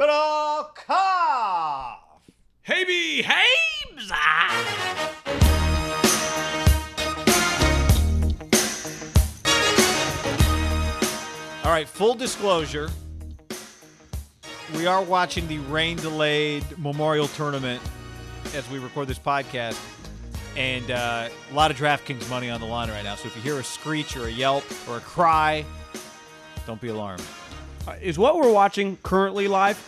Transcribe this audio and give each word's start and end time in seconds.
Middlekauff! 0.00 1.98
Hey, 2.62 2.84
behaves! 2.84 4.10
All 11.62 11.70
right, 11.70 11.86
full 11.86 12.14
disclosure. 12.14 12.88
We 14.74 14.86
are 14.86 15.02
watching 15.02 15.46
the 15.48 15.58
rain 15.58 15.98
delayed 15.98 16.64
Memorial 16.78 17.28
Tournament 17.28 17.82
as 18.54 18.70
we 18.70 18.78
record 18.78 19.06
this 19.06 19.18
podcast. 19.18 19.78
And 20.56 20.90
uh, 20.90 21.28
a 21.50 21.54
lot 21.54 21.70
of 21.70 21.76
DraftKings 21.76 22.30
money 22.30 22.48
on 22.48 22.60
the 22.60 22.66
line 22.66 22.88
right 22.88 23.04
now. 23.04 23.16
So 23.16 23.26
if 23.28 23.36
you 23.36 23.42
hear 23.42 23.60
a 23.60 23.64
screech 23.64 24.16
or 24.16 24.28
a 24.28 24.32
yelp 24.32 24.64
or 24.88 24.96
a 24.96 25.00
cry, 25.00 25.66
don't 26.66 26.80
be 26.80 26.88
alarmed. 26.88 27.22
Uh, 27.86 27.94
Is 28.00 28.18
what 28.18 28.36
we're 28.36 28.52
watching 28.52 28.98
currently 29.02 29.48
live? 29.48 29.78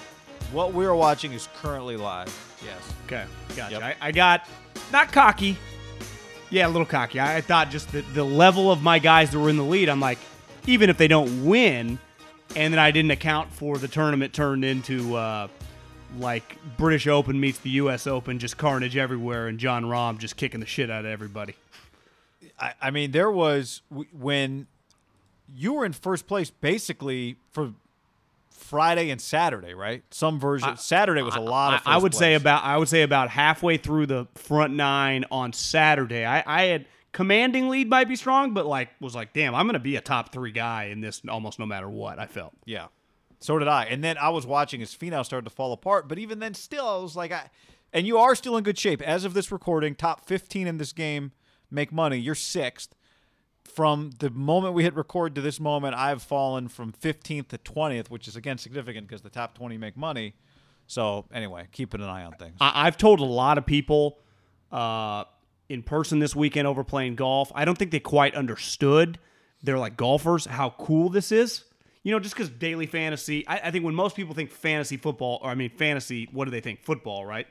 What 0.53 0.73
we're 0.73 0.95
watching 0.95 1.33
is 1.33 1.49
currently 1.57 1.97
live. 1.97 2.29
Yes. 2.65 2.95
Okay, 3.07 3.25
gotcha. 3.57 3.73
Yep. 3.73 3.83
I, 3.83 3.97
I 4.01 4.13
got 4.13 4.49
not 4.93 5.13
cocky. 5.13 5.57
Yeah, 6.51 6.67
a 6.67 6.69
little 6.69 6.87
cocky. 6.87 7.19
I, 7.19 7.37
I 7.37 7.41
thought 7.41 7.71
just 7.71 7.91
the, 7.93 8.03
the 8.13 8.25
level 8.25 8.71
of 8.71 8.83
my 8.83 8.99
guys 8.99 9.31
that 9.31 9.39
were 9.39 9.49
in 9.49 9.57
the 9.57 9.65
lead, 9.65 9.89
I'm 9.89 10.01
like, 10.01 10.19
even 10.67 10.91
if 10.91 10.99
they 10.99 11.09
don't 11.09 11.47
win, 11.47 11.99
and 12.55 12.73
then 12.73 12.79
I 12.79 12.91
didn't 12.91 13.11
account 13.11 13.51
for 13.53 13.79
the 13.79 13.89
tournament 13.89 14.35
turned 14.35 14.65
into 14.65 15.17
uh, 15.17 15.49
like 16.19 16.59
British 16.77 17.07
Open 17.07 17.41
meets 17.41 17.59
the 17.59 17.71
U.S. 17.71 18.07
Open, 18.07 18.39
just 18.39 18.59
carnage 18.59 18.97
everywhere, 18.97 19.49
and 19.49 19.59
Jon 19.59 19.85
Rahm 19.85 20.19
just 20.19 20.37
kicking 20.37 20.61
the 20.61 20.67
shit 20.67 20.91
out 20.91 21.05
of 21.05 21.11
everybody. 21.11 21.55
I, 22.61 22.75
I 22.81 22.91
mean, 22.91 23.13
there 23.13 23.31
was 23.31 23.81
when 24.13 24.67
you 25.55 25.75
were 25.75 25.85
in 25.85 25.93
first 25.93 26.27
place 26.27 26.51
basically 26.51 27.37
for 27.51 27.73
Friday 28.73 29.11
and 29.11 29.21
Saturday, 29.21 29.75
right? 29.75 30.03
Some 30.11 30.41
version. 30.41 30.79
Saturday 30.79 31.21
was 31.21 31.35
a 31.35 31.41
lot 31.41 31.75
of. 31.75 31.83
I, 31.85 31.97
I 31.97 31.99
would 31.99 32.15
say 32.15 32.33
about 32.33 32.65
I 32.65 32.79
would 32.79 32.89
say 32.89 33.03
about 33.03 33.29
halfway 33.29 33.77
through 33.77 34.07
the 34.07 34.27
front 34.35 34.73
nine 34.73 35.27
on 35.31 35.53
Saturday. 35.53 36.25
I, 36.25 36.43
I 36.47 36.63
had 36.69 36.87
commanding 37.13 37.69
lead 37.69 37.91
might 37.91 38.09
be 38.09 38.17
strong, 38.17 38.55
but 38.55 38.65
like 38.65 38.89
was 38.99 39.15
like, 39.15 39.35
damn, 39.35 39.55
I'm 39.55 39.67
gonna 39.67 39.79
be 39.79 39.97
a 39.97 40.01
top 40.01 40.33
three 40.33 40.53
guy 40.53 40.85
in 40.85 41.03
this 41.03 41.21
almost 41.29 41.59
no 41.59 41.67
matter 41.67 41.91
what. 41.91 42.19
I 42.19 42.25
felt. 42.25 42.55
Yeah. 42.65 42.87
So 43.41 43.59
did 43.59 43.69
I. 43.69 43.85
And 43.85 44.03
then 44.03 44.17
I 44.17 44.31
was 44.31 44.47
watching 44.47 44.81
as 44.81 44.95
Finau 44.95 45.23
started 45.23 45.45
to 45.45 45.55
fall 45.55 45.75
apart. 45.75 46.09
But 46.09 46.19
even 46.19 46.39
then, 46.39 46.55
still, 46.55 46.89
I 46.89 46.97
was 46.97 47.15
like, 47.15 47.31
I, 47.31 47.51
and 47.93 48.07
you 48.07 48.17
are 48.17 48.35
still 48.35 48.57
in 48.57 48.65
good 48.65 48.79
shape. 48.79 49.03
As 49.03 49.27
of 49.27 49.35
this 49.35 49.53
recording, 49.53 49.95
top 49.95 50.25
15 50.25 50.67
in 50.67 50.79
this 50.79 50.95
game 50.95 51.33
make 51.71 51.93
money. 51.93 52.17
You're 52.17 52.35
sixth. 52.35 52.95
From 53.65 54.11
the 54.19 54.31
moment 54.31 54.75
we 54.75 54.83
hit 54.83 54.95
record 54.95 55.35
to 55.37 55.41
this 55.41 55.59
moment, 55.59 55.95
I've 55.95 56.23
fallen 56.23 56.69
from 56.69 56.93
15th 56.93 57.49
to 57.49 57.59
20th, 57.59 58.11
which 58.11 58.29
is, 58.29 58.37
again, 58.37 58.59
significant 58.59 59.09
because 59.09 59.23
the 59.23 59.31
top 59.31 59.57
20 59.57 59.79
make 59.79 59.97
money. 59.97 60.35
So, 60.87 61.25
anyway, 61.33 61.69
keeping 61.73 62.03
an 62.03 62.09
eye 62.09 62.25
on 62.25 62.33
things. 62.33 62.57
I, 62.61 62.87
I've 62.87 62.99
told 62.99 63.21
a 63.21 63.25
lot 63.25 63.57
of 63.57 63.65
people 63.65 64.19
uh, 64.71 65.25
in 65.69 65.83
person 65.83 66.19
this 66.19 66.37
weekend 66.37 66.67
over 66.67 66.85
playing 66.85 67.15
golf. 67.15 67.51
I 67.55 67.65
don't 67.65 67.79
think 67.79 67.93
they 67.93 68.01
quite 68.01 68.35
understood. 68.35 69.19
They're 69.63 69.79
like 69.79 69.97
golfers 69.97 70.45
how 70.45 70.71
cool 70.79 71.09
this 71.09 71.33
is. 71.33 71.65
You 72.03 72.13
know, 72.13 72.19
just 72.19 72.35
because 72.35 72.51
daily 72.51 72.87
fantasy. 72.87 73.47
I, 73.47 73.69
I 73.69 73.71
think 73.71 73.85
when 73.85 73.95
most 73.95 74.17
people 74.17 74.35
think 74.35 74.51
fantasy 74.51 74.97
football, 74.97 75.39
or 75.43 75.51
I 75.51 75.55
mean 75.55 75.71
fantasy, 75.71 76.29
what 76.33 76.47
do 76.47 76.51
they 76.51 76.61
think? 76.61 76.83
Football, 76.83 77.25
right? 77.25 77.47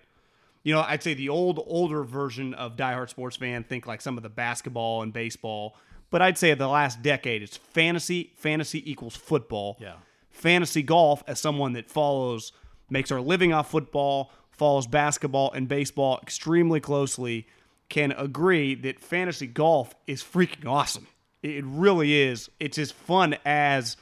You 0.63 0.75
know, 0.75 0.81
I'd 0.87 1.01
say 1.01 1.13
the 1.13 1.29
old, 1.29 1.59
older 1.65 2.03
version 2.03 2.53
of 2.53 2.75
diehard 2.75 3.09
sports 3.09 3.37
fan 3.37 3.63
think 3.63 3.87
like 3.87 4.01
some 4.01 4.17
of 4.17 4.23
the 4.23 4.29
basketball 4.29 5.01
and 5.01 5.11
baseball. 5.11 5.75
But 6.11 6.21
I'd 6.21 6.37
say 6.37 6.53
the 6.53 6.67
last 6.67 7.01
decade, 7.01 7.41
it's 7.41 7.57
fantasy. 7.57 8.31
Fantasy 8.35 8.89
equals 8.89 9.15
football. 9.15 9.77
Yeah. 9.79 9.93
Fantasy 10.29 10.83
golf, 10.83 11.23
as 11.25 11.39
someone 11.39 11.73
that 11.73 11.89
follows, 11.89 12.51
makes 12.89 13.11
our 13.11 13.21
living 13.21 13.53
off 13.53 13.71
football, 13.71 14.31
follows 14.51 14.85
basketball 14.85 15.51
and 15.53 15.67
baseball 15.67 16.19
extremely 16.21 16.79
closely, 16.79 17.47
can 17.89 18.11
agree 18.11 18.75
that 18.75 18.99
fantasy 18.99 19.47
golf 19.47 19.95
is 20.05 20.21
freaking 20.21 20.67
awesome. 20.67 21.07
It 21.41 21.63
really 21.65 22.21
is. 22.21 22.49
It's 22.59 22.77
as 22.77 22.91
fun 22.91 23.35
as 23.45 23.97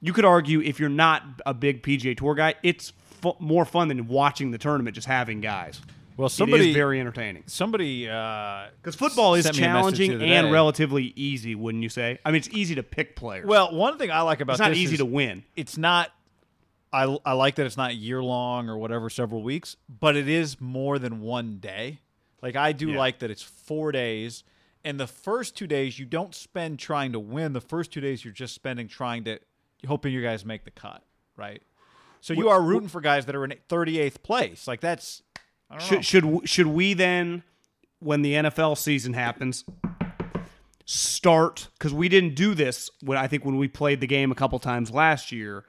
you 0.00 0.12
could 0.12 0.24
argue 0.24 0.60
if 0.60 0.78
you're 0.78 0.88
not 0.88 1.22
a 1.46 1.54
big 1.54 1.82
PGA 1.82 2.16
Tour 2.16 2.34
guy, 2.34 2.54
it's 2.62 2.92
fu- 3.22 3.36
more 3.38 3.64
fun 3.64 3.88
than 3.88 4.06
watching 4.06 4.50
the 4.50 4.58
tournament, 4.58 4.94
just 4.94 5.06
having 5.08 5.40
guys. 5.40 5.80
Well, 6.16 6.28
somebody- 6.28 6.70
is 6.70 6.76
very 6.76 7.00
entertaining. 7.00 7.44
Somebody. 7.46 8.08
uh 8.08 8.66
Because 8.80 8.94
football 8.94 9.34
is 9.34 9.44
sent 9.44 9.56
me 9.56 9.64
a 9.64 9.72
message 9.72 9.98
challenging 9.98 10.22
and 10.22 10.52
relatively 10.52 11.12
easy, 11.16 11.54
wouldn't 11.54 11.82
you 11.82 11.88
say? 11.88 12.18
I 12.24 12.30
mean, 12.30 12.36
it's 12.36 12.48
easy 12.50 12.76
to 12.76 12.82
pick 12.82 13.16
players. 13.16 13.46
Well, 13.46 13.74
one 13.74 13.98
thing 13.98 14.10
I 14.10 14.20
like 14.22 14.40
about 14.40 14.54
it's 14.54 14.60
not 14.60 14.68
this 14.70 14.78
easy 14.78 14.94
is 14.94 14.98
to 15.00 15.04
win. 15.06 15.44
It's 15.56 15.76
not. 15.76 16.10
I 16.92 17.18
I 17.24 17.32
like 17.32 17.56
that 17.56 17.66
it's 17.66 17.76
not 17.76 17.96
year 17.96 18.22
long 18.22 18.68
or 18.68 18.78
whatever, 18.78 19.10
several 19.10 19.42
weeks, 19.42 19.76
but 19.88 20.16
it 20.16 20.28
is 20.28 20.60
more 20.60 20.98
than 21.00 21.20
one 21.20 21.58
day. 21.58 21.98
Like 22.42 22.54
I 22.54 22.70
do 22.72 22.90
Yeah. 22.90 22.98
like 22.98 23.18
that 23.18 23.30
it's 23.32 23.42
four 23.42 23.90
days, 23.90 24.44
and 24.84 25.00
the 25.00 25.08
first 25.08 25.56
two 25.56 25.66
days 25.66 25.98
you 25.98 26.06
don't 26.06 26.32
spend 26.34 26.78
trying 26.78 27.10
to 27.12 27.18
win. 27.18 27.52
The 27.54 27.60
first 27.60 27.90
two 27.90 28.00
days 28.00 28.24
you're 28.24 28.32
just 28.34 28.54
spending 28.54 28.86
trying 28.86 29.24
to 29.24 29.40
hoping 29.88 30.12
you 30.12 30.22
guys 30.22 30.44
make 30.44 30.64
the 30.64 30.70
cut, 30.70 31.02
right? 31.36 31.62
So 32.20 32.32
you 32.32 32.48
are 32.48 32.62
rooting 32.62 32.88
for 32.88 33.00
guys 33.00 33.26
that 33.26 33.34
are 33.34 33.44
in 33.44 33.54
38th 33.68 34.22
place. 34.22 34.68
Like 34.68 34.80
that's. 34.80 35.22
Know. 35.70 35.78
Should 35.78 36.04
should 36.04 36.48
should 36.48 36.66
we 36.66 36.94
then, 36.94 37.42
when 37.98 38.22
the 38.22 38.34
NFL 38.34 38.78
season 38.78 39.12
happens, 39.14 39.64
start 40.84 41.68
because 41.78 41.94
we 41.94 42.08
didn't 42.08 42.34
do 42.34 42.54
this 42.54 42.90
when 43.02 43.18
I 43.18 43.26
think 43.26 43.44
when 43.44 43.56
we 43.56 43.68
played 43.68 44.00
the 44.00 44.06
game 44.06 44.30
a 44.30 44.34
couple 44.34 44.58
times 44.58 44.90
last 44.90 45.32
year. 45.32 45.64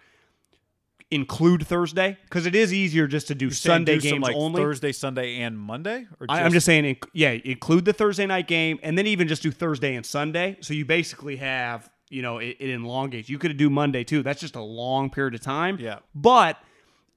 Include 1.11 1.65
Thursday 1.65 2.17
because 2.23 2.47
it 2.47 2.55
is 2.55 2.73
easier 2.73 3.05
just 3.05 3.27
to 3.27 3.35
do 3.35 3.45
You're 3.45 3.51
Sunday 3.51 3.95
do 3.95 4.01
some, 4.01 4.09
games 4.09 4.23
like 4.23 4.35
only. 4.35 4.59
Thursday, 4.61 4.91
Sunday, 4.91 5.37
and 5.41 5.57
Monday. 5.57 6.07
Or 6.19 6.25
I, 6.27 6.41
I'm 6.41 6.51
just 6.51 6.65
saying, 6.65 6.95
inc- 6.95 7.07
yeah, 7.13 7.29
include 7.29 7.85
the 7.85 7.93
Thursday 7.93 8.25
night 8.25 8.47
game, 8.47 8.79
and 8.81 8.97
then 8.97 9.05
even 9.05 9.27
just 9.27 9.43
do 9.43 9.51
Thursday 9.51 9.95
and 9.95 10.03
Sunday. 10.03 10.57
So 10.61 10.73
you 10.73 10.83
basically 10.83 11.35
have, 11.37 11.91
you 12.09 12.23
know, 12.23 12.39
it, 12.39 12.57
it 12.59 12.69
elongates. 12.71 13.29
You 13.29 13.37
could 13.37 13.55
do 13.55 13.69
Monday 13.69 14.03
too. 14.03 14.23
That's 14.23 14.41
just 14.41 14.55
a 14.55 14.61
long 14.61 15.11
period 15.11 15.35
of 15.35 15.41
time. 15.41 15.77
Yeah. 15.79 15.99
But 16.15 16.57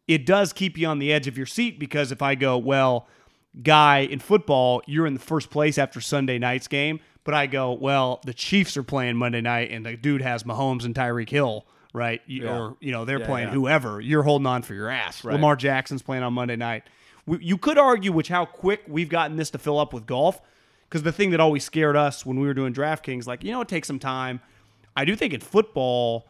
it 0.09 0.27
does 0.27 0.53
keep 0.53 0.77
you 0.77 0.89
on 0.89 0.99
the 0.99 1.13
edge 1.13 1.29
of 1.29 1.37
your 1.37 1.47
seat 1.47 1.79
because 1.79 2.11
if 2.11 2.23
I 2.23 2.35
go, 2.35 2.59
well, 2.59 3.07
guy 3.63 3.99
in 4.01 4.19
football, 4.19 4.83
you're 4.87 5.07
in 5.07 5.15
the 5.15 5.21
first 5.21 5.51
place 5.51 5.79
after 5.79 6.01
Sunday 6.01 6.39
night's 6.39 6.67
game, 6.67 6.99
but 7.25 7.35
I 7.35 7.47
go, 7.47 7.73
well, 7.73 8.21
the 8.25 8.35
Chiefs 8.35 8.77
are 8.77 8.83
playing 8.83 9.17
Monday 9.17 9.41
night, 9.43 9.71
and 9.71 9.85
the 9.85 9.97
dude 9.97 10.23
has 10.23 10.43
Mahomes 10.45 10.85
and 10.85 10.95
Tyreek 10.95 11.29
Hill 11.29 11.67
right? 11.95 12.21
You, 12.27 12.45
Yeah. 12.45 12.59
Or 12.59 12.77
you 12.81 12.93
know 12.93 13.05
they're 13.07 13.19
Yeah, 13.19 13.27
playing 13.27 13.49
yeah. 13.49 13.55
whoever. 13.55 13.99
You're 14.01 14.23
holding 14.23 14.47
on 14.47 14.61
for 14.63 14.75
your 14.75 14.91
ass. 14.91 15.25
Right. 15.25 15.33
Lamar 15.33 15.57
Jackson's 15.57 16.03
playing 16.03 16.23
on 16.23 16.35
Monday 16.35 16.55
night. 16.55 16.85
We, 17.27 17.39
you 17.41 17.57
could 17.57 17.79
argue 17.79 18.13
which 18.13 18.29
how 18.29 18.45
quick 18.45 18.83
we've 18.87 19.09
gotten 19.09 19.37
this 19.37 19.51
to 19.51 19.59
fill 19.59 19.79
up 19.79 19.93
with 19.95 20.07
golf, 20.07 20.41
because 20.89 21.03
the 21.03 21.13
thing 21.13 21.31
that 21.31 21.41
always 21.41 21.65
scared 21.65 21.97
us 21.97 22.27
when 22.27 22.39
we 22.39 22.47
were 22.47 22.55
doing 22.55 22.75
DraftKings, 22.75 23.27
like 23.27 23.43
you 23.43 23.53
know, 23.53 23.63
it 23.63 23.69
takes 23.69 23.87
some 23.89 23.99
time. 23.99 24.41
I 24.97 25.07
do 25.07 25.17
think 25.17 25.33
in 25.33 25.41
football, 25.41 26.29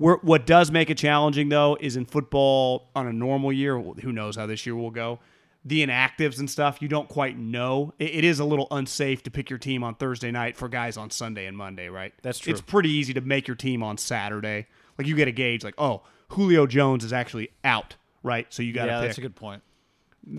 where, 0.00 0.16
what 0.22 0.46
does 0.46 0.70
make 0.70 0.88
it 0.88 0.96
challenging 0.96 1.50
though 1.50 1.76
is 1.78 1.94
in 1.94 2.06
football 2.06 2.88
on 2.96 3.06
a 3.06 3.12
normal 3.12 3.52
year. 3.52 3.78
Who 3.78 4.12
knows 4.12 4.36
how 4.36 4.46
this 4.46 4.64
year 4.64 4.74
will 4.74 4.90
go? 4.90 5.20
The 5.62 5.86
inactives 5.86 6.38
and 6.38 6.48
stuff, 6.48 6.80
you 6.80 6.88
don't 6.88 7.06
quite 7.06 7.36
know. 7.36 7.92
It, 7.98 8.14
it 8.14 8.24
is 8.24 8.40
a 8.40 8.44
little 8.46 8.66
unsafe 8.70 9.22
to 9.24 9.30
pick 9.30 9.50
your 9.50 9.58
team 9.58 9.84
on 9.84 9.94
Thursday 9.94 10.30
night 10.30 10.56
for 10.56 10.70
guys 10.70 10.96
on 10.96 11.10
Sunday 11.10 11.44
and 11.44 11.54
Monday, 11.54 11.88
right? 11.88 12.14
That's 12.22 12.38
true. 12.38 12.50
It's 12.50 12.62
pretty 12.62 12.88
easy 12.88 13.12
to 13.12 13.20
make 13.20 13.46
your 13.46 13.56
team 13.56 13.82
on 13.82 13.98
Saturday. 13.98 14.68
Like 14.96 15.06
you 15.06 15.14
get 15.14 15.28
a 15.28 15.32
gauge, 15.32 15.62
like 15.62 15.74
oh, 15.76 16.02
Julio 16.28 16.66
Jones 16.66 17.04
is 17.04 17.12
actually 17.12 17.50
out, 17.62 17.96
right? 18.22 18.46
So 18.48 18.62
you 18.62 18.72
got 18.72 18.86
to 18.86 18.92
yeah, 18.92 19.00
pick. 19.00 19.08
that's 19.08 19.18
a 19.18 19.22
good 19.22 19.36
point. 19.36 19.62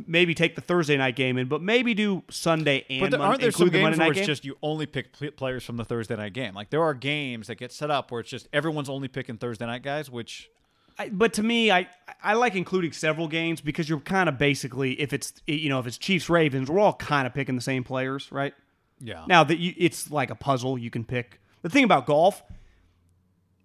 Maybe 0.08 0.34
take 0.34 0.56
the 0.56 0.62
Thursday 0.62 0.98
night 0.98 1.16
game 1.16 1.38
in, 1.38 1.48
but 1.48 1.62
maybe 1.62 1.94
do 1.94 2.24
Sunday 2.30 2.86
and 2.90 3.02
But 3.02 3.12
there, 3.12 3.20
Monday, 3.20 3.30
aren't 3.30 3.42
there 3.42 3.52
some 3.52 3.68
the 3.68 3.72
games 3.72 3.98
where 3.98 4.10
it's 4.10 4.20
game. 4.20 4.26
just 4.26 4.46
you 4.46 4.58
only 4.62 4.86
pick 4.86 5.14
pl- 5.14 5.32
players 5.32 5.64
from 5.64 5.78
the 5.78 5.86
Thursday 5.86 6.16
night 6.16 6.34
game? 6.34 6.54
Like 6.54 6.70
there 6.70 6.84
are 6.84 6.94
games 6.94 7.48
that 7.48 7.56
get 7.56 7.72
set 7.72 7.92
up 7.92 8.12
where 8.12 8.22
it's 8.22 8.30
just 8.30 8.48
everyone's 8.54 8.90
only 8.90 9.08
picking 9.08 9.38
Thursday 9.38 9.66
night 9.66 9.84
guys, 9.84 10.10
which 10.10 10.50
I, 10.98 11.10
but 11.10 11.34
to 11.34 11.44
me, 11.44 11.72
I 11.72 11.88
I 12.24 12.34
like 12.34 12.56
including 12.56 12.92
several 12.92 13.28
games 13.28 13.62
because 13.62 13.90
you're 13.90 14.00
kind 14.00 14.30
of 14.30 14.38
basically 14.38 15.00
if 15.00 15.14
it's 15.14 15.34
you 15.48 15.70
know 15.70 15.80
if 15.80 15.88
it's 15.88 15.98
Chiefs 15.98 16.30
Ravens, 16.30 16.70
we're 16.70 16.80
all 16.80 16.94
kind 16.94 17.28
of 17.28 17.34
picking 17.34 17.56
the 17.56 17.62
same 17.62 17.84
players, 17.84 18.32
right? 18.32 18.54
yeah. 19.00 19.26
Now 19.28 19.44
that 19.44 19.58
you, 19.58 19.74
it's 19.78 20.12
like 20.12 20.30
a 20.30 20.36
puzzle, 20.36 20.78
you 20.78 20.90
can 20.90 21.04
pick. 21.04 21.40
The 21.64 21.70
thing 21.70 21.84
about 21.84 22.06
golf, 22.06 22.44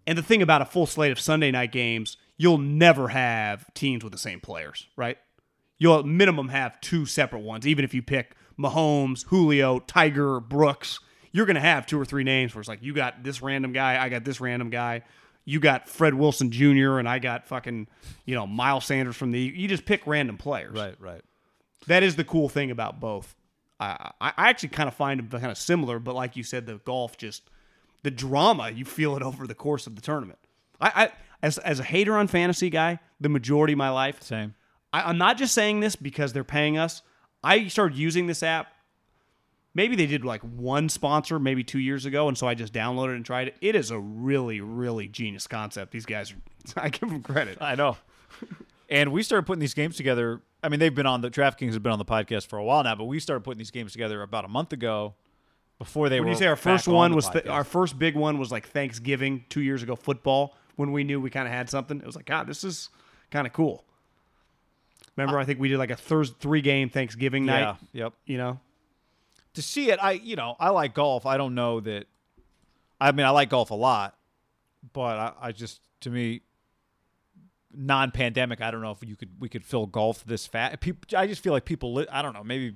and 0.07 0.17
the 0.17 0.23
thing 0.23 0.43
about 0.43 0.63
a 0.63 0.65
full 0.65 0.87
slate 0.87 1.13
of 1.13 1.21
Sunday 1.21 1.51
night 1.51 1.73
games, 1.73 2.17
you'll 2.37 2.59
never 2.59 3.09
have 3.09 3.73
teams 3.75 4.03
with 4.05 4.13
the 4.13 4.19
same 4.19 4.41
players, 4.41 4.87
right? 4.97 5.19
You'll 5.79 5.99
at 5.99 6.07
minimum 6.07 6.49
have 6.49 6.81
two 6.81 7.07
separate 7.07 7.41
ones, 7.41 7.67
even 7.67 7.85
if 7.85 7.93
you 7.93 8.03
pick 8.03 8.35
Mahomes, 8.59 9.25
Julio, 9.27 9.81
Tiger, 9.81 10.41
Brooks. 10.41 11.01
You're 11.33 11.47
going 11.47 11.57
to 11.57 11.61
have 11.61 11.87
two 11.87 12.01
or 12.01 12.05
three 12.05 12.25
names 12.25 12.55
where 12.55 12.61
it's 12.61 12.69
like 12.69 12.83
you 12.83 12.95
got 12.95 13.23
this 13.23 13.43
random 13.43 13.73
guy, 13.73 14.03
I 14.03 14.09
got 14.09 14.25
this 14.25 14.41
random 14.41 14.71
guy. 14.71 15.03
You 15.45 15.61
got 15.61 15.89
Fred 15.89 16.15
Wilson 16.15 16.51
Jr. 16.51 16.99
and 16.99 17.09
I 17.09 17.19
got 17.19 17.47
fucking, 17.47 17.89
you 18.25 18.35
know, 18.35 18.47
Miles 18.47 18.85
Sanders 18.87 19.15
from 19.15 19.31
the. 19.31 19.41
You 19.41 19.69
just 19.69 19.85
pick 19.85 20.07
random 20.07 20.39
players. 20.39 20.75
right, 20.75 20.97
right. 20.99 21.23
That 21.87 22.03
is 22.03 22.17
the 22.17 22.25
cool 22.25 22.49
thing 22.49 22.71
about 22.71 22.99
both. 22.99 23.37
I 23.79 24.11
I 24.21 24.33
I 24.37 24.51
actually 24.51 24.71
kind 24.71 24.89
of 24.89 24.95
find 24.95 25.21
them 25.21 25.29
kind 25.29 25.53
of 25.53 25.59
similar, 25.59 25.99
but 25.99 26.15
like 26.15 26.37
you 26.37 26.43
said, 26.43 26.67
the 26.67 26.79
golf 26.79 27.17
just 27.17 27.49
the 28.03 28.11
drama 28.11 28.71
you 28.71 28.85
feel 28.85 29.17
it 29.17 29.23
over 29.23 29.47
the 29.47 29.55
course 29.55 29.87
of 29.87 29.95
the 29.95 30.03
tournament. 30.03 30.39
I, 30.81 31.05
I 31.05 31.13
as 31.43 31.59
as 31.59 31.79
a 31.79 31.85
hater 31.85 32.17
on 32.17 32.27
fantasy 32.27 32.71
guy, 32.71 32.99
the 33.21 33.29
majority 33.29 33.75
of 33.75 33.79
my 33.79 33.91
life, 33.91 34.23
Same. 34.23 34.55
I, 34.93 35.03
I'm 35.03 35.19
not 35.19 35.39
just 35.39 35.55
saying 35.55 35.81
this 35.81 35.97
because 35.97 36.33
they're 36.33 36.45
paying 36.45 36.79
us. 36.79 37.03
I 37.43 37.69
started 37.69 37.97
using 37.97 38.27
this 38.27 38.43
app. 38.43 38.69
Maybe 39.75 39.95
they 39.95 40.07
did 40.07 40.25
like 40.25 40.41
one 40.41 40.89
sponsor 40.89 41.39
maybe 41.39 41.63
two 41.63 41.79
years 41.79 42.07
ago, 42.07 42.29
and 42.29 42.37
so 42.39 42.49
I 42.49 42.55
just 42.55 42.73
downloaded 42.73 43.13
it 43.13 43.17
and 43.17 43.27
tried 43.27 43.49
it. 43.49 43.57
It 43.61 43.75
is 43.75 43.91
a 43.91 43.99
really, 43.99 44.61
really 44.61 45.07
genius 45.07 45.47
concept. 45.47 45.93
These 45.93 46.07
guys, 46.07 46.33
are, 46.33 46.37
I 46.83 46.89
give 46.89 47.11
them 47.11 47.23
credit. 47.23 47.59
I 47.61 47.75
know. 47.75 47.99
and 48.89 49.13
we 49.13 49.23
started 49.23 49.47
putting 49.47 49.61
these 49.61 49.75
games 49.75 49.97
together. 49.97 50.41
I 50.63 50.71
mean, 50.71 50.81
they've 50.81 50.95
been 50.95 51.07
on 51.07 51.21
the 51.21 51.31
DraftKings 51.31 51.69
has 51.69 51.79
been 51.79 51.93
on 51.93 51.99
the 51.99 52.07
podcast 52.07 52.47
for 52.47 52.59
a 52.59 52.65
while 52.65 52.83
now, 52.83 52.95
but 52.95 53.05
we 53.05 53.21
started 53.21 53.45
putting 53.45 53.59
these 53.59 53.71
games 53.71 53.93
together 53.93 54.23
about 54.23 54.45
a 54.45 54.49
month 54.49 54.73
ago. 54.73 55.15
Before 55.79 56.09
they 56.09 56.21
When 56.21 56.29
were 56.29 56.33
you 56.33 56.39
say 56.39 56.47
our 56.47 56.57
first 56.57 56.89
one 56.89 57.11
the 57.11 57.17
was 57.17 57.29
th- 57.29 57.47
our 57.49 57.63
first 57.63 57.99
big 57.99 58.17
one 58.17 58.39
was 58.39 58.51
like 58.51 58.67
Thanksgiving 58.67 59.45
two 59.51 59.61
years 59.61 59.83
ago 59.83 59.95
football 59.95 60.57
when 60.77 60.91
we 60.91 61.05
knew 61.05 61.21
we 61.21 61.29
kind 61.29 61.47
of 61.47 61.53
had 61.53 61.69
something. 61.69 61.99
It 62.01 62.07
was 62.07 62.17
like 62.17 62.25
God, 62.25 62.47
this 62.47 62.65
is 62.65 62.89
kind 63.31 63.47
of 63.47 63.53
cool. 63.53 63.85
Remember, 65.17 65.39
I 65.39 65.45
think 65.45 65.59
we 65.59 65.69
did 65.69 65.79
like 65.79 65.91
a 65.91 65.97
Thursday 65.97 66.37
three 66.41 66.61
game 66.61 66.89
Thanksgiving 66.91 67.47
night. 67.47 67.61
yeah, 67.93 68.05
yep. 68.05 68.13
You 68.27 68.39
know, 68.39 68.61
to 69.55 69.63
see 69.63 69.91
it, 69.91 69.99
I 70.03 70.13
you 70.13 70.37
know 70.37 70.57
I 70.61 70.71
like 70.71 70.95
golf. 70.95 71.25
I 71.27 71.37
don't 71.37 71.55
know 71.55 71.81
that. 71.81 72.07
I 73.01 73.13
mean, 73.13 73.27
I 73.27 73.31
like 73.31 73.51
golf 73.51 73.71
a 73.71 73.75
lot, 73.75 74.17
but 74.93 75.19
I, 75.19 75.33
I 75.41 75.53
just 75.53 75.81
to 76.01 76.11
me, 76.11 76.43
non-pandemic, 77.75 78.61
I 78.61 78.71
don't 78.71 78.81
know 78.83 78.91
if 78.91 79.07
you 79.07 79.17
could 79.17 79.31
we 79.41 79.49
could 79.49 79.65
fill 79.65 79.87
golf 79.87 80.25
this 80.25 80.47
fast. 80.47 80.81
People, 80.81 81.19
I 81.19 81.27
just 81.27 81.43
feel 81.43 81.53
like 81.53 81.65
people. 81.65 81.95
Li- 81.95 82.09
I 82.11 82.23
don't 82.23 82.33
know. 82.33 82.45
Maybe 82.45 82.75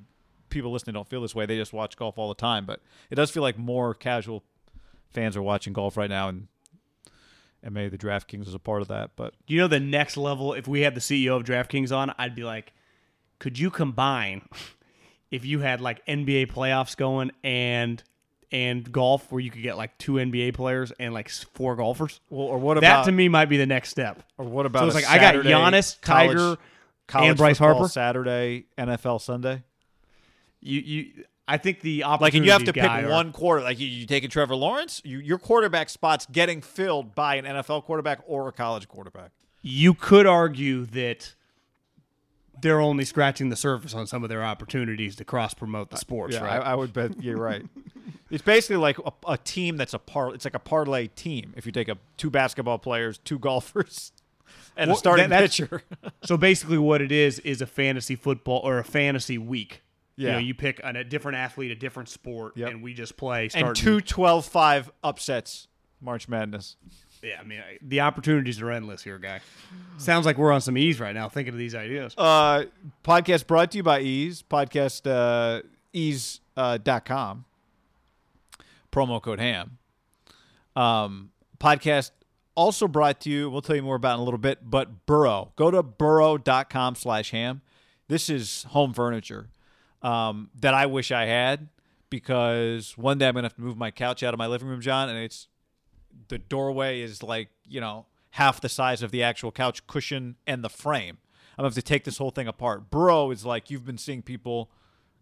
people 0.49 0.73
listening 0.73 0.95
don't 0.95 1.09
feel 1.09 1.23
this 1.23 1.35
way. 1.35 1.47
They 1.47 1.57
just 1.57 1.73
watch 1.73 1.97
golf 1.97 2.19
all 2.19 2.29
the 2.29 2.35
time, 2.35 2.67
but 2.67 2.81
it 3.11 3.15
does 3.15 3.31
feel 3.31 3.43
like 3.43 3.59
more 3.59 3.95
casual 3.95 4.43
fans 5.11 5.37
are 5.37 5.43
watching 5.43 5.73
golf 5.73 5.97
right 5.97 6.11
now, 6.11 6.29
and 6.29 6.49
and 7.62 7.75
maybe 7.75 7.89
the 7.97 7.99
DraftKings 7.99 8.47
is 8.49 8.55
a 8.55 8.59
part 8.59 8.83
of 8.83 8.89
that. 8.89 9.11
But 9.17 9.35
you 9.47 9.59
know 9.59 9.69
the 9.69 9.81
next 9.81 10.17
level? 10.17 10.53
If 10.55 10.67
we 10.69 10.81
had 10.81 10.95
the 10.95 11.01
CEO 11.01 11.37
of 11.37 11.45
DraftKings 11.45 11.95
on, 11.95 12.12
I'd 12.19 12.35
be 12.35 12.45
like, 12.45 12.73
could 13.39 13.59
you 13.59 13.71
combine 13.71 14.49
if 15.31 15.45
you 15.45 15.61
had 15.61 15.81
like 15.81 16.05
NBA 16.07 16.53
playoffs 16.53 16.97
going 16.97 17.31
and 17.45 18.03
and 18.53 18.91
golf, 18.91 19.31
where 19.31 19.41
you 19.41 19.51
could 19.51 19.62
get 19.62 19.77
like 19.77 19.97
two 19.99 20.15
NBA 20.15 20.55
players 20.55 20.93
and 20.99 21.15
like 21.15 21.29
four 21.31 21.77
golfers? 21.77 22.21
well, 22.31 22.47
or 22.49 22.59
what 22.59 22.77
about 22.79 23.05
that 23.05 23.11
to 23.11 23.12
me 23.12 23.29
might 23.29 23.47
be 23.49 23.57
the 23.57 23.67
next 23.67 23.91
step. 23.91 24.23
or 24.39 24.45
what 24.45 24.67
about 24.67 24.81
So 24.81 24.87
it's 24.99 25.06
a 25.06 25.09
like 25.09 25.09
I 25.09 25.19
got 25.19 25.35
Saturday 25.35 25.51
Giannis, 25.51 26.01
college- 26.01 26.37
Tiger, 26.37 26.56
college 27.06 27.29
and 27.29 27.39
Bryce 27.39 27.59
Harper? 27.59 27.89
Saturday 27.89 28.67
NFL 28.77 29.21
Sunday. 29.21 29.63
You 30.61 30.81
you, 30.81 31.25
I 31.50 31.56
think 31.58 31.81
the 31.81 32.05
opportunity. 32.05 32.25
Like, 32.25 32.35
and 32.35 32.44
you 32.47 32.52
have 32.52 32.64
to 32.64 32.73
pick 32.73 33.05
or- 33.05 33.11
one 33.11 33.32
quarter. 33.32 33.62
Like, 33.62 33.79
you, 33.81 33.87
you 33.87 34.06
taking 34.06 34.31
Trevor 34.31 34.55
Lawrence, 34.55 35.02
you, 35.05 35.19
your 35.19 35.38
quarterback 35.38 35.88
spot's 35.91 36.26
getting 36.26 36.62
filled 36.62 37.14
by 37.14 37.35
an 37.37 37.44
NFL 37.44 37.85
quarterback 37.85 38.20
or 38.26 38.49
a 38.49 38.52
college 38.52 38.87
quarterback. 38.88 39.32
You 39.62 39.93
could 39.94 40.26
argue 40.26 40.87
that 40.87 41.35
they're 42.62 42.81
only 42.81 43.05
scratching 43.05 43.49
the 43.49 43.56
surface 43.56 43.94
on 43.94 44.06
some 44.06 44.23
of 44.23 44.29
their 44.29 44.44
opportunities 44.44 45.17
to 45.17 45.25
cross 45.25 45.55
promote 45.55 45.91
the 45.91 45.97
uh, 45.97 46.00
sports, 46.00 46.35
Yeah, 46.35 46.43
right? 46.44 46.61
I, 46.62 46.73
I 46.73 46.75
would 46.75 46.93
bet 46.93 47.23
you're 47.23 47.38
right. 47.38 47.64
it's 48.31 48.43
basically 48.43 48.76
like 48.76 48.99
a, 48.99 49.12
a 49.26 49.38
team 49.38 49.76
that's 49.76 49.94
a 49.94 49.99
par. 49.99 50.35
It's 50.35 50.44
like 50.44 50.55
a 50.55 50.58
parlay 50.61 51.08
team. 51.08 51.55
If 51.56 51.64
you 51.67 51.73
take 51.73 51.88
a 51.88 51.96
two 52.17 52.31
basketball 52.31 52.79
players, 52.79 53.19
two 53.19 53.38
golfers, 53.38 54.12
and 54.76 54.88
Well, 54.91 54.96
a 54.96 54.99
starting 54.99 55.31
that- 55.31 55.41
pitcher. 55.41 55.82
so 56.25 56.37
basically, 56.37 56.79
what 56.79 57.00
it 57.00 57.12
is 57.12 57.38
is 57.41 57.61
a 57.62 57.67
fantasy 57.67 58.14
football 58.17 58.61
or 58.62 58.79
a 58.79 58.85
fantasy 58.85 59.38
week. 59.38 59.82
You 60.20 60.26
Yeah. 60.26 60.32
know, 60.34 60.38
you 60.40 60.52
pick 60.55 60.81
an, 60.84 60.96
a 60.96 61.05
different 61.05 61.38
athlete, 61.38 61.70
a 61.70 61.75
different 61.75 62.11
sport, 62.11 62.55
Yep. 62.56 62.69
and 62.70 62.82
we 62.82 62.93
just 62.93 63.17
play. 63.17 63.49
and 63.55 63.75
two 63.75 64.00
12-5 64.00 64.90
upsets. 65.02 65.67
March 66.02 66.28
Madness. 66.28 66.76
Yeah, 67.22 67.38
I 67.40 67.44
mean, 67.44 67.61
I- 67.61 67.78
the 67.82 68.00
opportunities 68.00 68.61
are 68.62 68.70
endless 68.70 69.02
here, 69.02 69.19
guy. 69.19 69.40
Sounds 69.99 70.25
like 70.26 70.37
we're 70.38 70.52
on 70.52 70.61
some 70.62 70.76
ease 70.78 70.98
right 71.00 71.15
now, 71.15 71.29
thinking 71.29 71.53
of 71.55 71.58
these 71.58 71.74
ideas. 71.74 72.15
Uh, 72.19 72.65
podcast 73.05 73.46
brought 73.46 73.70
to 73.72 73.77
you 73.79 73.82
by 73.82 74.00
Eaze. 74.00 74.43
Podcast 74.43 75.06
uh, 75.10 75.62
ease 75.93 76.41
uh, 76.56 76.79
dot 76.79 77.05
com. 77.05 77.44
Promo 78.93 79.20
code 79.22 79.39
ham. 79.41 79.79
Um, 80.77 81.31
podcast 81.58 82.10
also 82.55 82.89
brought 82.89 83.20
to 83.20 83.31
you. 83.31 83.50
We'll 83.50 83.62
tell 83.62 83.77
you 83.77 83.82
more 83.82 83.96
about 83.96 84.15
in 84.15 84.20
a 84.20 84.24
little 84.24 84.39
bit. 84.39 84.58
But 84.69 85.05
Burrow, 85.06 85.53
go 85.56 85.70
to 85.70 85.82
burrow.com 85.82 86.94
slash 86.94 87.31
ham. 87.31 87.60
This 88.08 88.29
is 88.31 88.65
home 88.70 88.93
furniture 88.94 89.48
um, 90.03 90.51
that 90.61 90.75
I 90.75 90.87
wish 90.87 91.13
I 91.13 91.27
had 91.27 91.69
because 92.09 92.97
one 92.99 93.19
day 93.19 93.29
I'm 93.29 93.35
gonna 93.35 93.47
have 93.47 93.55
to 93.55 93.61
move 93.61 93.77
my 93.77 93.91
couch 93.91 94.23
out 94.23 94.35
of 94.35 94.39
my 94.39 94.47
living 94.47 94.69
room, 94.69 94.81
John, 94.81 95.09
and 95.09 95.19
it's 95.19 95.49
the 96.29 96.39
doorway 96.39 97.01
is 97.01 97.23
like 97.23 97.49
you 97.67 97.81
know 97.81 98.07
half 98.31 98.61
the 98.61 98.69
size 98.69 99.03
of 99.03 99.11
the 99.11 99.23
actual 99.23 99.53
couch 99.53 99.87
cushion 99.87 100.37
and 100.47 100.63
the 100.65 100.69
frame. 100.69 101.19
I'm 101.53 101.63
gonna 101.63 101.69
have 101.69 101.75
to 101.75 101.83
take 101.83 102.05
this 102.05 102.19
whole 102.19 102.31
thing 102.31 102.49
apart. 102.49 102.91
Bro 102.91 103.31
is 103.31 103.45
like 103.45 103.71
you've 103.71 103.85
been 103.85 103.99
seeing 103.99 104.23
people 104.23 104.71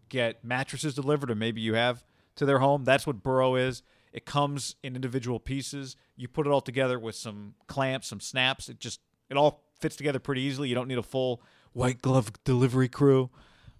get 0.09 0.43
mattresses 0.43 0.95
delivered, 0.95 1.31
or 1.31 1.35
maybe 1.35 1.61
you 1.61 1.75
have 1.75 2.03
to 2.35 2.45
their 2.45 2.59
home. 2.59 2.83
That's 2.83 3.05
what 3.05 3.23
Burrow 3.23 3.55
is. 3.55 3.83
It 4.11 4.25
comes 4.25 4.75
in 4.81 4.95
individual 4.95 5.39
pieces. 5.39 5.95
You 6.15 6.27
put 6.27 6.47
it 6.47 6.49
all 6.49 6.61
together 6.61 6.97
with 6.97 7.15
some 7.15 7.53
clamps, 7.67 8.07
some 8.07 8.19
snaps. 8.19 8.69
It 8.69 8.79
just 8.79 9.01
it 9.29 9.37
all 9.37 9.63
fits 9.79 9.95
together 9.95 10.19
pretty 10.19 10.41
easily. 10.41 10.69
You 10.69 10.75
don't 10.75 10.87
need 10.87 10.97
a 10.97 11.03
full 11.03 11.41
white 11.73 12.01
glove 12.01 12.31
delivery 12.43 12.89
crew. 12.89 13.29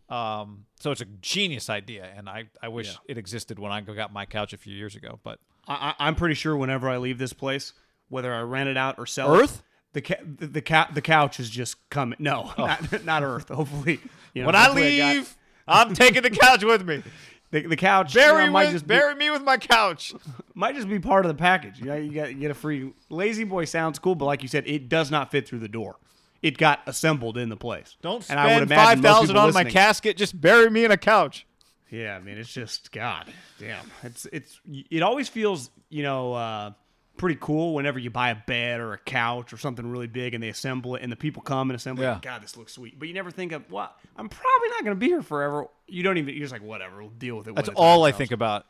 Um, 0.09 0.65
so 0.79 0.91
it's 0.91 1.01
a 1.01 1.05
genius 1.21 1.69
idea, 1.69 2.09
and 2.15 2.27
I, 2.27 2.45
I 2.63 2.67
wish 2.69 2.97
it 3.07 3.17
existed 3.17 3.59
when 3.59 3.71
I 3.71 3.81
got 3.81 4.11
my 4.11 4.25
couch 4.25 4.53
a 4.53 4.57
few 4.57 4.73
years 4.73 4.95
ago. 4.95 5.19
But 5.23 5.39
I, 5.67 5.93
I- 5.99 6.07
I'm 6.07 6.15
pretty 6.15 6.35
sure 6.35 6.55
whenever 6.57 6.89
I 6.89 6.97
leave 6.97 7.17
this 7.19 7.33
place, 7.33 7.73
whether 8.09 8.33
I 8.33 8.41
rent 8.41 8.69
it 8.69 8.77
out 8.77 8.95
or 8.97 9.05
sell 9.05 9.35
Earth? 9.35 9.57
it, 9.59 9.63
the 9.93 10.01
ca- 10.01 10.23
the 10.23 10.47
the, 10.47 10.61
ca- 10.61 10.89
the 10.93 11.01
couch 11.01 11.39
is 11.39 11.49
just 11.49 11.75
coming. 11.89 12.17
No, 12.19 12.51
not, 12.57 13.03
not 13.05 13.23
Earth. 13.23 13.49
Hopefully, 13.49 13.99
you 14.33 14.41
know, 14.41 14.47
when 14.47 14.55
I 14.55 14.63
hopefully 14.65 14.97
got- 14.97 15.15
leave, 15.15 15.37
I'm 15.67 15.93
taking 15.93 16.23
the 16.23 16.31
couch 16.31 16.63
with 16.63 16.87
me. 16.87 17.03
the, 17.51 17.67
the 17.67 17.75
couch 17.75 18.15
you 18.15 18.21
Bury, 18.21 18.45
know, 18.47 18.51
might 18.51 18.63
with, 18.65 18.73
just 18.73 18.87
bury 18.87 19.13
me 19.13 19.29
with 19.29 19.43
my 19.43 19.57
couch. 19.57 20.13
might 20.55 20.73
just 20.75 20.89
be 20.89 20.97
part 20.99 21.25
of 21.25 21.29
the 21.29 21.39
package. 21.39 21.77
You, 21.79 21.85
know, 21.85 21.95
you 21.95 22.11
got 22.11 22.29
you 22.29 22.39
get 22.39 22.49
a 22.49 22.55
free 22.55 22.93
lazy 23.09 23.43
boy 23.43 23.65
sounds 23.65 23.99
cool, 23.99 24.15
but 24.15 24.25
like 24.25 24.41
you 24.41 24.47
said, 24.47 24.67
it 24.67 24.89
does 24.89 25.11
not 25.11 25.29
fit 25.29 25.47
through 25.47 25.59
the 25.59 25.67
door. 25.67 25.97
It 26.41 26.58
got 26.58 26.79
assembled 26.86 27.38
in 27.38 27.50
the 27.50 27.58
place. 27.58 27.98
Don't 28.01 28.27
And 28.29 28.39
I 28.39 28.60
would 28.60 28.67
spend 28.69 28.81
five 28.81 29.00
thousand 29.01 29.38
on 29.38 29.53
my 29.53 29.63
casket. 29.63 30.17
Just 30.17 30.39
bury 30.39 30.69
me 30.69 30.86
in 30.86 30.91
a 30.91 30.98
couch. 30.98 31.46
Yeah, 31.89 32.15
I 32.15 32.19
mean, 32.19 32.38
it's 32.38 32.51
just 32.53 32.91
God 32.91 33.25
damn. 33.58 33.91
It's 34.03 34.25
it's 34.31 34.60
it 34.91 35.01
always 35.01 35.27
feels 35.27 35.69
you 35.89 36.03
know 36.03 36.34
uh, 36.34 36.72
pretty 37.17 37.38
cool 37.41 37.74
whenever 37.74 38.00
you 38.00 38.10
buy 38.10 38.29
a 38.29 38.36
bed 38.36 38.79
or 38.79 38.93
a 38.93 38.98
couch 38.98 39.51
or 39.51 39.58
something 39.58 39.86
really 39.86 40.08
big 40.08 40.34
and 40.34 40.41
they 40.41 40.48
assemble 40.50 40.96
it 40.96 41.01
and 41.01 41.12
the 41.12 41.15
people 41.17 41.41
come 41.41 41.69
and 41.69 41.75
assemble 41.75 42.03
Yeah. 42.03 42.15
it. 42.15 42.22
God, 42.22 42.41
this 42.41 42.55
looks 42.55 42.72
sweet. 42.74 42.98
But 42.98 43.10
you 43.10 43.13
never 43.13 43.29
think 43.31 43.51
of, 43.51 43.69
well, 43.69 43.93
I'm 44.15 44.29
probably 44.29 44.69
not 44.69 44.86
going 44.86 44.96
to 44.96 45.00
be 45.00 45.08
here 45.08 45.22
forever. 45.22 45.65
You 45.88 46.01
don't 46.03 46.17
even, 46.17 46.34
you're 46.34 46.43
just 46.43 46.53
like, 46.53 46.62
whatever, 46.63 47.01
we'll 47.01 47.10
deal 47.10 47.36
with 47.36 47.50
it. 47.50 47.55
That's 47.55 47.67
all 47.75 48.05
I 48.05 48.12
comes. 48.12 48.19
think 48.19 48.31
about. 48.31 48.65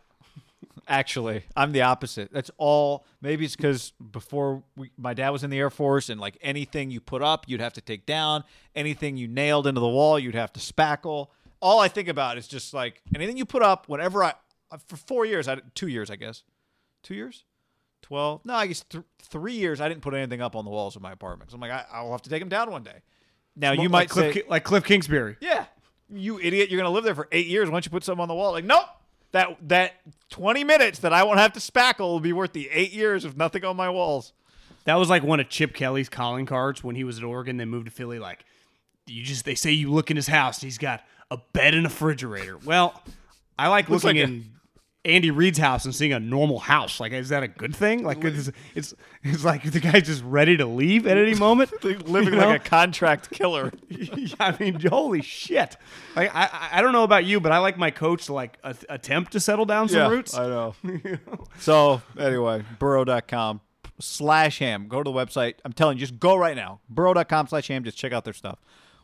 Actually, 0.90 1.44
I'm 1.56 1.72
the 1.72 1.84
opposite. 1.84 2.34
That's 2.34 2.50
all. 2.58 3.06
Maybe 3.22 3.46
it's 3.46 3.56
because 3.56 3.94
before 4.12 4.64
we, 4.76 4.90
my 4.98 5.14
dad 5.14 5.30
was 5.30 5.44
in 5.44 5.52
the 5.52 5.60
Air 5.60 5.70
Force, 5.70 6.10
and 6.10 6.20
like 6.20 6.36
anything 6.42 6.90
you 6.90 7.00
put 7.00 7.22
up, 7.22 7.46
you'd 7.48 7.62
have 7.62 7.74
to 7.74 7.82
take 7.82 8.08
down. 8.08 8.44
Anything 8.76 9.16
you 9.16 9.28
nailed 9.28 9.68
into 9.68 9.80
the 9.80 9.88
wall, 9.88 10.18
you'd 10.18 10.34
have 10.34 10.52
to 10.54 10.60
spackle. 10.60 11.28
All 11.62 11.80
I 11.80 11.90
think 11.90 12.08
about 12.08 12.40
is 12.40 12.48
just 12.48 12.74
like 12.74 13.04
anything 13.14 13.38
you 13.38 13.46
put 13.46 13.62
up. 13.62 13.88
Whenever 13.88 14.24
I, 14.24 14.34
uh, 14.72 14.78
for 14.88 14.96
four 14.98 15.26
years, 15.26 15.48
I 15.48 15.58
two 15.76 15.90
years, 15.90 16.10
I 16.10 16.16
guess, 16.16 16.42
two 17.04 17.14
years, 17.14 17.44
twelve. 18.02 18.44
No, 18.44 18.56
I 18.56 18.66
guess 18.66 18.82
th- 18.90 19.04
three 19.22 19.54
years. 19.54 19.80
I 19.80 19.90
didn't 19.90 20.02
put 20.02 20.16
anything 20.16 20.42
up 20.42 20.56
on 20.56 20.66
the 20.66 20.72
walls 20.72 20.96
of 20.96 21.04
my 21.04 21.12
apartment. 21.12 21.52
So 21.52 21.56
I'm 21.56 21.62
like, 21.62 21.72
I, 21.72 21.86
I'll 21.94 22.12
have 22.12 22.24
to 22.24 22.30
take 22.32 22.42
them 22.42 22.50
down 22.50 22.72
one 22.72 22.84
day. 22.84 23.04
Now 23.56 23.74
you 23.74 23.84
Like 23.84 23.92
might 23.92 24.10
Cliff, 24.10 24.34
say, 24.34 24.42
Ki- 24.42 24.48
like 24.50 24.64
Cliff 24.64 24.84
Kingsbury. 24.86 25.36
yeah, 25.40 25.66
you 26.12 26.40
idiot! 26.40 26.70
You're 26.72 26.80
gonna 26.80 26.90
live 26.94 27.04
there 27.04 27.14
for 27.14 27.28
eight 27.32 27.46
years. 27.46 27.68
Why 27.70 27.74
don't 27.74 27.86
you 27.86 27.92
put 27.92 28.04
something 28.04 28.22
on 28.24 28.28
the 28.28 28.34
wall? 28.36 28.54
Like, 28.54 28.66
nope. 28.66 28.86
That 29.32 29.58
that 29.68 29.94
20 30.30 30.64
minutes 30.64 31.00
that 31.00 31.14
I 31.14 31.24
won't 31.24 31.40
have 31.40 31.54
to 31.54 31.60
spackle 31.60 32.00
will 32.00 32.20
be 32.20 32.34
worth 32.34 32.54
the 32.54 32.70
eight 32.72 32.92
years 32.92 33.26
of 33.26 33.38
nothing 33.38 33.64
on 33.64 33.76
my 33.76 33.90
walls. 33.90 34.34
That 34.86 34.96
was 34.96 35.10
like 35.10 35.24
one 35.24 35.40
of 35.40 35.50
Chip 35.50 35.74
Kelly's 35.74 36.10
calling 36.10 36.46
cards 36.46 36.84
when 36.84 36.96
he 36.96 37.04
was 37.04 37.20
at 37.20 37.24
Oregon, 37.24 37.58
then 37.58 37.70
moved 37.70 37.86
to 37.86 37.92
Philly. 37.92 38.18
Like, 38.18 38.46
you 39.06 39.24
just, 39.24 39.46
they 39.46 39.56
say 39.56 39.72
you 39.72 39.92
look 39.92 40.10
in 40.10 40.16
his 40.16 40.28
house 40.28 40.58
and 40.58 40.64
he's 40.64 40.78
got 40.78 41.04
a 41.30 41.38
bed 41.54 41.74
and 41.76 41.86
a 41.86 41.90
refrigerator. 41.90 42.58
Well, 42.58 43.02
I 43.58 43.68
like 43.68 43.90
looking 43.90 44.08
like 44.08 44.16
in 44.16 44.52
Andy 45.10 45.32
Reid's 45.32 45.58
house 45.58 45.86
and 45.86 45.94
seeing 45.94 46.14
a 46.14 46.20
normal 46.20 46.60
house. 46.60 47.00
Like, 47.00 47.12
is 47.12 47.30
that 47.30 47.44
a 47.44 47.48
good 47.48 47.76
thing? 47.76 48.04
Like, 48.04 48.24
it's, 48.24 48.52
it's, 48.76 48.94
it's 49.24 49.44
like 49.44 49.64
the 49.70 49.80
guy's 49.80 50.04
just 50.04 50.24
ready 50.24 50.56
to 50.58 50.66
leave 50.66 51.08
at 51.08 51.18
any 51.18 51.36
moment. 51.36 51.72
Living 52.08 52.34
You 52.34 52.40
know? 52.40 52.48
like 52.50 52.66
a 52.66 52.70
contract 52.70 53.32
killer. 53.32 53.72
Yeah, 53.90 54.36
I 54.40 54.56
mean, 54.60 54.80
holy 54.80 55.22
shit! 55.22 55.76
Like, 56.16 56.34
I, 56.34 56.70
I, 56.74 56.82
don't 56.82 56.94
know 56.94 57.04
about 57.04 57.26
you, 57.26 57.40
but 57.40 57.52
I 57.52 57.58
like 57.58 57.78
my 57.78 57.92
coach 57.92 58.26
to 58.28 58.34
like 58.34 58.58
a, 58.64 58.76
attempt 58.88 59.34
to 59.34 59.40
settle 59.40 59.66
down 59.66 59.90
some 59.90 60.10
roots. 60.12 60.34
I 60.36 60.48
know. 60.48 60.76
so 61.60 62.02
anyway, 62.18 62.64
burrow.com 62.80 63.62
slash 64.00 64.60
ham. 64.60 64.88
Go 64.88 65.04
to 65.04 65.10
the 65.10 65.16
website. 65.16 65.56
I'm 65.66 65.74
telling 65.74 65.98
you, 65.98 66.02
just 66.02 66.20
go 66.20 66.36
right 66.36 66.56
now. 66.56 66.80
Burrow.com 66.90 67.48
slash 67.48 67.68
ham. 67.68 67.84
Just 67.84 67.98
check 67.98 68.14
out 68.14 68.24
their 68.24 68.34
stuff. 68.34 68.60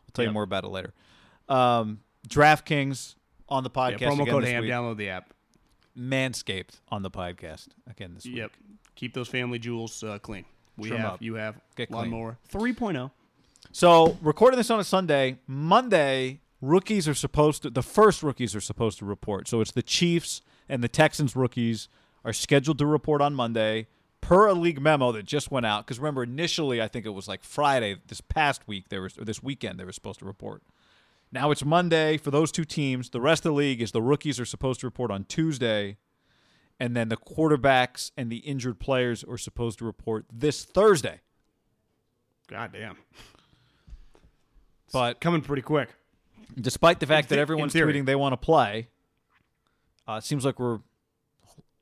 We'll 0.06 0.12
tell 0.14 0.24
you 0.24 0.32
more 0.32 0.44
about 0.44 0.64
it 0.64 0.68
later. 0.68 0.92
Um, 1.48 2.00
DraftKings 2.28 3.14
on 3.48 3.62
the 3.62 3.70
Yeah, 3.74 3.90
podcast. 3.90 3.98
promo 3.98 4.22
again 4.22 4.26
code 4.26 4.44
ham. 4.44 4.62
week. 4.62 4.72
Download 4.72 4.96
the 4.96 5.10
app. 5.10 5.32
Manscaped 5.98 6.80
on 6.88 7.02
the 7.02 7.10
podcast 7.10 7.68
again 7.88 8.14
this 8.14 8.24
week. 8.24 8.36
Yep. 8.36 8.52
Keep 8.94 9.14
those 9.14 9.28
family 9.28 9.58
jewels 9.58 10.02
uh, 10.02 10.18
clean. 10.18 10.44
We 10.76 10.88
Trim 10.88 11.00
have, 11.00 11.14
up. 11.14 11.22
you 11.22 11.34
have 11.34 11.56
Get 11.74 11.90
lawnmower 11.90 12.38
3.0. 12.52 13.10
So, 13.72 14.16
recording 14.22 14.58
this 14.58 14.70
on 14.70 14.78
a 14.78 14.84
Sunday, 14.84 15.38
Monday, 15.46 16.40
rookies 16.60 17.08
are 17.08 17.14
supposed 17.14 17.62
to, 17.62 17.70
the 17.70 17.82
first 17.82 18.22
rookies 18.22 18.54
are 18.54 18.60
supposed 18.60 18.98
to 18.98 19.04
report. 19.04 19.48
So, 19.48 19.60
it's 19.60 19.72
the 19.72 19.82
Chiefs 19.82 20.42
and 20.68 20.82
the 20.82 20.88
Texans 20.88 21.34
rookies 21.34 21.88
are 22.24 22.32
scheduled 22.32 22.78
to 22.78 22.86
report 22.86 23.20
on 23.22 23.34
Monday 23.34 23.86
per 24.20 24.48
a 24.48 24.54
league 24.54 24.80
memo 24.80 25.12
that 25.12 25.24
just 25.24 25.50
went 25.50 25.66
out. 25.66 25.86
Because 25.86 25.98
remember, 25.98 26.22
initially, 26.22 26.82
I 26.82 26.88
think 26.88 27.06
it 27.06 27.10
was 27.10 27.28
like 27.28 27.44
Friday 27.44 27.96
this 28.08 28.20
past 28.20 28.66
week, 28.66 28.88
there 28.88 29.02
was, 29.02 29.16
or 29.16 29.24
this 29.24 29.42
weekend, 29.42 29.78
they 29.78 29.84
were 29.84 29.92
supposed 29.92 30.18
to 30.18 30.24
report. 30.24 30.62
Now 31.32 31.50
it's 31.50 31.64
Monday 31.64 32.16
for 32.16 32.30
those 32.30 32.50
two 32.52 32.64
teams. 32.64 33.10
The 33.10 33.20
rest 33.20 33.44
of 33.44 33.50
the 33.52 33.56
league 33.56 33.82
is 33.82 33.92
the 33.92 34.02
rookies 34.02 34.38
are 34.40 34.44
supposed 34.44 34.80
to 34.80 34.86
report 34.86 35.10
on 35.10 35.24
Tuesday. 35.24 35.96
And 36.78 36.94
then 36.96 37.08
the 37.08 37.16
quarterbacks 37.16 38.10
and 38.16 38.30
the 38.30 38.38
injured 38.38 38.78
players 38.78 39.24
are 39.24 39.38
supposed 39.38 39.78
to 39.78 39.84
report 39.84 40.26
this 40.32 40.64
Thursday. 40.64 41.20
God 42.48 42.70
damn. 42.72 42.96
But 44.92 45.20
Coming 45.20 45.40
pretty 45.42 45.62
quick. 45.62 45.88
despite 46.60 47.00
the 47.00 47.06
fact 47.06 47.28
the- 47.28 47.36
that 47.36 47.40
everyone's 47.40 47.74
tweeting 47.74 48.06
they 48.06 48.14
want 48.14 48.32
to 48.34 48.36
play, 48.36 48.88
uh, 50.08 50.14
it 50.22 50.24
seems 50.24 50.44
like 50.44 50.60
we're, 50.60 50.78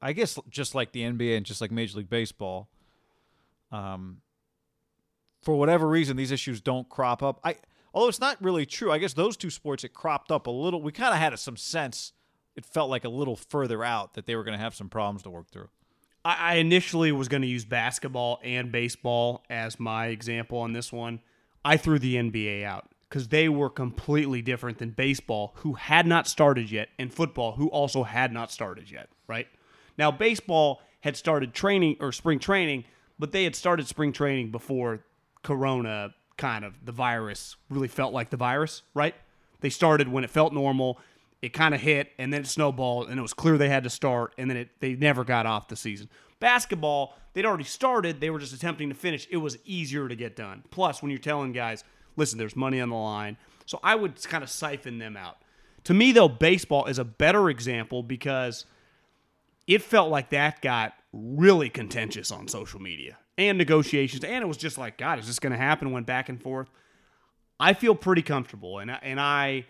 I 0.01 0.13
guess, 0.13 0.39
just 0.49 0.75
like 0.75 0.93
the 0.93 1.03
NBA 1.03 1.37
and 1.37 1.45
just 1.45 1.61
like 1.61 1.71
Major 1.71 1.99
League 1.99 2.09
Baseball. 2.09 2.69
Um, 3.71 4.21
for 5.43 5.55
whatever 5.57 5.87
reason, 5.89 6.17
these 6.17 6.31
issues 6.33 6.61
don't 6.61 6.89
crop 6.89 7.23
up. 7.23 7.41
I, 7.45 7.57
although 7.95 8.09
it's 8.09 8.21
not 8.21 8.43
really 8.43 8.67
true. 8.67 8.93
I 8.93 8.99
guess 8.99 9.15
those 9.15 9.37
two 9.37 9.51
sports 9.51 9.85
it 9.85 9.95
cropped 9.95 10.31
up 10.31 10.47
a 10.47 10.51
little. 10.51 10.83
We 10.83 10.93
kind 10.93 11.15
of 11.15 11.21
had 11.21 11.39
some 11.39 11.57
sense. 11.57 12.13
It 12.57 12.67
felt 12.67 12.91
like 12.91 13.05
a 13.05 13.09
little 13.09 13.37
further 13.37 13.83
out 13.83 14.15
that 14.15 14.27
they 14.27 14.37
were 14.37 14.45
going 14.45 14.57
to 14.57 14.63
have 14.63 14.75
some 14.75 14.89
problems 14.89 15.23
to 15.23 15.31
work 15.31 15.51
through. 15.51 15.69
I, 16.25 16.37
I 16.39 16.55
initially 16.57 17.13
was 17.13 17.29
going 17.29 17.43
to 17.43 17.49
use 17.49 17.65
basketball 17.65 18.41
and 18.43 18.71
baseball 18.71 19.45
as 19.49 19.81
my 19.81 20.07
example 20.07 20.59
on 20.59 20.73
this 20.73 20.93
one. 20.93 21.21
I 21.65 21.77
threw 21.77 21.99
the 21.99 22.17
NBA 22.17 22.65
out 22.65 22.91
because 23.09 23.29
they 23.29 23.49
were 23.49 23.71
completely 23.71 24.43
different 24.43 24.79
than 24.79 24.91
baseball, 24.91 25.53
who 25.59 25.75
had 25.75 26.07
not 26.07 26.27
started 26.27 26.71
yet, 26.71 26.89
and 26.99 27.13
football, 27.13 27.53
who 27.53 27.69
also 27.69 28.03
had 28.03 28.33
not 28.33 28.51
started 28.51 28.91
yet, 28.91 29.09
right? 29.29 29.47
Now, 29.97 30.11
baseball 30.11 30.83
had 31.01 31.17
started 31.17 31.55
training 31.55 31.97
or 32.01 32.11
spring 32.11 32.39
training, 32.39 32.85
but 33.19 33.31
they 33.31 33.45
had 33.45 33.55
started 33.55 33.87
spring 33.87 34.13
training 34.13 34.51
before 34.51 35.05
Corona 35.43 36.13
kind 36.37 36.65
of 36.65 36.85
the 36.85 36.93
virus 36.93 37.57
really 37.71 37.89
felt 37.89 38.13
like 38.13 38.31
the 38.31 38.37
virus, 38.37 38.83
right? 38.95 39.15
They 39.61 39.71
started 39.71 40.09
when 40.09 40.25
it 40.25 40.31
felt 40.31 40.53
normal. 40.53 40.99
It 41.43 41.53
kind 41.53 41.75
of 41.75 41.81
hit, 41.81 42.11
and 42.19 42.33
then 42.33 42.43
it 42.43 42.47
snowballed, 42.47 43.09
and 43.09 43.19
it 43.19 43.23
was 43.23 43.35
clear 43.35 43.59
they 43.59 43.69
had 43.69 43.85
to 43.85 43.91
start, 43.91 44.35
and 44.39 44.49
then 44.49 44.57
it 44.57 44.71
they 44.81 44.95
never 44.95 45.25
got 45.25 45.47
off 45.47 45.69
the 45.69 45.77
season. 45.77 46.09
Basketball, 46.41 47.17
they'd 47.33 47.45
already 47.45 47.65
started. 47.65 48.21
They 48.21 48.31
were 48.31 48.39
just 48.39 48.55
attempting 48.55 48.89
to 48.89 48.95
finish. 48.95 49.27
It 49.31 49.37
was 49.37 49.59
easier 49.65 50.09
to 50.09 50.17
get 50.17 50.37
done. 50.37 50.65
Plus, 50.71 51.03
when 51.03 51.11
you're 51.11 51.19
telling 51.19 51.53
guys, 51.53 51.85
listen, 52.17 52.39
there's 52.39 52.57
money 52.57 52.81
on 52.81 52.89
the 52.89 52.97
line. 52.97 53.37
So 53.67 53.79
I 53.83 53.95
would 53.95 54.23
kind 54.25 54.43
of 54.43 54.51
siphon 54.51 54.99
them 54.99 55.17
out. 55.17 55.39
To 55.85 55.95
me, 55.95 56.13
though, 56.13 56.29
baseball 56.29 56.87
is 56.87 56.99
a 56.99 57.05
better 57.05 57.51
example 57.51 58.03
because 58.03 58.65
it 59.67 59.83
felt 59.83 60.11
like 60.11 60.31
that 60.31 60.63
got 60.63 60.95
really 61.13 61.69
contentious 61.69 62.31
on 62.31 62.49
social 62.49 62.81
media 62.81 63.19
and 63.37 63.59
negotiations. 63.59 64.25
And 64.25 64.43
it 64.43 64.47
was 64.47 64.57
just 64.57 64.79
like, 64.79 64.99
God, 64.99 65.19
is 65.19 65.27
this 65.27 65.39
going 65.39 65.53
to 65.53 65.59
happen? 65.59 65.91
Went 65.91 66.07
back 66.07 66.29
and 66.29 66.41
forth. 66.41 66.69
I 67.59 67.73
feel 67.73 67.95
pretty 67.95 68.23
comfortable, 68.23 68.79
and 68.81 68.91
I, 68.91 68.99
and 69.03 69.21
I, 69.21 69.67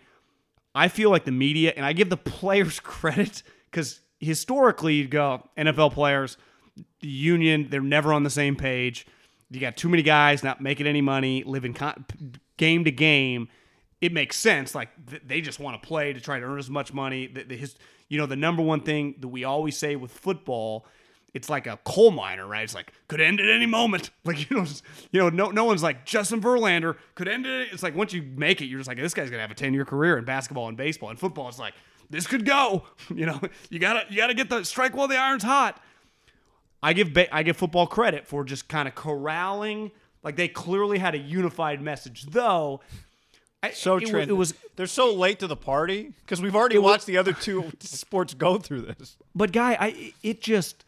I 0.73 0.87
feel 0.87 1.11
like 1.11 1.23
the 1.23 1.31
media, 1.31 1.73
and 1.75 1.85
I 1.85 1.93
give 1.93 2.09
the 2.09 2.17
players 2.17 2.79
credit 2.79 3.43
because 3.69 4.01
historically, 4.19 4.95
you'd 4.95 5.11
go 5.11 5.47
NFL 5.57 5.93
players, 5.93 6.37
the 7.01 7.07
union, 7.07 7.67
they're 7.69 7.81
never 7.81 8.13
on 8.13 8.23
the 8.23 8.29
same 8.29 8.55
page. 8.55 9.05
You 9.49 9.59
got 9.59 9.77
too 9.77 9.89
many 9.89 10.03
guys 10.03 10.43
not 10.43 10.61
making 10.61 10.87
any 10.87 11.01
money, 11.01 11.43
living 11.43 11.73
con- 11.73 12.05
game 12.57 12.83
to 12.85 12.91
game. 12.91 13.47
It 14.01 14.11
makes 14.11 14.37
sense. 14.37 14.75
Like 14.75 14.89
th- 15.09 15.21
they 15.25 15.41
just 15.41 15.59
want 15.59 15.81
to 15.81 15.87
play 15.87 16.13
to 16.13 16.19
try 16.19 16.39
to 16.39 16.45
earn 16.45 16.59
as 16.59 16.69
much 16.69 16.93
money. 16.93 17.27
The, 17.27 17.43
the, 17.43 17.55
his, 17.55 17.75
you 18.09 18.17
know, 18.17 18.25
the 18.25 18.35
number 18.35 18.61
one 18.61 18.81
thing 18.81 19.15
that 19.19 19.27
we 19.27 19.43
always 19.43 19.77
say 19.77 19.95
with 19.95 20.11
football, 20.11 20.85
it's 21.35 21.49
like 21.49 21.67
a 21.67 21.77
coal 21.83 22.09
miner, 22.09 22.47
right? 22.47 22.63
It's 22.63 22.73
like 22.73 22.91
could 23.07 23.21
end 23.21 23.39
at 23.39 23.47
any 23.47 23.67
moment. 23.67 24.09
Like 24.25 24.49
you 24.49 24.57
know, 24.57 24.65
just- 24.65 24.83
you 25.11 25.19
know, 25.19 25.29
no, 25.29 25.51
no 25.51 25.65
one's 25.65 25.83
like 25.83 26.03
Justin 26.05 26.41
Verlander 26.41 26.95
could 27.13 27.27
end 27.27 27.45
it. 27.45 27.69
It's 27.71 27.83
like 27.83 27.95
once 27.95 28.11
you 28.13 28.23
make 28.23 28.61
it, 28.61 28.65
you're 28.65 28.79
just 28.79 28.87
like 28.87 28.97
this 28.97 29.13
guy's 29.13 29.29
gonna 29.29 29.41
have 29.43 29.51
a 29.51 29.55
ten 29.55 29.73
year 29.75 29.85
career 29.85 30.17
in 30.17 30.25
basketball 30.25 30.67
and 30.69 30.75
baseball. 30.75 31.09
And 31.11 31.19
football, 31.19 31.47
it's 31.49 31.59
like 31.59 31.75
this 32.09 32.25
could 32.25 32.45
go. 32.45 32.83
You 33.13 33.27
know, 33.27 33.39
you 33.69 33.77
gotta 33.77 34.05
you 34.09 34.17
gotta 34.17 34.33
get 34.33 34.49
the 34.49 34.63
strike 34.63 34.95
while 34.95 35.07
the 35.07 35.17
iron's 35.17 35.43
hot. 35.43 35.79
I 36.81 36.93
give 36.93 37.13
ba- 37.13 37.33
I 37.35 37.43
give 37.43 37.57
football 37.57 37.87
credit 37.87 38.25
for 38.27 38.43
just 38.43 38.67
kind 38.67 38.87
of 38.87 38.95
corralling. 38.95 39.91
Like 40.23 40.35
they 40.35 40.47
clearly 40.47 40.97
had 40.97 41.13
a 41.15 41.17
unified 41.19 41.81
message, 41.81 42.23
though. 42.27 42.81
I, 43.63 43.71
So 43.71 43.97
it, 43.97 44.29
it 44.29 44.33
was, 44.33 44.53
they're 44.75 44.85
so 44.87 45.13
late 45.13 45.39
to 45.39 45.47
the 45.47 45.55
party 45.55 46.13
because 46.21 46.41
we've 46.41 46.55
already 46.55 46.77
was- 46.77 46.83
watched 46.83 47.05
the 47.07 47.17
other 47.17 47.33
two 47.33 47.71
sports 47.79 48.33
go 48.33 48.57
through 48.57 48.81
this. 48.81 49.17
but 49.33 49.51
guy, 49.51 49.75
I 49.79 50.13
it 50.23 50.41
just 50.41 50.84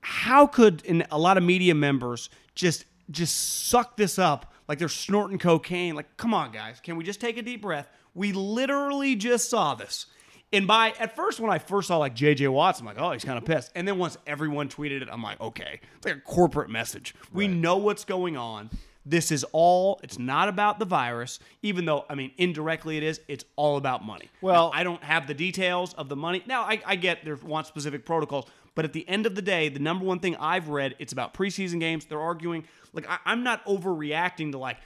how 0.00 0.46
could 0.46 0.82
and 0.86 1.06
a 1.10 1.18
lot 1.18 1.36
of 1.36 1.42
media 1.42 1.74
members 1.74 2.30
just 2.54 2.84
just 3.10 3.66
suck 3.68 3.96
this 3.96 4.18
up 4.18 4.52
like 4.68 4.78
they're 4.78 4.88
snorting 4.88 5.38
cocaine? 5.38 5.94
Like, 5.94 6.16
come 6.16 6.32
on, 6.34 6.52
guys, 6.52 6.80
can 6.80 6.96
we 6.96 7.04
just 7.04 7.20
take 7.20 7.36
a 7.36 7.42
deep 7.42 7.62
breath? 7.62 7.88
We 8.14 8.32
literally 8.32 9.16
just 9.16 9.50
saw 9.50 9.74
this. 9.74 10.06
And 10.52 10.66
by 10.66 10.94
at 10.98 11.14
first, 11.14 11.38
when 11.38 11.50
I 11.50 11.58
first 11.58 11.88
saw 11.88 11.98
like 11.98 12.14
JJ 12.16 12.48
Watts, 12.52 12.80
I'm 12.80 12.86
like, 12.86 12.98
oh, 12.98 13.12
he's 13.12 13.24
kind 13.24 13.38
of 13.38 13.44
pissed. 13.44 13.70
And 13.76 13.86
then 13.86 13.98
once 13.98 14.18
everyone 14.26 14.68
tweeted 14.68 15.02
it, 15.02 15.08
I'm 15.10 15.22
like, 15.22 15.40
okay, 15.40 15.80
it's 15.96 16.06
like 16.06 16.16
a 16.16 16.20
corporate 16.20 16.70
message. 16.70 17.14
We 17.32 17.46
know 17.46 17.76
what's 17.76 18.04
going 18.04 18.36
on. 18.36 18.70
This 19.06 19.30
is 19.32 19.44
all. 19.52 19.98
It's 20.02 20.18
not 20.18 20.48
about 20.48 20.78
the 20.78 20.84
virus, 20.84 21.38
even 21.62 21.84
though 21.84 22.04
I 22.10 22.14
mean 22.16 22.32
indirectly 22.36 22.96
it 22.96 23.02
is. 23.02 23.20
It's 23.28 23.44
all 23.56 23.76
about 23.76 24.04
money. 24.04 24.28
Well- 24.40 24.70
Now, 24.72 24.78
I 24.78 24.82
don't 24.82 25.02
have 25.04 25.26
the 25.26 25.34
details 25.34 25.94
of 25.94 26.08
the 26.08 26.16
money. 26.16 26.42
Now 26.46 26.62
I, 26.62 26.82
I 26.84 26.96
get 26.96 27.24
there 27.24 27.36
want 27.36 27.66
specific 27.66 28.04
protocols, 28.04 28.46
but 28.74 28.84
at 28.84 28.92
the 28.92 29.08
end 29.08 29.26
of 29.26 29.34
the 29.34 29.42
day, 29.42 29.68
the 29.68 29.80
number 29.80 30.04
one 30.04 30.18
thing 30.20 30.36
I've 30.36 30.68
read, 30.68 30.94
it's 30.98 31.12
about 31.12 31.34
preseason 31.34 31.80
games. 31.80 32.04
They're 32.06 32.20
arguing 32.20 32.64
like 32.92 33.08
I, 33.08 33.18
I'm 33.24 33.42
not 33.42 33.64
overreacting 33.66 34.52
to 34.52 34.58
like. 34.58 34.78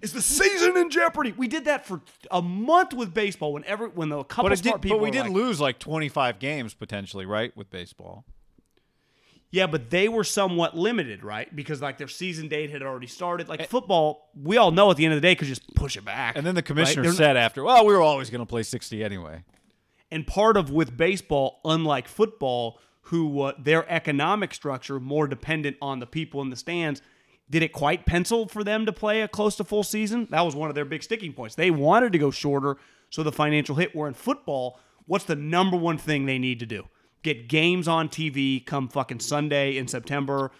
Is 0.00 0.12
the 0.12 0.22
season 0.22 0.76
in 0.76 0.90
jeopardy? 0.90 1.32
We 1.36 1.48
did 1.48 1.64
that 1.64 1.84
for 1.84 2.00
a 2.30 2.40
month 2.40 2.94
with 2.94 3.12
baseball. 3.12 3.52
Whenever 3.52 3.88
when 3.88 4.10
the 4.10 4.22
couple 4.22 4.48
But, 4.50 4.58
smart 4.58 4.80
did, 4.80 4.82
people 4.82 4.98
but 4.98 5.02
we 5.02 5.10
did 5.10 5.22
like, 5.22 5.32
lose 5.32 5.60
like 5.60 5.80
25 5.80 6.38
games 6.38 6.72
potentially, 6.72 7.26
right, 7.26 7.56
with 7.56 7.68
baseball. 7.70 8.24
Yeah, 9.50 9.66
but 9.66 9.88
they 9.90 10.08
were 10.08 10.24
somewhat 10.24 10.76
limited, 10.76 11.24
right? 11.24 11.54
Because 11.54 11.80
like 11.80 11.96
their 11.96 12.06
season 12.08 12.48
date 12.48 12.70
had 12.70 12.82
already 12.82 13.06
started. 13.06 13.48
Like 13.48 13.68
football, 13.68 14.30
we 14.40 14.56
all 14.58 14.70
know 14.70 14.90
at 14.90 14.98
the 14.98 15.04
end 15.06 15.14
of 15.14 15.22
the 15.22 15.26
day 15.26 15.34
could 15.34 15.48
just 15.48 15.74
push 15.74 15.96
it 15.96 16.04
back. 16.04 16.36
And 16.36 16.46
then 16.46 16.54
the 16.54 16.62
commissioner 16.62 17.04
They're- 17.04 17.12
said 17.12 17.36
after, 17.36 17.64
well, 17.64 17.86
we 17.86 17.94
were 17.94 18.02
always 18.02 18.28
going 18.30 18.40
to 18.42 18.46
play 18.46 18.62
60 18.62 19.02
anyway. 19.02 19.42
And 20.10 20.26
part 20.26 20.56
of 20.56 20.70
with 20.70 20.96
baseball, 20.96 21.60
unlike 21.64 22.08
football, 22.08 22.78
who 23.08 23.40
uh, 23.40 23.52
their 23.58 23.90
economic 23.90 24.52
structure 24.52 25.00
more 25.00 25.26
dependent 25.26 25.76
on 25.80 25.98
the 25.98 26.06
people 26.06 26.42
in 26.42 26.50
the 26.50 26.56
stands, 26.56 27.00
did 27.48 27.62
it 27.62 27.72
quite 27.72 28.04
pencil 28.04 28.46
for 28.46 28.62
them 28.62 28.84
to 28.84 28.92
play 28.92 29.22
a 29.22 29.28
close 29.28 29.56
to 29.56 29.64
full 29.64 29.82
season? 29.82 30.28
That 30.30 30.42
was 30.42 30.54
one 30.54 30.68
of 30.68 30.74
their 30.74 30.84
big 30.84 31.02
sticking 31.02 31.32
points. 31.32 31.54
They 31.54 31.70
wanted 31.70 32.12
to 32.12 32.18
go 32.18 32.30
shorter, 32.30 32.76
so 33.08 33.22
the 33.22 33.32
financial 33.32 33.76
hit. 33.76 33.96
Where 33.96 34.08
in 34.08 34.14
football, 34.14 34.78
what's 35.06 35.24
the 35.24 35.36
number 35.36 35.76
one 35.76 35.96
thing 35.96 36.26
they 36.26 36.38
need 36.38 36.60
to 36.60 36.66
do? 36.66 36.86
Get 37.22 37.48
games 37.48 37.88
on 37.88 38.08
TV 38.10 38.64
come 38.64 38.88
fucking 38.88 39.20
Sunday 39.20 39.76
in 39.76 39.88
September. 39.88 40.50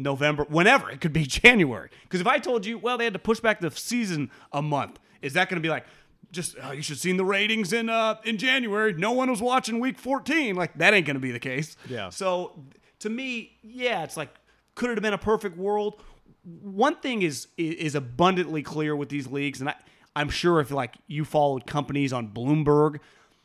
November, 0.00 0.44
whenever 0.48 0.88
it 0.88 1.00
could 1.00 1.12
be 1.12 1.24
January. 1.26 1.90
Because 2.04 2.20
if 2.20 2.26
I 2.26 2.38
told 2.38 2.64
you, 2.64 2.78
well, 2.78 2.96
they 2.96 3.04
had 3.04 3.14
to 3.14 3.18
push 3.18 3.40
back 3.40 3.58
the 3.60 3.72
season 3.72 4.30
a 4.52 4.62
month, 4.62 5.00
is 5.20 5.32
that 5.32 5.48
going 5.48 5.60
to 5.60 5.66
be 5.66 5.68
like, 5.68 5.84
just 6.32 6.56
oh, 6.62 6.72
you 6.72 6.82
should 6.82 6.94
have 6.94 7.00
seen 7.00 7.16
the 7.16 7.24
ratings 7.24 7.72
in 7.72 7.88
uh 7.88 8.16
in 8.24 8.38
January. 8.38 8.92
No 8.92 9.12
one 9.12 9.30
was 9.30 9.40
watching 9.40 9.80
week 9.80 9.98
14. 9.98 10.54
Like 10.54 10.76
that 10.78 10.94
ain't 10.94 11.06
going 11.06 11.16
to 11.16 11.20
be 11.20 11.32
the 11.32 11.38
case. 11.38 11.76
Yeah. 11.88 12.10
So 12.10 12.64
to 13.00 13.10
me, 13.10 13.56
yeah, 13.62 14.04
it's 14.04 14.16
like 14.16 14.30
could 14.74 14.90
it 14.90 14.94
have 14.94 15.02
been 15.02 15.14
a 15.14 15.18
perfect 15.18 15.56
world? 15.56 16.02
One 16.62 16.96
thing 16.96 17.22
is 17.22 17.48
is 17.56 17.94
abundantly 17.94 18.62
clear 18.62 18.94
with 18.94 19.08
these 19.08 19.26
leagues, 19.26 19.60
and 19.60 19.70
I, 19.70 19.74
I'm 20.16 20.30
sure 20.30 20.60
if 20.60 20.70
like 20.70 20.96
you 21.06 21.24
followed 21.24 21.66
companies 21.66 22.12
on 22.12 22.28
Bloomberg, 22.28 23.00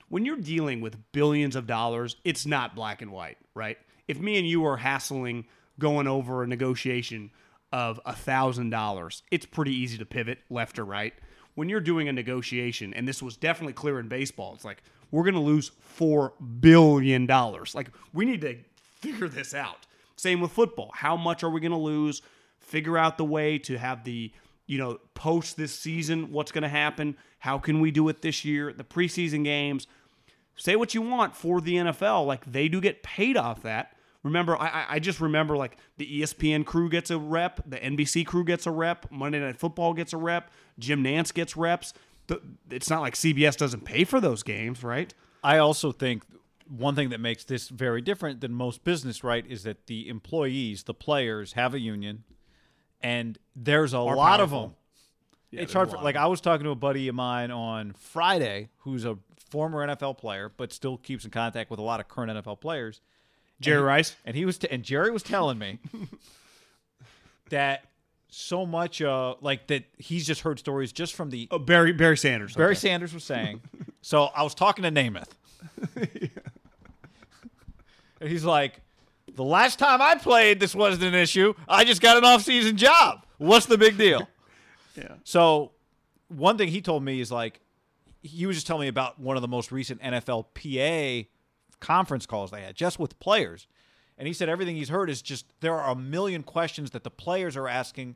when 0.09 0.25
you're 0.25 0.37
dealing 0.37 0.79
with 0.79 0.97
billions 1.11 1.55
of 1.55 1.67
dollars, 1.67 2.17
it's 2.23 2.45
not 2.45 2.75
black 2.75 3.01
and 3.01 3.11
white, 3.11 3.37
right? 3.55 3.77
If 4.07 4.19
me 4.19 4.37
and 4.37 4.47
you 4.47 4.65
are 4.65 4.77
hassling 4.77 5.45
going 5.79 6.07
over 6.07 6.43
a 6.43 6.47
negotiation 6.47 7.31
of 7.71 7.99
a 8.05 8.13
thousand 8.13 8.69
dollars, 8.69 9.23
it's 9.31 9.45
pretty 9.45 9.73
easy 9.75 9.97
to 9.97 10.05
pivot 10.05 10.39
left 10.49 10.77
or 10.77 10.85
right. 10.85 11.13
When 11.55 11.69
you're 11.69 11.79
doing 11.79 12.07
a 12.07 12.13
negotiation, 12.13 12.93
and 12.93 13.07
this 13.07 13.21
was 13.21 13.37
definitely 13.37 13.73
clear 13.73 13.99
in 13.99 14.07
baseball, 14.07 14.53
it's 14.55 14.65
like 14.65 14.81
we're 15.11 15.23
going 15.23 15.35
to 15.35 15.39
lose 15.39 15.71
four 15.79 16.33
billion 16.59 17.25
dollars. 17.25 17.75
Like 17.75 17.89
we 18.13 18.25
need 18.25 18.41
to 18.41 18.57
figure 18.99 19.27
this 19.27 19.53
out. 19.53 19.85
Same 20.15 20.41
with 20.41 20.51
football. 20.51 20.91
How 20.93 21.15
much 21.15 21.43
are 21.43 21.49
we 21.49 21.59
going 21.59 21.71
to 21.71 21.77
lose? 21.77 22.21
Figure 22.59 22.97
out 22.97 23.17
the 23.17 23.25
way 23.25 23.59
to 23.59 23.77
have 23.77 24.03
the 24.03 24.31
you 24.65 24.77
know 24.77 24.99
post 25.13 25.57
this 25.57 25.73
season. 25.73 26.31
What's 26.31 26.51
going 26.51 26.63
to 26.63 26.69
happen? 26.69 27.17
How 27.39 27.57
can 27.59 27.79
we 27.79 27.91
do 27.91 28.07
it 28.09 28.21
this 28.21 28.43
year? 28.43 28.73
The 28.73 28.83
preseason 28.83 29.43
games 29.43 29.87
say 30.55 30.75
what 30.75 30.93
you 30.93 31.01
want 31.01 31.35
for 31.35 31.61
the 31.61 31.75
NFL. 31.75 32.25
Like 32.25 32.51
they 32.51 32.67
do 32.67 32.81
get 32.81 33.03
paid 33.03 33.37
off 33.37 33.63
that. 33.63 33.95
Remember, 34.23 34.55
I, 34.57 34.85
I- 34.89 34.99
just 34.99 35.19
remember 35.19 35.57
like 35.57 35.77
the 35.97 36.21
ESPN 36.21 36.65
crew 36.65 36.89
gets 36.89 37.11
a 37.11 37.17
rep, 37.17 37.61
the 37.69 37.77
NBC 37.77 38.25
crew 38.25 38.43
gets 38.45 38.65
a 38.65 38.71
rep, 38.71 39.05
Monday 39.11 39.39
Night 39.39 39.57
Football 39.59 39.93
gets 39.93 40.13
a 40.13 40.17
rep, 40.17 40.49
Jim 40.79 41.03
Nantz 41.03 41.33
gets 41.33 41.55
reps. 41.57 41.93
The- 42.27 42.41
It's 42.69 42.89
not 42.89 43.01
like 43.01 43.15
CBS 43.15 43.57
doesn't 43.57 43.83
pay 43.85 44.03
for 44.05 44.21
those 44.21 44.41
games, 44.43 44.81
right? 44.83 45.13
I 45.43 45.57
also 45.57 45.91
think 45.91 46.23
one 46.69 46.95
thing 46.95 47.09
that 47.09 47.19
makes 47.19 47.43
this 47.43 47.67
very 47.67 47.99
different 48.01 48.39
than 48.39 48.53
most 48.53 48.85
business, 48.85 49.23
right, 49.25 49.45
is 49.45 49.63
that 49.63 49.87
the 49.87 50.07
employees, 50.07 50.83
the 50.83 50.93
players, 50.93 51.53
have 51.53 51.73
a 51.73 51.79
union, 51.79 52.23
and 53.01 53.37
there's 53.55 53.91
a 53.91 53.99
lot 53.99 54.39
of 54.39 54.49
powerful. 54.51 54.67
them. 54.67 54.75
it's 55.63 55.73
hard 55.73 55.89
for 55.91 55.97
like 55.97 56.15
I 56.15 56.27
was 56.27 56.39
talking 56.39 56.63
to 56.63 56.69
a 56.71 56.75
buddy 56.75 57.09
of 57.09 57.15
mine 57.15 57.51
on 57.51 57.91
Friday 57.91 58.69
who's 58.79 59.03
a 59.03 59.17
former 59.49 59.85
NFL 59.85 60.17
player, 60.17 60.49
but 60.55 60.71
still 60.71 60.97
keeps 60.97 61.25
in 61.25 61.31
contact 61.31 61.69
with 61.69 61.79
a 61.79 61.83
lot 61.83 61.99
of 61.99 62.07
current 62.07 62.31
NFL 62.31 62.61
players. 62.61 63.01
Jerry 63.63 63.81
Rice. 63.81 64.15
and 64.25 64.35
he 64.35 64.45
was 64.45 64.57
t- 64.57 64.67
and 64.69 64.83
Jerry 64.83 65.11
was 65.11 65.23
telling 65.23 65.57
me 65.57 65.79
that 67.49 67.85
so 68.29 68.65
much 68.65 69.01
uh 69.01 69.35
like 69.41 69.67
that 69.67 69.83
he's 69.97 70.25
just 70.25 70.41
heard 70.41 70.57
stories 70.59 70.91
just 70.91 71.13
from 71.13 71.29
the 71.29 71.47
Oh, 71.51 71.59
Barry 71.59 71.93
Barry 71.93 72.17
Sanders. 72.17 72.55
Barry 72.55 72.71
okay. 72.71 72.79
Sanders 72.79 73.13
was 73.13 73.23
saying. 73.23 73.61
so 74.01 74.23
I 74.35 74.43
was 74.43 74.55
talking 74.55 74.83
to 74.83 74.91
Namath. 74.91 75.29
and 78.19 78.29
he's 78.29 78.43
like, 78.45 78.81
the 79.35 79.43
last 79.43 79.79
time 79.79 80.01
I 80.01 80.15
played, 80.15 80.59
this 80.59 80.73
wasn't 80.75 81.03
an 81.03 81.13
issue. 81.15 81.53
I 81.67 81.83
just 81.85 82.01
got 82.01 82.17
an 82.17 82.23
off-season 82.25 82.77
job. 82.77 83.25
What's 83.37 83.65
the 83.65 83.77
big 83.77 83.97
deal? 83.97 84.27
Yeah. 84.95 85.15
So 85.23 85.71
one 86.27 86.57
thing 86.57 86.67
he 86.69 86.81
told 86.81 87.03
me 87.03 87.19
is 87.19 87.31
like, 87.31 87.59
he 88.21 88.45
was 88.45 88.55
just 88.55 88.67
telling 88.67 88.81
me 88.81 88.87
about 88.87 89.19
one 89.19 89.35
of 89.35 89.41
the 89.41 89.47
most 89.47 89.71
recent 89.71 90.01
NFL 90.01 90.45
PA 90.53 91.29
conference 91.83 92.25
calls 92.25 92.49
they 92.49 92.61
had 92.61 92.75
just 92.75 92.97
with 92.97 93.19
players. 93.19 93.67
And 94.17 94.27
he 94.27 94.33
said 94.33 94.47
everything 94.47 94.75
he's 94.75 94.89
heard 94.89 95.09
is 95.09 95.21
just 95.21 95.45
there 95.59 95.79
are 95.79 95.91
a 95.91 95.95
million 95.95 96.41
questions 96.41 96.91
that 96.91 97.03
the 97.03 97.11
players 97.11 97.57
are 97.57 97.67
asking 97.67 98.15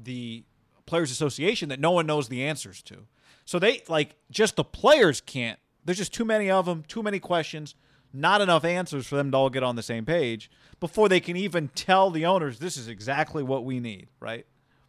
the 0.00 0.44
Players 0.86 1.10
Association 1.10 1.68
that 1.68 1.80
no 1.80 1.90
one 1.90 2.06
knows 2.06 2.28
the 2.28 2.44
answers 2.44 2.80
to. 2.82 3.06
So 3.44 3.58
they 3.58 3.82
like 3.88 4.14
just 4.30 4.56
the 4.56 4.64
players 4.64 5.20
can't. 5.20 5.58
There's 5.84 5.98
just 5.98 6.14
too 6.14 6.24
many 6.24 6.50
of 6.50 6.66
them, 6.66 6.84
too 6.86 7.02
many 7.02 7.18
questions, 7.18 7.74
not 8.12 8.40
enough 8.40 8.64
answers 8.64 9.06
for 9.06 9.16
them 9.16 9.32
to 9.32 9.36
all 9.36 9.50
get 9.50 9.62
on 9.62 9.74
the 9.74 9.82
same 9.82 10.04
page 10.04 10.50
before 10.78 11.08
they 11.08 11.18
can 11.18 11.36
even 11.36 11.68
tell 11.68 12.10
the 12.10 12.24
owners 12.24 12.58
this 12.58 12.76
is 12.76 12.86
exactly 12.86 13.42
what 13.42 13.64
we 13.64 13.80
need, 13.80 14.08
right? 14.20 14.46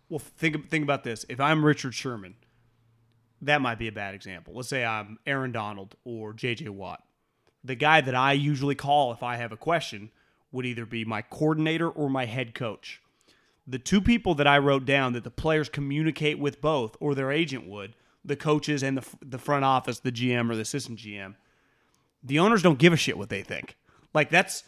Well, 0.10 0.20
think 0.20 0.70
think 0.70 0.84
about 0.84 1.04
this. 1.04 1.26
If 1.30 1.40
I'm 1.40 1.66
Richard 1.66 1.96
Sherman, 1.96 2.36
that 3.42 3.62
might 3.62 3.80
be 3.80 3.88
a 3.88 3.92
bad 3.92 4.14
example. 4.14 4.54
Let's 4.54 4.70
say 4.70 4.86
I'm 4.86 5.18
Aaron 5.26 5.52
Donald 5.52 5.96
or 6.04 6.34
J.J. 6.34 6.70
Watt. 6.70 7.02
The 7.64 7.76
guy 7.76 8.02
that 8.02 8.16
I 8.16 8.34
usually 8.34 8.76
call 8.76 9.12
if 9.12 9.24
I 9.24 9.38
have 9.38 9.52
a 9.52 9.58
question 9.58 10.12
would 10.52 10.66
either 10.66 10.86
be 10.86 11.06
my 11.06 11.22
coordinator 11.22 11.90
or 11.90 12.10
my 12.10 12.26
head 12.26 12.54
coach. 12.54 13.02
The 13.66 13.80
two 13.80 14.02
people 14.02 14.36
that 14.36 14.48
I 14.48 14.58
wrote 14.58 14.86
down 14.86 15.14
that 15.14 15.24
the 15.24 15.32
players 15.32 15.70
communicate 15.70 16.38
with 16.38 16.62
both, 16.62 16.98
or 17.00 17.16
their 17.16 17.32
agent 17.32 17.66
would, 17.66 17.96
the 18.26 18.36
coaches 18.36 18.84
and 18.84 18.98
the 18.98 19.06
the 19.22 19.38
front 19.38 19.66
office, 19.66 20.00
the 20.00 20.12
GM 20.12 20.50
or 20.50 20.56
the 20.56 20.62
assistant 20.62 21.00
GM. 21.00 21.36
The 22.24 22.40
owners 22.40 22.62
don't 22.62 22.80
give 22.80 22.94
a 22.94 22.98
shit 22.98 23.18
what 23.18 23.30
they 23.30 23.42
think. 23.42 23.78
Like 24.14 24.30
that's 24.30 24.64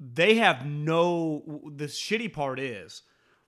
they 0.00 0.36
have 0.36 0.66
no 0.66 1.62
the 1.74 1.86
shitty 1.86 2.32
part 2.32 2.58
is 2.58 3.02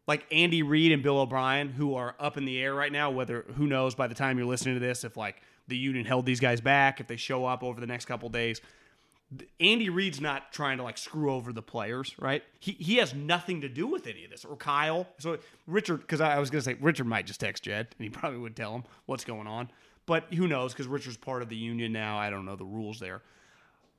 like 0.06 0.26
Andy 0.30 0.62
Reid 0.62 0.92
and 0.92 1.02
Bill 1.02 1.18
O'Brien 1.18 1.70
who 1.70 1.94
are 1.94 2.14
up 2.20 2.36
in 2.36 2.44
the 2.44 2.60
air 2.60 2.74
right 2.74 2.92
now 2.92 3.10
whether 3.10 3.44
who 3.56 3.66
knows 3.66 3.94
by 3.94 4.06
the 4.06 4.14
time 4.14 4.38
you're 4.38 4.46
listening 4.46 4.74
to 4.74 4.80
this 4.80 5.02
if 5.02 5.16
like 5.16 5.42
the 5.68 5.76
union 5.76 6.04
held 6.04 6.26
these 6.26 6.40
guys 6.40 6.60
back 6.60 7.00
if 7.00 7.06
they 7.06 7.16
show 7.16 7.44
up 7.44 7.62
over 7.62 7.80
the 7.80 7.86
next 7.86 8.04
couple 8.04 8.28
days 8.28 8.60
Andy 9.58 9.90
Reid's 9.90 10.20
not 10.20 10.52
trying 10.52 10.76
to 10.78 10.84
like 10.84 10.98
screw 10.98 11.32
over 11.32 11.52
the 11.52 11.62
players, 11.62 12.14
right? 12.18 12.44
He 12.60 12.72
he 12.72 12.96
has 12.96 13.12
nothing 13.12 13.62
to 13.62 13.68
do 13.68 13.86
with 13.86 14.06
any 14.06 14.24
of 14.24 14.30
this. 14.30 14.44
Or 14.44 14.56
Kyle. 14.56 15.06
So 15.18 15.38
Richard, 15.66 16.00
because 16.00 16.20
I, 16.20 16.36
I 16.36 16.38
was 16.38 16.50
gonna 16.50 16.62
say 16.62 16.76
Richard 16.80 17.06
might 17.06 17.26
just 17.26 17.40
text 17.40 17.64
Jed, 17.64 17.88
and 17.98 18.04
he 18.04 18.08
probably 18.10 18.38
would 18.38 18.54
tell 18.54 18.74
him 18.74 18.84
what's 19.06 19.24
going 19.24 19.48
on. 19.48 19.70
But 20.06 20.32
who 20.32 20.46
knows? 20.46 20.72
Because 20.72 20.86
Richard's 20.86 21.16
part 21.16 21.42
of 21.42 21.48
the 21.48 21.56
union 21.56 21.92
now. 21.92 22.16
I 22.16 22.30
don't 22.30 22.44
know 22.44 22.54
the 22.54 22.64
rules 22.64 23.00
there. 23.00 23.22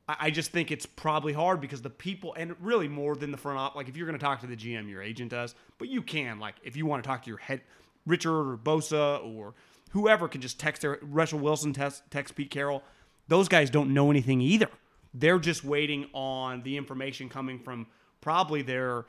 I, 0.08 0.16
I 0.22 0.32
just 0.32 0.52
think 0.52 0.72
it's 0.72 0.86
probably 0.86 1.34
hard 1.34 1.60
because 1.60 1.82
the 1.82 1.90
people, 1.90 2.34
and 2.36 2.56
really 2.62 2.88
more 2.88 3.16
than 3.18 3.32
the 3.32 3.38
front 3.38 3.60
office. 3.60 3.76
Like 3.76 3.90
if 3.90 3.98
you're 3.98 4.06
gonna 4.06 4.18
talk 4.18 4.40
to 4.42 4.48
the 4.48 4.56
GM, 4.56 4.90
your 4.90 5.02
agent 5.02 5.32
does. 5.32 5.56
But 5.78 5.90
you 5.90 6.02
can 6.02 6.40
like 6.40 6.56
if 6.64 6.78
you 6.78 6.86
want 6.86 7.04
to 7.04 7.08
talk 7.08 7.24
to 7.24 7.30
your 7.30 7.40
head, 7.40 7.62
Richard 8.06 8.32
or 8.34 8.58
Bosa 8.58 9.22
or 9.26 9.56
whoever 9.92 10.28
can 10.28 10.42
just 10.42 10.60
text 10.60 10.82
their 10.82 11.00
Russell 11.02 11.40
Wilson 11.40 11.74
text, 11.74 12.04
text 12.10 12.36
Pete 12.36 12.52
Carroll. 12.52 12.84
Those 13.28 13.48
guys 13.48 13.70
don't 13.70 13.94
know 13.94 14.10
anything 14.10 14.42
either. 14.42 14.70
They're 15.14 15.40
just 15.40 15.64
waiting 15.64 16.10
on 16.14 16.64
the 16.64 16.78
information 16.78 17.30
coming 17.30 17.60
from 17.60 17.88
probably 18.22 18.62
their, 18.62 19.06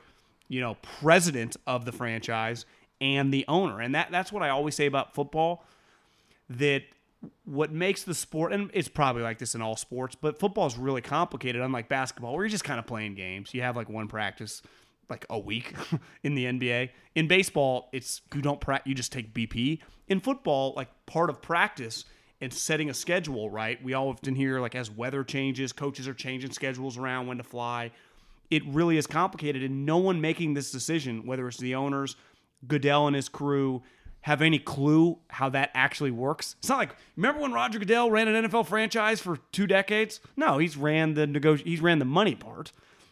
you 0.47 0.61
know, 0.61 0.75
president 0.99 1.55
of 1.67 1.85
the 1.85 1.91
franchise 1.91 2.65
and 3.01 3.33
the 3.33 3.45
owner. 3.47 3.79
And 3.81 3.95
that 3.95 4.11
that's 4.11 4.31
what 4.31 4.43
I 4.43 4.49
always 4.49 4.75
say 4.75 4.85
about 4.85 5.13
football. 5.13 5.63
That 6.49 6.83
what 7.45 7.71
makes 7.71 8.03
the 8.03 8.13
sport, 8.13 8.53
and 8.53 8.71
it's 8.73 8.87
probably 8.87 9.21
like 9.21 9.39
this 9.39 9.55
in 9.55 9.61
all 9.61 9.75
sports, 9.75 10.15
but 10.15 10.39
football 10.39 10.65
is 10.67 10.77
really 10.77 11.01
complicated, 11.01 11.61
unlike 11.61 11.89
basketball, 11.89 12.33
where 12.33 12.43
you're 12.43 12.49
just 12.49 12.63
kind 12.63 12.79
of 12.79 12.87
playing 12.87 13.15
games. 13.15 13.53
You 13.53 13.61
have 13.61 13.75
like 13.75 13.89
one 13.89 14.07
practice 14.07 14.61
like 15.09 15.25
a 15.29 15.39
week 15.39 15.73
in 16.23 16.35
the 16.35 16.45
NBA. 16.45 16.89
In 17.15 17.27
baseball, 17.27 17.89
it's 17.91 18.21
you 18.33 18.41
don't 18.41 18.61
pra- 18.61 18.81
you 18.85 18.93
just 18.93 19.11
take 19.11 19.33
BP. 19.33 19.79
In 20.07 20.19
football, 20.19 20.73
like 20.75 20.89
part 21.05 21.29
of 21.29 21.41
practice 21.41 22.05
and 22.41 22.53
setting 22.53 22.89
a 22.89 22.93
schedule, 22.93 23.49
right? 23.49 23.83
We 23.83 23.93
all 23.93 24.09
often 24.09 24.35
hear 24.35 24.59
like 24.59 24.75
as 24.75 24.89
weather 24.89 25.23
changes, 25.23 25.73
coaches 25.73 26.07
are 26.07 26.13
changing 26.13 26.51
schedules 26.51 26.97
around 26.97 27.27
when 27.27 27.37
to 27.37 27.43
fly. 27.43 27.91
It 28.49 28.63
really 28.65 28.97
is 28.97 29.05
complicated, 29.05 29.61
and 29.63 29.85
no 29.85 29.97
one 29.97 30.21
making 30.21 30.55
this 30.55 30.71
decision, 30.71 31.25
whether 31.25 31.47
it's 31.47 31.57
the 31.57 31.75
owners, 31.75 32.15
Goodell 32.67 33.05
and 33.05 33.15
his 33.15 33.29
crew, 33.29 33.83
have 34.21 34.41
any 34.41 34.59
clue 34.59 35.17
how 35.29 35.49
that 35.49 35.71
actually 35.73 36.11
works. 36.11 36.55
It's 36.59 36.69
not 36.69 36.77
like 36.79 36.95
remember 37.15 37.41
when 37.41 37.53
Roger 37.53 37.79
Goodell 37.79 38.11
ran 38.11 38.27
an 38.27 38.45
NFL 38.45 38.67
franchise 38.67 39.19
for 39.21 39.37
two 39.51 39.67
decades? 39.67 40.19
No, 40.35 40.57
he's 40.57 40.75
ran 40.75 41.13
the 41.13 41.25
negoti- 41.25 41.65
he's 41.65 41.81
ran 41.81 41.99
the 41.99 42.05
money 42.05 42.35
part. 42.35 42.71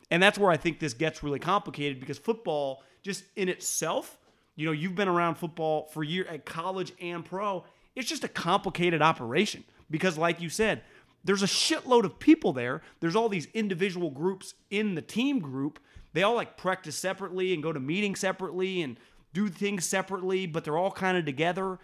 And 0.09 0.23
that's 0.23 0.37
where 0.37 0.51
I 0.51 0.57
think 0.57 0.79
this 0.79 0.93
gets 0.93 1.23
really 1.23 1.39
complicated 1.39 1.99
because 1.99 2.17
football, 2.17 2.83
just 3.03 3.23
in 3.35 3.49
itself, 3.49 4.17
you 4.55 4.65
know, 4.65 4.71
you've 4.71 4.95
been 4.95 5.07
around 5.07 5.35
football 5.35 5.85
for 5.87 6.03
years 6.03 6.27
at 6.29 6.45
college 6.45 6.93
and 7.01 7.23
pro. 7.23 7.63
It's 7.95 8.09
just 8.09 8.23
a 8.23 8.29
complicated 8.29 9.01
operation 9.01 9.63
because, 9.89 10.17
like 10.17 10.41
you 10.41 10.49
said, 10.49 10.81
there's 11.23 11.43
a 11.43 11.47
shitload 11.47 12.05
of 12.05 12.19
people 12.19 12.53
there. 12.53 12.81
There's 12.99 13.15
all 13.15 13.29
these 13.29 13.47
individual 13.53 14.09
groups 14.09 14.53
in 14.69 14.95
the 14.95 15.01
team 15.01 15.39
group. 15.39 15.79
They 16.13 16.23
all 16.23 16.35
like 16.35 16.57
practice 16.57 16.95
separately 16.95 17.53
and 17.53 17.61
go 17.61 17.73
to 17.73 17.79
meetings 17.79 18.19
separately 18.19 18.81
and 18.81 18.97
do 19.33 19.49
things 19.49 19.85
separately, 19.85 20.47
but 20.47 20.63
they're 20.63 20.77
all 20.77 20.91
kind 20.91 21.17
of 21.17 21.25
together. 21.25 21.79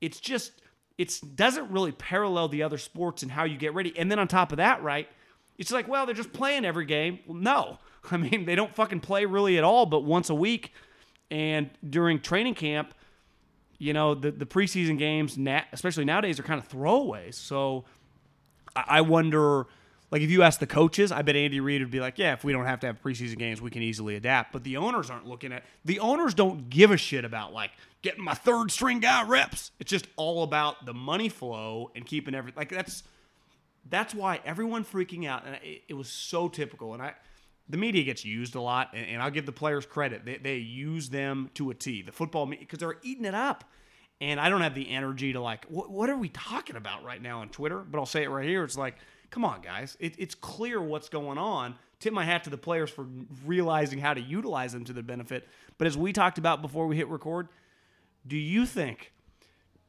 It's 0.00 0.18
just 0.18 0.52
it 0.96 1.20
doesn't 1.36 1.70
really 1.70 1.92
parallel 1.92 2.48
the 2.48 2.64
other 2.64 2.78
sports 2.78 3.22
and 3.22 3.30
how 3.30 3.44
you 3.44 3.56
get 3.56 3.74
ready. 3.74 3.96
And 3.96 4.10
then 4.10 4.18
on 4.18 4.26
top 4.26 4.52
of 4.52 4.56
that, 4.56 4.82
right? 4.82 5.08
It's 5.58 5.72
like, 5.72 5.88
well, 5.88 6.06
they're 6.06 6.14
just 6.14 6.32
playing 6.32 6.64
every 6.64 6.86
game. 6.86 7.18
Well, 7.26 7.36
no. 7.36 7.78
I 8.10 8.16
mean, 8.16 8.46
they 8.46 8.54
don't 8.54 8.74
fucking 8.74 9.00
play 9.00 9.24
really 9.24 9.58
at 9.58 9.64
all, 9.64 9.86
but 9.86 10.04
once 10.04 10.30
a 10.30 10.34
week. 10.34 10.72
And 11.30 11.70
during 11.88 12.20
training 12.20 12.54
camp, 12.54 12.94
you 13.78 13.92
know, 13.92 14.14
the, 14.14 14.30
the 14.30 14.46
preseason 14.46 14.98
games, 14.98 15.38
especially 15.72 16.04
nowadays, 16.04 16.40
are 16.40 16.42
kind 16.42 16.60
of 16.60 16.68
throwaways. 16.68 17.34
So 17.34 17.84
I 18.74 19.02
wonder, 19.02 19.66
like, 20.10 20.22
if 20.22 20.30
you 20.30 20.42
ask 20.42 20.58
the 20.58 20.66
coaches, 20.66 21.12
I 21.12 21.22
bet 21.22 21.36
Andy 21.36 21.60
Reid 21.60 21.82
would 21.82 21.90
be 21.90 22.00
like, 22.00 22.18
yeah, 22.18 22.32
if 22.32 22.44
we 22.44 22.52
don't 22.52 22.64
have 22.64 22.80
to 22.80 22.86
have 22.86 23.00
preseason 23.02 23.38
games, 23.38 23.60
we 23.60 23.70
can 23.70 23.82
easily 23.82 24.16
adapt. 24.16 24.52
But 24.52 24.64
the 24.64 24.78
owners 24.78 25.10
aren't 25.10 25.26
looking 25.26 25.52
at, 25.52 25.64
the 25.84 26.00
owners 26.00 26.34
don't 26.34 26.70
give 26.70 26.90
a 26.90 26.96
shit 26.96 27.24
about, 27.24 27.52
like, 27.52 27.70
getting 28.02 28.24
my 28.24 28.34
third 28.34 28.70
string 28.70 29.00
guy 29.00 29.22
reps. 29.22 29.70
It's 29.78 29.90
just 29.90 30.06
all 30.16 30.42
about 30.42 30.86
the 30.86 30.94
money 30.94 31.28
flow 31.28 31.90
and 31.94 32.04
keeping 32.06 32.34
everything. 32.34 32.58
like, 32.58 32.70
that's, 32.70 33.04
that's 33.90 34.14
why 34.14 34.40
everyone 34.44 34.84
freaking 34.84 35.26
out. 35.26 35.46
And 35.46 35.56
it, 35.56 35.82
it 35.88 35.94
was 35.94 36.08
so 36.08 36.48
typical. 36.48 36.94
And 36.94 37.02
I, 37.02 37.14
the 37.68 37.76
media 37.76 38.02
gets 38.04 38.24
used 38.24 38.54
a 38.54 38.60
lot, 38.60 38.90
and, 38.94 39.06
and 39.06 39.22
I'll 39.22 39.30
give 39.30 39.46
the 39.46 39.52
players 39.52 39.86
credit. 39.86 40.24
They, 40.24 40.38
they 40.38 40.56
use 40.56 41.10
them 41.10 41.50
to 41.54 41.70
a 41.70 41.74
T. 41.74 42.02
The 42.02 42.12
football, 42.12 42.46
because 42.46 42.78
they're 42.78 42.96
eating 43.02 43.24
it 43.24 43.34
up. 43.34 43.64
And 44.20 44.40
I 44.40 44.48
don't 44.48 44.62
have 44.62 44.74
the 44.74 44.90
energy 44.90 45.32
to 45.32 45.40
like, 45.40 45.64
what, 45.66 45.90
what 45.90 46.10
are 46.10 46.16
we 46.16 46.28
talking 46.30 46.76
about 46.76 47.04
right 47.04 47.22
now 47.22 47.40
on 47.40 47.50
Twitter? 47.50 47.78
But 47.78 47.98
I'll 47.98 48.06
say 48.06 48.24
it 48.24 48.30
right 48.30 48.48
here. 48.48 48.64
It's 48.64 48.76
like, 48.76 48.96
come 49.30 49.44
on, 49.44 49.60
guys. 49.60 49.96
It, 50.00 50.14
it's 50.18 50.34
clear 50.34 50.80
what's 50.80 51.08
going 51.08 51.38
on. 51.38 51.76
Tip 52.00 52.12
my 52.12 52.24
hat 52.24 52.44
to 52.44 52.50
the 52.50 52.58
players 52.58 52.90
for 52.90 53.06
realizing 53.44 53.98
how 53.98 54.14
to 54.14 54.20
utilize 54.20 54.72
them 54.72 54.84
to 54.84 54.92
their 54.92 55.02
benefit. 55.02 55.48
But 55.76 55.86
as 55.86 55.96
we 55.96 56.12
talked 56.12 56.38
about 56.38 56.62
before 56.62 56.86
we 56.86 56.96
hit 56.96 57.08
record, 57.08 57.48
do 58.26 58.36
you 58.36 58.66
think 58.66 59.12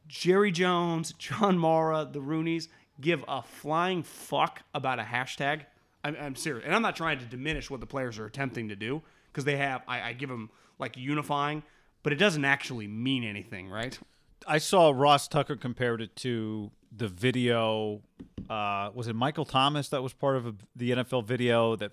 Jerry 0.06 0.50
Jones, 0.52 1.12
John 1.18 1.58
Mara, 1.58 2.08
the 2.10 2.20
Rooneys 2.20 2.68
give 3.00 3.24
a 3.28 3.42
flying 3.42 4.02
fuck 4.02 4.62
about 4.74 4.98
a 4.98 5.02
hashtag? 5.02 5.62
I'm, 6.04 6.16
I'm 6.20 6.36
serious. 6.36 6.64
And 6.64 6.74
I'm 6.74 6.82
not 6.82 6.96
trying 6.96 7.18
to 7.18 7.24
diminish 7.24 7.70
what 7.70 7.80
the 7.80 7.86
players 7.86 8.18
are 8.18 8.26
attempting 8.26 8.68
to 8.68 8.76
do 8.76 9.02
because 9.32 9.44
they 9.44 9.56
have, 9.56 9.82
I, 9.86 10.00
I 10.00 10.12
give 10.12 10.28
them 10.28 10.50
like 10.78 10.96
unifying, 10.96 11.62
but 12.02 12.12
it 12.12 12.16
doesn't 12.16 12.44
actually 12.44 12.86
mean 12.86 13.24
anything, 13.24 13.68
right? 13.68 13.98
I 14.46 14.58
saw 14.58 14.90
Ross 14.90 15.28
Tucker 15.28 15.56
compared 15.56 16.00
it 16.00 16.16
to 16.16 16.70
the 16.96 17.08
video. 17.08 18.00
Uh, 18.48 18.90
was 18.94 19.08
it 19.08 19.14
Michael 19.14 19.44
Thomas 19.44 19.90
that 19.90 20.02
was 20.02 20.12
part 20.12 20.36
of 20.36 20.46
a, 20.46 20.54
the 20.74 20.90
NFL 20.92 21.26
video 21.26 21.76
that 21.76 21.92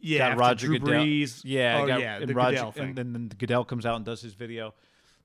yeah, 0.00 0.30
got 0.30 0.38
Roger 0.38 0.66
Drew 0.68 0.78
Goodell? 0.78 1.04
Brees. 1.04 1.42
Yeah, 1.44 1.80
oh, 1.82 1.86
got, 1.86 2.00
yeah, 2.00 2.16
and 2.16 2.28
the 2.28 2.34
Roger, 2.34 2.56
Goodell 2.56 2.72
thing. 2.72 2.84
and 2.84 2.96
then, 2.96 3.12
then 3.12 3.30
Goodell 3.36 3.64
comes 3.64 3.84
out 3.84 3.96
and 3.96 4.04
does 4.04 4.22
his 4.22 4.34
video. 4.34 4.74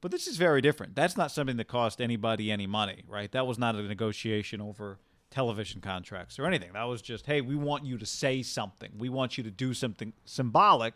But 0.04 0.12
this 0.12 0.28
is 0.28 0.36
very 0.36 0.60
different. 0.60 0.96
That's 0.96 1.16
not 1.16 1.32
something 1.32 1.56
that 1.56 1.70
cost 1.70 2.02
anybody 2.02 2.52
any 2.52 2.68
money, 2.68 3.06
right? 3.08 3.32
That 3.32 3.48
was 3.48 3.58
not 3.58 3.76
a 3.76 3.82
negotiation 3.84 4.60
over 4.60 5.00
television 5.32 5.80
contracts 5.80 6.38
or 6.38 6.46
anything. 6.46 6.74
That 6.74 6.84
was 6.84 7.02
just, 7.02 7.26
hey, 7.26 7.40
we 7.40 7.56
want 7.56 7.86
you 7.86 7.98
to 7.98 8.06
say 8.06 8.44
something. 8.44 8.92
We 8.98 9.08
want 9.08 9.38
you 9.38 9.46
to 9.46 9.50
do 9.50 9.74
something 9.74 10.12
symbolic. 10.26 10.96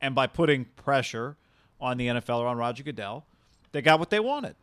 And 0.00 0.16
by 0.16 0.26
putting 0.26 0.64
pressure 0.64 1.36
on 1.80 1.96
the 1.96 2.08
NFL 2.08 2.40
or 2.40 2.48
on 2.48 2.56
Roger 2.56 2.82
Goodell, 2.82 3.24
they 3.70 3.82
got 3.82 4.00
what 4.00 4.10
they 4.10 4.20
wanted 4.20 4.56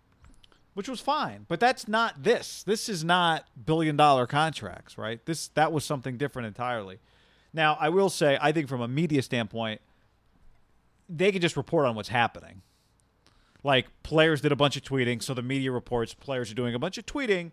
which 0.73 0.87
was 0.87 0.99
fine. 0.99 1.43
But 1.47 1.59
that's 1.59 1.87
not 1.87 2.21
this. 2.21 2.61
This 2.61 2.87
is 2.87 3.03
not 3.03 3.45
billion 3.65 3.97
dollar 3.97 4.27
contracts, 4.27 4.95
right? 4.95 5.25
This 5.25 5.47
that 5.55 5.71
was 5.71 5.83
something 5.83 6.17
different 6.17 6.45
entirely. 6.45 6.99
Now, 7.51 7.79
I 7.79 7.89
will 7.89 8.11
say, 8.11 8.37
I 8.39 8.51
think 8.51 8.67
from 8.67 8.81
a 8.81 8.87
media 8.87 9.23
standpoint, 9.23 9.81
they 11.09 11.31
can 11.31 11.41
just 11.41 11.57
report 11.57 11.87
on 11.87 11.95
what's 11.95 12.09
happening. 12.09 12.61
Like 13.67 13.87
players 14.01 14.39
did 14.39 14.53
a 14.53 14.55
bunch 14.55 14.77
of 14.77 14.83
tweeting, 14.83 15.21
so 15.21 15.33
the 15.33 15.41
media 15.41 15.73
reports 15.73 16.13
players 16.13 16.49
are 16.49 16.55
doing 16.55 16.73
a 16.73 16.79
bunch 16.79 16.97
of 16.97 17.05
tweeting. 17.05 17.51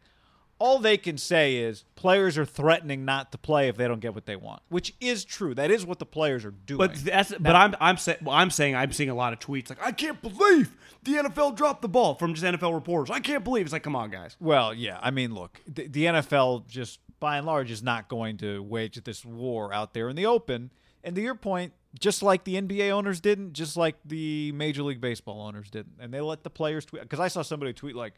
All 0.60 0.78
they 0.78 0.96
can 0.96 1.18
say 1.18 1.56
is 1.56 1.84
players 1.96 2.38
are 2.38 2.44
threatening 2.44 3.04
not 3.04 3.32
to 3.32 3.38
play 3.38 3.66
if 3.66 3.76
they 3.76 3.88
don't 3.88 3.98
get 3.98 4.14
what 4.14 4.24
they 4.24 4.36
want, 4.36 4.62
which 4.68 4.94
is 5.00 5.24
true. 5.24 5.56
That 5.56 5.72
is 5.72 5.84
what 5.84 5.98
the 5.98 6.06
players 6.06 6.44
are 6.44 6.52
doing. 6.52 6.78
But 6.78 6.94
that's 6.94 7.34
but 7.40 7.56
I'm 7.56 7.74
I'm 7.80 7.96
saying 7.96 8.18
well, 8.22 8.36
I'm 8.36 8.50
saying 8.50 8.76
I'm 8.76 8.92
seeing 8.92 9.10
a 9.10 9.14
lot 9.14 9.32
of 9.32 9.40
tweets 9.40 9.70
like 9.70 9.84
I 9.84 9.90
can't 9.90 10.22
believe 10.22 10.76
the 11.02 11.14
NFL 11.14 11.56
dropped 11.56 11.82
the 11.82 11.88
ball 11.88 12.14
from 12.14 12.32
just 12.32 12.44
NFL 12.44 12.74
reporters. 12.74 13.10
I 13.10 13.18
can't 13.18 13.42
believe 13.42 13.66
it's 13.66 13.72
like 13.72 13.82
come 13.82 13.96
on 13.96 14.10
guys. 14.10 14.36
Well, 14.38 14.72
yeah. 14.72 15.00
I 15.02 15.10
mean, 15.10 15.34
look, 15.34 15.60
the, 15.66 15.88
the 15.88 16.04
NFL 16.04 16.68
just 16.68 17.00
by 17.18 17.38
and 17.38 17.46
large 17.46 17.72
is 17.72 17.82
not 17.82 18.06
going 18.06 18.36
to 18.36 18.62
wage 18.62 19.02
this 19.02 19.24
war 19.24 19.74
out 19.74 19.94
there 19.94 20.08
in 20.08 20.14
the 20.14 20.26
open. 20.26 20.70
And 21.02 21.16
to 21.16 21.20
your 21.20 21.34
point, 21.34 21.72
just 21.98 22.22
like 22.22 22.44
the 22.44 22.54
NBA 22.60 22.90
owners 22.90 23.20
didn't, 23.20 23.52
just 23.52 23.76
like 23.76 23.96
the 24.04 24.52
Major 24.52 24.82
League 24.82 25.00
Baseball 25.00 25.40
owners 25.42 25.70
didn't, 25.70 25.94
and 26.00 26.12
they 26.12 26.20
let 26.20 26.42
the 26.44 26.50
players 26.50 26.84
tweet. 26.84 27.02
Because 27.02 27.20
I 27.20 27.28
saw 27.28 27.42
somebody 27.42 27.72
tweet 27.72 27.94
like, 27.96 28.14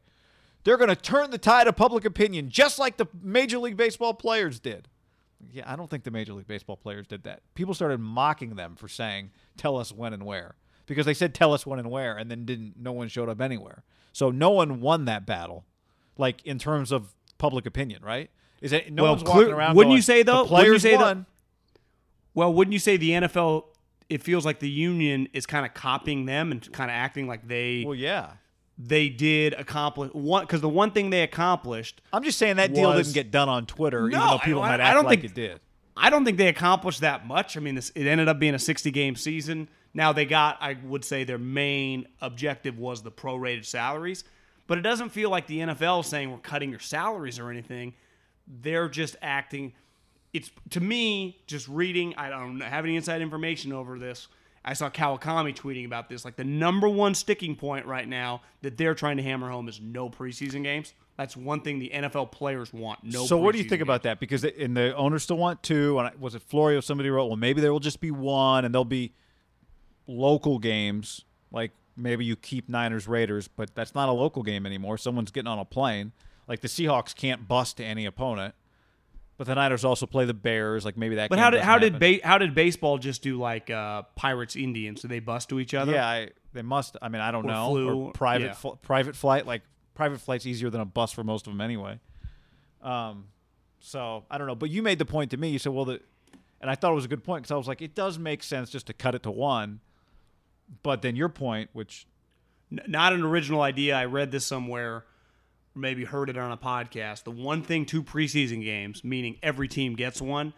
"They're 0.65 0.77
going 0.77 0.89
to 0.89 0.97
turn 0.97 1.31
the 1.31 1.39
tide 1.39 1.67
of 1.67 1.77
public 1.77 2.05
opinion, 2.05 2.49
just 2.49 2.79
like 2.79 2.97
the 2.97 3.07
Major 3.23 3.59
League 3.59 3.77
Baseball 3.77 4.15
players 4.15 4.59
did." 4.59 4.89
Yeah, 5.53 5.71
I 5.71 5.77
don't 5.77 5.91
think 5.91 6.05
the 6.05 6.11
Major 6.11 6.33
League 6.33 6.47
Baseball 6.47 6.77
players 6.77 7.07
did 7.07 7.25
that. 7.25 7.43
People 7.55 7.75
started 7.75 7.99
mocking 8.01 8.57
them 8.57 8.75
for 8.77 8.89
saying, 8.89 9.31
"Tell 9.57 9.77
us 9.77 9.93
when 9.93 10.13
and 10.15 10.25
where," 10.25 10.55
because 10.87 11.05
they 11.07 11.15
said, 11.15 11.35
"Tell 11.35 11.53
us 11.53 11.67
when 11.67 11.79
and 11.79 11.91
where," 11.91 12.17
and 12.17 12.31
then 12.31 12.45
didn't. 12.47 12.75
No 12.79 12.93
one 12.93 13.09
showed 13.09 13.29
up 13.29 13.41
anywhere. 13.41 13.85
So 14.13 14.31
no 14.31 14.51
one 14.51 14.81
won 14.81 15.05
that 15.05 15.27
battle, 15.27 15.67
like 16.17 16.43
in 16.47 16.59
terms 16.59 16.91
of 16.91 17.15
public 17.37 17.67
opinion, 17.67 18.03
right? 18.03 18.31
Is 18.63 18.73
it 18.73 18.91
no 18.91 19.03
Well, 19.03 19.13
one's 19.17 19.23
clear- 19.25 19.35
walking 19.37 19.53
around? 19.53 19.77
wouldn't 19.77 19.91
going, 19.91 19.97
you 19.97 20.03
say, 20.03 20.23
though- 20.23 20.45
The 20.47 20.55
wouldn't 20.55 20.59
you 20.59 20.65
players 20.71 20.83
say, 20.83 20.97
though- 20.97 21.03
won. 21.03 21.27
Well, 22.37 22.53
wouldn't 22.55 22.73
you 22.73 22.79
say 22.79 22.97
the 22.97 23.11
NFL? 23.11 23.65
It 24.09 24.23
feels 24.23 24.45
like 24.47 24.61
the 24.61 24.71
union 24.71 25.27
is 25.33 25.47
kind 25.47 25.67
of 25.67 25.75
copying 25.75 26.27
them 26.27 26.53
and 26.53 26.71
kind 26.73 26.89
of 26.91 26.95
acting 26.95 27.27
like 27.27 27.49
they 27.49 27.83
Well, 27.85 27.97
yeah. 27.97 28.33
they 28.79 29.09
did 29.09 29.53
accomplish 29.55 30.13
one 30.13 30.45
because 30.45 30.61
the 30.61 30.69
one 30.69 30.93
thing 30.93 31.11
they 31.11 31.23
accomplished. 31.23 32.01
I'm 32.13 32.23
just 32.23 32.39
saying 32.39 32.57
that 32.57 32.73
deal 32.73 32.91
was- 32.95 33.09
didn't 33.09 33.15
get 33.15 33.31
done 33.33 33.49
on 33.49 33.67
Twitter, 33.67 34.07
even 34.07 34.21
though 34.21 34.39
people 34.39 34.63
I- 34.63 34.69
might 34.77 34.81
I 34.81 34.85
act 34.85 34.95
don't 34.95 35.05
like 35.07 35.21
think- 35.23 35.33
it 35.33 35.35
did. 35.35 35.61
I 35.97 36.11
don't 36.11 36.25
think 36.27 36.37
they 36.37 36.49
accomplished 36.49 37.01
that 37.01 37.27
much. 37.27 37.57
I 37.57 37.61
mean, 37.61 37.75
this, 37.75 37.91
it 37.95 38.07
ended 38.07 38.29
up 38.29 38.39
being 38.39 38.55
a 38.55 38.59
60 38.59 38.91
game 38.91 39.17
season. 39.17 39.67
Now 39.95 40.13
they 40.13 40.27
got, 40.27 40.59
I 40.61 40.75
would 40.85 41.07
say, 41.07 41.25
their 41.25 41.39
main 41.39 42.07
objective 42.21 42.79
was 42.79 43.03
the 43.03 43.11
prorated 43.11 43.65
salaries, 43.65 44.23
but 44.67 44.77
it 44.77 44.83
doesn't 44.83 45.09
feel 45.09 45.31
like 45.31 45.47
the 45.47 45.61
NFL 45.61 46.01
is 46.01 46.07
saying 46.07 46.31
we're 46.31 46.37
cutting 46.39 46.69
your 46.69 46.81
salaries 46.81 47.39
or 47.39 47.51
anything. 47.51 47.95
They're 48.47 48.91
just 48.91 49.17
acting. 49.23 49.73
It's 50.37 50.51
to 50.71 50.81
me 50.81 51.41
just 51.47 51.69
reading. 51.69 52.15
I 52.17 52.29
don't 52.29 52.61
have 52.61 52.85
any 52.85 52.97
inside 52.97 53.23
information 53.23 53.73
over 53.73 53.99
this. 53.99 54.29
I 54.65 54.73
saw 54.75 54.91
Kawakami 54.91 55.55
tweeting 55.55 55.87
about 55.87 56.09
this. 56.09 56.25
Like 56.25 56.37
the 56.37 56.45
number 56.45 56.89
one 56.89 57.15
sticking 57.15 57.55
point 57.55 57.87
right 57.87 58.07
now 58.07 58.43
that 58.63 58.77
they're 58.77 58.95
trying 58.95 59.17
to 59.17 59.23
hammer 59.23 59.49
home 59.49 59.69
is 59.69 59.81
no 59.81 60.11
preseason 60.11 60.65
games. 60.65 60.93
That's 61.17 61.37
one 61.37 61.61
thing 61.63 61.79
the 61.79 61.91
NFL 61.95 62.33
players 62.33 62.73
want. 62.73 63.03
No. 63.03 63.25
so 63.25 63.39
what 63.39 63.53
do 63.53 63.59
you 63.59 63.69
think 63.69 63.81
about 63.81 64.03
that? 64.03 64.21
Because 64.21 64.45
and 64.45 64.77
the 64.77 64.95
owners 64.97 65.23
still 65.23 65.39
want 65.39 65.63
two. 65.63 65.99
And 65.99 66.21
was 66.21 66.35
it 66.35 66.43
Florio? 66.43 66.81
Somebody 66.81 67.09
wrote, 67.09 67.29
well, 67.29 67.37
maybe 67.37 67.61
there 67.61 67.73
will 67.73 67.81
just 67.81 68.01
be 68.01 68.11
one, 68.11 68.65
and 68.65 68.75
there'll 68.75 68.85
be 68.85 69.15
local 70.07 70.59
games. 70.59 71.25
Like 71.51 71.71
maybe 71.97 72.25
you 72.25 72.37
keep 72.37 72.69
Niners 72.69 73.09
Raiders, 73.09 73.49
but 73.49 73.75
that's 73.75 73.95
not 73.95 74.09
a 74.09 74.13
local 74.13 74.43
game 74.43 74.67
anymore. 74.67 74.99
Someone's 74.99 75.31
getting 75.31 75.49
on 75.49 75.59
a 75.59 75.65
plane. 75.65 76.13
Like 76.49 76.61
the 76.61 76.69
Seahawks 76.69 77.15
can't 77.15 77.49
bust 77.49 77.79
to 77.79 77.85
any 77.85 78.05
opponent, 78.05 78.55
but 79.39 79.47
the 79.47 79.55
Niners 79.55 79.85
also 79.85 80.07
play 80.07 80.25
the 80.25 80.35
Bears. 80.35 80.85
Like 80.85 80.97
maybe 80.97 81.17
that. 81.17 81.31
But 81.31 81.39
how 81.39 81.51
did 81.51 81.61
how 81.61 81.79
did 81.79 81.95
happen. 81.95 82.19
ba- 82.21 82.27
how 82.27 82.39
did 82.39 82.55
baseball 82.55 82.99
just 82.99 83.23
do 83.23 83.39
like 83.39 83.71
uh, 83.71 84.03
Pirates 84.15 84.57
Indians? 84.57 85.03
Do 85.03 85.09
they 85.09 85.21
bust 85.21 85.49
to 85.51 85.61
each 85.61 85.75
other? 85.75 85.93
Yeah, 85.93 86.07
I, 86.07 86.31
they 86.53 86.63
must. 86.63 86.97
I 87.03 87.09
mean, 87.09 87.21
I 87.21 87.31
don't 87.31 87.45
Or 87.45 87.53
know. 87.53 87.69
flew, 87.71 87.95
or 88.07 88.13
private 88.13 88.45
yeah. 88.47 88.53
fl- 88.55 88.71
private 88.83 89.15
flight. 89.17 89.47
Like 89.47 89.63
private 89.95 90.21
flight's 90.21 90.47
easier 90.47 90.71
than 90.71 90.81
a 90.81 90.85
bus 90.87 91.13
for 91.13 91.25
most 91.25 91.47
of 91.47 91.53
them 91.53 91.61
anyway. 91.61 91.99
Um, 92.83 93.27
so 93.81 94.25
I 94.31 94.39
don't 94.39 94.47
know. 94.47 94.55
But 94.55 94.71
you 94.71 94.83
made 94.83 94.99
the 94.99 95.05
point 95.07 95.31
to 95.33 95.37
me. 95.37 95.49
You 95.51 95.59
said, 95.59 95.73
well, 95.73 95.85
the, 95.87 96.01
and 96.61 96.71
I 96.71 96.75
thought 96.75 96.93
it 96.93 96.97
was 96.97 97.05
a 97.05 97.09
good 97.09 97.25
point 97.25 97.43
because 97.43 97.53
I 97.53 97.57
was 97.57 97.69
like, 97.69 97.83
it 97.83 97.95
does 97.95 98.19
make 98.19 98.43
sense 98.43 98.71
just 98.71 98.87
to 98.89 98.93
cut 98.93 99.15
it 99.15 99.23
to 99.25 99.31
one. 99.31 99.81
But 100.83 101.03
then 101.03 101.15
your 101.17 101.29
point, 101.29 101.71
which 101.73 102.07
N- 102.73 102.81
not 102.89 103.13
an 103.13 103.23
original 103.23 103.61
idea. 103.63 103.95
I 103.97 104.07
read 104.07 104.33
this 104.33 104.45
somewhere, 104.45 105.05
maybe 105.77 106.05
heard 106.05 106.31
it 106.31 106.37
on 106.39 106.51
a 106.53 106.57
podcast. 106.57 107.25
The 107.25 107.31
one 107.31 107.63
thing 107.63 107.85
two 107.87 108.03
preseason 108.03 108.63
games, 108.63 109.05
meaning 109.05 109.39
every 109.43 109.69
team 109.69 109.95
gets 109.95 110.21
one, 110.21 110.53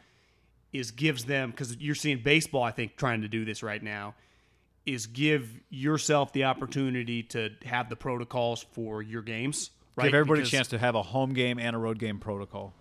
is 0.72 0.90
gives 0.90 1.24
them 1.24 1.50
because 1.50 1.76
you're 1.78 1.94
seeing 1.94 2.22
baseball. 2.22 2.62
I 2.62 2.70
think 2.70 2.96
trying 2.96 3.22
to 3.22 3.28
do 3.28 3.44
this 3.44 3.62
right 3.62 3.83
now 3.83 4.14
is 4.87 5.07
give 5.07 5.50
yourself 5.70 6.33
the 6.33 6.44
opportunity 6.44 7.22
to 7.22 7.50
have 7.64 7.88
the 7.90 7.96
protocols 7.96 8.64
for 8.72 9.02
your 9.02 9.22
games. 9.22 9.70
Right? 9.96 10.04
give 10.07 10.14
everybody 10.14 10.40
Because- 10.40 10.52
a 10.52 10.57
chance 10.57 10.68
to 10.68 10.78
have 10.78 10.94
a 10.94 11.02
home 11.02 11.35
game 11.35 11.59
and 11.59 11.74
a 11.74 11.78
road 11.78 11.98
game 11.98 12.18
protocol. 12.20 12.72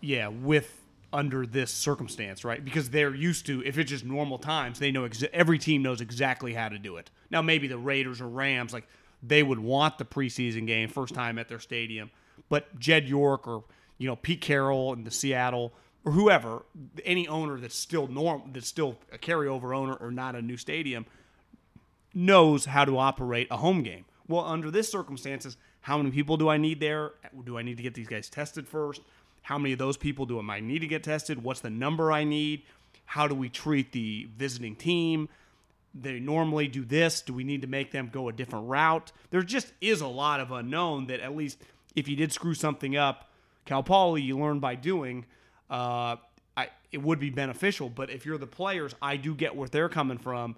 Yeah, 0.00 0.28
with 0.28 0.80
under 1.12 1.46
this 1.46 1.70
circumstance, 1.70 2.44
right? 2.44 2.64
Because 2.64 2.90
they're 2.90 3.14
used 3.14 3.46
to 3.46 3.62
if 3.64 3.78
it's 3.78 3.90
just 3.90 4.04
normal 4.04 4.38
times, 4.38 4.78
they 4.80 4.90
know 4.90 5.02
exa- 5.08 5.28
every 5.32 5.58
team 5.58 5.82
knows 5.82 6.00
exactly 6.00 6.54
how 6.54 6.68
to 6.68 6.78
do 6.78 6.96
it. 6.96 7.10
Now 7.30 7.40
maybe 7.42 7.68
the 7.68 7.78
Raiders 7.78 8.20
or 8.20 8.26
Rams 8.28 8.72
like 8.72 8.88
they 9.26 9.42
would 9.42 9.58
want 9.58 9.98
the 9.98 10.04
preseason 10.04 10.66
game 10.66 10.88
first 10.88 11.14
time 11.14 11.38
at 11.38 11.48
their 11.48 11.60
stadium, 11.60 12.10
but 12.48 12.78
Jed 12.78 13.08
York 13.08 13.46
or 13.46 13.64
you 13.98 14.08
know 14.08 14.16
Pete 14.16 14.40
Carroll 14.40 14.92
and 14.92 15.06
the 15.06 15.10
Seattle 15.10 15.72
or 16.04 16.12
whoever, 16.12 16.64
any 17.04 17.26
owner 17.26 17.58
that's 17.58 17.76
still 17.76 18.06
norm 18.06 18.50
that's 18.52 18.68
still 18.68 18.96
a 19.12 19.18
carryover 19.18 19.76
owner 19.76 19.94
or 19.94 20.10
not 20.10 20.34
a 20.34 20.42
new 20.42 20.56
stadium 20.56 21.06
knows 22.14 22.66
how 22.66 22.84
to 22.84 22.98
operate 22.98 23.48
a 23.50 23.56
home 23.56 23.82
game. 23.82 24.04
Well, 24.28 24.44
under 24.44 24.70
this 24.70 24.90
circumstances, 24.90 25.56
how 25.80 25.98
many 25.98 26.10
people 26.10 26.36
do 26.36 26.48
I 26.48 26.56
need 26.56 26.80
there? 26.80 27.12
Do 27.44 27.58
I 27.58 27.62
need 27.62 27.76
to 27.76 27.82
get 27.82 27.94
these 27.94 28.06
guys 28.06 28.28
tested 28.28 28.68
first? 28.68 29.02
How 29.42 29.58
many 29.58 29.72
of 29.72 29.78
those 29.78 29.96
people 29.96 30.24
do 30.24 30.40
I 30.40 30.60
need 30.60 30.78
to 30.78 30.86
get 30.86 31.02
tested? 31.02 31.42
What's 31.42 31.60
the 31.60 31.70
number 31.70 32.10
I 32.10 32.24
need? 32.24 32.62
How 33.04 33.28
do 33.28 33.34
we 33.34 33.50
treat 33.50 33.92
the 33.92 34.28
visiting 34.36 34.76
team? 34.76 35.28
They 35.94 36.18
normally 36.18 36.66
do 36.66 36.84
this. 36.84 37.22
Do 37.22 37.32
we 37.32 37.44
need 37.44 37.62
to 37.62 37.68
make 37.68 37.92
them 37.92 38.10
go 38.12 38.28
a 38.28 38.32
different 38.32 38.68
route? 38.68 39.12
There 39.30 39.42
just 39.42 39.72
is 39.80 40.00
a 40.00 40.06
lot 40.06 40.40
of 40.40 40.50
unknown 40.50 41.06
that 41.06 41.20
at 41.20 41.36
least 41.36 41.62
if 41.94 42.08
you 42.08 42.16
did 42.16 42.32
screw 42.32 42.54
something 42.54 42.96
up, 42.96 43.30
Cal 43.64 43.82
Poly, 43.82 44.22
you 44.22 44.38
learn 44.38 44.58
by 44.58 44.74
doing. 44.74 45.24
Uh, 45.70 46.16
I, 46.56 46.68
it 46.92 47.02
would 47.02 47.18
be 47.18 47.30
beneficial, 47.30 47.88
but 47.88 48.10
if 48.10 48.26
you're 48.26 48.38
the 48.38 48.46
players, 48.46 48.94
I 49.00 49.16
do 49.16 49.34
get 49.34 49.54
where 49.54 49.68
they're 49.68 49.88
coming 49.88 50.18
from. 50.18 50.56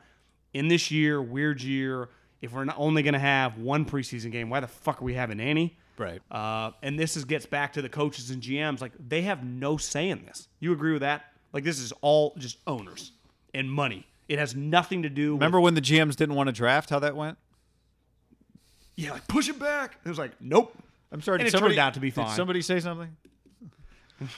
In 0.55 0.69
this 0.69 0.91
year, 0.91 1.21
weird 1.21 1.61
year, 1.63 2.09
if 2.41 2.53
we're 2.53 2.65
not 2.65 2.77
only 2.79 3.03
going 3.03 3.15
to 3.15 3.19
have 3.21 3.59
one 3.59 3.85
preseason 3.85 4.33
game, 4.33 4.49
why 4.49 4.61
the 4.61 4.67
fuck 4.67 5.03
are 5.03 5.05
we 5.05 5.15
having 5.15 5.41
any? 5.41 5.77
Right. 5.99 6.21
Uh, 6.31 6.73
and 6.83 6.99
this 6.99 7.17
is 7.17 7.25
gets 7.25 7.47
back 7.47 7.75
to 7.75 7.83
the 7.83 7.89
coaches 7.89 8.31
and 8.31 8.43
GMs. 8.43 8.81
Like 8.81 8.93
they 8.99 9.23
have 9.23 9.45
no 9.45 9.77
say 9.77 10.09
in 10.09 10.25
this. 10.25 10.49
You 10.61 10.73
agree 10.73 10.93
with 10.93 11.03
that? 11.03 11.25
Like 11.53 11.65
this 11.65 11.79
is 11.79 11.93
all 12.01 12.35
just 12.39 12.59
owners 12.67 13.13
and 13.55 13.71
money. 13.71 14.07
It 14.29 14.39
has 14.39 14.55
nothing 14.57 15.03
to 15.03 15.09
do. 15.09 15.35
Remember 15.35 15.61
with, 15.61 15.65
when 15.65 15.75
the 15.75 15.81
GMs 15.81 16.17
didn't 16.17 16.35
want 16.35 16.49
to 16.49 16.53
draft? 16.53 16.91
How 16.91 16.99
that 16.99 17.17
went? 17.17 17.39
Yeah, 18.97 19.13
like 19.13 19.29
push 19.29 19.49
it 19.49 19.59
back. 19.59 19.99
It 20.05 20.09
was 20.09 20.19
like, 20.19 20.33
nope. 20.41 20.75
I'm 21.13 21.21
sorry. 21.21 21.37
And 21.37 21.45
did 21.45 21.49
it 21.49 21.53
somebody, 21.53 21.75
turned 21.75 21.81
out 21.81 21.95
to 21.95 22.01
be 22.01 22.09
Did 22.09 22.15
fine. 22.15 22.37
somebody 22.37 22.63
say 22.63 22.81
something? 22.81 23.17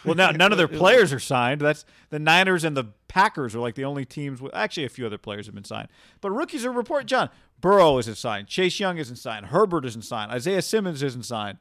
well, 0.04 0.16
now 0.16 0.30
none 0.30 0.52
of 0.52 0.58
their 0.58 0.68
players 0.68 1.12
are 1.12 1.20
signed. 1.20 1.60
That's 1.60 1.84
the 2.10 2.18
Niners 2.18 2.64
and 2.64 2.76
the 2.76 2.84
Packers 3.06 3.54
are 3.54 3.60
like 3.60 3.76
the 3.76 3.84
only 3.84 4.04
teams. 4.04 4.40
With, 4.40 4.54
actually, 4.54 4.84
a 4.84 4.88
few 4.88 5.06
other 5.06 5.18
players 5.18 5.46
have 5.46 5.54
been 5.54 5.64
signed, 5.64 5.88
but 6.20 6.30
rookies 6.30 6.66
are 6.66 6.72
report. 6.72 7.06
Joe 7.06 7.28
Burrow 7.60 7.98
isn't 7.98 8.16
signed. 8.16 8.48
Chase 8.48 8.78
Young 8.78 8.98
isn't 8.98 9.16
signed. 9.16 9.46
Herbert 9.46 9.84
isn't 9.84 10.02
signed. 10.02 10.30
Isaiah 10.32 10.62
Simmons 10.62 11.02
isn't 11.02 11.24
signed. 11.24 11.58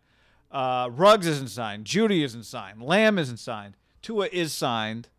Uh, 0.52 0.90
Ruggs 0.92 1.28
isn't 1.28 1.50
signed. 1.50 1.86
Jeudy 1.86 2.24
isn't 2.24 2.44
signed. 2.44 2.82
Lamb 2.82 3.20
isn't 3.20 3.38
signed. 3.38 3.76
Tua 4.02 4.30
is 4.32 4.54
signed. 4.54 5.10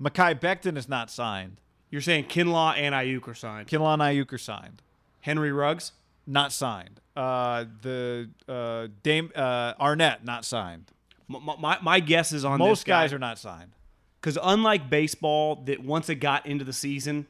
Mekhi 0.00 0.38
Becton 0.38 0.76
is 0.76 0.88
not 0.88 1.10
signed. 1.10 1.60
You're 1.90 2.00
saying 2.00 2.24
Kinlaw 2.26 2.76
and 2.76 2.94
Aiyuk 2.94 3.26
are 3.28 3.34
signed. 3.34 3.68
Kinlaw 3.68 3.94
and 3.94 4.02
Aiyuk 4.02 4.32
are 4.32 4.38
signed. 4.38 4.82
Henry 5.20 5.52
Ruggs. 5.52 5.92
Not 6.26 6.52
signed. 6.52 7.00
Uh, 7.16 7.64
the 7.82 8.28
uh, 8.48 8.86
Dame 9.02 9.30
uh, 9.34 9.74
Arnette 9.74 10.22
not 10.24 10.44
signed. 10.44 10.92
M- 11.28 11.36
m- 11.48 11.60
My, 11.60 11.78
my 11.82 11.98
guess 12.00 12.32
is 12.32 12.44
on 12.44 12.58
Most 12.58 12.80
this 12.80 12.84
guy, 12.84 13.02
guys 13.02 13.12
are 13.12 13.18
not 13.18 13.38
signed. 13.38 13.72
because 14.20 14.38
unlike 14.40 14.88
baseball, 14.88 15.56
that 15.64 15.82
once 15.82 16.08
it 16.08 16.16
got 16.16 16.46
into 16.46 16.64
the 16.64 16.72
season, 16.72 17.26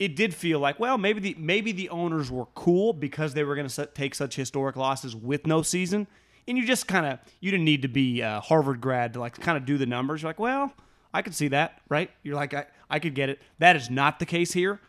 it 0.00 0.16
did 0.16 0.34
feel 0.34 0.58
like 0.58 0.80
well 0.80 0.96
maybe 0.98 1.20
the 1.20 1.36
maybe 1.38 1.70
the 1.72 1.90
owners 1.90 2.30
were 2.30 2.46
cool 2.54 2.92
because 2.92 3.34
they 3.34 3.44
were 3.44 3.54
going 3.54 3.68
to 3.68 3.86
take 3.86 4.14
such 4.14 4.34
historic 4.34 4.74
losses 4.74 5.14
with 5.14 5.46
no 5.46 5.62
season, 5.62 6.06
and 6.48 6.58
you 6.58 6.66
just 6.66 6.88
kind 6.88 7.06
of 7.06 7.18
you 7.40 7.50
didn't 7.52 7.66
need 7.66 7.82
to 7.82 7.88
be 7.88 8.20
a 8.22 8.40
Harvard 8.40 8.80
grad 8.80 9.12
to 9.12 9.20
like 9.20 9.38
kind 9.38 9.56
of 9.58 9.64
do 9.64 9.78
the 9.78 9.86
numbers. 9.86 10.22
You're 10.22 10.30
like, 10.30 10.40
well, 10.40 10.72
I 11.14 11.22
could 11.22 11.34
see 11.34 11.48
that, 11.48 11.80
right? 11.88 12.10
You're 12.24 12.36
like, 12.36 12.54
I, 12.54 12.66
I 12.90 12.98
could 12.98 13.14
get 13.14 13.28
it. 13.28 13.40
That 13.58 13.76
is 13.76 13.88
not 13.88 14.18
the 14.18 14.26
case 14.26 14.52
here, 14.52 14.80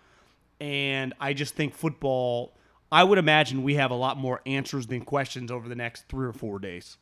and 0.59 1.13
I 1.19 1.33
just 1.33 1.55
think 1.55 1.75
football. 1.75 2.53
I 2.91 3.05
would 3.05 3.17
imagine 3.17 3.63
we 3.63 3.75
have 3.75 3.91
a 3.91 3.95
lot 3.95 4.17
more 4.17 4.41
answers 4.45 4.87
than 4.87 5.05
questions 5.05 5.49
over 5.49 5.69
the 5.69 5.75
next 5.75 6.09
three 6.09 6.27
or 6.27 6.33
four 6.33 6.59
days. 6.59 6.97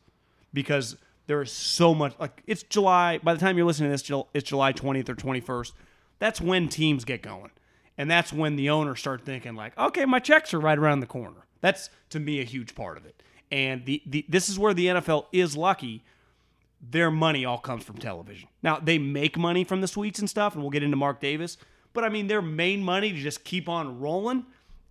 Because 0.53 0.97
there 1.29 1.41
is 1.43 1.51
so 1.51 1.93
much 1.93 2.13
like 2.19 2.41
it's 2.47 2.63
July 2.63 3.19
by 3.19 3.35
the 3.35 3.39
time 3.39 3.55
you're 3.55 3.65
listening 3.65 3.95
to 3.95 4.03
this 4.03 4.25
it's 4.33 4.49
July 4.49 4.73
20th 4.73 5.09
or 5.09 5.15
21st 5.15 5.73
that's 6.17 6.41
when 6.41 6.67
teams 6.67 7.05
get 7.05 7.21
going. 7.21 7.51
And 7.97 8.09
that's 8.09 8.33
when 8.33 8.55
the 8.55 8.69
owners 8.71 8.99
start 8.99 9.23
thinking 9.23 9.55
like 9.55 9.77
okay 9.77 10.05
my 10.05 10.19
checks 10.19 10.53
are 10.55 10.59
right 10.59 10.77
around 10.77 11.01
the 11.01 11.05
corner. 11.05 11.45
That's 11.61 11.91
to 12.09 12.19
me 12.19 12.41
a 12.41 12.43
huge 12.43 12.73
part 12.73 12.97
of 12.97 13.05
it. 13.05 13.21
And 13.51 13.85
the, 13.85 14.01
the 14.07 14.25
this 14.27 14.49
is 14.49 14.57
where 14.57 14.73
the 14.73 14.87
NFL 14.87 15.27
is 15.31 15.55
lucky 15.55 16.03
their 16.81 17.11
money 17.11 17.45
all 17.45 17.57
comes 17.57 17.83
from 17.83 17.97
television 17.97 18.47
now 18.63 18.79
they 18.79 18.97
make 18.97 19.37
money 19.37 19.63
from 19.63 19.81
the 19.81 19.87
suites 19.87 20.19
and 20.19 20.29
stuff 20.29 20.53
and 20.53 20.63
we'll 20.63 20.71
get 20.71 20.83
into 20.83 20.97
Mark 20.97 21.19
Davis 21.19 21.57
but 21.93 22.03
I 22.03 22.09
mean 22.09 22.27
their 22.27 22.41
main 22.41 22.81
money 22.81 23.11
to 23.11 23.17
just 23.17 23.43
keep 23.43 23.67
on 23.67 23.99
rolling 23.99 24.45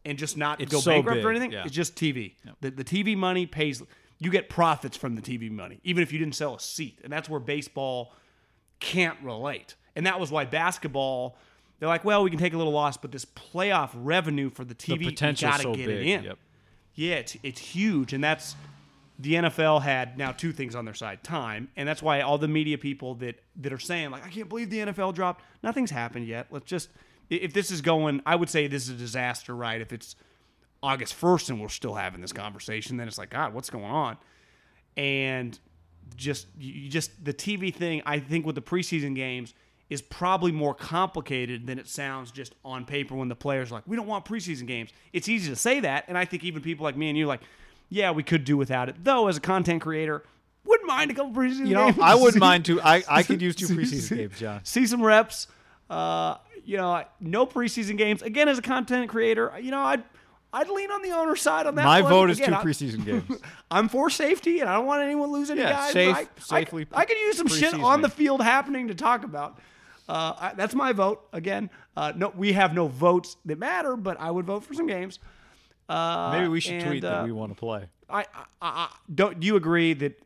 and 0.04 0.18
just 0.18 0.36
not 0.36 0.60
It's 0.60 0.72
go 0.72 0.80
so 0.80 0.90
bankrupt 0.90 1.24
or 1.24 1.30
anything 1.30 1.52
yeah. 1.52 1.64
it's 1.64 1.74
just 1.74 1.96
TV 1.96 2.34
the, 2.60 2.70
the 2.70 2.84
TV 2.84 3.16
money 3.16 3.46
pays 3.46 3.82
you 4.18 4.30
get 4.30 4.48
profits 4.48 4.96
from 4.96 5.14
the 5.14 5.22
TV 5.22 5.50
money, 5.50 5.80
even 5.84 6.02
if 6.02 6.12
you 6.12 6.18
didn't 6.18 6.34
sell 6.34 6.56
a 6.56 6.60
seat. 6.60 6.98
And 7.04 7.12
that's 7.12 7.28
where 7.28 7.40
baseball 7.40 8.12
can't 8.80 9.18
relate. 9.22 9.76
And 9.94 10.06
that 10.06 10.18
was 10.18 10.30
why 10.30 10.44
basketball, 10.44 11.36
they're 11.78 11.88
like, 11.88 12.04
well, 12.04 12.24
we 12.24 12.30
can 12.30 12.38
take 12.38 12.52
a 12.52 12.56
little 12.56 12.72
loss, 12.72 12.96
but 12.96 13.12
this 13.12 13.24
playoff 13.24 13.90
revenue 13.94 14.50
for 14.50 14.64
the 14.64 14.74
TV, 14.74 15.00
you 15.00 15.10
potential's 15.10 15.50
got 15.50 15.56
to 15.58 15.62
so 15.64 15.74
get 15.74 15.86
big, 15.86 16.06
it 16.06 16.06
in. 16.06 16.24
yep. 16.24 16.38
Yeah, 16.94 17.14
it's, 17.14 17.36
it's 17.44 17.60
huge. 17.60 18.12
And 18.12 18.22
that's 18.22 18.56
the 19.18 19.34
NFL 19.34 19.82
had 19.82 20.16
now 20.16 20.30
two 20.30 20.52
things 20.52 20.76
on 20.76 20.84
their 20.84 20.94
side 20.94 21.24
time. 21.24 21.68
And 21.76 21.88
that's 21.88 22.02
why 22.02 22.20
all 22.20 22.38
the 22.38 22.48
media 22.48 22.78
people 22.78 23.16
that, 23.16 23.40
that 23.56 23.72
are 23.72 23.78
saying, 23.78 24.10
like, 24.10 24.24
I 24.24 24.28
can't 24.28 24.48
believe 24.48 24.70
the 24.70 24.78
NFL 24.78 25.14
dropped, 25.14 25.44
nothing's 25.62 25.90
happened 25.90 26.26
yet. 26.26 26.46
Let's 26.50 26.66
just, 26.66 26.88
if 27.28 27.52
this 27.52 27.70
is 27.70 27.80
going, 27.80 28.22
I 28.24 28.36
would 28.36 28.48
say 28.48 28.68
this 28.68 28.84
is 28.84 28.90
a 28.90 28.94
disaster, 28.94 29.56
right? 29.56 29.80
If 29.80 29.92
it's 29.92 30.14
August 30.82 31.20
1st 31.20 31.50
and 31.50 31.60
we're 31.60 31.68
still 31.68 31.94
having 31.94 32.20
this 32.20 32.32
conversation, 32.32 32.96
then 32.96 33.08
it's 33.08 33.18
like, 33.18 33.30
God, 33.30 33.54
what's 33.54 33.70
going 33.70 33.84
on? 33.84 34.16
And 34.96 35.58
just, 36.14 36.46
you 36.56 36.88
just, 36.88 37.24
the 37.24 37.34
TV 37.34 37.74
thing, 37.74 38.02
I 38.06 38.20
think 38.20 38.46
with 38.46 38.54
the 38.54 38.62
preseason 38.62 39.16
games 39.16 39.52
is 39.90 40.00
probably 40.00 40.52
more 40.52 40.74
complicated 40.74 41.66
than 41.66 41.78
it 41.78 41.88
sounds 41.88 42.30
just 42.30 42.54
on 42.64 42.84
paper 42.84 43.16
when 43.16 43.28
the 43.28 43.34
players 43.34 43.72
are 43.72 43.76
like, 43.76 43.84
we 43.86 43.96
don't 43.96 44.06
want 44.06 44.24
preseason 44.24 44.66
games. 44.66 44.90
It's 45.12 45.28
easy 45.28 45.50
to 45.50 45.56
say 45.56 45.80
that. 45.80 46.04
And 46.08 46.16
I 46.16 46.24
think 46.24 46.44
even 46.44 46.62
people 46.62 46.84
like 46.84 46.96
me 46.96 47.08
and 47.08 47.18
you, 47.18 47.26
like, 47.26 47.40
yeah, 47.88 48.10
we 48.10 48.22
could 48.22 48.44
do 48.44 48.56
without 48.56 48.88
it. 48.88 48.96
Though, 49.02 49.28
as 49.28 49.36
a 49.36 49.40
content 49.40 49.82
creator, 49.82 50.24
wouldn't 50.64 50.86
mind 50.88 51.10
a 51.10 51.14
couple 51.14 51.32
preseason 51.32 51.66
You 51.66 51.74
know, 51.74 51.86
games. 51.86 51.98
I 52.02 52.14
wouldn't 52.14 52.40
mind 52.40 52.64
too. 52.64 52.80
I, 52.80 53.02
I 53.08 53.22
could 53.22 53.40
use 53.42 53.56
two 53.56 53.66
preseason 53.68 54.16
games, 54.16 54.38
John. 54.38 54.60
see 54.64 54.86
some 54.86 55.02
reps. 55.02 55.46
Uh, 55.88 56.36
you 56.64 56.76
know, 56.76 57.02
no 57.20 57.46
preseason 57.46 57.96
games. 57.96 58.20
Again, 58.22 58.48
as 58.48 58.58
a 58.58 58.62
content 58.62 59.08
creator, 59.08 59.52
you 59.60 59.70
know, 59.70 59.80
I'd 59.80 60.02
I'd 60.52 60.68
lean 60.68 60.90
on 60.90 61.02
the 61.02 61.12
owner 61.12 61.36
side 61.36 61.66
on 61.66 61.74
that. 61.76 61.84
My 61.84 62.00
one. 62.02 62.10
vote 62.10 62.30
is 62.30 62.38
Again, 62.38 62.50
two 62.50 62.56
I- 62.56 62.64
preseason 62.64 63.04
games. 63.06 63.40
I'm 63.70 63.88
for 63.88 64.10
safety, 64.10 64.60
and 64.60 64.68
I 64.68 64.74
don't 64.76 64.86
want 64.86 65.02
anyone 65.02 65.30
losing 65.32 65.56
Yeah, 65.56 65.70
guys. 65.72 65.92
safe- 65.92 66.14
I, 66.16 66.26
safely 66.38 66.86
I, 66.92 67.00
I 67.00 67.04
could 67.06 67.16
use 67.18 67.36
some 67.38 67.48
shit 67.48 67.74
on 67.74 68.02
the 68.02 68.08
field 68.10 68.42
happening 68.42 68.88
to 68.88 68.94
talk 68.94 69.24
about. 69.24 69.58
Uh, 70.08 70.32
I, 70.38 70.52
that's 70.54 70.74
my 70.74 70.92
vote. 70.92 71.26
Again, 71.34 71.68
uh, 71.96 72.12
no, 72.16 72.32
we 72.36 72.52
have 72.54 72.72
no 72.74 72.86
votes 72.88 73.36
that 73.44 73.58
matter, 73.58 73.94
but 73.96 74.18
I 74.20 74.30
would 74.30 74.46
vote 74.46 74.64
for 74.64 74.72
some 74.74 74.86
games. 74.86 75.18
Uh, 75.88 76.30
Maybe 76.32 76.48
we 76.48 76.60
should 76.60 76.74
and, 76.74 76.84
tweet 76.86 77.04
uh, 77.04 77.10
that 77.10 77.24
we 77.24 77.32
want 77.32 77.52
to 77.52 77.58
play. 77.58 77.86
I, 78.10 78.20
I, 78.20 78.44
I 78.60 78.88
don't. 79.14 79.40
Do 79.40 79.46
you 79.46 79.56
agree 79.56 79.94
that 79.94 80.20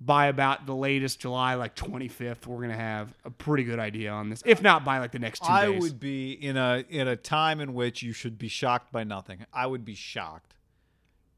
by 0.00 0.26
about 0.26 0.66
the 0.66 0.74
latest 0.74 1.20
July, 1.20 1.54
like 1.54 1.76
25th, 1.76 2.46
we're 2.46 2.60
gonna 2.62 2.74
have 2.74 3.14
a 3.24 3.30
pretty 3.30 3.64
good 3.64 3.78
idea 3.78 4.10
on 4.10 4.30
this? 4.30 4.42
If 4.44 4.62
not 4.62 4.84
by 4.84 4.98
like 4.98 5.12
the 5.12 5.18
next 5.18 5.40
two 5.44 5.50
I 5.52 5.66
days. 5.66 5.82
would 5.82 6.00
be 6.00 6.32
in 6.32 6.56
a 6.56 6.84
in 6.88 7.08
a 7.08 7.16
time 7.16 7.60
in 7.60 7.74
which 7.74 8.02
you 8.02 8.12
should 8.12 8.38
be 8.38 8.48
shocked 8.48 8.90
by 8.92 9.04
nothing. 9.04 9.44
I 9.52 9.66
would 9.66 9.84
be 9.84 9.94
shocked 9.94 10.54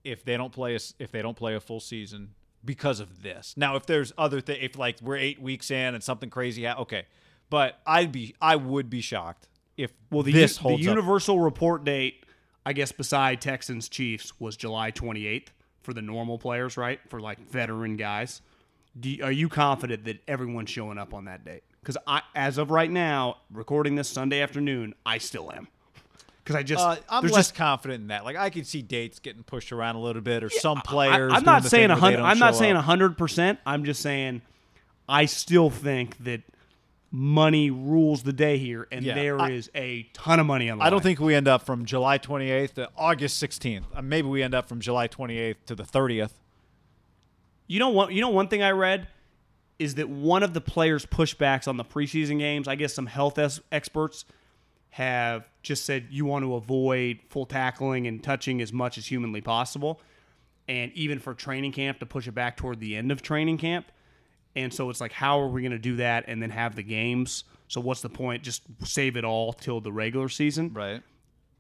if 0.05 0.25
they 0.25 0.37
don't 0.37 0.53
play 0.53 0.75
a, 0.77 0.81
if 0.99 1.11
they 1.13 1.23
don't 1.23 1.37
play 1.37 1.55
a 1.55 1.61
full 1.61 1.81
season 1.81 2.31
because 2.65 3.01
of 3.01 3.23
this. 3.23 3.55
Now, 3.57 3.77
if 3.77 3.87
there's 3.87 4.13
other 4.17 4.41
thing, 4.41 4.59
if 4.61 4.79
like 4.79 4.97
we're 5.03 5.17
eight 5.17 5.41
weeks 5.41 5.71
in 5.71 5.95
and 5.95 6.03
something 6.03 6.31
crazy, 6.31 6.65
ha- 6.65 6.81
okay. 6.81 7.05
But 7.51 7.79
I'd 7.87 8.13
be 8.13 8.35
I 8.41 8.57
would 8.57 8.89
be 8.89 9.01
shocked 9.01 9.49
if 9.77 9.93
Well, 10.11 10.23
the, 10.23 10.33
this 10.33 10.53
u- 10.53 10.57
the 10.57 10.63
holds 10.69 10.87
up. 10.87 10.91
universal 10.91 11.41
report 11.41 11.85
date, 11.85 12.24
I 12.67 12.73
guess, 12.73 12.93
beside 12.93 13.41
Texans 13.41 13.89
Chiefs, 13.89 14.33
was 14.41 14.57
July 14.57 14.91
28th 14.91 15.49
for 15.83 15.93
the 15.93 16.03
normal 16.03 16.39
players, 16.39 16.77
right? 16.77 16.99
For 17.09 17.21
like 17.21 17.39
veteran 17.51 17.97
guys. 17.97 18.41
Do 18.99 19.11
you- 19.11 19.25
are 19.25 19.33
you 19.33 19.49
confident 19.49 20.05
that 20.05 20.23
everyone's 20.29 20.71
showing 20.71 20.99
up 20.99 21.13
on 21.13 21.27
that 21.27 21.45
date? 21.45 21.63
Because 21.81 21.99
I, 22.07 22.23
as 22.35 22.57
of 22.57 22.71
right 22.71 22.91
now, 22.91 23.39
recording 23.53 23.95
this 23.97 24.09
Sunday 24.09 24.41
afternoon, 24.41 24.95
I 25.05 25.19
still 25.19 25.53
am. 25.53 25.69
Because 26.43 26.57
I 26.57 26.63
just, 26.63 26.83
Uh, 26.83 26.97
I'm 27.09 27.25
less 27.25 27.33
just 27.35 27.55
confident 27.55 28.03
in 28.03 28.07
that. 28.09 28.25
Like 28.25 28.37
I 28.37 28.51
could 28.51 28.67
see 28.67 28.83
dates 28.83 29.19
getting 29.19 29.43
pushed 29.43 29.73
around 29.73 29.97
a 29.97 30.01
little 30.01 30.23
bit, 30.23 30.43
or 30.45 30.51
some 30.51 30.81
players. 30.83 31.33
I, 31.33 31.37
am 31.39 31.45
not 31.45 31.65
saying 31.65 31.91
a 31.91 31.97
hundred. 31.97 32.21
I'm 32.21 32.39
not 32.39 32.55
saying 32.55 32.77
a 32.77 32.83
hundred 32.83 33.17
percent. 33.19 33.59
I'm 33.67 33.85
just 33.85 34.01
saying 34.03 34.43
I 35.09 35.25
still 35.27 35.71
think 35.71 36.23
that 36.25 36.43
money 37.15 37.71
rules 37.71 38.25
the 38.25 38.33
day 38.33 38.59
here, 38.59 38.89
and 38.91 39.05
Yeah, 39.05 39.15
there 39.15 39.49
is 39.49 39.71
a 39.73 40.03
ton 40.15 40.41
of 40.41 40.47
money 40.47 40.69
on 40.69 40.79
the 40.79 40.85
I 40.85 40.91
don't 40.91 41.01
think 41.01 41.21
we 41.21 41.33
end 41.37 41.47
up 41.47 41.63
from 41.63 41.85
July 41.85 42.19
28th 42.19 42.75
to 42.75 42.91
August 42.97 43.41
16th. 43.41 43.85
Uh, 43.95 44.03
maybe 44.03 44.27
we 44.27 44.43
end 44.43 44.53
up 44.53 44.69
from 44.69 44.81
July 44.81 45.07
28th 45.07 45.65
to 45.67 45.77
the 45.77 45.85
30th. 45.85 46.33
You 47.69 47.79
know 47.79 47.91
what? 47.91 48.13
You 48.13 48.21
know 48.21 48.31
one 48.31 48.49
thing 48.49 48.65
I 48.65 48.73
read 48.73 49.07
is 49.79 49.95
that 49.95 50.09
one 50.09 50.43
of 50.43 50.55
the 50.55 50.61
players' 50.61 51.07
pushbacks 51.07 51.69
on 51.69 51.77
the 51.77 51.85
preseason 51.85 52.41
games. 52.41 52.67
I 52.67 52.75
guess 52.75 52.93
some 52.93 53.07
health 53.07 53.39
es- 53.39 53.61
experts 53.71 54.25
have 54.91 55.49
just 55.63 55.85
said 55.85 56.09
you 56.11 56.25
want 56.25 56.45
to 56.45 56.55
avoid 56.57 57.21
full 57.29 57.47
tackling 57.47 58.09
and 58.09 58.23
touching 58.25 58.61
as 58.61 58.73
much 58.73 58.99
as 58.99 59.07
humanly 59.07 59.41
possible, 59.41 60.01
and 60.67 60.91
even 60.95 61.21
for 61.21 61.33
training 61.33 61.71
camp 61.71 62.01
to 62.01 62.07
push 62.07 62.27
it 62.27 62.33
back 62.33 62.57
toward 62.57 62.81
the 62.81 62.97
end 62.97 63.13
of 63.13 63.23
training 63.23 63.59
camp. 63.59 63.87
And 64.57 64.73
so 64.73 64.91
it's 64.91 65.01
like, 65.01 65.13
how 65.13 65.41
are 65.41 65.49
we 65.49 65.63
going 65.63 65.73
to 65.73 65.79
do 65.79 65.97
that 65.97 66.25
and 66.29 66.41
then 66.43 66.51
have 66.51 66.77
the 66.77 66.83
games? 66.83 67.45
So 67.69 67.81
what's 67.81 68.03
the 68.03 68.09
point? 68.09 68.43
Just 68.43 68.63
save 68.85 69.17
it 69.17 69.25
all 69.25 69.53
till 69.53 69.81
the 69.81 69.93
regular 69.93 70.29
season. 70.29 70.73
Right. 70.73 71.03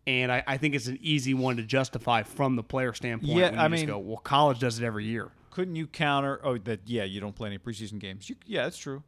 And 0.06 0.30
I, 0.30 0.44
I 0.46 0.56
think 0.58 0.74
it's 0.74 0.86
an 0.86 0.98
easy 1.00 1.34
one 1.34 1.56
to 1.56 1.62
justify 1.62 2.22
from 2.22 2.56
the 2.56 2.62
player 2.62 2.92
standpoint. 2.92 3.32
Yeah, 3.32 3.46
when 3.46 3.54
you 3.54 3.60
I 3.60 3.68
just 3.68 3.72
mean- 3.80 3.86
go, 3.86 3.98
well, 3.98 4.18
college 4.18 4.58
does 4.58 4.78
it 4.78 4.84
every 4.84 5.06
year. 5.06 5.30
Couldn't 5.50 5.76
you 5.76 5.86
counter? 5.86 6.40
Oh, 6.42 6.58
that 6.58 6.80
yeah, 6.86 7.04
you 7.04 7.20
don't 7.20 7.34
play 7.34 7.48
any 7.48 7.58
preseason 7.58 8.00
games. 8.00 8.28
You, 8.28 8.34
yeah, 8.44 8.64
that's 8.64 8.76
true. 8.76 9.02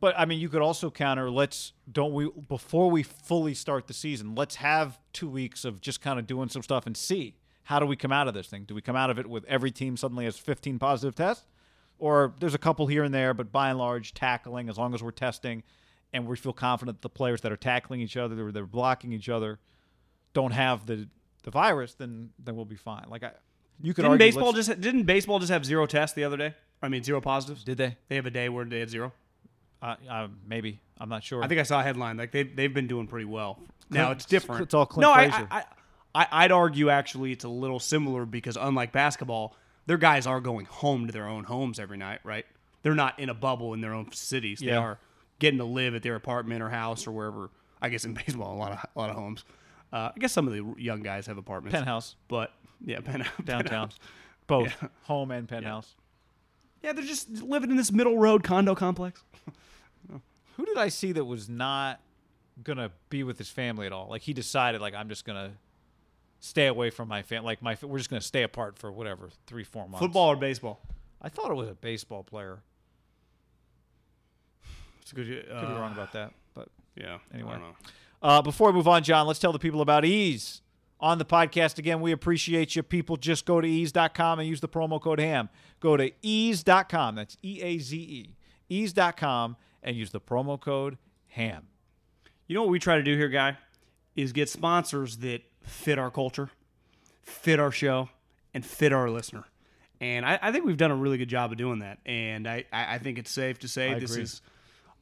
But 0.00 0.14
I 0.18 0.26
mean, 0.26 0.38
you 0.38 0.50
could 0.50 0.60
also 0.60 0.90
counter. 0.90 1.30
Let's 1.30 1.72
don't 1.90 2.12
we 2.12 2.28
before 2.48 2.90
we 2.90 3.02
fully 3.02 3.54
start 3.54 3.86
the 3.86 3.94
season. 3.94 4.34
Let's 4.34 4.56
have 4.56 4.98
two 5.14 5.28
weeks 5.30 5.64
of 5.64 5.80
just 5.80 6.02
kind 6.02 6.18
of 6.18 6.26
doing 6.26 6.50
some 6.50 6.62
stuff 6.62 6.86
and 6.86 6.94
see 6.94 7.36
how 7.62 7.78
do 7.78 7.86
we 7.86 7.96
come 7.96 8.12
out 8.12 8.28
of 8.28 8.34
this 8.34 8.48
thing. 8.48 8.64
Do 8.64 8.74
we 8.74 8.82
come 8.82 8.96
out 8.96 9.08
of 9.08 9.18
it 9.18 9.26
with 9.26 9.44
every 9.46 9.70
team 9.70 9.96
suddenly 9.96 10.26
has 10.26 10.36
15 10.36 10.78
positive 10.78 11.14
tests, 11.14 11.46
or 11.98 12.34
there's 12.40 12.54
a 12.54 12.58
couple 12.58 12.86
here 12.86 13.04
and 13.04 13.14
there, 13.14 13.34
but 13.34 13.52
by 13.52 13.70
and 13.70 13.78
large, 13.78 14.14
tackling 14.14 14.68
as 14.68 14.76
long 14.78 14.94
as 14.94 15.02
we're 15.02 15.10
testing 15.10 15.62
and 16.12 16.26
we 16.26 16.36
feel 16.36 16.52
confident 16.52 16.98
that 16.98 17.02
the 17.02 17.14
players 17.14 17.40
that 17.42 17.52
are 17.52 17.56
tackling 17.56 18.00
each 18.00 18.16
other, 18.16 18.46
or 18.48 18.52
they're 18.52 18.66
blocking 18.66 19.12
each 19.12 19.28
other, 19.28 19.58
don't 20.32 20.52
have 20.52 20.86
the 20.86 21.08
the 21.42 21.50
virus, 21.50 21.94
then 21.94 22.30
then 22.38 22.56
we'll 22.56 22.64
be 22.64 22.76
fine. 22.76 23.06
Like 23.08 23.22
I, 23.22 23.32
you 23.80 23.92
could 23.92 24.02
Didn't 24.02 24.12
argue, 24.12 24.26
baseball 24.26 24.52
just 24.52 24.80
didn't 24.80 25.04
baseball 25.04 25.38
just 25.38 25.52
have 25.52 25.64
zero 25.64 25.86
tests 25.86 26.14
the 26.14 26.24
other 26.24 26.36
day? 26.36 26.54
I 26.82 26.88
mean, 26.88 27.02
zero 27.02 27.20
positives. 27.20 27.64
did 27.64 27.78
they? 27.78 27.96
They 28.08 28.16
have 28.16 28.26
a 28.26 28.30
day 28.30 28.48
where 28.48 28.64
they 28.64 28.80
had 28.80 28.90
zero. 28.90 29.12
Uh, 29.82 29.96
uh, 30.08 30.28
maybe 30.46 30.80
I'm 30.98 31.08
not 31.08 31.22
sure. 31.22 31.42
I 31.42 31.48
think 31.48 31.60
I 31.60 31.64
saw 31.64 31.80
a 31.80 31.82
headline 31.82 32.16
like 32.16 32.32
they 32.32 32.42
they've 32.42 32.72
been 32.72 32.86
doing 32.86 33.06
pretty 33.06 33.26
well. 33.26 33.60
Now 33.90 34.10
it's 34.10 34.24
different. 34.24 34.62
it's 34.62 34.74
all 34.74 34.86
Clint 34.86 35.02
no, 35.02 35.12
I, 35.12 35.46
I, 35.50 35.64
I 36.14 36.26
I'd 36.32 36.52
argue 36.52 36.90
actually 36.90 37.32
it's 37.32 37.44
a 37.44 37.48
little 37.48 37.78
similar 37.78 38.24
because 38.24 38.56
unlike 38.56 38.92
basketball, 38.92 39.54
their 39.86 39.96
guys 39.96 40.26
are 40.26 40.40
going 40.40 40.66
home 40.66 41.06
to 41.06 41.12
their 41.12 41.26
own 41.28 41.44
homes 41.44 41.78
every 41.78 41.96
night, 41.96 42.20
right? 42.24 42.44
They're 42.82 42.94
not 42.94 43.18
in 43.18 43.28
a 43.28 43.34
bubble 43.34 43.74
in 43.74 43.80
their 43.80 43.94
own 43.94 44.12
cities. 44.12 44.60
They 44.60 44.72
are 44.72 44.98
getting 45.38 45.58
to 45.58 45.64
live 45.64 45.94
at 45.94 46.02
their 46.02 46.14
apartment 46.14 46.62
or 46.62 46.68
house 46.68 47.06
or 47.06 47.12
wherever. 47.12 47.50
I 47.80 47.88
guess 47.88 48.04
in 48.04 48.14
baseball, 48.26 48.54
a 48.54 48.58
lot 48.58 48.72
of 48.72 48.78
a 48.78 48.98
lot 48.98 49.10
of 49.10 49.16
homes. 49.16 49.44
Uh, 49.92 50.10
I 50.14 50.18
guess 50.18 50.32
some 50.32 50.46
of 50.46 50.52
the 50.52 50.80
young 50.80 51.02
guys 51.02 51.26
have 51.26 51.38
apartments. 51.38 51.74
penthouse 51.74 52.16
but 52.28 52.52
yeah, 52.84 53.00
penthouse 53.04 53.32
downtown, 53.44 53.88
penthouse. 53.88 53.98
both 54.46 54.74
home 55.02 55.30
and 55.30 55.48
penthouse. 55.48 55.94
Yeah, 56.82 56.92
they're 56.92 57.04
just 57.04 57.30
living 57.42 57.70
in 57.70 57.76
this 57.76 57.90
middle 57.90 58.18
road 58.18 58.44
condo 58.44 58.74
complex. 58.74 59.22
Who 60.56 60.64
did 60.64 60.78
I 60.78 60.88
see 60.88 61.12
that 61.12 61.24
was 61.24 61.48
not 61.48 62.00
gonna 62.62 62.90
be 63.10 63.22
with 63.22 63.38
his 63.38 63.50
family 63.50 63.86
at 63.86 63.92
all? 63.92 64.08
Like 64.08 64.22
he 64.22 64.32
decided, 64.32 64.80
like 64.80 64.94
I'm 64.94 65.08
just 65.08 65.24
gonna 65.24 65.52
stay 66.40 66.66
away 66.66 66.90
from 66.90 67.08
my 67.08 67.22
family. 67.22 67.46
Like 67.46 67.62
my, 67.62 67.76
we're 67.82 67.98
just 67.98 68.10
gonna 68.10 68.20
stay 68.20 68.42
apart 68.42 68.78
for 68.78 68.90
whatever 68.92 69.30
three, 69.46 69.64
four 69.64 69.88
months. 69.88 70.00
Football 70.00 70.28
or 70.28 70.36
baseball? 70.36 70.80
I 71.20 71.28
thought 71.28 71.50
it 71.50 71.54
was 71.54 71.68
a 71.68 71.74
baseball 71.74 72.22
player. 72.22 72.60
It's 75.02 75.12
a 75.12 75.14
good. 75.14 75.46
Uh, 75.50 75.60
Could 75.60 75.68
be 75.68 75.74
wrong 75.74 75.92
about 75.92 76.12
that, 76.12 76.32
but 76.54 76.68
Yeah. 76.94 77.18
Anyway. 77.32 77.50
I 77.50 77.52
don't 77.54 77.62
know. 77.62 77.76
Uh, 78.22 78.42
before 78.42 78.70
we 78.70 78.76
move 78.76 78.88
on, 78.88 79.02
John, 79.02 79.26
let's 79.26 79.38
tell 79.38 79.52
the 79.52 79.58
people 79.58 79.80
about 79.80 80.04
Eaze. 80.04 80.62
On 80.98 81.18
the 81.18 81.24
podcast 81.26 81.78
again, 81.78 82.00
we 82.00 82.10
appreciate 82.10 82.74
you. 82.74 82.82
People 82.82 83.16
just 83.16 83.44
go 83.44 83.60
to 83.60 83.68
eaze.com 83.68 84.38
and 84.38 84.48
use 84.48 84.60
the 84.60 84.68
promo 84.68 85.00
code 85.00 85.20
HAM. 85.20 85.50
Go 85.78 85.96
to 85.96 86.10
eaze.com. 86.22 87.14
That's 87.16 87.36
E 87.42 87.60
A 87.62 87.78
Z 87.78 87.96
E. 87.96 88.34
Eaze.com 88.68 89.56
and 89.82 89.94
use 89.94 90.10
the 90.10 90.20
promo 90.20 90.58
code 90.58 90.96
HAM. 91.28 91.68
You 92.46 92.54
know 92.54 92.62
what 92.62 92.70
we 92.70 92.78
try 92.78 92.96
to 92.96 93.02
do 93.02 93.14
here, 93.16 93.28
guy, 93.28 93.58
is 94.16 94.32
get 94.32 94.48
sponsors 94.48 95.18
that 95.18 95.42
fit 95.62 95.98
our 95.98 96.10
culture, 96.10 96.50
fit 97.22 97.60
our 97.60 97.70
show, 97.70 98.08
and 98.54 98.64
fit 98.64 98.92
our 98.92 99.10
listener. 99.10 99.44
And 100.00 100.26
I, 100.26 100.38
I 100.42 100.52
think 100.52 100.64
we've 100.64 100.76
done 100.76 100.90
a 100.90 100.96
really 100.96 101.18
good 101.18 101.28
job 101.28 101.52
of 101.52 101.58
doing 101.58 101.80
that. 101.80 101.98
And 102.04 102.46
I, 102.46 102.64
I 102.72 102.98
think 102.98 103.18
it's 103.18 103.30
safe 103.30 103.58
to 103.60 103.68
say 103.68 103.92
I 103.92 103.98
this 103.98 104.12
agree. 104.12 104.24
is 104.24 104.42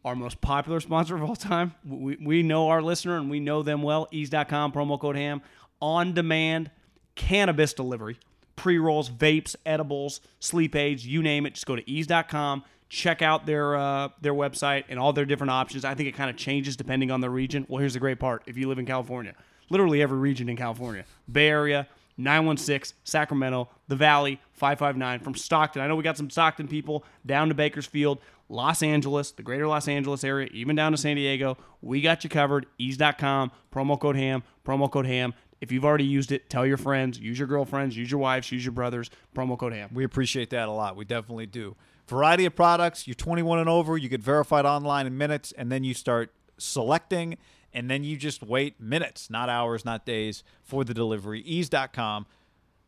our 0.05 0.15
most 0.15 0.41
popular 0.41 0.81
sponsor 0.81 1.17
of 1.17 1.23
all 1.23 1.37
time. 1.37 1.75
We, 1.85 2.17
we 2.21 2.43
know 2.43 2.69
our 2.69 2.83
listener 2.83 3.17
and 3.17 3.31
we 3.31 3.41
know 3.41 3.63
them 3.63 3.83
well. 3.83 4.07
Eaze.com, 4.11 4.73
promo 4.73 5.01
code 5.01 5.17
HAM, 5.17 5.43
on 5.81 6.13
demand 6.13 6.71
cannabis 7.15 7.73
delivery, 7.73 8.19
pre 8.57 8.79
rolls, 8.79 9.11
vapes, 9.11 9.57
edibles, 9.65 10.21
sleep 10.41 10.77
aids, 10.77 11.07
you 11.07 11.23
name 11.23 11.47
it. 11.47 11.55
Just 11.55 11.67
go 11.67 11.77
to 11.77 11.91
eaze.com. 11.91 12.65
Check 12.95 13.23
out 13.23 13.45
their 13.45 13.75
uh, 13.75 14.11
their 14.21 14.35
website 14.35 14.85
and 14.89 15.01
all 15.01 15.13
their 15.13 15.25
different 15.25 15.51
options. 15.51 15.85
I 15.85 15.95
think 15.95 16.09
it 16.09 16.13
kind 16.13 16.31
of 16.31 16.37
changes 16.37 16.77
depending 16.77 17.11
on 17.11 17.21
the 17.21 17.29
region. 17.29 17.67
Well, 17.69 17.81
here's 17.81 17.95
the 17.95 17.99
great 17.99 18.21
part: 18.21 18.45
if 18.47 18.57
you 18.57 18.69
live 18.69 18.79
in 18.79 18.87
California, 18.87 19.35
literally 19.69 20.01
every 20.01 20.17
region 20.17 20.49
in 20.49 20.57
California, 20.57 21.05
Bay 21.31 21.49
Area, 21.49 21.89
916, 22.19 22.97
Sacramento, 23.03 23.69
the 23.89 23.97
Valley, 23.97 24.41
559, 24.53 25.19
from 25.19 25.35
Stockton. 25.35 25.83
I 25.83 25.89
know 25.89 25.97
we 25.97 26.05
got 26.05 26.17
some 26.17 26.31
Stockton 26.31 26.69
people 26.69 27.05
down 27.27 27.49
to 27.49 27.55
Bakersfield, 27.55 28.21
Los 28.49 28.81
Angeles, 28.81 29.33
the 29.33 29.43
greater 29.43 29.67
Los 29.67 29.89
Angeles 29.89 30.23
area, 30.23 30.49
even 30.53 30.77
down 30.77 30.93
to 30.93 30.99
San 30.99 31.17
Diego. 31.17 31.59
We 31.83 32.01
got 32.01 32.23
you 32.23 32.31
covered. 32.31 32.67
Eaze.com, 32.79 33.51
promo 33.73 33.99
code 33.99 34.15
HAM, 34.15 34.45
promo 34.65 34.89
code 34.89 35.07
HAM. 35.07 35.35
If 35.61 35.73
you've 35.73 35.85
already 35.85 36.05
used 36.05 36.31
it, 36.31 36.49
tell 36.49 36.65
your 36.65 36.77
friends, 36.77 37.19
use 37.19 37.41
your 37.41 37.49
girlfriends, 37.49 37.97
use 37.97 38.09
your 38.09 38.21
wives, 38.21 38.53
use 38.53 38.65
your 38.65 38.73
brothers, 38.73 39.11
promo 39.35 39.59
code 39.59 39.73
HAM. 39.73 39.91
We 39.93 40.05
appreciate 40.05 40.51
that 40.51 40.69
a 40.69 40.73
lot. 40.73 40.95
We 40.95 41.05
definitely 41.05 41.47
do. 41.47 41.75
Variety 42.07 42.45
of 42.45 42.55
products. 42.55 43.07
You're 43.07 43.15
21 43.15 43.59
and 43.61 43.69
over. 43.69 43.97
You 43.97 44.09
get 44.09 44.21
verified 44.21 44.65
online 44.65 45.07
in 45.07 45.17
minutes, 45.17 45.53
and 45.53 45.73
then 45.73 45.85
you 45.85 45.95
start 45.95 46.33
selecting, 46.59 47.39
and 47.73 47.91
then 47.91 48.05
you 48.05 48.17
just 48.17 48.43
wait 48.43 48.81
minutes, 48.81 49.31
not 49.31 49.49
hours, 49.49 49.85
not 49.85 50.05
days, 50.05 50.45
for 50.63 50.85
the 50.85 50.95
delivery. 50.95 51.41
Eaze.com. 51.41 52.27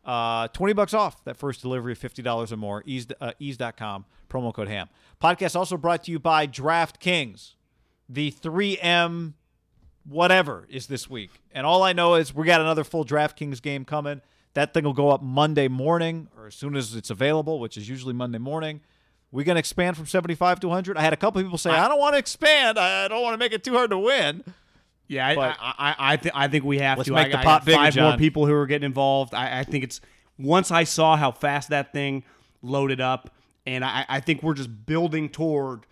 Uh, 0.05 0.47
20 0.49 0.73
bucks 0.73 0.93
off 0.93 1.21
that 1.25 1.35
first 1.35 1.61
delivery 1.61 1.91
of 1.91 1.99
$50 1.99 2.51
or 2.51 2.57
more. 2.57 2.81
Eaze, 2.85 3.07
uh, 3.19 3.33
eaze.com, 3.39 4.05
promo 4.29 4.53
code 4.53 4.69
HAM. 4.69 4.87
Podcast 5.21 5.55
also 5.55 5.75
brought 5.75 6.03
to 6.05 6.11
you 6.11 6.19
by 6.19 6.47
DraftKings. 6.47 7.55
The 8.07 8.31
3M 8.31 9.33
whatever 10.07 10.65
is 10.69 10.87
this 10.87 11.09
week. 11.09 11.31
And 11.51 11.65
all 11.65 11.83
I 11.83 11.93
know 11.93 12.15
is 12.15 12.33
we 12.33 12.45
got 12.45 12.61
another 12.61 12.83
full 12.83 13.05
DraftKings 13.05 13.61
game 13.61 13.85
coming. 13.85 14.21
That 14.53 14.73
thing 14.73 14.85
will 14.85 14.93
go 14.93 15.09
up 15.09 15.21
Monday 15.21 15.67
morning 15.67 16.29
or 16.37 16.47
as 16.47 16.55
soon 16.55 16.75
as 16.75 16.95
it's 16.95 17.09
available, 17.09 17.59
which 17.59 17.77
is 17.77 17.89
usually 17.89 18.13
Monday 18.13 18.39
morning. 18.39 18.81
We 19.31 19.43
going 19.43 19.55
to 19.55 19.59
expand 19.59 19.97
from 19.97 20.05
75 20.05 20.61
to 20.61 20.67
100? 20.67 20.97
I 20.97 21.01
had 21.01 21.13
a 21.13 21.17
couple 21.17 21.41
people 21.41 21.57
say, 21.57 21.69
I 21.71 21.87
don't 21.87 21.99
want 21.99 22.13
to 22.13 22.19
expand. 22.19 22.79
I 22.79 23.07
don't 23.07 23.21
want 23.21 23.33
to 23.33 23.37
make 23.37 23.51
it 23.51 23.63
too 23.63 23.73
hard 23.73 23.89
to 23.91 23.97
win. 23.97 24.43
Yeah, 25.07 25.27
I, 25.27 25.35
But- 25.35 25.57
I, 25.59 25.73
I, 25.77 25.95
I, 26.13 26.17
th- 26.17 26.33
I 26.35 26.47
think 26.47 26.63
we 26.63 26.79
have 26.79 26.97
Let's 26.97 27.07
to. 27.09 27.13
make 27.13 27.27
I, 27.27 27.31
the 27.31 27.39
I 27.39 27.43
pot 27.43 27.65
bigger, 27.65 27.77
five 27.77 27.95
more 27.95 28.17
people 28.17 28.45
who 28.45 28.53
are 28.53 28.65
getting 28.65 28.85
involved. 28.85 29.33
I, 29.33 29.59
I 29.59 29.63
think 29.63 29.83
it's 29.83 30.01
once 30.37 30.71
I 30.71 30.83
saw 30.85 31.15
how 31.17 31.31
fast 31.31 31.69
that 31.69 31.91
thing 31.93 32.23
loaded 32.61 33.01
up, 33.01 33.29
and 33.65 33.83
I, 33.83 34.05
I 34.07 34.19
think 34.21 34.43
we're 34.43 34.53
just 34.53 34.85
building 34.85 35.29
toward 35.29 35.85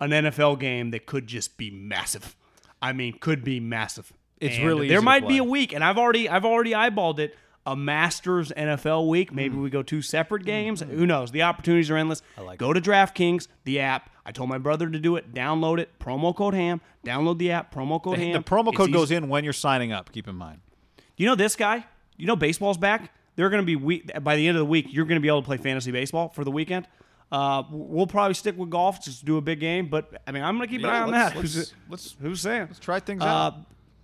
an 0.00 0.10
NFL 0.10 0.58
game 0.60 0.90
that 0.92 1.06
could 1.06 1.26
just 1.26 1.56
be 1.58 1.70
massive. 1.70 2.36
I 2.80 2.92
mean, 2.92 3.18
could 3.18 3.42
be 3.44 3.58
massive. 3.60 4.12
It's 4.40 4.56
And 4.56 4.66
really 4.66 4.88
there 4.88 5.02
might 5.02 5.26
be 5.26 5.38
a 5.38 5.44
week, 5.44 5.72
and 5.74 5.82
I've 5.82 5.98
already 5.98 6.28
I've 6.28 6.44
already 6.44 6.70
eyeballed 6.72 7.18
it. 7.18 7.36
A 7.68 7.76
Masters 7.76 8.50
NFL 8.56 9.08
week. 9.08 9.32
Maybe 9.32 9.54
Mm. 9.56 9.62
we 9.62 9.70
go 9.70 9.82
two 9.82 10.00
separate 10.02 10.44
games. 10.44 10.80
Who 10.80 11.06
knows? 11.06 11.30
The 11.32 11.42
opportunities 11.42 11.90
are 11.90 11.96
endless. 11.96 12.22
I 12.36 12.40
like 12.40 12.58
go 12.58 12.72
to 12.72 12.80
DraftKings, 12.80 13.46
the 13.64 13.80
app. 13.80 14.10
I 14.24 14.32
told 14.32 14.48
my 14.48 14.58
brother 14.58 14.88
to 14.88 14.98
do 14.98 15.16
it. 15.16 15.34
Download 15.34 15.78
it. 15.78 15.98
Promo 15.98 16.34
code 16.34 16.54
HAM. 16.54 16.80
Download 17.04 17.38
the 17.38 17.50
app. 17.50 17.74
Promo 17.74 18.02
code 18.02 18.18
The, 18.18 18.24
HAM. 18.24 18.32
The 18.32 18.42
promo 18.42 18.74
code 18.74 18.92
goes 18.92 19.10
in 19.10 19.28
when 19.28 19.44
you're 19.44 19.52
signing 19.52 19.92
up, 19.92 20.12
keep 20.12 20.26
in 20.28 20.34
mind. 20.34 20.60
You 21.16 21.26
know 21.26 21.34
this 21.34 21.56
guy? 21.56 21.84
You 22.16 22.26
know 22.26 22.36
baseball's 22.36 22.78
back. 22.78 23.12
They're 23.36 23.50
going 23.50 23.62
to 23.62 23.66
be 23.66 23.76
week 23.76 24.10
by 24.22 24.36
the 24.36 24.48
end 24.48 24.56
of 24.56 24.60
the 24.60 24.66
week. 24.66 24.86
You're 24.90 25.04
going 25.04 25.16
to 25.16 25.22
be 25.22 25.28
able 25.28 25.42
to 25.42 25.46
play 25.46 25.56
fantasy 25.58 25.90
baseball 25.92 26.28
for 26.30 26.44
the 26.44 26.50
weekend. 26.50 26.86
Uh, 27.30 27.62
we'll 27.70 28.06
probably 28.06 28.34
stick 28.34 28.56
with 28.56 28.70
golf, 28.70 29.04
just 29.04 29.24
do 29.24 29.36
a 29.36 29.40
big 29.42 29.60
game. 29.60 29.88
But 29.88 30.22
I 30.26 30.32
mean, 30.32 30.42
I'm 30.42 30.56
going 30.56 30.66
to 30.68 30.72
keep 30.74 30.82
an 30.82 30.88
Yeah, 30.90 31.00
eye 31.00 31.02
on 31.02 31.10
that. 31.12 31.36
let's- 31.36 31.54
Who's, 31.54 31.74
let's- 31.88 32.16
who's 32.20 32.40
saying? 32.40 32.68
Let's 32.68 32.78
try 32.78 33.00
things 33.00 33.22
Uh, 33.22 33.26
out. 33.26 33.54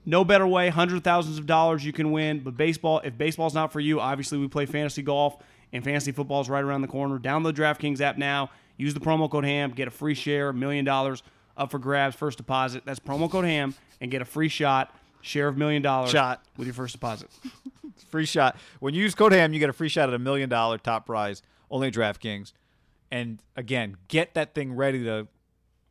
No 0.07 0.25
better 0.25 0.47
way, 0.47 0.69
hundred 0.69 0.97
thousands 0.97 0.99
of 0.99 1.05
thousands 1.05 1.39
of 1.39 1.47
dollars 1.47 1.85
you 1.85 1.93
can 1.93 2.13
win. 2.13 2.41
But 2.41 2.57
baseball, 2.57 3.01
if 3.05 3.17
baseball's 3.17 3.55
not 3.55 3.73
for 3.73 3.81
you, 3.81 4.01
obviously 4.01 4.39
we 4.39 4.49
play 4.49 4.67
fantasy 4.67 5.03
golf, 5.03 5.37
and 5.73 5.83
fantasy 5.83 6.13
football 6.13 6.41
is 6.41 6.49
right 6.49 6.63
around 6.63 6.83
the 6.83 6.89
corner. 6.89 7.19
Download 7.19 7.53
DraftKings 7.53 8.01
app 8.01 8.19
now. 8.19 8.51
Use 8.77 8.95
the 8.95 9.01
promo 9.01 9.31
code 9.31 9.45
HAM, 9.45 9.71
get 9.71 9.89
a 9.89 9.91
free 9.91 10.15
share, 10.15 10.53
million 10.53 10.85
dollars 10.85 11.23
up 11.57 11.71
for 11.71 11.79
grabs, 11.79 12.17
first 12.17 12.39
deposit. 12.39 12.83
That's 12.85 12.99
promo 12.99 13.31
code 13.31 13.45
HAM, 13.45 13.75
and 14.01 14.11
get 14.11 14.21
a 14.21 14.25
free 14.25 14.49
shot, 14.49 14.95
share 15.21 15.49
of 15.49 15.57
million 15.57 15.83
dollars 15.83 16.11
Shot. 16.11 16.45
with 16.57 16.67
your 16.67 16.75
first 16.75 16.93
deposit. 16.93 17.31
free 18.11 18.27
shot. 18.27 18.57
When 18.81 18.95
you 18.95 19.03
use 19.03 19.15
code 19.15 19.33
HAM, 19.33 19.53
you 19.53 19.61
get 19.61 19.71
a 19.71 19.75
free 19.75 19.89
shot 19.89 20.09
at 20.09 20.15
a 20.15 20.19
million 20.19 20.49
dollar 20.49 20.79
top 20.79 21.07
prize, 21.07 21.43
only 21.71 21.89
at 21.89 21.95
DraftKings. 21.95 22.53
And 23.11 23.41
again, 23.57 23.97
get 24.09 24.35
that 24.35 24.55
thing 24.55 24.75
ready 24.75 25.05
to 25.05 25.29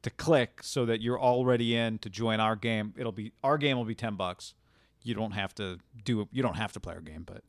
to 0.04 0.10
click 0.10 0.60
so 0.62 0.86
that 0.86 1.02
you're 1.02 1.20
already 1.20 1.76
in 1.76 1.98
to 2.00 2.10
join 2.10 2.40
our 2.40 2.56
game. 2.56 2.94
It'll 2.98 3.12
be 3.12 3.32
our 3.44 3.58
game 3.58 3.78
will 3.78 3.86
be 3.86 3.96
ten 3.96 4.16
bucks. 4.16 4.54
You 5.02 5.16
don't 5.16 5.32
have 5.32 5.54
to 5.56 5.80
do 6.06 6.28
you 6.32 6.42
don't 6.44 6.56
have 6.58 6.72
to 6.74 6.80
play 6.80 6.94
our 6.94 7.02
game, 7.02 7.24
but 7.26 7.44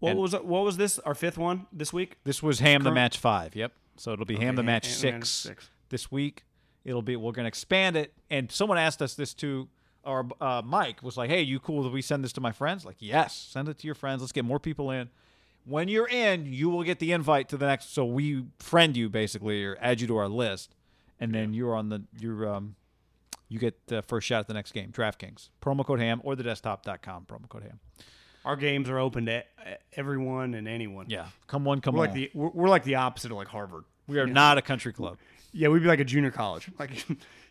What 0.00 0.16
was 0.16 0.32
what 0.32 0.64
was 0.64 0.76
this? 0.76 0.98
Our 1.00 1.14
fifth 1.14 1.38
one 1.38 1.66
this 1.72 1.92
week. 1.92 2.16
this 2.24 2.42
was 2.42 2.58
Ham 2.60 2.82
the 2.82 2.90
Match 2.92 3.16
Five. 3.18 3.54
Yep. 3.56 3.72
So 3.96 4.12
it'll 4.12 4.26
be 4.26 4.36
Ham 4.36 4.56
the 4.56 4.62
Match 4.62 4.86
Ham 4.86 4.94
six, 4.96 5.28
six. 5.30 5.70
this 5.88 6.10
week. 6.10 6.44
It'll 6.84 7.02
be 7.02 7.16
we're 7.16 7.32
gonna 7.32 7.48
expand 7.48 7.96
it. 7.96 8.12
And 8.30 8.50
someone 8.50 8.78
asked 8.78 9.00
us 9.02 9.14
this 9.14 9.34
too. 9.34 9.68
Our 10.04 10.26
uh, 10.40 10.62
Mike 10.64 11.02
was 11.02 11.16
like, 11.16 11.28
"Hey, 11.28 11.42
you 11.42 11.58
cool 11.60 11.82
that 11.82 11.90
we 11.92 12.00
send 12.00 12.22
this 12.24 12.32
to 12.34 12.40
my 12.40 12.52
friends?" 12.52 12.84
Like, 12.86 12.96
yes, 13.00 13.34
send 13.34 13.68
it 13.68 13.78
to 13.78 13.86
your 13.86 13.94
friends. 13.94 14.22
Let's 14.22 14.32
get 14.32 14.44
more 14.44 14.60
people 14.60 14.90
in. 14.90 15.10
When 15.64 15.88
you're 15.88 16.08
in, 16.08 16.46
you 16.46 16.70
will 16.70 16.82
get 16.84 16.98
the 16.98 17.12
invite 17.12 17.48
to 17.50 17.58
the 17.58 17.66
next. 17.66 17.92
So 17.92 18.06
we 18.06 18.44
friend 18.58 18.96
you 18.96 19.10
basically, 19.10 19.62
or 19.64 19.76
add 19.82 20.00
you 20.00 20.06
to 20.06 20.16
our 20.16 20.28
list, 20.28 20.74
and 21.20 21.34
then 21.34 21.54
you're 21.54 21.74
on 21.74 21.88
the 21.88 22.02
you're 22.18 22.48
um, 22.48 22.74
you 23.48 23.58
get 23.58 23.86
the 23.86 24.02
first 24.02 24.26
shot 24.26 24.40
at 24.40 24.48
the 24.48 24.54
next 24.54 24.72
game. 24.72 24.90
DraftKings 24.92 25.48
promo 25.62 25.84
code 25.84 26.00
Ham 26.00 26.20
or 26.24 26.36
the 26.36 26.42
desktop.com 26.42 27.26
promo 27.26 27.48
code 27.48 27.62
Ham. 27.62 27.80
Our 28.44 28.56
games 28.56 28.88
are 28.88 28.98
open 28.98 29.26
to 29.26 29.44
everyone 29.94 30.54
and 30.54 30.66
anyone. 30.68 31.06
Yeah, 31.08 31.26
come 31.46 31.64
one, 31.64 31.80
come 31.80 31.94
We're 31.94 32.02
on. 32.02 32.06
like 32.08 32.14
the 32.14 32.30
we're, 32.34 32.48
we're 32.48 32.68
like 32.68 32.84
the 32.84 32.94
opposite 32.96 33.30
of 33.30 33.36
like 33.36 33.48
Harvard. 33.48 33.84
we 34.06 34.18
are 34.18 34.26
not 34.26 34.58
a 34.58 34.62
country 34.62 34.92
club. 34.92 35.18
Yeah, 35.52 35.68
we'd 35.68 35.82
be 35.82 35.88
like 35.88 36.00
a 36.00 36.04
junior 36.04 36.30
college. 36.30 36.70
Like 36.78 37.06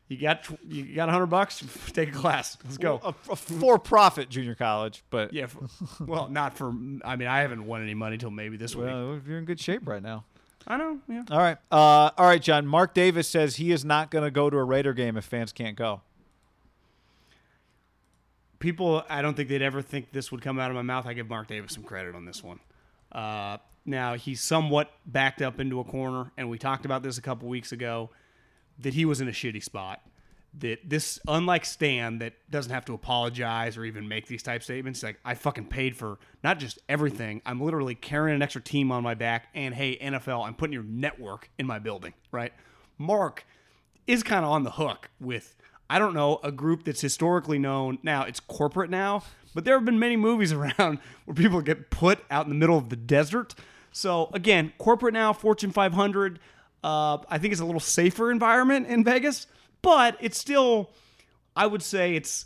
you 0.09 0.17
got 0.17 0.47
you 0.69 0.95
got 0.95 1.09
hundred 1.09 1.25
bucks, 1.25 1.61
take 1.93 2.09
a 2.09 2.11
class. 2.13 2.57
Let's 2.63 2.77
go. 2.77 3.01
A, 3.03 3.13
a 3.29 3.35
for-profit 3.35 4.29
junior 4.29 4.55
college, 4.55 5.03
but 5.09 5.33
yeah, 5.33 5.47
for, 5.47 5.67
well, 6.05 6.29
not 6.29 6.55
for. 6.57 6.69
I 7.03 7.17
mean, 7.17 7.27
I 7.27 7.41
haven't 7.41 7.65
won 7.65 7.81
any 7.83 7.93
money 7.93 8.17
till 8.17 8.31
maybe 8.31 8.55
this 8.55 8.73
week. 8.73 8.85
well, 8.85 9.19
you're 9.27 9.37
in 9.37 9.43
good 9.43 9.59
shape 9.59 9.85
right 9.85 10.01
now. 10.01 10.23
I 10.69 10.75
know. 10.77 10.99
Yeah. 11.07 11.23
All 11.31 11.37
right, 11.37 11.57
uh, 11.71 12.11
all 12.17 12.25
right, 12.25 12.41
John. 12.41 12.67
Mark 12.67 12.93
Davis 12.93 13.27
says 13.29 13.55
he 13.55 13.71
is 13.71 13.85
not 13.85 14.11
going 14.11 14.25
to 14.25 14.31
go 14.31 14.49
to 14.49 14.57
a 14.57 14.63
Raider 14.63 14.93
game 14.93 15.15
if 15.15 15.23
fans 15.23 15.53
can't 15.53 15.77
go. 15.77 16.01
people 18.59 19.03
i 19.07 19.21
don't 19.21 19.35
think 19.35 19.49
they'd 19.49 19.61
ever 19.61 19.81
think 19.83 20.11
this 20.11 20.31
would 20.31 20.41
come 20.41 20.59
out 20.59 20.71
of 20.71 20.75
my 20.75 20.81
mouth 20.81 21.05
i 21.05 21.13
give 21.13 21.29
mark 21.29 21.47
davis 21.47 21.73
some 21.73 21.83
credit 21.83 22.15
on 22.15 22.25
this 22.25 22.43
one 22.43 22.59
uh, 23.11 23.57
now 23.85 24.15
he's 24.15 24.41
somewhat 24.41 24.91
backed 25.05 25.41
up 25.43 25.59
into 25.59 25.79
a 25.79 25.83
corner 25.83 26.31
and 26.37 26.49
we 26.49 26.57
talked 26.57 26.83
about 26.83 27.03
this 27.03 27.17
a 27.19 27.21
couple 27.21 27.47
weeks 27.47 27.71
ago 27.71 28.09
that 28.79 28.93
he 28.95 29.05
was 29.05 29.21
in 29.21 29.27
a 29.27 29.31
shitty 29.31 29.63
spot 29.63 30.01
that 30.59 30.79
this 30.89 31.19
unlike 31.27 31.65
stan 31.65 32.19
that 32.19 32.33
doesn't 32.49 32.71
have 32.71 32.85
to 32.85 32.93
apologize 32.93 33.77
or 33.77 33.85
even 33.85 34.07
make 34.07 34.27
these 34.27 34.41
type 34.41 34.63
statements 34.63 35.03
like 35.03 35.19
i 35.23 35.33
fucking 35.33 35.65
paid 35.65 35.95
for 35.95 36.17
not 36.43 36.57
just 36.57 36.79
everything 36.89 37.41
i'm 37.45 37.61
literally 37.61 37.93
carrying 37.93 38.35
an 38.35 38.41
extra 38.41 38.61
team 38.61 38.91
on 38.91 39.03
my 39.03 39.13
back 39.13 39.47
and 39.53 39.75
hey 39.75 39.97
nfl 39.97 40.47
i'm 40.47 40.55
putting 40.55 40.73
your 40.73 40.83
network 40.83 41.49
in 41.59 41.67
my 41.67 41.77
building 41.79 42.13
right? 42.31 42.53
Mark 42.97 43.45
is 44.05 44.23
kind 44.23 44.45
of 44.45 44.51
on 44.51 44.63
the 44.63 44.71
hook 44.71 45.09
with 45.19 45.55
I 45.89 45.99
don't 45.99 46.13
know 46.13 46.39
a 46.43 46.51
group 46.51 46.83
that's 46.83 47.01
historically 47.01 47.59
known 47.59 47.99
now 48.03 48.23
it's 48.23 48.39
corporate 48.39 48.89
now 48.89 49.23
but 49.53 49.65
there 49.65 49.75
have 49.75 49.85
been 49.85 49.99
many 49.99 50.15
movies 50.15 50.51
around 50.53 50.99
where 51.25 51.35
people 51.35 51.61
get 51.61 51.89
put 51.89 52.19
out 52.29 52.45
in 52.45 52.49
the 52.49 52.57
middle 52.57 52.77
of 52.77 52.89
the 52.89 52.95
desert. 52.95 53.55
So 53.91 54.29
again 54.33 54.73
corporate 54.77 55.13
now 55.13 55.33
Fortune 55.33 55.71
500 55.71 56.39
uh, 56.83 57.17
I 57.27 57.37
think 57.37 57.51
it's 57.51 57.61
a 57.61 57.65
little 57.65 57.81
safer 57.81 58.31
environment 58.31 58.87
in 58.87 59.03
Vegas 59.03 59.47
but 59.87 60.17
it's 60.19 60.37
still 60.37 60.89
I 61.55 61.65
would 61.65 61.81
say 61.81 62.15
it's 62.15 62.45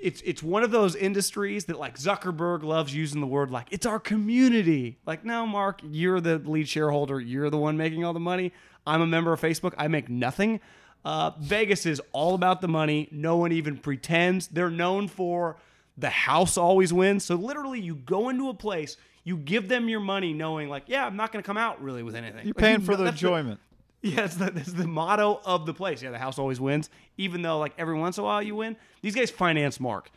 it's 0.00 0.20
it's 0.22 0.42
one 0.42 0.64
of 0.64 0.72
those 0.72 0.96
industries 0.96 1.66
that 1.66 1.78
like 1.78 1.96
Zuckerberg 1.96 2.64
loves 2.64 2.92
using 2.94 3.20
the 3.20 3.26
word 3.28 3.50
like 3.52 3.68
it's 3.70 3.86
our 3.86 4.00
community. 4.00 4.98
Like 5.06 5.24
no, 5.24 5.46
Mark, 5.46 5.80
you're 5.88 6.20
the 6.20 6.38
lead 6.38 6.68
shareholder. 6.68 7.20
You're 7.20 7.48
the 7.48 7.58
one 7.58 7.76
making 7.76 8.04
all 8.04 8.12
the 8.12 8.18
money. 8.20 8.52
I'm 8.86 9.00
a 9.02 9.06
member 9.06 9.32
of 9.32 9.40
Facebook. 9.40 9.72
I 9.78 9.86
make 9.86 10.08
nothing. 10.08 10.58
Uh, 11.04 11.30
Vegas 11.38 11.86
is 11.86 12.00
all 12.12 12.34
about 12.34 12.60
the 12.60 12.68
money. 12.68 13.08
No 13.12 13.36
one 13.36 13.52
even 13.52 13.76
pretends. 13.78 14.48
They're 14.48 14.70
known 14.70 15.06
for 15.06 15.56
the 15.96 16.10
house 16.10 16.56
always 16.58 16.92
wins. 16.92 17.24
So 17.24 17.36
literally, 17.36 17.80
you 17.80 17.94
go 17.94 18.30
into 18.30 18.48
a 18.48 18.54
place, 18.54 18.96
you 19.22 19.36
give 19.36 19.68
them 19.68 19.88
your 19.88 20.00
money, 20.00 20.32
knowing 20.32 20.68
like, 20.68 20.84
yeah, 20.86 21.06
I'm 21.06 21.14
not 21.16 21.30
going 21.30 21.42
to 21.42 21.46
come 21.46 21.56
out 21.58 21.80
really 21.82 22.02
with 22.02 22.16
anything. 22.16 22.38
You're 22.44 22.54
Like, 22.56 22.56
paying 22.56 22.80
you 22.80 22.86
for 22.86 22.92
know- 22.92 22.98
the 22.98 23.04
that's 23.04 23.22
enjoyment. 23.22 23.60
yeah, 24.06 24.16
that's 24.16 24.36
the, 24.36 24.50
that's 24.50 24.72
the 24.72 24.86
motto 24.86 25.40
of 25.46 25.64
the 25.64 25.72
place. 25.72 26.02
Yeah, 26.02 26.10
the 26.10 26.18
house 26.18 26.38
always 26.38 26.60
wins, 26.60 26.90
even 27.16 27.40
though 27.40 27.58
like 27.58 27.72
every 27.78 27.94
once 27.94 28.18
in 28.18 28.22
a 28.22 28.24
while 28.26 28.42
you 28.42 28.54
win. 28.54 28.76
These 29.00 29.14
guys 29.14 29.30
finance 29.30 29.80
Mark, 29.80 30.10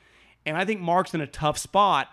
and 0.46 0.58
I 0.58 0.66
think 0.66 0.82
Mark's 0.82 1.14
in 1.14 1.22
a 1.22 1.28
tough 1.28 1.58
spot 1.58 2.10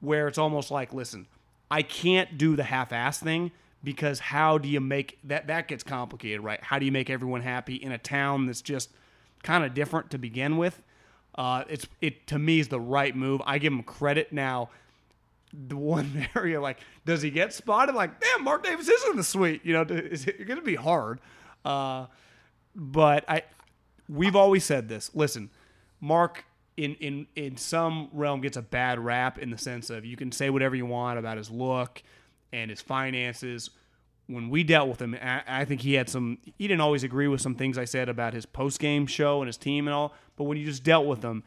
where 0.00 0.26
it's 0.26 0.36
almost 0.36 0.72
like, 0.72 0.92
listen, 0.92 1.28
I 1.70 1.82
can't 1.82 2.36
do 2.36 2.56
the 2.56 2.64
half-ass 2.64 3.20
thing 3.20 3.52
because 3.84 4.18
how 4.18 4.58
do 4.58 4.68
you 4.68 4.80
make 4.80 5.20
that? 5.22 5.46
That 5.46 5.68
gets 5.68 5.84
complicated, 5.84 6.40
right? 6.40 6.60
How 6.60 6.80
do 6.80 6.86
you 6.86 6.92
make 6.92 7.08
everyone 7.08 7.42
happy 7.42 7.76
in 7.76 7.92
a 7.92 7.98
town 7.98 8.46
that's 8.46 8.60
just 8.60 8.90
kind 9.44 9.64
of 9.64 9.74
different 9.74 10.10
to 10.10 10.18
begin 10.18 10.56
with? 10.56 10.82
Uh, 11.36 11.62
it's 11.68 11.86
it 12.00 12.26
to 12.26 12.38
me 12.40 12.58
is 12.58 12.66
the 12.66 12.80
right 12.80 13.14
move. 13.14 13.40
I 13.46 13.58
give 13.58 13.72
him 13.72 13.84
credit 13.84 14.32
now 14.32 14.70
the 15.52 15.76
one 15.76 16.28
area 16.36 16.60
like 16.60 16.78
does 17.04 17.22
he 17.22 17.30
get 17.30 17.52
spotted? 17.52 17.94
Like 17.94 18.20
damn 18.20 18.44
mark 18.44 18.64
davis 18.64 18.88
is 18.88 19.04
in 19.10 19.16
the 19.16 19.24
suite. 19.24 19.62
You 19.64 19.74
know 19.74 19.82
is 19.82 20.26
it 20.26 20.46
going 20.46 20.58
to 20.58 20.64
be 20.64 20.76
hard. 20.76 21.20
Uh, 21.64 22.06
but 22.74 23.24
i 23.28 23.42
we've 24.08 24.36
always 24.36 24.64
said 24.64 24.88
this. 24.88 25.10
Listen 25.14 25.50
mark 26.02 26.44
in 26.76 26.94
in 26.96 27.26
in 27.36 27.56
some 27.56 28.10
realm 28.12 28.42
gets 28.42 28.56
a 28.58 28.62
bad 28.62 28.98
rap 28.98 29.38
in 29.38 29.50
the 29.50 29.56
sense 29.56 29.88
of 29.88 30.04
you 30.04 30.16
can 30.16 30.32
say 30.32 30.50
whatever 30.50 30.74
you 30.74 30.84
want 30.84 31.18
about 31.18 31.38
his 31.38 31.50
look 31.50 32.02
and 32.52 32.68
his 32.70 32.82
finances. 32.82 33.70
When 34.26 34.50
we 34.50 34.64
dealt 34.64 34.88
with 34.88 35.00
him 35.02 35.16
I, 35.20 35.42
I 35.46 35.64
think 35.64 35.82
he 35.82 35.94
had 35.94 36.08
some 36.08 36.38
he 36.44 36.68
didn't 36.68 36.80
always 36.80 37.04
agree 37.04 37.28
with 37.28 37.40
some 37.40 37.54
things 37.54 37.76
i 37.76 37.84
said 37.84 38.08
about 38.08 38.32
his 38.32 38.46
post-game 38.46 39.06
show 39.06 39.40
and 39.40 39.46
his 39.46 39.56
team 39.56 39.88
and 39.88 39.94
all 39.94 40.14
but 40.36 40.44
when 40.44 40.56
you 40.56 40.64
just 40.64 40.84
dealt 40.84 41.06
with 41.06 41.22
him 41.22 41.42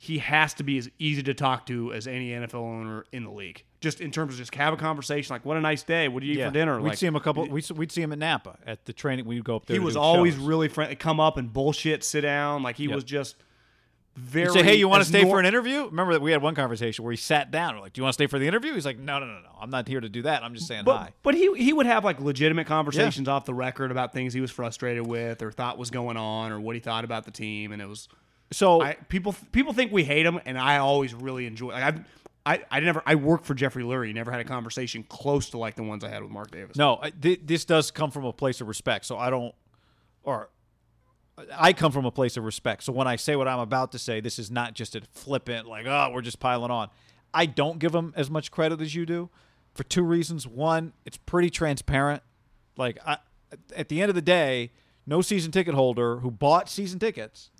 he 0.00 0.18
has 0.18 0.54
to 0.54 0.62
be 0.62 0.78
as 0.78 0.88
easy 1.00 1.24
to 1.24 1.34
talk 1.34 1.66
to 1.66 1.92
as 1.92 2.06
any 2.06 2.30
NFL 2.30 2.54
owner 2.54 3.04
in 3.12 3.24
the 3.24 3.30
league. 3.30 3.64
Just 3.80 4.00
in 4.00 4.12
terms 4.12 4.34
of 4.34 4.38
just 4.38 4.54
have 4.54 4.72
a 4.72 4.76
conversation, 4.76 5.34
like, 5.34 5.44
"What 5.44 5.56
a 5.56 5.60
nice 5.60 5.82
day! 5.82 6.06
What 6.08 6.20
do 6.20 6.26
you 6.28 6.40
eat 6.40 6.44
for 6.44 6.50
dinner?" 6.52 6.80
We'd 6.80 6.90
like, 6.90 6.98
see 6.98 7.06
him 7.06 7.16
a 7.16 7.20
couple. 7.20 7.46
We'd, 7.48 7.68
we'd 7.72 7.90
see 7.92 8.02
him 8.02 8.12
at 8.12 8.18
Napa 8.18 8.58
at 8.66 8.84
the 8.86 8.92
training. 8.92 9.24
We'd 9.24 9.42
go 9.44 9.56
up 9.56 9.66
there. 9.66 9.74
He 9.74 9.80
was 9.80 9.96
always 9.96 10.34
shows. 10.34 10.42
really 10.44 10.68
friendly. 10.68 10.94
Come 10.96 11.18
up 11.20 11.36
and 11.36 11.52
bullshit, 11.52 12.04
sit 12.04 12.20
down. 12.22 12.62
Like 12.62 12.76
he 12.76 12.84
Yep. 12.84 12.94
was 12.94 13.04
just 13.04 13.36
very. 14.16 14.46
He'd 14.46 14.52
say, 14.52 14.62
"Hey, 14.62 14.74
you 14.76 14.88
want 14.88 15.02
to 15.02 15.08
stay 15.08 15.22
nor- 15.22 15.32
for 15.32 15.40
an 15.40 15.46
interview?" 15.46 15.86
Remember 15.86 16.12
that 16.12 16.22
we 16.22 16.30
had 16.32 16.42
one 16.42 16.54
conversation 16.54 17.04
where 17.04 17.12
he 17.12 17.16
sat 17.16 17.50
down. 17.50 17.74
We're 17.74 17.80
like, 17.82 17.92
"Do 17.92 18.00
you 18.00 18.02
want 18.04 18.12
to 18.12 18.14
stay 18.14 18.26
for 18.28 18.38
the 18.38 18.46
interview?" 18.48 18.74
He's 18.74 18.86
like, 18.86 18.98
"No, 18.98 19.18
no, 19.20 19.26
no, 19.26 19.40
no. 19.40 19.48
I'm 19.60 19.70
not 19.70 19.86
here 19.88 20.00
to 20.00 20.08
do 20.08 20.22
that. 20.22 20.42
I'm 20.44 20.54
just 20.54 20.66
saying 20.68 20.84
But, 20.84 20.96
hi." 20.96 21.12
but 21.22 21.34
he 21.34 21.52
he 21.56 21.72
would 21.72 21.86
have 21.86 22.04
like 22.04 22.20
legitimate 22.20 22.66
conversations 22.68 23.26
off 23.28 23.44
the 23.46 23.54
record 23.54 23.90
about 23.90 24.12
things 24.12 24.32
he 24.32 24.40
was 24.40 24.50
frustrated 24.52 25.06
with 25.06 25.42
or 25.42 25.50
thought 25.50 25.76
was 25.78 25.90
going 25.90 26.16
on 26.16 26.52
or 26.52 26.60
what 26.60 26.74
he 26.76 26.80
thought 26.80 27.04
about 27.04 27.24
the 27.24 27.32
team, 27.32 27.72
and 27.72 27.82
it 27.82 27.88
was. 27.88 28.08
So 28.50 28.80
I 28.80 28.94
people 29.08 29.34
people 29.52 29.72
think 29.72 29.92
we 29.92 30.04
hate 30.04 30.24
him, 30.26 30.40
and 30.44 30.58
I 30.58 30.78
always 30.78 31.14
really 31.14 31.46
enjoy. 31.46 31.72
Like 31.72 31.82
I've, 31.84 32.04
I 32.46 32.64
I 32.70 32.80
never 32.80 33.02
I 33.04 33.14
worked 33.16 33.44
for 33.46 33.54
Jeffrey 33.54 33.82
Lurie. 33.82 34.14
Never 34.14 34.30
had 34.30 34.40
a 34.40 34.44
conversation 34.44 35.02
close 35.02 35.50
to 35.50 35.58
like 35.58 35.74
the 35.74 35.82
ones 35.82 36.02
I 36.02 36.08
had 36.08 36.22
with 36.22 36.30
Mark 36.30 36.50
Davis. 36.50 36.76
No, 36.76 36.98
I- 37.02 37.10
th- 37.10 37.40
this 37.44 37.64
does 37.64 37.90
come 37.90 38.10
from 38.10 38.24
a 38.24 38.32
place 38.32 38.60
of 38.60 38.68
respect. 38.68 39.04
So 39.04 39.18
I 39.18 39.28
don't, 39.28 39.54
or 40.22 40.48
I 41.56 41.72
come 41.72 41.92
from 41.92 42.06
a 42.06 42.10
place 42.10 42.36
of 42.36 42.44
respect. 42.44 42.84
So 42.84 42.92
when 42.92 43.06
I 43.06 43.16
say 43.16 43.36
what 43.36 43.48
I'm 43.48 43.60
about 43.60 43.92
to 43.92 43.98
say, 43.98 44.20
this 44.20 44.38
is 44.38 44.50
not 44.50 44.74
just 44.74 44.96
a 44.96 45.02
flippant, 45.12 45.68
like, 45.68 45.86
oh, 45.86 46.10
we're 46.12 46.22
just 46.22 46.40
piling 46.40 46.70
on. 46.70 46.88
I 47.34 47.44
don't 47.46 47.78
give 47.78 47.94
him 47.94 48.14
as 48.16 48.30
much 48.30 48.50
credit 48.50 48.80
as 48.80 48.94
you 48.94 49.04
do 49.04 49.28
for 49.74 49.84
two 49.84 50.02
reasons. 50.02 50.46
One, 50.46 50.94
it's 51.04 51.18
pretty 51.18 51.50
transparent. 51.50 52.22
Like, 52.76 52.98
I, 53.06 53.18
at 53.76 53.88
the 53.90 54.00
end 54.00 54.08
of 54.08 54.14
the 54.14 54.22
day, 54.22 54.72
no 55.06 55.20
season 55.20 55.52
ticket 55.52 55.74
holder 55.74 56.20
who 56.20 56.30
bought 56.30 56.68
season 56.70 56.98
tickets 56.98 57.50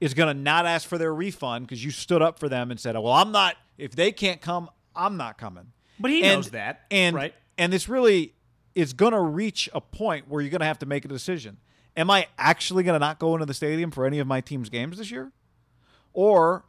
is 0.00 0.14
going 0.14 0.34
to 0.34 0.40
not 0.42 0.66
ask 0.66 0.88
for 0.88 0.96
their 0.98 1.12
refund 1.14 1.66
because 1.66 1.84
you 1.84 1.90
stood 1.90 2.22
up 2.22 2.38
for 2.38 2.48
them 2.48 2.70
and 2.70 2.80
said, 2.80 2.94
well, 2.96 3.12
I'm 3.12 3.32
not, 3.32 3.56
if 3.76 3.94
they 3.94 4.12
can't 4.12 4.40
come, 4.40 4.70
I'm 4.96 5.16
not 5.16 5.36
coming. 5.38 5.72
But 5.98 6.10
he 6.10 6.22
And- 6.22 6.36
knows 6.36 6.50
that, 6.50 6.82
and 6.90 7.14
right? 7.14 7.34
and 7.58 7.72
this 7.72 7.88
really 7.88 8.34
is 8.74 8.92
going 8.94 9.12
to 9.12 9.20
reach 9.20 9.68
a 9.74 9.80
point 9.80 10.28
where 10.28 10.40
you're 10.40 10.50
going 10.50 10.60
to 10.60 10.66
have 10.66 10.78
to 10.78 10.86
make 10.86 11.04
a 11.04 11.08
decision. 11.08 11.58
Am 11.96 12.08
I 12.10 12.28
actually 12.38 12.84
going 12.84 12.94
to 12.94 12.98
not 13.04 13.18
go 13.18 13.34
into 13.34 13.44
the 13.44 13.52
stadium 13.54 13.90
for 13.90 14.06
any 14.06 14.18
of 14.20 14.26
my 14.26 14.40
team's 14.40 14.68
games 14.70 14.96
this 14.96 15.10
year, 15.10 15.32
or 16.14 16.64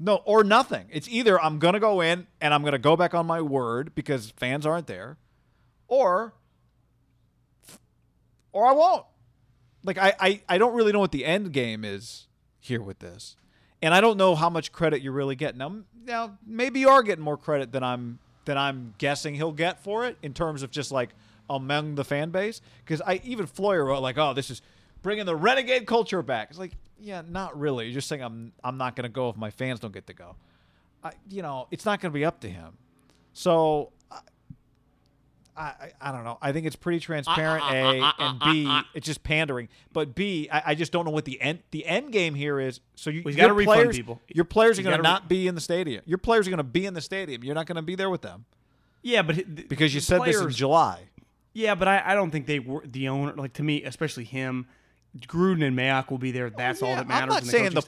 no, 0.00 0.16
or 0.24 0.42
nothing? 0.42 0.86
It's 0.90 1.06
either 1.08 1.40
I'm 1.40 1.58
going 1.60 1.74
to 1.74 1.80
go 1.80 2.00
in 2.00 2.26
and 2.40 2.52
I'm 2.54 2.62
going 2.62 2.72
to 2.72 2.78
go 2.78 2.96
back 2.96 3.14
on 3.14 3.26
my 3.26 3.40
word 3.42 3.94
because 3.94 4.30
fans 4.32 4.66
aren't 4.66 4.86
there, 4.88 5.18
or 5.86 6.32
or 8.52 8.66
I 8.66 8.72
won't. 8.72 9.04
Like 9.84 9.98
I, 9.98 10.14
I, 10.18 10.42
I 10.48 10.58
don't 10.58 10.74
really 10.74 10.92
know 10.92 11.00
what 11.00 11.12
the 11.12 11.24
end 11.24 11.52
game 11.52 11.84
is 11.84 12.28
here 12.60 12.80
with 12.80 13.00
this, 13.00 13.36
and 13.80 13.92
I 13.92 14.00
don't 14.00 14.16
know 14.16 14.34
how 14.34 14.48
much 14.48 14.72
credit 14.72 15.02
you're 15.02 15.12
really 15.12 15.36
getting. 15.36 15.58
Now, 15.58 15.76
now 16.04 16.38
maybe 16.46 16.80
you 16.80 16.88
are 16.88 17.02
getting 17.02 17.24
more 17.24 17.36
credit 17.36 17.72
than 17.72 17.82
I'm 17.82 18.18
than 18.44 18.58
I'm 18.58 18.94
guessing 18.98 19.34
he'll 19.34 19.52
get 19.52 19.82
for 19.82 20.06
it 20.06 20.16
in 20.22 20.34
terms 20.34 20.62
of 20.62 20.70
just 20.70 20.92
like 20.92 21.10
among 21.48 21.94
the 21.96 22.04
fan 22.04 22.30
base. 22.30 22.60
Because 22.84 23.00
I 23.00 23.20
even 23.24 23.46
Floyer 23.46 23.84
wrote 23.84 24.02
like, 24.02 24.18
oh, 24.18 24.34
this 24.34 24.50
is 24.50 24.62
bringing 25.02 25.26
the 25.26 25.36
renegade 25.36 25.86
culture 25.86 26.22
back. 26.22 26.50
It's 26.50 26.58
like, 26.58 26.72
yeah, 27.00 27.22
not 27.28 27.58
really. 27.58 27.86
You're 27.86 27.94
just 27.94 28.08
saying 28.08 28.22
I'm 28.22 28.52
I'm 28.62 28.78
not 28.78 28.96
to 29.04 29.12
go 29.12 29.28
if 29.28 29.36
my 29.36 29.50
fans 29.50 29.80
don't 29.80 29.92
get 29.92 30.06
to 30.06 30.14
go. 30.14 30.36
I, 31.04 31.12
you 31.28 31.42
know, 31.42 31.66
it's 31.70 31.84
not 31.84 32.00
to 32.12 32.16
be 32.16 32.24
up 32.24 32.40
to 32.40 32.48
him. 32.48 32.78
So 33.32 33.90
I, 35.56 35.62
I, 35.62 35.92
I 36.00 36.12
don't 36.12 36.24
know. 36.24 36.38
I 36.40 36.52
think 36.52 36.66
it's 36.66 36.76
pretty 36.76 36.98
transparent. 36.98 37.64
A 37.64 38.00
uh, 38.00 38.06
uh, 38.06 38.06
uh, 38.06 38.12
and 38.18 38.40
B, 38.40 38.80
it's 38.94 39.06
just 39.06 39.22
pandering. 39.22 39.68
But 39.92 40.14
B, 40.14 40.48
I, 40.50 40.62
I 40.66 40.74
just 40.74 40.92
don't 40.92 41.04
know 41.04 41.10
what 41.10 41.24
the 41.24 41.40
end 41.40 41.60
the 41.70 41.84
end 41.86 42.12
game 42.12 42.34
here 42.34 42.58
is. 42.58 42.80
So 42.94 43.10
you, 43.10 43.22
He's 43.22 43.36
your 43.36 43.48
gotta 43.48 43.54
refund 43.54 43.90
people. 43.90 44.20
Your 44.28 44.44
players 44.44 44.78
are 44.78 44.82
going 44.82 44.96
to 44.96 45.02
re- 45.02 45.02
not 45.02 45.28
be 45.28 45.46
in 45.46 45.54
the 45.54 45.60
stadium. 45.60 46.02
Your 46.06 46.18
players 46.18 46.46
are 46.46 46.50
going 46.50 46.58
to 46.58 46.64
be 46.64 46.86
in 46.86 46.94
the 46.94 47.00
stadium. 47.00 47.44
You're 47.44 47.54
not 47.54 47.66
going 47.66 47.76
to 47.76 47.82
be 47.82 47.94
there 47.94 48.10
with 48.10 48.22
them 48.22 48.44
Yeah, 49.02 49.22
but 49.22 49.36
th- 49.36 49.68
because 49.68 49.94
you 49.94 50.00
the 50.00 50.06
said 50.06 50.24
this 50.24 50.40
in 50.40 50.50
July. 50.50 51.08
Yeah, 51.52 51.74
but 51.74 51.86
I, 51.86 52.02
I 52.04 52.14
don't 52.14 52.30
think 52.30 52.46
they 52.46 52.58
were 52.58 52.82
the 52.86 53.08
owner. 53.08 53.34
Like 53.34 53.52
to 53.54 53.62
me, 53.62 53.84
especially 53.84 54.24
him, 54.24 54.66
Gruden 55.18 55.66
and 55.66 55.76
Mayock 55.76 56.10
will 56.10 56.18
be 56.18 56.30
there. 56.30 56.46
Oh, 56.46 56.52
That's 56.56 56.82
all 56.82 56.88
Yeah, 56.88 56.96
that 56.96 57.08
matters. 57.08 57.22
I'm 57.22 57.28
not 57.28 57.40
in 57.42 57.44
the 57.46 57.50
saying 57.50 57.64
coaching 57.64 57.74
the 57.74 57.80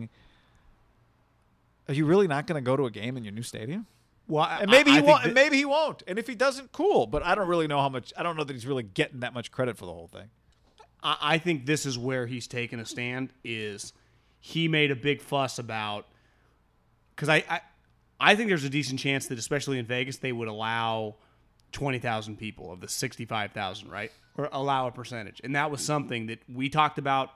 Are 0.00 0.12
you 1.96 2.06
really 2.06 2.26
not 2.26 2.46
going 2.46 2.62
to 2.62 2.64
go 2.64 2.76
to 2.76 2.86
a 2.86 2.90
game 2.90 3.16
in 3.16 3.24
your 3.24 3.32
new 3.32 3.42
stadium? 3.42 3.86
Well, 4.28 4.44
And 4.44 4.70
maybe 4.70 4.90
I, 4.90 4.94
he 4.94 4.98
I 4.98 5.00
think 5.00 5.08
won't. 5.10 5.24
that- 5.24 5.34
maybe 5.34 5.56
he 5.56 5.64
won't. 5.64 6.02
And 6.06 6.18
if 6.18 6.26
he 6.28 6.34
doesn't, 6.34 6.72
cool. 6.72 7.06
But 7.06 7.24
I 7.24 7.34
don't 7.34 7.48
really 7.48 7.66
know 7.66 7.80
how 7.80 7.88
much. 7.88 8.12
I 8.16 8.22
don't 8.22 8.36
know 8.36 8.44
that 8.44 8.52
he's 8.52 8.66
really 8.66 8.82
getting 8.84 9.20
that 9.20 9.34
much 9.34 9.50
credit 9.50 9.76
for 9.76 9.86
the 9.86 9.92
whole 9.92 10.06
thing. 10.08 10.30
I 11.02 11.16
I 11.20 11.38
think 11.38 11.66
this 11.66 11.84
is 11.86 11.98
where 11.98 12.26
he's 12.26 12.46
taken 12.46 12.78
a 12.80 12.84
stand. 12.86 13.30
Is 13.44 13.92
he 14.40 14.68
made 14.68 14.90
a 14.90 14.96
big 14.96 15.20
fuss 15.20 15.58
about? 15.58 16.06
Because 17.14 17.28
I, 17.28 17.44
I, 17.48 17.60
I 18.20 18.34
think 18.34 18.48
there's 18.48 18.64
a 18.64 18.68
decent 18.70 19.00
chance 19.00 19.26
that, 19.26 19.38
especially 19.38 19.78
in 19.78 19.86
Vegas, 19.86 20.18
they 20.18 20.32
would 20.32 20.48
allow 20.48 21.16
twenty 21.72 21.98
thousand 21.98 22.36
people 22.38 22.72
of 22.72 22.80
the 22.80 22.88
sixty-five 22.88 23.52
thousand, 23.52 23.90
right, 23.90 24.12
or 24.36 24.48
allow 24.52 24.86
a 24.86 24.92
percentage. 24.92 25.40
And 25.42 25.56
that 25.56 25.70
was 25.70 25.84
something 25.84 26.26
that 26.26 26.38
we 26.52 26.68
talked 26.68 26.98
about. 26.98 27.30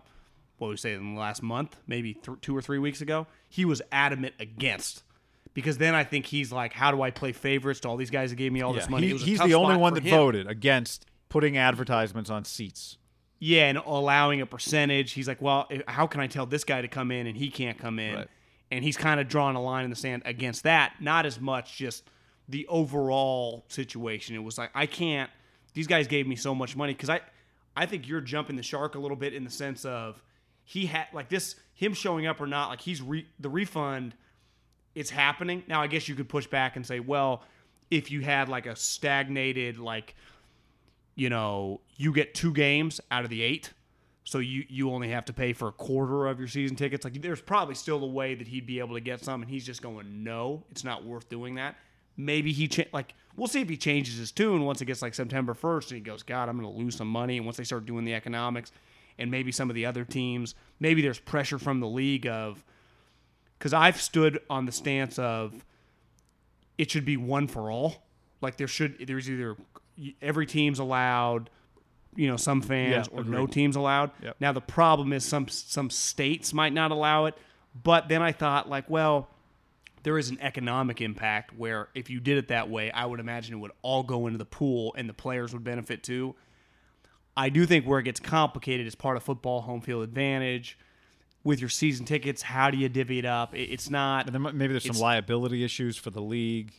What 0.58 0.68
we 0.70 0.76
say 0.76 0.92
in 0.94 1.14
the 1.14 1.20
last 1.20 1.42
month, 1.42 1.76
maybe 1.88 2.14
th- 2.14 2.38
two 2.40 2.56
or 2.56 2.62
three 2.62 2.78
weeks 2.78 3.00
ago. 3.00 3.26
He 3.54 3.64
was 3.64 3.80
adamant 3.92 4.34
against. 4.40 5.04
Because 5.52 5.78
then 5.78 5.94
I 5.94 6.02
think 6.02 6.26
he's 6.26 6.50
like, 6.50 6.72
how 6.72 6.90
do 6.90 7.00
I 7.02 7.12
play 7.12 7.30
favorites 7.30 7.78
to 7.80 7.88
all 7.88 7.96
these 7.96 8.10
guys 8.10 8.30
that 8.30 8.36
gave 8.36 8.50
me 8.52 8.60
all 8.62 8.72
this 8.72 8.88
money? 8.88 9.06
he- 9.06 9.10
It 9.10 9.12
was 9.12 9.22
a 9.22 9.26
he's 9.26 9.38
tough 9.38 9.46
the 9.46 9.54
only 9.54 9.74
spot 9.74 9.80
one 9.80 9.94
for 9.94 10.00
that 10.00 10.08
him. 10.08 10.16
voted 10.18 10.46
against 10.48 11.06
putting 11.28 11.56
advertisements 11.56 12.28
on 12.30 12.44
seats. 12.44 12.98
Yeah, 13.38 13.66
and 13.68 13.78
allowing 13.78 14.40
a 14.40 14.46
percentage. 14.46 15.12
He's 15.12 15.28
like, 15.28 15.40
well, 15.40 15.68
how 15.86 16.08
can 16.08 16.20
I 16.20 16.26
tell 16.26 16.46
this 16.46 16.64
guy 16.64 16.82
to 16.82 16.88
come 16.88 17.12
in 17.12 17.28
and 17.28 17.36
he 17.36 17.48
can't 17.50 17.78
come 17.78 18.00
in? 18.00 18.14
Right. 18.16 18.28
And 18.72 18.82
he's 18.82 18.96
kind 18.96 19.20
of 19.20 19.28
drawing 19.28 19.54
a 19.54 19.62
line 19.62 19.84
in 19.84 19.90
the 19.90 19.96
sand 19.96 20.22
against 20.24 20.64
that. 20.64 20.94
Not 21.00 21.24
as 21.24 21.38
much 21.38 21.76
just 21.76 22.10
the 22.48 22.66
overall 22.66 23.64
situation. 23.68 24.34
It 24.34 24.42
was 24.42 24.58
like 24.58 24.70
I 24.74 24.86
can't. 24.86 25.30
These 25.74 25.86
guys 25.86 26.08
gave 26.08 26.26
me 26.26 26.34
so 26.34 26.54
much 26.54 26.74
money 26.74 26.94
because 26.94 27.10
I, 27.10 27.20
I 27.76 27.86
think 27.86 28.08
you're 28.08 28.20
jumping 28.20 28.56
the 28.56 28.62
shark 28.64 28.96
a 28.96 28.98
little 28.98 29.16
bit 29.16 29.34
in 29.34 29.44
the 29.44 29.50
sense 29.50 29.84
of 29.84 30.20
he 30.64 30.86
had 30.86 31.06
like 31.12 31.28
this 31.28 31.54
him 31.74 31.92
showing 31.92 32.26
up 32.26 32.40
or 32.40 32.46
not. 32.46 32.68
Like 32.70 32.80
he's 32.80 33.02
re, 33.02 33.26
the 33.38 33.50
refund. 33.50 34.14
It's 34.94 35.10
happening 35.10 35.64
now. 35.66 35.82
I 35.82 35.88
guess 35.88 36.08
you 36.08 36.14
could 36.14 36.28
push 36.28 36.46
back 36.46 36.76
and 36.76 36.86
say, 36.86 37.00
well, 37.00 37.42
if 37.90 38.10
you 38.10 38.20
had 38.20 38.48
like 38.48 38.66
a 38.66 38.76
stagnated 38.76 39.78
like 39.78 40.14
you 41.16 41.30
know, 41.30 41.80
you 41.96 42.12
get 42.12 42.34
two 42.34 42.52
games 42.52 43.00
out 43.10 43.24
of 43.24 43.30
the 43.30 43.42
eight, 43.42 43.72
so 44.24 44.38
you 44.38 44.64
you 44.68 44.90
only 44.90 45.10
have 45.10 45.24
to 45.26 45.32
pay 45.32 45.52
for 45.52 45.68
a 45.68 45.72
quarter 45.72 46.26
of 46.26 46.38
your 46.38 46.48
season 46.48 46.76
tickets. 46.76 47.04
Like, 47.04 47.20
there's 47.20 47.40
probably 47.40 47.74
still 47.74 48.02
a 48.02 48.06
way 48.06 48.34
that 48.34 48.48
he'd 48.48 48.66
be 48.66 48.80
able 48.80 48.94
to 48.94 49.00
get 49.00 49.22
some, 49.22 49.42
and 49.42 49.50
he's 49.50 49.64
just 49.64 49.82
going, 49.82 50.24
no, 50.24 50.64
it's 50.70 50.84
not 50.84 51.04
worth 51.04 51.28
doing 51.28 51.54
that. 51.56 51.76
Maybe 52.16 52.52
he 52.52 52.68
cha- 52.68 52.84
like 52.92 53.14
we'll 53.36 53.48
see 53.48 53.60
if 53.60 53.68
he 53.68 53.76
changes 53.76 54.16
his 54.16 54.32
tune 54.32 54.64
once 54.64 54.80
it 54.80 54.86
gets 54.86 55.02
like 55.02 55.14
September 55.14 55.54
1st, 55.54 55.88
and 55.88 55.92
he 55.92 56.00
goes, 56.00 56.22
God, 56.22 56.48
I'm 56.48 56.58
going 56.58 56.72
to 56.72 56.78
lose 56.78 56.96
some 56.96 57.08
money. 57.08 57.36
And 57.36 57.46
once 57.46 57.56
they 57.56 57.64
start 57.64 57.86
doing 57.86 58.04
the 58.04 58.14
economics, 58.14 58.72
and 59.18 59.30
maybe 59.30 59.52
some 59.52 59.70
of 59.70 59.74
the 59.74 59.86
other 59.86 60.04
teams, 60.04 60.54
maybe 60.80 61.02
there's 61.02 61.18
pressure 61.18 61.58
from 61.58 61.80
the 61.80 61.86
league 61.86 62.26
of 62.26 62.64
because 63.58 63.72
I've 63.72 64.00
stood 64.00 64.40
on 64.50 64.66
the 64.66 64.72
stance 64.72 65.18
of 65.18 65.64
it 66.76 66.90
should 66.90 67.04
be 67.04 67.16
one 67.16 67.46
for 67.46 67.70
all. 67.70 68.04
Like 68.40 68.56
there 68.56 68.68
should 68.68 69.06
there's 69.06 69.30
either 69.30 69.56
every 70.20 70.46
team's 70.46 70.78
allowed, 70.78 71.50
you 72.14 72.28
know, 72.28 72.36
some 72.36 72.60
fans 72.60 73.08
Yeah, 73.10 73.18
or 73.18 73.24
no 73.24 73.46
teams 73.46 73.76
allowed. 73.76 74.10
Yep. 74.22 74.36
Now 74.40 74.52
the 74.52 74.60
problem 74.60 75.12
is 75.12 75.24
some 75.24 75.48
some 75.48 75.90
states 75.90 76.52
might 76.52 76.72
not 76.72 76.90
allow 76.90 77.26
it, 77.26 77.38
but 77.82 78.08
then 78.08 78.22
I 78.22 78.32
thought 78.32 78.68
like, 78.68 78.90
well, 78.90 79.28
there 80.02 80.18
is 80.18 80.28
an 80.28 80.38
economic 80.40 81.00
impact 81.00 81.56
where 81.56 81.88
if 81.94 82.10
you 82.10 82.20
did 82.20 82.36
it 82.36 82.48
that 82.48 82.68
way, 82.68 82.90
I 82.90 83.06
would 83.06 83.20
imagine 83.20 83.54
it 83.54 83.58
would 83.58 83.72
all 83.80 84.02
go 84.02 84.26
into 84.26 84.38
the 84.38 84.44
pool 84.44 84.94
and 84.96 85.08
the 85.08 85.14
players 85.14 85.52
would 85.54 85.64
benefit 85.64 86.02
too. 86.02 86.34
I 87.36 87.48
do 87.48 87.66
think 87.66 87.86
where 87.86 87.98
it 87.98 88.04
gets 88.04 88.20
complicated 88.20 88.86
is 88.86 88.94
part 88.94 89.16
of 89.16 89.22
football 89.22 89.62
home 89.62 89.80
field 89.80 90.04
advantage 90.04 90.78
with 91.42 91.60
your 91.60 91.68
season 91.68 92.06
tickets. 92.06 92.42
How 92.42 92.70
do 92.70 92.78
you 92.78 92.88
divvy 92.88 93.18
it 93.18 93.24
up? 93.24 93.54
It- 93.54 93.70
It's 93.72 93.90
not. 93.90 94.26
And 94.26 94.34
then 94.34 94.56
maybe 94.56 94.72
there's 94.72 94.84
some 94.84 94.96
liability 95.02 95.64
issues 95.64 95.96
for 95.96 96.10
the 96.10 96.22
league. 96.22 96.72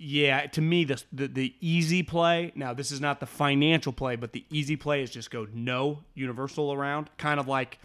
Yeah, 0.00 0.46
to 0.46 0.60
me, 0.60 0.84
the, 0.84 1.02
the 1.12 1.26
the 1.26 1.54
easy 1.60 2.04
play. 2.04 2.52
Now, 2.54 2.72
this 2.72 2.92
is 2.92 3.00
not 3.00 3.18
the 3.18 3.26
financial 3.26 3.92
play, 3.92 4.14
but 4.14 4.32
the 4.32 4.44
easy 4.48 4.76
play 4.76 5.02
is 5.02 5.10
just 5.10 5.28
go 5.30 5.48
no 5.52 6.04
universal 6.14 6.72
around, 6.72 7.10
kind 7.18 7.40
of 7.40 7.48
like 7.48 7.80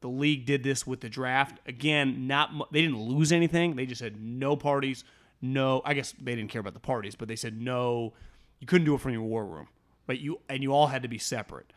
the 0.00 0.08
league 0.08 0.46
did 0.46 0.62
this 0.62 0.86
with 0.86 1.00
the 1.00 1.10
draft. 1.10 1.58
Again, 1.66 2.26
not 2.26 2.72
they 2.72 2.80
didn't 2.80 2.98
lose 2.98 3.32
anything. 3.32 3.76
They 3.76 3.84
just 3.84 3.98
said 3.98 4.16
no 4.18 4.56
parties, 4.56 5.04
no. 5.42 5.82
I 5.84 5.92
guess 5.92 6.14
they 6.18 6.34
didn't 6.34 6.48
care 6.50 6.60
about 6.62 6.72
the 6.72 6.80
parties, 6.80 7.14
but 7.14 7.28
they 7.28 7.36
said 7.36 7.60
no. 7.60 8.14
You 8.60 8.66
couldn't 8.66 8.86
do 8.86 8.94
it 8.94 9.00
from 9.02 9.12
your 9.12 9.22
war 9.22 9.44
room, 9.44 9.68
but 10.08 10.18
you 10.18 10.40
and 10.48 10.62
you 10.62 10.72
all 10.72 10.88
had 10.88 11.02
to 11.02 11.08
be 11.08 11.18
separate. 11.18 11.72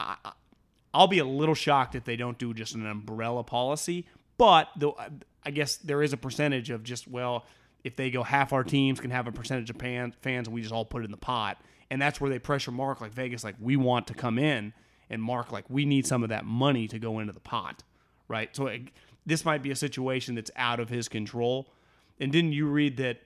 I, 0.00 0.16
I'll 0.92 1.06
be 1.06 1.18
a 1.20 1.24
little 1.24 1.54
shocked 1.54 1.94
if 1.94 2.04
they 2.04 2.16
don't 2.16 2.38
do 2.38 2.52
just 2.54 2.74
an 2.74 2.86
umbrella 2.86 3.44
policy, 3.44 4.06
but 4.38 4.70
though 4.76 4.96
I 5.44 5.50
guess 5.50 5.76
there 5.76 6.02
is 6.02 6.12
a 6.12 6.16
percentage 6.16 6.70
of 6.70 6.82
just 6.82 7.06
well, 7.06 7.44
if 7.84 7.94
they 7.94 8.10
go 8.10 8.24
half 8.24 8.52
our 8.52 8.64
teams 8.64 8.98
can 8.98 9.10
have 9.10 9.28
a 9.28 9.32
percentage 9.32 9.70
of 9.70 9.78
pan, 9.78 10.14
fans, 10.22 10.48
and 10.48 10.54
we 10.54 10.62
just 10.62 10.72
all 10.72 10.86
put 10.86 11.02
it 11.02 11.04
in 11.04 11.10
the 11.10 11.16
pot, 11.18 11.60
and 11.90 12.00
that's 12.00 12.20
where 12.20 12.30
they 12.30 12.38
pressure 12.38 12.72
Mark 12.72 13.00
like 13.02 13.12
Vegas, 13.12 13.44
like 13.44 13.56
we 13.60 13.76
want 13.76 14.06
to 14.06 14.14
come 14.14 14.38
in, 14.38 14.72
and 15.10 15.22
Mark 15.22 15.52
like 15.52 15.68
we 15.68 15.84
need 15.84 16.06
some 16.06 16.22
of 16.22 16.30
that 16.30 16.46
money 16.46 16.88
to 16.88 16.98
go 16.98 17.18
into 17.18 17.34
the 17.34 17.40
pot, 17.40 17.82
right? 18.26 18.56
So 18.56 18.66
it, 18.68 18.82
this 19.26 19.44
might 19.44 19.62
be 19.62 19.70
a 19.70 19.76
situation 19.76 20.34
that's 20.34 20.50
out 20.56 20.80
of 20.80 20.88
his 20.88 21.08
control. 21.08 21.68
And 22.18 22.32
didn't 22.32 22.52
you 22.52 22.66
read 22.66 22.96
that? 22.96 23.18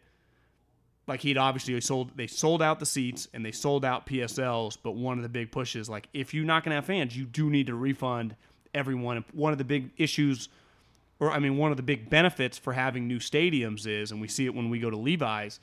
Like 1.08 1.20
he'd 1.22 1.38
obviously 1.38 1.80
sold 1.80 2.10
they 2.16 2.26
sold 2.26 2.62
out 2.62 2.78
the 2.78 2.86
seats 2.86 3.26
and 3.32 3.44
they 3.44 3.50
sold 3.50 3.84
out 3.84 4.06
PSLs, 4.06 4.76
but 4.82 4.92
one 4.92 5.16
of 5.18 5.22
the 5.22 5.28
big 5.28 5.50
pushes 5.50 5.88
like 5.88 6.08
if 6.12 6.34
you're 6.34 6.44
not 6.44 6.62
going 6.62 6.70
to 6.70 6.76
have 6.76 6.84
fans, 6.84 7.16
you 7.16 7.24
do 7.24 7.50
need 7.50 7.66
to 7.66 7.74
refund 7.74 8.36
everyone. 8.74 9.24
One 9.32 9.52
of 9.52 9.58
the 9.58 9.64
big 9.64 9.90
issues 9.96 10.48
or 11.18 11.32
I 11.32 11.38
mean 11.38 11.56
one 11.56 11.70
of 11.70 11.78
the 11.78 11.82
big 11.82 12.10
benefits 12.10 12.58
for 12.58 12.74
having 12.74 13.08
new 13.08 13.18
stadiums 13.18 13.86
is 13.86 14.12
and 14.12 14.20
we 14.20 14.28
see 14.28 14.44
it 14.44 14.54
when 14.54 14.68
we 14.68 14.78
go 14.78 14.90
to 14.90 14.96
Levi's 14.96 15.58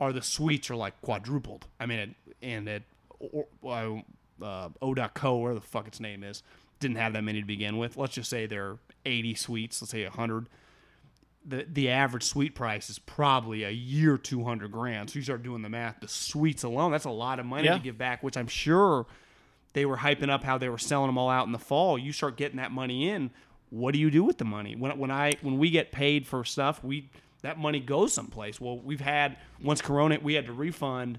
are 0.00 0.12
the 0.12 0.22
suites 0.22 0.70
are 0.70 0.76
like 0.76 1.00
quadrupled. 1.02 1.66
I 1.80 1.86
mean, 1.86 2.14
and 2.40 2.68
at 2.68 2.82
uh, 3.22 4.68
O.co, 4.82 5.36
where 5.38 5.54
the 5.54 5.60
fuck 5.60 5.88
its 5.88 6.00
name 6.00 6.22
is, 6.22 6.42
didn't 6.80 6.98
have 6.98 7.14
that 7.14 7.22
many 7.22 7.40
to 7.40 7.46
begin 7.46 7.78
with. 7.78 7.96
Let's 7.96 8.14
just 8.14 8.28
say 8.28 8.46
there 8.46 8.66
are 8.66 8.78
80 9.04 9.34
suites, 9.34 9.82
let's 9.82 9.92
say 9.92 10.02
100 10.04 10.48
the 11.48 11.66
the 11.70 11.88
average 11.90 12.24
suite 12.24 12.54
price 12.54 12.90
is 12.90 12.98
probably 12.98 13.62
a 13.64 13.70
year 13.70 14.18
two 14.18 14.44
hundred 14.44 14.72
grand. 14.72 15.10
So 15.10 15.18
you 15.18 15.22
start 15.22 15.42
doing 15.42 15.62
the 15.62 15.68
math. 15.68 16.00
The 16.00 16.08
suites 16.08 16.62
alone, 16.64 16.90
that's 16.92 17.04
a 17.04 17.10
lot 17.10 17.38
of 17.38 17.46
money 17.46 17.64
Yeah. 17.66 17.74
to 17.74 17.78
give 17.82 17.96
back. 17.98 18.22
Which 18.22 18.36
I'm 18.36 18.48
sure 18.48 19.06
they 19.72 19.84
were 19.86 19.98
hyping 19.98 20.30
up 20.30 20.42
how 20.42 20.58
they 20.58 20.68
were 20.68 20.78
selling 20.78 21.08
them 21.08 21.18
all 21.18 21.28
out 21.30 21.46
in 21.46 21.52
the 21.52 21.58
fall. 21.58 21.98
You 21.98 22.12
start 22.12 22.36
getting 22.36 22.56
that 22.56 22.72
money 22.72 23.08
in. 23.08 23.30
What 23.70 23.92
do 23.92 23.98
you 23.98 24.10
do 24.10 24.24
with 24.24 24.38
the 24.38 24.44
money? 24.44 24.74
When 24.76 24.96
when 24.98 25.10
I 25.10 25.34
when 25.42 25.58
we 25.58 25.70
get 25.70 25.92
paid 25.92 26.26
for 26.26 26.44
stuff, 26.44 26.82
we 26.82 27.10
that 27.42 27.58
money 27.58 27.80
goes 27.80 28.12
someplace. 28.12 28.60
Well, 28.60 28.78
we've 28.78 29.00
had 29.00 29.36
once 29.62 29.80
Corona, 29.80 30.18
we 30.22 30.34
had 30.34 30.46
to 30.46 30.52
refund. 30.52 31.18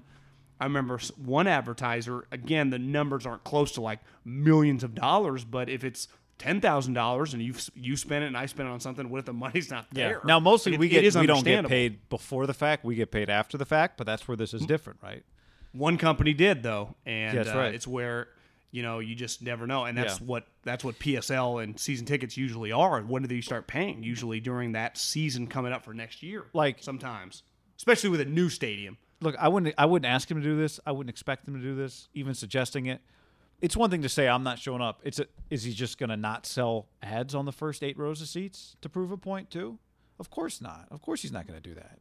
I 0.60 0.64
remember 0.64 0.98
one 1.16 1.46
advertiser. 1.46 2.26
Again, 2.32 2.70
the 2.70 2.78
numbers 2.80 3.24
aren't 3.26 3.44
close 3.44 3.70
to 3.72 3.80
like 3.80 4.00
millions 4.24 4.82
of 4.82 4.94
dollars, 4.94 5.44
but 5.44 5.68
if 5.68 5.84
it's 5.84 6.08
ten 6.38 6.60
thousand 6.60 6.94
dollars 6.94 7.34
and 7.34 7.42
you 7.42 7.54
you 7.74 7.96
spend 7.96 8.24
it 8.24 8.28
and 8.28 8.36
I 8.36 8.46
spend 8.46 8.68
it 8.68 8.72
on 8.72 8.80
something, 8.80 9.10
what 9.10 9.18
if 9.18 9.24
the 9.24 9.32
money's 9.32 9.70
not 9.70 9.86
there? 9.92 10.20
Now, 10.24 10.38
mostly 10.40 10.74
It- 10.74 10.78
we 10.80 10.88
get 10.88 11.14
we 11.16 11.26
don't 11.26 11.44
get 11.44 11.66
paid 11.66 12.08
before 12.08 12.46
the 12.46 12.54
fact. 12.54 12.84
We 12.84 12.94
get 12.94 13.10
paid 13.10 13.28
after 13.28 13.58
the 13.58 13.66
fact, 13.66 13.96
but 13.98 14.06
that's 14.06 14.26
where 14.28 14.36
this 14.36 14.54
is 14.54 14.64
different, 14.66 15.00
right? 15.02 15.24
One 15.72 15.98
company 15.98 16.32
did 16.32 16.62
though, 16.62 16.94
and 17.04 17.36
That's 17.36 17.50
uh, 17.50 17.56
right. 17.58 17.74
it's 17.74 17.86
where 17.86 18.28
you 18.70 18.82
know 18.82 18.98
you 19.00 19.14
just 19.14 19.42
never 19.42 19.66
know, 19.66 19.84
and 19.84 19.96
that's 19.98 20.20
Yeah. 20.20 20.26
what 20.26 20.46
that's 20.62 20.84
what 20.84 20.98
PSL 20.98 21.62
and 21.62 21.78
season 21.78 22.06
tickets 22.06 22.36
usually 22.36 22.72
are. 22.72 23.00
When 23.02 23.22
do 23.22 23.34
you 23.34 23.42
start 23.42 23.66
paying? 23.66 24.02
Usually 24.02 24.40
during 24.40 24.72
that 24.72 24.96
season 24.96 25.46
coming 25.46 25.72
up 25.72 25.84
for 25.84 25.92
next 25.94 26.22
year. 26.22 26.44
Like- 26.52 26.82
sometimes, 26.82 27.42
especially 27.76 28.10
with 28.10 28.20
a 28.20 28.24
new 28.26 28.48
stadium. 28.48 28.96
Look, 29.20 29.34
I 29.38 29.48
wouldn't 29.48 29.74
I 29.76 29.84
wouldn't 29.86 30.10
ask 30.10 30.30
him 30.30 30.38
to 30.40 30.42
do 30.44 30.56
this. 30.56 30.78
I 30.86 30.92
wouldn't 30.92 31.10
expect 31.10 31.46
him 31.48 31.54
to 31.54 31.60
do 31.60 31.74
this, 31.74 32.08
even 32.14 32.34
suggesting 32.34 32.86
it. 32.86 33.00
It's 33.60 33.76
one 33.76 33.90
thing 33.90 34.02
to 34.02 34.08
say 34.08 34.28
I'm 34.28 34.44
not 34.44 34.58
showing 34.58 34.80
up. 34.80 35.00
It's 35.02 35.18
a, 35.18 35.26
is 35.50 35.64
he 35.64 35.72
just 35.72 35.98
going 35.98 36.10
to 36.10 36.16
not 36.16 36.46
sell 36.46 36.86
ads 37.02 37.34
on 37.34 37.44
the 37.44 37.52
first 37.52 37.82
8 37.82 37.98
rows 37.98 38.20
of 38.22 38.28
seats 38.28 38.76
to 38.82 38.88
prove 38.88 39.10
a 39.10 39.16
point 39.16 39.50
too? 39.50 39.78
Of 40.20 40.30
course 40.30 40.60
not. 40.60 40.86
Of 40.90 41.02
course 41.02 41.22
he's 41.22 41.32
not 41.32 41.46
going 41.46 41.60
to 41.60 41.68
do 41.68 41.74
that. 41.74 41.98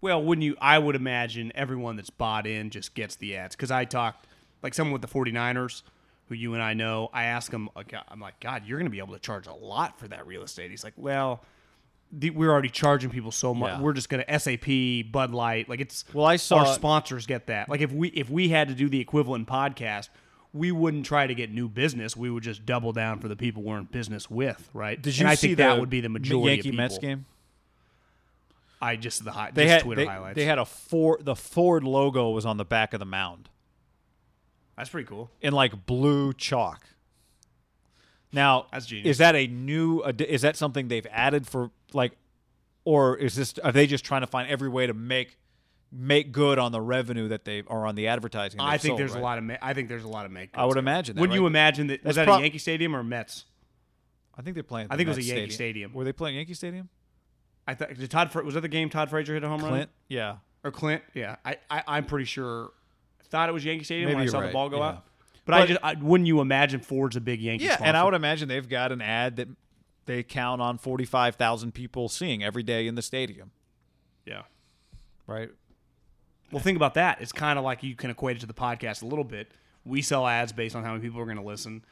Well, 0.00 0.22
wouldn't 0.22 0.44
you? 0.44 0.56
I 0.60 0.78
would 0.78 0.94
imagine 0.96 1.52
everyone 1.54 1.96
that's 1.96 2.10
bought 2.10 2.46
in 2.46 2.70
just 2.70 2.94
gets 2.94 3.16
the 3.16 3.36
ads. 3.36 3.56
Because 3.56 3.70
I 3.70 3.84
talked, 3.84 4.26
like 4.62 4.74
someone 4.74 4.92
with 4.92 5.02
the 5.02 5.08
49ers, 5.08 5.82
who 6.26 6.34
you 6.34 6.54
and 6.54 6.62
I 6.62 6.74
know, 6.74 7.08
I 7.12 7.24
ask 7.24 7.52
him, 7.52 7.68
I'm 7.76 8.20
like, 8.20 8.40
God, 8.40 8.64
you're 8.66 8.78
going 8.78 8.86
to 8.86 8.90
be 8.90 8.98
able 8.98 9.14
to 9.14 9.20
charge 9.20 9.46
a 9.46 9.54
lot 9.54 9.98
for 9.98 10.08
that 10.08 10.26
real 10.26 10.42
estate. 10.42 10.70
He's 10.70 10.84
like, 10.84 10.94
well, 10.96 11.42
the, 12.12 12.30
we're 12.30 12.50
already 12.50 12.68
charging 12.68 13.10
people 13.10 13.32
so 13.32 13.54
much. 13.54 13.72
Yeah. 13.72 13.80
We're 13.80 13.92
just 13.92 14.08
going 14.08 14.24
to 14.26 14.38
SAP, 14.38 15.12
Bud 15.12 15.32
Light. 15.32 15.68
Like, 15.68 15.80
it's, 15.80 16.04
Well, 16.12 16.26
I 16.26 16.36
saw- 16.36 16.58
our 16.58 16.74
sponsors 16.74 17.26
get 17.26 17.46
that. 17.46 17.68
Like, 17.68 17.80
if 17.80 17.92
we, 17.92 18.08
if 18.08 18.28
we 18.28 18.48
had 18.48 18.68
to 18.68 18.74
do 18.74 18.88
the 18.88 19.00
equivalent 19.00 19.46
podcast, 19.48 20.08
we 20.56 20.72
wouldn't 20.72 21.06
try 21.06 21.26
to 21.26 21.34
get 21.34 21.50
new 21.52 21.68
business. 21.68 22.16
We 22.16 22.30
would 22.30 22.42
just 22.42 22.64
double 22.66 22.92
down 22.92 23.18
for 23.20 23.28
the 23.28 23.36
people 23.36 23.62
we're 23.62 23.78
in 23.78 23.84
business 23.84 24.30
with, 24.30 24.68
right? 24.72 25.00
Did 25.00 25.16
you 25.16 25.22
and 25.22 25.30
I 25.30 25.34
see 25.34 25.48
think 25.48 25.58
that 25.58 25.78
would 25.78 25.90
be 25.90 26.00
the 26.00 26.08
majority 26.08 26.48
Yankee 26.54 26.68
of 26.68 26.72
people. 26.72 26.76
Mets 26.76 26.98
game? 26.98 27.26
I 28.80 28.96
just 28.96 29.24
the 29.24 29.32
high, 29.32 29.50
They 29.52 29.64
just 29.64 29.72
had 29.72 29.82
Twitter 29.82 30.02
they, 30.02 30.06
highlights. 30.06 30.36
they 30.36 30.44
had 30.44 30.58
a 30.58 30.64
Ford 30.64 31.24
the 31.24 31.34
Ford 31.36 31.82
logo 31.84 32.30
was 32.30 32.44
on 32.44 32.56
the 32.56 32.64
back 32.64 32.92
of 32.92 33.00
the 33.00 33.06
mound 33.06 33.48
That's 34.76 34.90
pretty 34.90 35.06
cool. 35.08 35.30
in 35.40 35.52
like 35.52 35.86
blue 35.86 36.32
chalk. 36.34 36.82
Now, 38.32 38.66
That's 38.72 38.86
genius. 38.86 39.12
is 39.12 39.18
that 39.18 39.34
a 39.34 39.46
new? 39.46 40.02
Is 40.02 40.42
that 40.42 40.56
something 40.56 40.88
they've 40.88 41.06
added 41.10 41.46
for 41.46 41.70
like 41.94 42.12
or 42.84 43.16
is 43.16 43.34
this 43.34 43.54
are 43.64 43.72
they 43.72 43.86
just 43.86 44.04
trying 44.04 44.20
to 44.20 44.26
find 44.26 44.48
every 44.50 44.68
way 44.68 44.86
to 44.86 44.92
make 44.94 45.38
make 45.92 46.32
good 46.32 46.58
on 46.58 46.72
the 46.72 46.80
revenue 46.80 47.28
that 47.28 47.44
they 47.44 47.62
are 47.66 47.86
on 47.86 47.94
the 47.94 48.08
advertising? 48.08 48.60
I 48.60 48.78
think 48.78 48.92
sold, 48.92 49.00
there's 49.00 49.12
right? 49.12 49.20
a 49.20 49.24
lot 49.24 49.38
of. 49.38 49.44
Ma- 49.44 49.56
I 49.62 49.74
think 49.74 49.88
there's 49.88 50.04
a 50.04 50.08
lot 50.08 50.26
of 50.26 50.32
make. 50.32 50.50
I 50.54 50.64
would 50.64 50.76
imagine 50.76 51.16
that, 51.16 51.20
Wouldn't 51.20 51.38
you 51.38 51.46
imagine 51.46 51.88
that? 51.88 52.04
Was 52.04 52.16
That's 52.16 52.26
that 52.26 52.26
prob- 52.26 52.40
a 52.40 52.42
Yankee 52.42 52.58
Stadium 52.58 52.94
or 52.94 53.02
Mets? 53.02 53.44
I 54.36 54.42
think 54.42 54.54
they're 54.54 54.62
playing. 54.62 54.88
I 54.90 54.96
think 54.96 55.06
it 55.06 55.16
was 55.16 55.18
a 55.18 55.22
Yankee 55.22 55.50
Stadium. 55.50 55.92
Were 55.92 56.04
they 56.04 56.12
playing 56.12 56.36
Yankee 56.36 56.54
Stadium? 56.54 56.88
I 57.66 57.74
thought 57.74 57.94
did 57.94 58.10
Todd. 58.10 58.34
Was 58.34 58.54
that 58.54 58.60
the 58.60 58.68
game 58.68 58.90
Todd 58.90 59.10
Frazier 59.10 59.34
hit 59.34 59.44
a 59.44 59.48
home 59.48 59.60
run? 59.60 59.70
Clint. 59.70 59.90
Yeah. 60.08 60.36
or 60.62 60.70
Clint? 60.70 61.02
Yeah, 61.14 61.36
I, 61.44 61.56
I 61.70 61.82
I'm 61.86 62.04
pretty 62.04 62.26
sure. 62.26 62.70
Thought 63.28 63.48
it 63.48 63.52
was 63.52 63.64
Yankee 63.64 63.82
Stadium 63.84 64.06
Maybe 64.10 64.16
when 64.18 64.28
I 64.28 64.30
saw 64.30 64.40
the 64.40 64.52
ball 64.52 64.68
go 64.68 64.78
yeah. 64.78 64.88
out. 64.88 65.04
But, 65.46 65.54
I 65.54 65.66
just 65.66 65.80
I, 65.82 65.94
wouldn't 65.94 66.26
you 66.26 66.40
imagine 66.40 66.80
Ford's 66.80 67.16
a 67.16 67.20
big 67.20 67.40
Yankee? 67.40 67.64
Yeah, 67.64 67.76
and 67.80 67.96
I 67.96 68.04
would 68.04 68.14
imagine 68.14 68.48
they've 68.48 68.68
got 68.68 68.92
an 68.92 69.00
ad 69.00 69.36
that 69.36 69.48
they 70.06 70.22
count 70.22 70.60
on 70.60 70.78
forty 70.78 71.04
five 71.04 71.36
thousand 71.36 71.72
people 71.72 72.08
seeing 72.08 72.42
every 72.44 72.62
day 72.62 72.86
in 72.86 72.94
the 72.94 73.02
stadium, 73.02 73.50
Yeah. 74.24 74.42
right? 75.26 75.50
Well, 76.52 76.62
think 76.62 76.76
about 76.76 76.94
that. 76.94 77.20
It's 77.20 77.32
kind 77.32 77.58
of 77.58 77.64
like 77.64 77.82
you 77.82 77.94
can 77.94 78.10
equate 78.10 78.36
it 78.36 78.40
to 78.40 78.46
the 78.46 78.54
podcast 78.54 79.02
a 79.02 79.06
little 79.06 79.24
bit. 79.24 79.52
We 79.84 80.02
sell 80.02 80.26
ads 80.26 80.52
based 80.52 80.76
on 80.76 80.84
how 80.84 80.92
many 80.92 81.02
people 81.02 81.20
are 81.20 81.24
going 81.24 81.36
to 81.36 81.42
listen. 81.42 81.84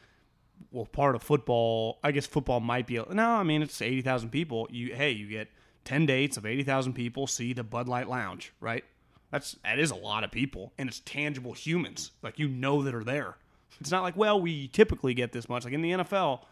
Well, 0.71 0.87
part 0.87 1.15
of 1.17 1.23
football, 1.23 1.99
I 2.03 2.13
guess 2.13 2.27
football 2.27 2.61
might 2.61 2.87
be. 2.87 3.01
No, 3.11 3.31
I 3.31 3.43
mean 3.43 3.63
it's 3.63 3.81
eighty 3.83 4.03
thousand 4.03 4.31
people. 4.31 4.69
You 4.71 4.95
hey, 4.95 5.11
you 5.11 5.29
get 5.29 5.49
ten 5.85 6.07
dates 6.07 6.37
of 6.37 6.47
eighty 6.47 6.63
thousand 6.63 6.95
people 6.95 7.27
see 7.27 7.53
the 7.53 7.65
Bud 7.65 7.89
Light 7.89 8.09
Lounge, 8.09 8.53
right? 8.61 8.85
That's 9.31 9.57
that 9.65 9.81
is 9.81 9.91
a 9.91 9.97
lot 9.97 10.23
of 10.23 10.31
people, 10.31 10.73
and 10.79 10.89
it's 10.89 11.01
tangible 11.01 11.53
humans, 11.53 12.13
like 12.23 12.39
you 12.39 12.47
know 12.49 12.83
that 12.83 12.95
are 12.95 13.05
there. 13.05 13.37
It's 13.81 13.91
not 13.91 14.05
like 14.05 14.17
well, 14.17 14.41
we 14.41 14.69
typically 14.69 15.15
get 15.15 15.33
this 15.33 15.49
much. 15.49 15.65
Like 15.65 15.75
in 15.75 15.83
the 15.83 15.91
NFL, 15.91 16.43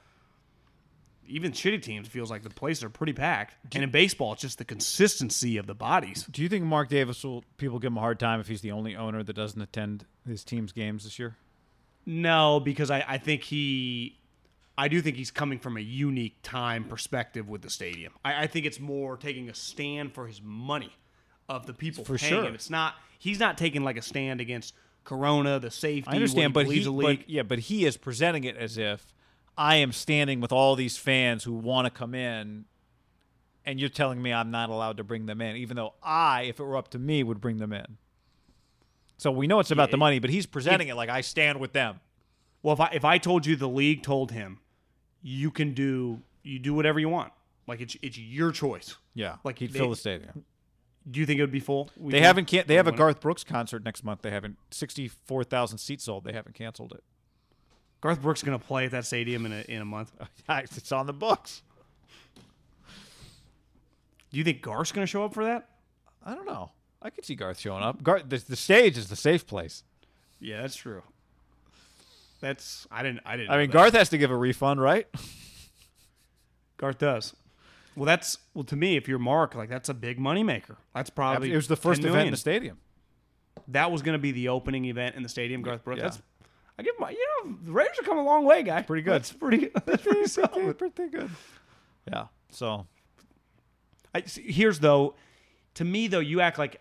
even 1.26 1.52
shitty 1.52 1.82
teams 1.82 2.08
feels 2.08 2.30
like 2.30 2.42
the 2.42 2.50
places 2.50 2.84
are 2.84 2.90
pretty 2.90 3.12
packed. 3.12 3.56
And 3.74 3.84
in 3.84 3.90
baseball, 3.90 4.32
it's 4.32 4.42
just 4.42 4.58
the 4.58 4.64
consistency 4.64 5.56
of 5.56 5.66
the 5.66 5.74
bodies. 5.74 6.26
Do 6.30 6.42
you 6.42 6.48
think 6.48 6.64
Mark 6.64 6.88
Davis 6.88 7.22
will 7.24 7.44
people 7.56 7.78
give 7.78 7.92
him 7.92 7.98
a 7.98 8.00
hard 8.00 8.18
time 8.18 8.40
if 8.40 8.48
he's 8.48 8.60
the 8.60 8.72
only 8.72 8.96
owner 8.96 9.22
that 9.22 9.34
doesn't 9.34 9.60
attend 9.60 10.06
his 10.26 10.44
team's 10.44 10.72
games 10.72 11.04
this 11.04 11.18
year? 11.18 11.36
No, 12.04 12.60
because 12.60 12.90
I, 12.90 13.04
I 13.06 13.18
think 13.18 13.42
he, 13.44 14.18
I 14.76 14.88
do 14.88 15.00
think 15.00 15.16
he's 15.16 15.30
coming 15.30 15.58
from 15.58 15.76
a 15.76 15.80
unique 15.80 16.36
time 16.42 16.84
perspective 16.84 17.48
with 17.48 17.62
the 17.62 17.70
stadium. 17.70 18.12
I, 18.24 18.42
I 18.42 18.46
think 18.46 18.66
it's 18.66 18.80
more 18.80 19.16
taking 19.16 19.48
a 19.48 19.54
stand 19.54 20.12
for 20.12 20.26
his 20.26 20.42
money 20.42 20.92
of 21.48 21.66
the 21.66 21.72
people 21.72 22.04
For 22.04 22.18
paying 22.18 22.32
sure. 22.32 22.44
him. 22.44 22.54
It's 22.54 22.70
not 22.70 22.94
he's 23.18 23.38
not 23.38 23.58
taking 23.58 23.84
like 23.84 23.96
a 23.96 24.02
stand 24.02 24.40
against 24.40 24.74
Corona, 25.04 25.58
the 25.58 25.70
safety. 25.70 26.10
I 26.10 26.14
understand, 26.14 26.54
but 26.54 26.66
he 26.66 26.74
he, 26.74 26.84
believes 26.84 27.16
the 27.16 27.18
but, 27.18 27.30
yeah, 27.30 27.42
but 27.42 27.58
he 27.60 27.84
is 27.84 27.96
presenting 27.96 28.44
it 28.44 28.56
as 28.56 28.78
if 28.78 29.12
I 29.56 29.76
am 29.76 29.92
standing 29.92 30.40
with 30.40 30.52
all 30.52 30.74
these 30.76 30.96
fans 30.96 31.44
who 31.44 31.52
want 31.52 31.86
to 31.86 31.90
come 31.90 32.14
in, 32.14 32.64
and 33.66 33.78
you're 33.78 33.88
telling 33.90 34.20
me 34.22 34.32
I'm 34.32 34.50
not 34.50 34.70
allowed 34.70 34.96
to 34.96 35.04
bring 35.04 35.26
them 35.26 35.40
in, 35.40 35.56
even 35.56 35.76
though 35.76 35.94
I, 36.02 36.42
if 36.42 36.58
it 36.58 36.64
were 36.64 36.76
up 36.76 36.88
to 36.90 36.98
me, 36.98 37.22
would 37.22 37.40
bring 37.40 37.58
them 37.58 37.72
in. 37.72 37.98
So 39.18 39.30
we 39.30 39.46
know 39.46 39.60
it's 39.60 39.70
about 39.70 39.90
the 39.90 39.96
money, 39.98 40.18
but 40.18 40.30
he's 40.30 40.46
presenting 40.46 40.88
it 40.88 40.94
like 40.96 41.08
I 41.08 41.20
stand 41.20 41.60
with 41.60 41.72
them. 41.72 42.00
well, 42.62 42.72
if 42.74 42.80
I 42.80 42.88
if 42.92 43.04
I 43.04 43.18
told 43.18 43.46
you 43.46 43.54
the 43.54 43.68
league 43.68 44.02
told 44.02 44.32
him, 44.32 44.58
you 45.22 45.50
can 45.52 45.74
do 45.74 46.22
you 46.42 46.58
do 46.58 46.74
whatever 46.74 46.98
you 46.98 47.08
want. 47.08 47.32
Like 47.68 47.80
it's 47.80 47.96
it's 48.02 48.18
your 48.18 48.50
choice. 48.50 48.96
Yeah, 49.14 49.36
Like 49.44 49.58
he'd 49.60 49.72
they- 49.72 49.78
fill 49.78 49.90
the 49.90 49.96
stadium. 49.96 50.44
Do 51.10 51.18
you 51.18 51.26
think 51.26 51.38
it 51.38 51.42
would 51.42 51.50
be 51.52 51.58
full? 51.60 51.90
We 51.96 52.12
They 52.12 52.20
haven't. 52.20 52.44
Can- 52.46 52.64
they 52.68 52.76
have 52.76 52.86
a 52.86 52.92
Garth 52.92 53.20
Brooks 53.20 53.42
concert 53.42 53.84
next 53.84 54.04
month. 54.04 54.22
They 54.22 54.30
haven't. 54.30 54.56
Sixty-four 54.70 55.42
thousand 55.44 55.78
seats 55.78 56.04
sold. 56.04 56.22
They 56.24 56.32
haven't 56.32 56.54
canceled 56.54 56.92
it. 56.92 57.02
Garth 58.02 58.20
Brooks 58.20 58.42
going 58.42 58.58
to 58.58 58.64
play 58.64 58.84
at 58.84 58.90
that 58.90 59.06
stadium 59.06 59.46
in 59.46 59.52
a 59.52 59.64
in 59.68 59.80
a 59.80 59.84
month. 59.84 60.12
It's 60.48 60.92
on 60.92 61.06
the 61.06 61.12
books. 61.14 61.62
Do 64.30 64.38
you 64.38 64.44
think 64.44 64.60
Garth's 64.60 64.92
going 64.92 65.06
to 65.06 65.10
show 65.10 65.24
up 65.24 65.32
for 65.32 65.44
that? 65.44 65.68
I 66.24 66.34
don't 66.34 66.46
know. 66.46 66.72
I 67.00 67.10
could 67.10 67.24
see 67.24 67.34
Garth 67.34 67.58
showing 67.58 67.82
up. 67.82 68.02
Garth, 68.02 68.28
the, 68.28 68.38
the 68.38 68.56
stage 68.56 68.98
is 68.98 69.08
the 69.08 69.16
safe 69.16 69.46
place. 69.46 69.82
Yeah, 70.40 70.62
that's 70.62 70.76
true. 70.76 71.02
That's 72.40 72.86
I 72.90 73.02
didn't 73.02 73.20
I 73.24 73.36
didn't. 73.36 73.50
I 73.50 73.58
mean, 73.58 73.70
that. 73.70 73.72
Garth 73.72 73.92
has 73.94 74.08
to 74.10 74.18
give 74.18 74.30
a 74.30 74.36
refund, 74.36 74.80
right? 74.80 75.06
Garth 76.76 76.98
does. 76.98 77.34
Well, 77.94 78.06
that's 78.06 78.38
well 78.52 78.64
to 78.64 78.76
me. 78.76 78.96
If 78.96 79.06
you're 79.06 79.18
Mark, 79.20 79.54
like 79.54 79.68
that's 79.68 79.88
a 79.88 79.94
big 79.94 80.18
moneymaker. 80.18 80.76
That's 80.94 81.10
probably 81.10 81.52
it 81.52 81.56
was 81.56 81.68
the 81.68 81.76
first 81.76 82.02
10 82.02 82.10
event 82.10 82.26
in 82.26 82.30
the 82.32 82.36
stadium. 82.36 82.78
That 83.68 83.92
was 83.92 84.02
going 84.02 84.14
to 84.14 84.22
be 84.22 84.32
the 84.32 84.48
opening 84.48 84.86
event 84.86 85.14
in 85.14 85.22
the 85.22 85.28
stadium. 85.28 85.62
Garth 85.62 85.84
Brooks. 85.84 85.98
Yeah. 85.98 86.04
That's 86.08 86.22
I 86.78 86.82
give 86.82 86.94
my 86.98 87.10
you 87.10 87.26
know 87.44 87.56
the 87.64 87.72
Raiders 87.72 87.96
have 87.96 88.06
come 88.06 88.18
a 88.18 88.24
long 88.24 88.44
way, 88.44 88.62
guy. 88.62 88.82
Pretty 88.82 89.02
good. 89.02 89.14
That's 89.14 89.32
pretty. 89.32 89.70
That's 89.86 90.02
pretty 90.06 90.26
solid. 90.26 90.78
pretty 90.78 91.08
good. 91.08 91.30
Yeah. 92.10 92.26
So 92.50 92.86
I, 94.14 94.22
see, 94.22 94.50
here's 94.50 94.78
though, 94.80 95.14
to 95.74 95.84
me 95.84 96.06
though, 96.08 96.18
you 96.20 96.40
act 96.40 96.58
like 96.58 96.80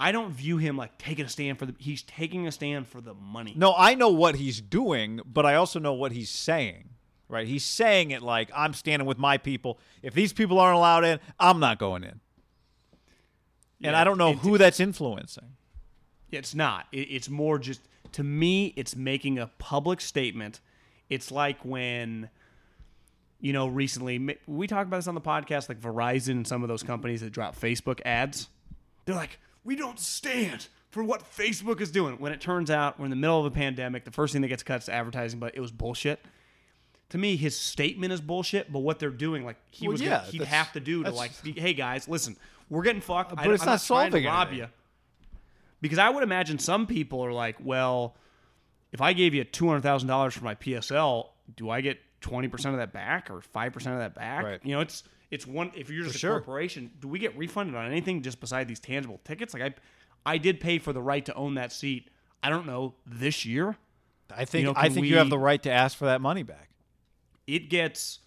I 0.00 0.12
don't 0.12 0.30
view 0.32 0.58
him 0.58 0.76
like 0.76 0.96
taking 0.98 1.24
a 1.24 1.28
stand 1.28 1.58
for 1.58 1.66
the. 1.66 1.74
He's 1.78 2.02
taking 2.02 2.46
a 2.46 2.52
stand 2.52 2.88
for 2.88 3.00
the 3.00 3.14
money. 3.14 3.54
no, 3.56 3.74
I 3.76 3.94
know 3.94 4.10
what 4.10 4.36
he's 4.36 4.60
doing, 4.60 5.20
but 5.24 5.44
I 5.46 5.54
also 5.56 5.78
know 5.78 5.94
what 5.94 6.12
he's 6.12 6.30
saying. 6.30 6.90
Right? 7.30 7.46
He's 7.46 7.64
saying 7.64 8.10
it 8.10 8.22
like 8.22 8.50
I'm 8.56 8.72
standing 8.72 9.06
with 9.06 9.18
my 9.18 9.36
people. 9.36 9.78
If 10.02 10.14
these 10.14 10.32
people 10.32 10.58
aren't 10.58 10.76
allowed 10.76 11.04
in, 11.04 11.20
I'm 11.38 11.60
not 11.60 11.78
going 11.78 12.02
in. 12.02 12.10
and 12.10 12.20
Yeah, 13.80 14.00
I 14.00 14.04
don't 14.04 14.16
know 14.16 14.32
who 14.32 14.56
that's 14.56 14.80
influencing. 14.80 15.56
It's 16.30 16.54
not. 16.54 16.86
It, 16.92 17.08
it's 17.10 17.28
more 17.28 17.58
just 17.58 17.80
to 18.12 18.22
me. 18.22 18.72
It's 18.76 18.94
making 18.96 19.38
a 19.38 19.46
public 19.58 20.00
statement. 20.00 20.60
It's 21.08 21.30
like 21.30 21.64
when, 21.64 22.28
you 23.40 23.52
know, 23.52 23.66
recently 23.68 24.36
we 24.46 24.66
talked 24.66 24.86
about 24.86 24.98
this 24.98 25.08
on 25.08 25.14
the 25.14 25.20
podcast, 25.20 25.68
like 25.68 25.80
Verizon 25.80 26.30
and 26.32 26.46
some 26.46 26.62
of 26.62 26.68
those 26.68 26.82
companies 26.82 27.20
that 27.22 27.30
drop 27.30 27.58
Facebook 27.58 28.00
ads. 28.04 28.48
They're 29.06 29.14
like, 29.14 29.38
we 29.64 29.74
don't 29.74 29.98
stand 29.98 30.68
for 30.90 31.02
what 31.02 31.22
Facebook 31.30 31.80
is 31.80 31.90
doing. 31.90 32.16
When 32.18 32.32
it 32.32 32.40
turns 32.40 32.70
out 32.70 32.98
we're 32.98 33.06
in 33.06 33.10
the 33.10 33.16
middle 33.16 33.38
of 33.40 33.46
a 33.46 33.50
pandemic, 33.50 34.04
the 34.04 34.10
first 34.10 34.32
thing 34.32 34.42
that 34.42 34.48
gets 34.48 34.62
cut 34.62 34.82
is 34.82 34.88
advertising, 34.88 35.38
but 35.40 35.54
it 35.56 35.60
was 35.60 35.70
bullshit. 35.70 36.20
To 37.10 37.18
me, 37.18 37.36
his 37.36 37.56
statement 37.58 38.12
is 38.12 38.20
bullshit, 38.20 38.70
but 38.70 38.80
what 38.80 38.98
they're 38.98 39.08
doing, 39.08 39.44
like 39.44 39.56
he 39.70 39.86
Well, 39.86 39.92
was, 39.92 40.02
yeah, 40.02 40.18
gonna, 40.18 40.30
he'd 40.30 40.42
have 40.42 40.72
to 40.74 40.80
do 40.80 41.04
to 41.04 41.10
like, 41.10 41.42
be, 41.42 41.52
hey 41.52 41.72
guys, 41.72 42.06
listen, 42.06 42.36
we're 42.68 42.82
getting 42.82 43.00
fucked. 43.00 43.34
But 43.34 43.46
I, 43.46 43.52
it's 43.52 43.62
I'm 43.62 43.66
not 43.70 43.82
trying 43.82 44.10
to 44.12 44.26
rob 44.26 44.48
anything. 44.48 44.58
you. 44.66 44.68
Because 45.80 45.98
I 45.98 46.10
would 46.10 46.22
imagine 46.22 46.58
some 46.58 46.86
people 46.86 47.24
are 47.24 47.32
like, 47.32 47.56
well, 47.62 48.16
if 48.92 49.00
I 49.00 49.12
gave 49.12 49.34
you 49.34 49.44
two 49.44 49.66
hundred 49.66 49.82
thousand 49.82 50.08
dollars 50.08 50.34
for 50.34 50.44
my 50.44 50.54
PSL, 50.54 51.28
do 51.56 51.70
I 51.70 51.80
get 51.80 51.98
twenty 52.20 52.48
percent 52.48 52.74
of 52.74 52.80
that 52.80 52.92
back 52.92 53.30
or 53.30 53.40
five 53.40 53.72
percent 53.72 53.94
of 53.94 54.00
that 54.00 54.14
back? 54.14 54.44
Right. 54.44 54.60
You 54.64 54.74
know, 54.74 54.80
it's 54.80 55.04
it's 55.30 55.46
one. 55.46 55.72
If 55.76 55.90
you're 55.90 56.04
just 56.04 56.16
a 56.16 56.18
sure. 56.18 56.32
corporation, 56.32 56.90
do 57.00 57.08
we 57.08 57.18
get 57.18 57.36
refunded 57.36 57.74
on 57.74 57.86
anything 57.86 58.22
just 58.22 58.40
beside 58.40 58.66
these 58.66 58.80
tangible 58.80 59.20
tickets? 59.24 59.54
Like 59.54 59.62
I, 59.62 59.74
I 60.24 60.38
did 60.38 60.60
pay 60.60 60.78
for 60.78 60.92
the 60.92 61.02
right 61.02 61.24
to 61.26 61.34
own 61.34 61.54
that 61.54 61.72
seat. 61.72 62.10
I 62.42 62.50
don't 62.50 62.66
know 62.66 62.94
this 63.06 63.44
year. 63.44 63.76
I 64.34 64.44
think 64.44 64.66
know, 64.66 64.72
I 64.76 64.88
think 64.88 65.06
you 65.06 65.18
have 65.18 65.30
the 65.30 65.38
right 65.38 65.62
to 65.62 65.70
ask 65.70 65.96
for 65.96 66.06
that 66.06 66.20
money 66.20 66.42
back. 66.42 66.70
It 67.46 67.70
gets. 67.70 68.20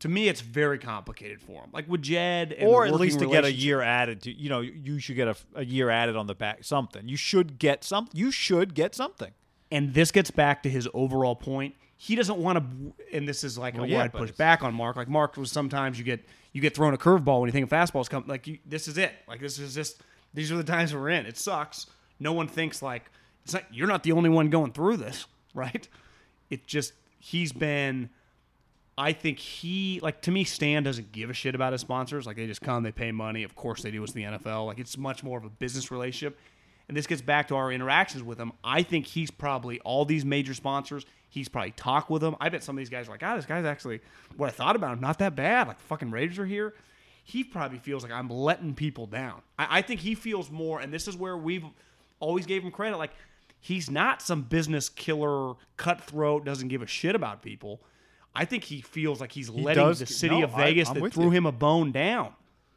To 0.00 0.08
me, 0.08 0.28
it's 0.28 0.42
very 0.42 0.78
complicated 0.78 1.40
for 1.40 1.62
him. 1.62 1.70
Like 1.72 1.88
with 1.88 2.02
Jed, 2.02 2.52
and 2.52 2.68
or 2.68 2.84
at 2.84 2.94
least 2.94 3.18
to 3.20 3.26
get 3.26 3.44
a 3.44 3.52
year 3.52 3.80
added 3.80 4.22
to 4.22 4.32
you 4.32 4.50
know 4.50 4.60
you 4.60 4.98
should 4.98 5.16
get 5.16 5.28
a, 5.28 5.36
a 5.54 5.64
year 5.64 5.88
added 5.90 6.16
on 6.16 6.26
the 6.26 6.34
back 6.34 6.64
something 6.64 7.08
you 7.08 7.16
should 7.16 7.58
get 7.58 7.82
some 7.82 8.08
you 8.12 8.30
should 8.30 8.74
get 8.74 8.94
something 8.94 9.32
and 9.70 9.94
this 9.94 10.10
gets 10.10 10.30
back 10.30 10.62
to 10.62 10.70
his 10.70 10.88
overall 10.94 11.34
point. 11.34 11.74
He 11.98 12.14
doesn't 12.14 12.38
want 12.38 12.58
to, 12.58 12.94
and 13.12 13.26
this 13.26 13.42
is 13.42 13.56
like 13.56 13.74
Well, 13.74 13.84
a 13.84 13.88
yeah, 13.88 13.98
where 13.98 14.08
push 14.10 14.30
back 14.32 14.62
on 14.62 14.74
Mark. 14.74 14.96
Like 14.96 15.08
Mark 15.08 15.36
was 15.36 15.50
sometimes 15.50 15.98
you 15.98 16.04
get 16.04 16.24
you 16.52 16.60
get 16.60 16.74
thrown 16.74 16.92
a 16.94 16.98
curveball 16.98 17.40
when 17.40 17.48
you 17.48 17.52
think 17.52 17.70
a 17.70 17.74
fastball's 17.74 18.08
coming. 18.08 18.28
Like 18.28 18.46
you, 18.46 18.58
this 18.66 18.86
is 18.86 18.98
it. 18.98 19.12
Like 19.26 19.40
this 19.40 19.58
is 19.58 19.74
just 19.74 20.02
these 20.34 20.52
are 20.52 20.56
the 20.56 20.64
times 20.64 20.94
we're 20.94 21.08
in. 21.08 21.26
It 21.26 21.38
sucks. 21.38 21.86
No 22.20 22.32
one 22.32 22.48
thinks 22.48 22.82
like 22.82 23.10
it's 23.44 23.54
not. 23.54 23.64
You're 23.72 23.88
not 23.88 24.02
the 24.02 24.12
only 24.12 24.28
one 24.28 24.50
going 24.50 24.72
through 24.72 24.98
this, 24.98 25.26
right? 25.54 25.88
It 26.50 26.66
just 26.66 26.92
he's 27.18 27.52
been. 27.52 28.10
I 28.98 29.12
think 29.12 29.38
he 29.38 30.00
like 30.02 30.22
to 30.22 30.30
me. 30.30 30.44
Stan 30.44 30.82
doesn't 30.82 31.12
give 31.12 31.28
a 31.28 31.34
shit 31.34 31.54
about 31.54 31.72
his 31.72 31.82
sponsors. 31.82 32.26
Like 32.26 32.36
they 32.36 32.46
just 32.46 32.62
come, 32.62 32.82
they 32.82 32.92
pay 32.92 33.12
money. 33.12 33.42
Of 33.42 33.54
course 33.54 33.82
they 33.82 33.90
do. 33.90 34.02
It's 34.02 34.12
the 34.12 34.22
NFL. 34.22 34.66
Like 34.66 34.78
it's 34.78 34.96
much 34.96 35.22
more 35.22 35.38
of 35.38 35.44
a 35.44 35.50
business 35.50 35.90
relationship. 35.90 36.38
And 36.88 36.96
this 36.96 37.06
gets 37.06 37.20
back 37.20 37.48
to 37.48 37.56
our 37.56 37.72
interactions 37.72 38.22
with 38.22 38.38
him. 38.38 38.52
I 38.62 38.82
think 38.82 39.06
he's 39.06 39.30
probably 39.30 39.80
all 39.80 40.04
these 40.04 40.24
major 40.24 40.54
sponsors. 40.54 41.04
He's 41.28 41.48
probably 41.48 41.72
talked 41.72 42.08
with 42.08 42.22
them. 42.22 42.36
I 42.40 42.48
bet 42.48 42.62
some 42.62 42.76
of 42.76 42.78
these 42.78 42.88
guys 42.88 43.08
are 43.08 43.10
like, 43.10 43.20
God, 43.20 43.36
this 43.36 43.44
guy's 43.44 43.64
actually 43.64 44.00
what 44.36 44.48
I 44.48 44.52
thought 44.52 44.76
about 44.76 44.92
him. 44.92 45.00
Not 45.00 45.18
that 45.18 45.34
bad. 45.34 45.66
Like 45.68 45.78
the 45.78 45.84
fucking 45.84 46.10
Raiders 46.10 46.38
are 46.38 46.46
here. 46.46 46.74
He 47.24 47.42
probably 47.42 47.78
feels 47.78 48.04
like 48.04 48.12
I'm 48.12 48.30
letting 48.30 48.74
people 48.74 49.06
down. 49.06 49.42
I, 49.58 49.78
I 49.78 49.82
think 49.82 50.00
he 50.00 50.14
feels 50.14 50.48
more, 50.50 50.78
and 50.80 50.92
this 50.92 51.08
is 51.08 51.16
where 51.16 51.36
we've 51.36 51.64
always 52.20 52.46
gave 52.46 52.62
him 52.62 52.70
credit. 52.70 52.98
Like 52.98 53.10
he's 53.60 53.90
not 53.90 54.22
some 54.22 54.42
business 54.42 54.88
killer, 54.88 55.54
cutthroat, 55.76 56.44
doesn't 56.44 56.68
give 56.68 56.82
a 56.82 56.86
shit 56.86 57.16
about 57.16 57.42
people. 57.42 57.80
I 58.36 58.44
think 58.44 58.64
he 58.64 58.80
feels 58.80 59.20
like 59.20 59.32
he's 59.32 59.48
letting 59.48 59.82
does- 59.82 59.98
the 60.00 60.06
city 60.06 60.38
no, 60.40 60.44
of 60.44 60.54
I- 60.54 60.64
Vegas 60.64 60.88
I'm 60.88 60.94
that 60.94 61.02
with 61.02 61.14
threw 61.14 61.24
you. 61.24 61.30
him 61.30 61.46
a 61.46 61.52
bone 61.52 61.92
down. 61.92 62.32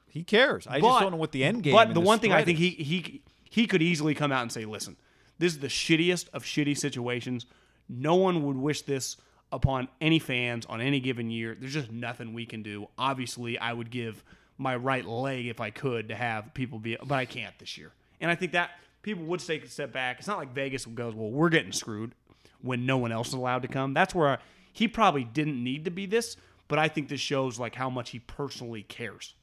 he 0.07 0.23
cares 0.23 0.65
i 0.67 0.79
just 0.79 0.99
don't 1.01 1.11
know 1.11 1.17
what 1.17 1.31
the 1.31 1.43
end 1.43 1.61
game 1.63 1.73
But 1.73 1.93
the 1.93 1.99
one 2.01 2.19
thing 2.19 2.31
I 2.31 2.43
think 2.43 2.59
is. 2.59 2.63
he 2.65 2.83
he 2.83 3.21
he 3.49 3.67
could 3.67 3.81
easily 3.81 4.13
come 4.13 4.31
out 4.31 4.41
and 4.43 4.51
say, 4.51 4.65
"Listen, 4.65 4.95
this 5.39 5.53
is 5.53 5.59
the 5.59 5.67
shittiest 5.67 6.29
of 6.33 6.43
shitty 6.43 6.77
situations. 6.77 7.45
No 7.87 8.15
one 8.15 8.43
would 8.45 8.57
wish 8.57 8.83
this 8.83 9.17
upon 9.51 9.87
any 9.99 10.19
fans 10.19 10.65
on 10.67 10.79
any 10.81 10.99
given 10.99 11.31
year. 11.31 11.55
There's 11.59 11.73
just 11.73 11.91
nothing 11.91 12.33
we 12.33 12.45
can 12.45 12.61
do. 12.61 12.87
Obviously, 12.99 13.57
I 13.57 13.73
would 13.73 13.89
give 13.89 14.23
my 14.59 14.75
right 14.75 15.03
leg 15.05 15.47
if 15.47 15.59
I 15.59 15.71
could 15.71 16.09
to 16.09 16.15
have 16.15 16.53
people 16.53 16.77
be, 16.77 16.95
but 17.03 17.15
I 17.15 17.25
can't 17.25 17.57
this 17.57 17.75
year. 17.77 17.91
And 18.21 18.29
I 18.29 18.35
think 18.35 18.51
that 18.51 18.69
people 19.01 19.23
would 19.25 19.39
take 19.39 19.63
a 19.63 19.67
step 19.67 19.91
back. 19.91 20.19
It's 20.19 20.27
not 20.27 20.37
like 20.37 20.53
Vegas 20.53 20.85
goes, 20.85 21.15
well, 21.15 21.31
we're 21.31 21.49
getting 21.49 21.71
screwed 21.71 22.13
when 22.61 22.85
no 22.85 22.97
one 22.97 23.11
else 23.11 23.29
is 23.29 23.33
allowed 23.33 23.63
to 23.63 23.67
come. 23.67 23.93
That's 23.95 24.13
where 24.13 24.37
he 24.79 24.87
probably 24.87 25.23
didn't 25.23 25.63
need 25.63 25.85
to 25.85 25.91
be 25.91 26.05
this, 26.05 26.35
but 26.67 26.79
I 26.79 26.87
think 26.87 27.09
this 27.09 27.19
shows 27.19 27.59
like 27.59 27.75
how 27.75 27.89
much 27.89 28.09
he 28.11 28.19
personally 28.19 28.83
cares. 28.83 29.35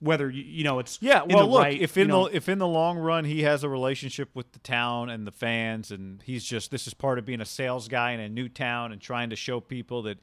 Whether 0.00 0.28
you, 0.28 0.42
you 0.42 0.64
know 0.64 0.78
it's 0.80 0.98
Yeah, 1.00 1.22
well, 1.22 1.48
look, 1.48 1.62
right, 1.62 1.80
if 1.80 1.96
you 1.96 2.02
in 2.02 2.08
know- 2.08 2.28
the 2.28 2.36
if 2.36 2.48
in 2.48 2.58
the 2.58 2.66
long 2.68 2.98
run 2.98 3.24
he 3.24 3.42
has 3.42 3.64
a 3.64 3.68
relationship 3.68 4.28
with 4.34 4.52
the 4.52 4.58
town 4.58 5.08
and 5.08 5.26
the 5.26 5.32
fans, 5.32 5.90
and 5.90 6.22
he's 6.22 6.44
just 6.44 6.70
this 6.70 6.86
is 6.86 6.94
part 6.94 7.18
of 7.18 7.24
being 7.24 7.40
a 7.40 7.46
sales 7.46 7.88
guy 7.88 8.12
in 8.12 8.20
a 8.20 8.28
new 8.28 8.48
town 8.48 8.92
and 8.92 9.00
trying 9.00 9.30
to 9.30 9.36
show 9.36 9.60
people 9.60 10.02
that 10.02 10.18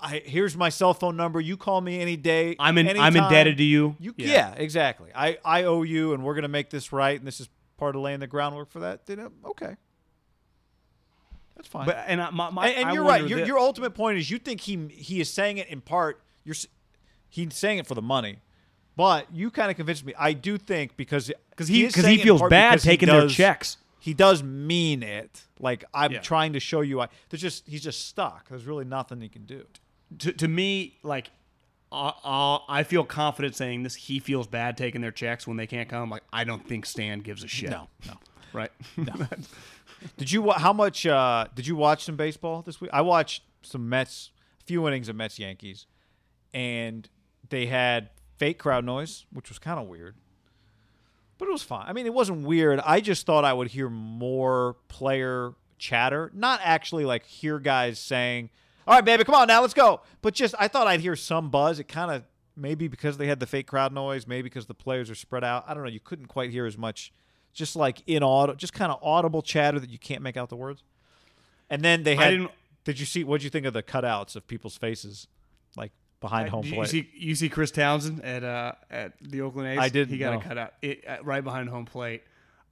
I 0.00 0.22
here's 0.24 0.56
my 0.56 0.70
cell 0.70 0.94
phone 0.94 1.16
number. 1.16 1.40
You 1.40 1.56
call 1.56 1.80
me 1.80 2.00
any 2.00 2.16
day. 2.16 2.56
I'm 2.58 2.78
in, 2.78 2.98
I'm 2.98 3.16
indebted 3.16 3.58
to 3.58 3.64
you. 3.64 3.96
You 3.98 4.14
yeah. 4.16 4.54
exactly. 4.56 5.10
I 5.14 5.38
I 5.44 5.64
owe 5.64 5.82
you, 5.82 6.14
and 6.14 6.24
we're 6.24 6.34
gonna 6.34 6.48
make 6.48 6.70
this 6.70 6.92
right, 6.92 7.18
and 7.18 7.26
this 7.26 7.40
is 7.40 7.48
part 7.76 7.94
of 7.96 8.02
laying 8.02 8.20
the 8.20 8.26
groundwork 8.26 8.70
for 8.70 8.80
that. 8.80 9.06
Then 9.06 9.20
uh, 9.20 9.28
okay, 9.50 9.76
that's 11.56 11.68
fine. 11.68 11.86
But 11.86 12.04
and 12.06 12.20
I, 12.20 12.30
my, 12.30 12.50
my, 12.50 12.68
and, 12.68 12.76
and 12.78 12.88
I 12.90 12.92
you're 12.92 13.04
right. 13.04 13.26
Your, 13.26 13.44
your 13.44 13.58
ultimate 13.58 13.94
point 13.94 14.18
is 14.18 14.30
you 14.30 14.38
think 14.38 14.60
he 14.60 14.88
he 14.88 15.20
is 15.20 15.32
saying 15.32 15.58
it 15.58 15.68
in 15.68 15.80
part. 15.80 16.20
You're 16.44 16.54
he's 17.28 17.54
saying 17.54 17.78
it 17.78 17.86
for 17.86 17.94
the 17.94 18.02
money, 18.02 18.38
but 18.96 19.26
you 19.34 19.50
kind 19.50 19.70
of 19.70 19.76
convinced 19.76 20.04
me. 20.04 20.14
I 20.18 20.32
do 20.32 20.58
think 20.58 20.96
because 20.96 21.32
because 21.50 21.68
he 21.68 21.86
because 21.86 22.04
saying 22.04 22.18
he 22.18 22.22
feels 22.22 22.42
bad 22.42 22.72
because 22.72 22.84
he 22.84 22.90
taking 22.90 23.08
their 23.08 23.28
checks. 23.28 23.78
He 23.98 24.14
does 24.14 24.42
mean 24.42 25.02
it. 25.02 25.42
Like 25.58 25.84
I'm 25.92 26.12
Yeah. 26.12 26.20
trying 26.20 26.52
to 26.52 26.60
show 26.60 26.80
you. 26.82 27.00
I 27.00 27.08
there's 27.30 27.40
just 27.40 27.66
he's 27.66 27.82
just 27.82 28.06
stuck. 28.06 28.48
There's 28.48 28.64
really 28.64 28.84
nothing 28.84 29.20
he 29.20 29.28
can 29.28 29.46
do. 29.46 29.66
To, 30.18 30.32
to 30.32 30.46
me, 30.46 30.98
like 31.02 31.30
uh, 31.90 32.12
uh, 32.22 32.58
I 32.68 32.82
feel 32.84 33.04
confident 33.04 33.56
saying 33.56 33.82
this. 33.82 33.94
He 33.94 34.18
feels 34.18 34.46
bad 34.46 34.76
taking 34.76 35.00
their 35.00 35.10
checks 35.10 35.46
when 35.46 35.56
they 35.56 35.66
can't 35.66 35.88
come. 35.88 36.10
Like 36.10 36.22
I 36.32 36.44
don't 36.44 36.66
think 36.66 36.86
Stan 36.86 37.20
gives 37.20 37.42
a 37.42 37.48
shit. 37.48 37.70
No, 37.70 37.88
no. 38.06 38.14
right? 38.52 38.70
Did 40.16 40.32
you 40.32 40.50
how 40.50 40.72
much 40.72 41.06
uh, 41.06 41.46
did 41.54 41.66
you 41.66 41.76
watch 41.76 42.04
some 42.04 42.16
baseball 42.16 42.62
this 42.62 42.80
week? 42.80 42.90
I 42.92 43.02
watched 43.02 43.42
some 43.62 43.88
Mets, 43.88 44.30
a 44.60 44.64
few 44.64 44.86
innings 44.86 45.08
of 45.08 45.16
Mets 45.16 45.38
Yankees, 45.38 45.86
and 46.52 47.08
they 47.48 47.66
had 47.66 48.10
fake 48.36 48.58
crowd 48.58 48.84
noise, 48.84 49.26
which 49.32 49.48
was 49.48 49.58
kind 49.58 49.78
of 49.78 49.86
weird, 49.86 50.16
but 51.38 51.48
it 51.48 51.52
was 51.52 51.62
fine. 51.62 51.86
I 51.88 51.92
mean, 51.92 52.06
it 52.06 52.14
wasn't 52.14 52.46
weird. 52.46 52.80
I 52.84 53.00
just 53.00 53.26
thought 53.26 53.44
I 53.44 53.52
would 53.52 53.68
hear 53.68 53.88
more 53.88 54.76
player 54.88 55.54
chatter, 55.78 56.30
not 56.34 56.60
actually 56.62 57.04
like 57.04 57.24
hear 57.26 57.58
guys 57.58 57.98
saying, 57.98 58.50
"All 58.86 58.94
right, 58.94 59.04
baby, 59.04 59.24
come 59.24 59.34
on 59.34 59.48
now, 59.48 59.60
let's 59.60 59.74
go," 59.74 60.02
but 60.22 60.34
just 60.34 60.54
I 60.58 60.68
thought 60.68 60.86
I'd 60.86 61.00
hear 61.00 61.16
some 61.16 61.50
buzz. 61.50 61.78
It 61.78 61.88
kind 61.88 62.10
of 62.10 62.24
maybe 62.56 62.88
because 62.88 63.18
they 63.18 63.26
had 63.26 63.38
the 63.38 63.46
fake 63.46 63.66
crowd 63.66 63.92
noise, 63.92 64.26
maybe 64.26 64.44
because 64.44 64.66
the 64.66 64.74
players 64.74 65.10
are 65.10 65.14
spread 65.14 65.44
out. 65.44 65.64
I 65.68 65.74
don't 65.74 65.82
know. 65.82 65.90
You 65.90 66.00
couldn't 66.00 66.26
quite 66.26 66.50
hear 66.50 66.64
as 66.66 66.78
much 66.78 67.12
just 67.56 67.74
like 67.74 68.02
inaudible, 68.06 68.56
just 68.56 68.72
kind 68.72 68.92
of 68.92 68.98
audible 69.02 69.42
chatter 69.42 69.80
that 69.80 69.90
you 69.90 69.98
can't 69.98 70.22
make 70.22 70.36
out 70.36 70.48
the 70.48 70.56
words. 70.56 70.82
And 71.70 71.82
then 71.82 72.04
they 72.04 72.14
had. 72.14 72.30
didn't- 72.30 72.50
did 72.84 73.00
you 73.00 73.06
see? 73.06 73.24
What 73.24 73.38
did 73.38 73.44
you 73.44 73.50
think 73.50 73.66
of 73.66 73.72
the 73.72 73.82
cutouts 73.82 74.36
of 74.36 74.46
people's 74.46 74.76
faces, 74.76 75.26
like 75.76 75.90
behind 76.20 76.48
home 76.50 76.62
plate? 76.62 76.76
you, 76.78 76.84
see, 76.86 77.10
you 77.16 77.34
see 77.34 77.48
Chris 77.48 77.72
Townsend 77.72 78.22
at 78.24 78.44
uh, 78.44 78.72
at 78.88 79.14
the 79.20 79.40
Oakland 79.40 79.70
A's. 79.70 79.78
I 79.80 79.88
didn't 79.88 80.10
He 80.12 80.18
got 80.18 80.34
know. 80.34 80.38
a 80.38 80.42
cutout 80.42 80.74
it, 80.82 81.04
uh, 81.08 81.16
right 81.24 81.42
behind 81.42 81.68
home 81.68 81.84
plate. 81.86 82.22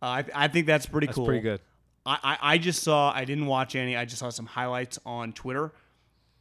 Uh, 0.00 0.06
I 0.06 0.24
I 0.32 0.46
think 0.48 0.66
that's 0.68 0.86
pretty 0.86 1.08
That's 1.08 1.16
cool. 1.16 1.26
pretty 1.26 1.40
good. 1.40 1.60
I, 2.06 2.18
I 2.22 2.38
I 2.54 2.58
just 2.58 2.84
saw. 2.84 3.10
I 3.12 3.24
didn't 3.24 3.46
watch 3.46 3.74
any. 3.74 3.96
I 3.96 4.04
just 4.04 4.20
saw 4.20 4.28
some 4.30 4.46
highlights 4.46 5.00
on 5.04 5.32
Twitter, 5.32 5.72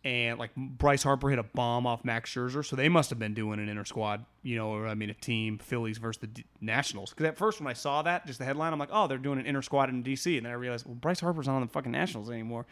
and 0.06 0.38
like 0.38 0.52
Bryce 0.56 1.04
Harper 1.04 1.30
hit 1.30 1.40
a 1.40 1.44
bomb 1.44 1.88
off 1.88 2.04
Max 2.04 2.30
Scherzer, 2.34 2.66
so 2.66 2.76
they 2.76 2.90
must 2.90 3.10
have 3.10 3.20
been 3.20 3.34
doing 3.34 3.60
an 3.60 3.70
inner 3.70 3.86
squad. 3.86 4.26
You 4.42 4.58
know, 4.58 4.70
or 4.74 4.88
I 4.88 4.94
mean, 4.96 5.10
a 5.10 5.14
team 5.14 5.58
Phillies 5.58 5.98
versus 5.98 6.20
the 6.20 6.28
D- 6.28 6.46
Nationals. 6.60 7.12
Because 7.12 7.26
at 7.28 7.38
first 7.38 7.60
when 7.62 7.68
I 7.68 7.74
saw 7.74 8.02
that, 8.02 8.26
just 8.28 8.40
the 8.40 8.46
headline, 8.46 8.74
I'm 8.74 8.80
like, 8.80 8.90
oh, 8.92 9.08
they're 9.08 9.18
doing 9.18 9.40
an 9.40 9.46
inner 9.46 9.62
squad 9.62 9.90
in 9.90 10.04
DC, 10.04 10.36
and 10.38 10.46
then 10.46 10.52
I 10.52 10.56
realized, 10.56 10.86
well, 10.86 10.96
Bryce 10.96 11.20
Harper's 11.22 11.48
not 11.48 11.56
on 11.56 11.62
the 11.62 11.68
fucking 11.68 11.92
Nationals 11.92 12.30
anymore. 12.30 12.66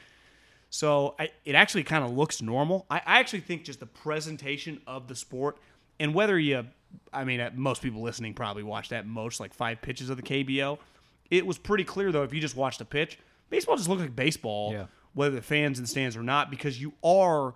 So 0.70 1.16
I, 1.20 1.30
it 1.46 1.56
actually 1.56 1.84
kind 1.84 2.04
of 2.04 2.12
looks 2.12 2.42
normal. 2.42 2.86
I, 2.90 2.98
I 3.06 3.20
actually 3.20 3.42
think 3.42 3.66
just 3.66 3.80
the 3.82 3.86
presentation 3.86 4.82
of 4.88 5.08
the 5.08 5.16
sport 5.16 5.58
and 6.00 6.14
whether 6.14 6.40
you, 6.40 6.66
I 7.14 7.26
mean, 7.26 7.40
uh, 7.42 7.52
most 7.56 7.82
people 7.82 8.02
listening 8.02 8.34
probably 8.34 8.64
watched 8.64 8.92
at 8.94 9.06
most 9.06 9.40
like 9.40 9.54
five 9.54 9.82
pitches 9.82 10.10
of 10.10 10.18
the 10.18 10.24
KBO. 10.24 10.80
It 11.30 11.46
was 11.46 11.58
pretty 11.58 11.84
clear 11.84 12.12
though 12.12 12.24
if 12.24 12.34
you 12.34 12.40
just 12.40 12.56
watched 12.56 12.80
a 12.82 12.86
pitch, 12.86 13.20
baseball 13.50 13.76
just 13.76 13.90
looked 13.90 14.02
like 14.02 14.16
baseball, 14.16 14.72
Yeah. 14.72 14.86
Whether 15.14 15.36
the 15.36 15.42
fans 15.42 15.78
in 15.78 15.84
the 15.84 15.88
stands 15.88 16.16
or 16.16 16.24
not, 16.24 16.50
because 16.50 16.82
you 16.82 16.94
are. 17.04 17.54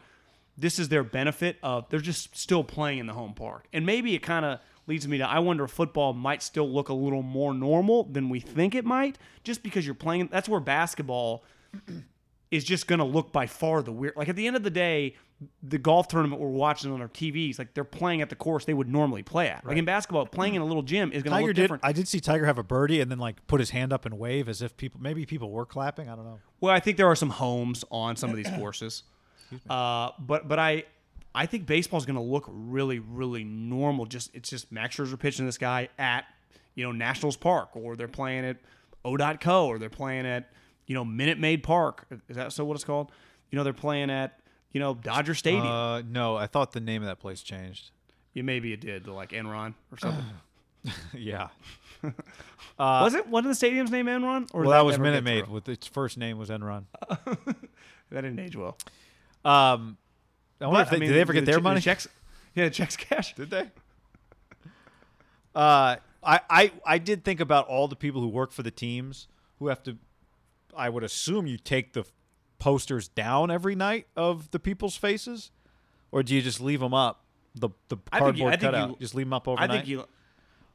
This 0.58 0.80
is 0.80 0.88
their 0.88 1.04
benefit 1.04 1.58
of 1.62 1.90
they're 1.90 2.00
just 2.00 2.38
still 2.38 2.64
playing 2.64 3.00
in 3.00 3.08
the 3.08 3.14
home 3.14 3.34
park, 3.34 3.68
and 3.74 3.86
maybe 3.86 4.16
it 4.16 4.20
kind 4.20 4.46
of 4.46 4.60
leads 4.88 5.08
me 5.08 5.18
to 5.18 5.28
I 5.28 5.40
wonder 5.40 5.66
if 5.66 5.72
football 5.72 6.14
might 6.14 6.42
still 6.42 6.70
look 6.70 6.90
a 6.90 6.94
little 6.94 7.24
more 7.24 7.54
normal 7.54 8.06
than 8.06 8.30
we 8.30 8.40
think 8.40 8.74
it 8.74 8.86
might, 8.86 9.18
just 9.44 9.64
because 9.64 9.86
you're 9.86 9.96
playing. 9.96 10.30
That's 10.32 10.48
where 10.48 10.62
basketball 10.62 11.44
is 12.52 12.64
just 12.64 12.88
going 12.88 13.00
to 13.00 13.06
look 13.06 13.32
by 13.32 13.48
far 13.48 13.82
the 13.82 13.92
weird. 13.92 14.16
Like 14.16 14.30
at 14.30 14.36
the 14.36 14.48
end 14.48 14.56
of 14.56 14.64
the 14.64 14.70
day, 14.70 15.16
the 15.62 15.78
golf 15.78 16.08
tournament 16.08 16.42
we're 16.42 16.48
watching 16.48 16.92
on 16.92 17.02
our 17.02 17.10
TVs, 17.10 17.60
like 17.60 17.74
they're 17.74 17.84
playing 17.84 18.22
at 18.22 18.30
the 18.30 18.36
course 18.36 18.66
they 18.66 18.74
would 18.74 18.88
normally 18.88 19.22
play 19.22 19.50
at. 19.50 19.66
Like 19.66 19.78
in 19.78 19.84
basketball, 19.84 20.26
playing 20.26 20.56
in 20.56 20.62
a 20.62 20.66
little 20.66 20.82
gym 20.82 21.12
is 21.12 21.24
going 21.24 21.36
to 21.36 21.46
look 21.46 21.56
did. 21.56 21.62
different. 21.62 21.84
I 21.84 21.92
did 21.92 22.08
see 22.08 22.20
Tiger 22.22 22.46
have 22.46 22.58
a 22.58 22.64
birdie 22.64 23.02
and 23.02 23.12
then 23.12 23.20
like 23.20 23.46
put 23.48 23.60
his 23.60 23.72
hand 23.72 23.92
up 23.92 24.06
and 24.06 24.18
wave 24.18 24.48
as 24.48 24.62
if 24.62 24.78
people 24.78 25.02
maybe 25.02 25.26
people 25.26 25.52
were 25.52 25.66
clapping. 25.66 26.10
I 26.10 26.16
don't 26.16 26.26
know. 26.26 26.40
Well, 26.62 26.74
I 26.74 26.80
think 26.80 26.98
there 26.98 27.08
are 27.08 27.16
some 27.16 27.32
homes 27.32 27.84
on 27.92 28.16
some 28.16 28.30
of 28.30 28.38
these 28.38 28.50
courses, 28.58 29.04
uh, 29.70 30.12
but 30.20 30.48
but 30.48 30.58
I 30.58 30.86
I 31.34 31.46
think 31.48 31.66
baseball 31.66 32.00
is 32.00 32.06
going 32.06 32.16
to 32.16 32.22
look 32.22 32.46
really 32.48 33.00
really 33.00 33.44
normal. 33.44 34.06
Just 34.06 34.34
it's 34.34 34.50
just 34.50 34.72
Max 34.72 34.96
Scherzer 34.96 35.20
pitching 35.20 35.46
this 35.46 35.58
guy 35.58 35.90
at 36.00 36.24
you 36.76 36.86
know 36.86 36.94
Nationals 36.94 37.36
Park, 37.36 37.70
or 37.74 37.98
they're 37.98 38.08
playing 38.08 38.46
at 38.46 38.58
O.co, 39.04 39.68
or 39.68 39.80
they're 39.80 39.90
playing 39.90 40.26
at 40.26 40.50
you 40.88 40.96
know 40.96 41.04
Minute 41.04 41.40
Maid 41.40 41.62
Park. 41.62 42.08
Is 42.30 42.38
that 42.38 42.54
so? 42.54 42.64
What 42.64 42.76
it's 42.76 42.86
called? 42.86 43.12
You 43.52 43.58
know 43.58 43.66
they're 43.66 43.74
playing 43.74 44.10
at 44.10 44.40
you 44.76 44.82
know 44.82 44.94
Dodger 44.94 45.34
Stadium. 45.34 45.66
Uh, 45.66 46.02
no, 46.02 46.36
I 46.36 46.48
thought 46.48 46.74
the 46.74 46.82
name 46.82 47.02
of 47.02 47.08
that 47.08 47.20
place 47.20 47.42
changed. 47.42 47.92
yeah, 48.34 48.44
maybe 48.44 48.74
it 48.74 48.82
did, 48.82 49.06
to 49.06 49.14
like 49.14 49.30
Enron 49.30 49.74
or 49.90 49.98
something. 49.98 50.26
yeah. 51.14 51.48
was 52.78 53.14
it? 53.14 53.26
one 53.30 53.46
of 53.46 53.50
the 53.50 53.56
stadium's 53.56 53.90
name 53.90 54.08
Enron? 54.08 54.50
Or 54.54 54.64
Well, 54.64 54.72
did 54.72 54.74
that 54.74 54.86
was 54.86 54.94
never 54.98 55.04
Minute 55.06 55.24
Maid. 55.24 55.48
With 55.48 55.70
its 55.70 55.88
first 55.88 56.18
name 56.18 56.38
was 56.38 56.50
Enron. 56.50 56.84
That 58.12 58.22
didn't 58.22 58.38
age 58.40 58.56
well. 58.56 58.78
Um, 59.44 59.98
I 60.62 60.68
wonder 60.68 60.78
But, 60.78 60.82
if 60.82 60.90
they, 60.92 60.96
I 60.98 61.00
mean, 61.00 61.10
did 61.10 61.16
they 61.16 61.22
ever 61.22 61.34
the 61.34 61.40
get 61.40 61.46
their 61.46 61.56
che- 61.56 61.60
the 61.60 61.64
money? 61.64 61.82
Checks, 61.82 62.08
yeah, 62.54 62.66
the 62.66 62.70
checks 62.70 62.96
cash. 62.96 63.34
Did 63.34 63.50
they? 63.50 63.72
Uh, 65.56 65.96
I, 66.24 66.40
I 66.50 66.72
I 66.86 66.98
did 67.00 67.24
think 67.24 67.40
about 67.40 67.68
all 67.68 67.88
the 67.88 67.96
people 67.96 68.22
who 68.22 68.28
work 68.28 68.52
for 68.52 68.62
the 68.62 68.72
teams 68.72 69.28
who 69.58 69.68
have 69.68 69.82
to. 69.84 69.98
I 70.78 70.90
would 70.90 71.04
assume 71.04 71.48
you 71.48 71.58
take 71.58 71.94
the 71.94 72.06
posters 72.66 73.08
down 73.10 73.52
every 73.52 73.76
night 73.76 74.08
of 74.16 74.50
the 74.50 74.58
people's 74.58 74.98
faces, 74.98 75.52
or 76.12 76.24
do 76.24 76.34
you 76.34 76.42
just 76.42 76.60
leave 76.60 76.80
them 76.80 76.96
up? 76.96 77.24
The 77.54 77.70
the 77.90 77.98
I 78.12 78.20
think 78.22 78.38
you- 78.38 78.44
cardboard 78.46 78.54
I 78.54 78.58
think 78.58 78.62
cutout. 78.74 78.90
you- 78.90 78.96
just 79.00 79.14
leave 79.14 79.28
them 79.28 79.34
up 79.34 79.48
overnight. 79.48 79.70
I 79.70 79.74
think 79.74 79.88
you. 79.88 80.06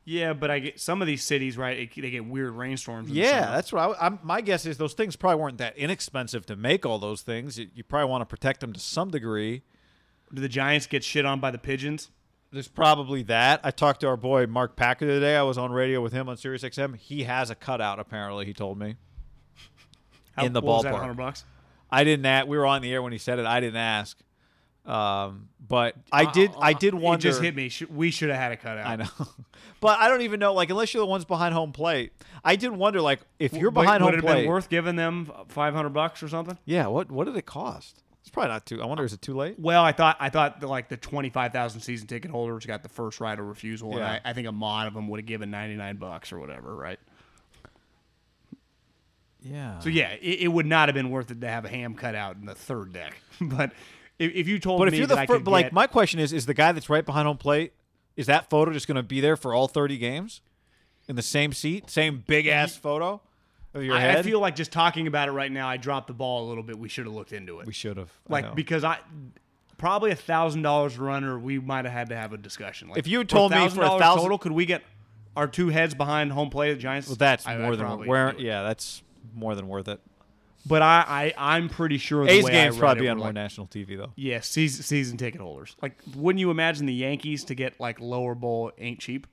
Yeah, 0.04 0.32
but 0.32 0.50
I 0.52 0.60
get 0.60 0.78
some 0.80 1.02
of 1.02 1.08
these 1.08 1.22
cities 1.24 1.56
right. 1.58 1.78
It, 1.78 1.90
they 2.00 2.10
get 2.10 2.24
weird 2.24 2.52
rainstorms. 2.54 3.10
in 3.10 3.16
Yeah, 3.16 3.50
that's 3.50 3.72
what 3.72 3.98
I, 4.00 4.06
I'm, 4.06 4.20
my 4.22 4.40
guess 4.40 4.64
is. 4.66 4.78
Those 4.78 4.94
things 4.94 5.16
probably 5.16 5.40
weren't 5.42 5.58
that 5.58 5.76
inexpensive 5.76 6.46
to 6.46 6.54
make. 6.56 6.86
All 6.86 6.98
those 7.00 7.22
things, 7.22 7.58
you, 7.58 7.66
you 7.74 7.82
probably 7.82 8.08
want 8.08 8.22
to 8.22 8.26
protect 8.26 8.60
them 8.60 8.72
to 8.72 8.80
some 8.80 9.10
degree. 9.10 9.62
Do 10.32 10.40
the 10.40 10.48
Giants 10.48 10.86
get 10.86 11.02
shit 11.02 11.26
on 11.26 11.40
by 11.40 11.50
the 11.50 11.58
pigeons? 11.58 12.10
There's 12.52 12.68
probably 12.68 13.24
that. 13.24 13.60
I 13.64 13.72
talked 13.72 14.00
to 14.00 14.06
our 14.08 14.16
boy 14.16 14.46
Mark 14.46 14.76
Packer 14.76 15.06
today. 15.06 15.36
I 15.36 15.42
was 15.42 15.58
on 15.58 15.70
radio 15.72 16.00
with 16.00 16.12
him 16.12 16.28
on 16.28 16.36
Sirius 16.36 16.62
XM. 16.62 16.96
He 16.96 17.24
has 17.24 17.50
a 17.50 17.56
cutout. 17.56 17.98
Apparently, 17.98 18.46
he 18.46 18.52
told 18.54 18.78
me. 18.78 18.94
In 20.38 20.52
the 20.52 20.60
what 20.60 20.76
was 20.76 20.82
that, 20.84 20.90
ballpark. 20.90 20.98
100 21.00 21.16
bucks. 21.16 21.44
I 21.92 22.04
didn't. 22.04 22.26
Ask, 22.26 22.46
we 22.46 22.56
were 22.58 22.66
on 22.66 22.82
the 22.82 22.92
air 22.92 23.02
when 23.02 23.12
he 23.12 23.18
said 23.18 23.38
it. 23.38 23.46
I 23.46 23.60
didn't 23.60 23.76
ask. 23.76 24.18
Um, 24.86 25.48
but 25.66 25.94
I 26.10 26.30
did. 26.30 26.50
I 26.60 26.72
did 26.72 26.94
wonder. 26.94 27.08
Uh, 27.28 27.30
It 27.30 27.32
just 27.32 27.42
hit 27.42 27.54
me. 27.54 27.70
We 27.94 28.10
should 28.10 28.30
have 28.30 28.38
had 28.38 28.52
a 28.52 28.56
cutout. 28.56 28.86
I 28.86 28.96
know, 28.96 29.28
but 29.80 29.98
I 29.98 30.08
don't 30.08 30.22
even 30.22 30.40
know. 30.40 30.54
Like, 30.54 30.70
unless 30.70 30.94
you're 30.94 31.02
the 31.02 31.06
ones 31.06 31.24
behind 31.24 31.54
home 31.54 31.72
plate, 31.72 32.12
I 32.42 32.56
did 32.56 32.70
wonder. 32.72 33.00
Like, 33.00 33.20
if 33.38 33.52
you're 33.52 33.70
But 33.70 33.82
behind 33.82 34.02
would 34.04 34.14
home 34.14 34.20
it 34.20 34.24
have 34.24 34.32
plate, 34.34 34.42
been 34.42 34.48
worth 34.48 34.68
giving 34.68 34.96
them 34.96 35.30
500 35.48 35.90
bucks 35.90 36.22
or 36.22 36.28
something? 36.28 36.58
yeah. 36.64 36.86
What 36.86 37.10
What 37.10 37.24
did 37.26 37.36
it 37.36 37.46
cost? 37.46 38.02
It's 38.22 38.30
probably 38.30 38.50
not 38.50 38.66
too. 38.66 38.82
I 38.82 38.86
wonder, 38.86 39.02
is 39.04 39.12
it 39.12 39.22
too 39.22 39.34
late? 39.34 39.58
Well, 39.58 39.82
I 39.82 39.92
thought 39.92 40.16
I 40.20 40.28
thought 40.30 40.60
the, 40.60 40.66
like 40.66 40.88
the 40.88 40.96
25,000 40.96 41.80
season 41.80 42.06
ticket 42.06 42.30
holders 42.30 42.66
got 42.66 42.82
the 42.82 42.88
first 42.88 43.18
right 43.20 43.38
of 43.38 43.44
refusal, 43.46 43.94
and 43.96 44.04
I, 44.04 44.20
I 44.24 44.32
think 44.32 44.46
a 44.48 44.52
mod 44.52 44.86
of 44.88 44.94
them 44.94 45.08
would 45.08 45.20
have 45.20 45.26
given 45.26 45.50
99 45.50 45.96
bucks 45.96 46.32
or 46.32 46.38
whatever, 46.38 46.74
right? 46.74 46.98
Yeah. 49.42 49.78
So 49.80 49.88
yeah, 49.88 50.10
it, 50.20 50.40
it 50.42 50.48
would 50.48 50.66
not 50.66 50.88
have 50.88 50.94
been 50.94 51.10
worth 51.10 51.30
it 51.30 51.40
to 51.40 51.48
have 51.48 51.64
a 51.64 51.68
ham 51.68 51.94
cut 51.94 52.14
out 52.14 52.36
in 52.36 52.46
the 52.46 52.54
third 52.54 52.92
deck. 52.92 53.16
but 53.40 53.72
if, 54.18 54.32
if 54.34 54.48
you 54.48 54.58
told 54.58 54.80
me, 54.80 54.86
But 54.86 54.92
if 54.92 54.98
you're 54.98 55.06
the 55.06 55.18
I 55.18 55.26
fir- 55.26 55.38
like 55.38 55.66
get- 55.66 55.72
my 55.72 55.86
question 55.86 56.20
is, 56.20 56.32
is 56.32 56.46
the 56.46 56.54
guy 56.54 56.72
that's 56.72 56.88
right 56.90 57.04
behind 57.04 57.26
home 57.26 57.38
plate, 57.38 57.72
is 58.16 58.26
that 58.26 58.50
photo 58.50 58.72
just 58.72 58.86
going 58.86 58.96
to 58.96 59.02
be 59.02 59.20
there 59.20 59.36
for 59.36 59.54
all 59.54 59.66
30 59.68 59.96
games, 59.98 60.40
in 61.08 61.16
the 61.16 61.22
same 61.22 61.52
seat, 61.52 61.88
same 61.90 62.22
big 62.26 62.46
ass 62.46 62.76
photo 62.76 63.20
of 63.74 63.82
your 63.82 63.96
I, 63.96 64.00
head? 64.00 64.18
I 64.18 64.22
feel 64.22 64.40
like 64.40 64.54
just 64.56 64.72
talking 64.72 65.06
about 65.06 65.28
it 65.28 65.32
right 65.32 65.50
now, 65.50 65.68
I 65.68 65.76
dropped 65.76 66.06
the 66.08 66.12
ball 66.12 66.46
a 66.46 66.48
little 66.48 66.62
bit. 66.62 66.78
We 66.78 66.88
should 66.88 67.06
have 67.06 67.14
looked 67.14 67.32
into 67.32 67.60
it. 67.60 67.66
we 67.66 67.72
should 67.72 67.96
have. 67.96 68.10
like 68.28 68.54
because 68.54 68.84
I 68.84 68.98
probably 69.78 70.10
a 70.10 70.16
thousand 70.16 70.62
dollars 70.62 70.98
runner, 70.98 71.38
we 71.38 71.58
might 71.58 71.86
have 71.86 71.94
had 71.94 72.08
to 72.10 72.16
have 72.16 72.32
a 72.34 72.36
discussion. 72.36 72.88
Like, 72.88 72.98
If 72.98 73.06
you 73.08 73.18
had 73.18 73.28
told 73.30 73.52
me 73.52 73.68
for 73.70 73.80
a 73.82 73.88
$1,000 73.88 73.98
thousand- 73.98 74.22
total, 74.22 74.38
could 74.38 74.52
we 74.52 74.66
get 74.66 74.82
our 75.34 75.46
two 75.48 75.68
heads 75.68 75.94
behind 75.94 76.30
home 76.32 76.50
plate 76.50 76.74
the 76.74 76.78
Giants? 76.78 77.08
Well, 77.08 77.16
that's 77.16 77.46
I- 77.46 77.56
more 77.56 77.74
than 77.74 77.86
probably 77.86 78.06
where. 78.08 78.34
Yeah, 78.38 78.62
that's 78.64 79.02
more 79.34 79.54
than 79.54 79.68
worth 79.68 79.88
it. 79.88 80.00
But 80.66 80.82
I, 80.82 81.32
I 81.38 81.56
I'm 81.56 81.68
pretty 81.68 81.98
sure 81.98 82.24
the 82.24 82.32
A's 82.32 82.44
way 82.44 82.50
games 82.50 82.76
I 82.76 82.78
probably 82.78 83.02
be 83.02 83.08
on 83.08 83.16
more 83.16 83.28
like, 83.28 83.34
national 83.34 83.66
TV 83.66 83.96
though. 83.96 84.12
Yeah, 84.14 84.40
season, 84.40 84.82
season 84.82 85.16
ticket 85.16 85.40
holders. 85.40 85.74
Like, 85.80 85.98
wouldn't 86.14 86.40
you 86.40 86.50
imagine 86.50 86.86
the 86.86 86.92
Yankees 86.94 87.44
to 87.44 87.54
get 87.54 87.80
like 87.80 87.98
lower 87.98 88.34
bowl 88.34 88.70
ain't 88.76 88.98
cheap, 88.98 89.26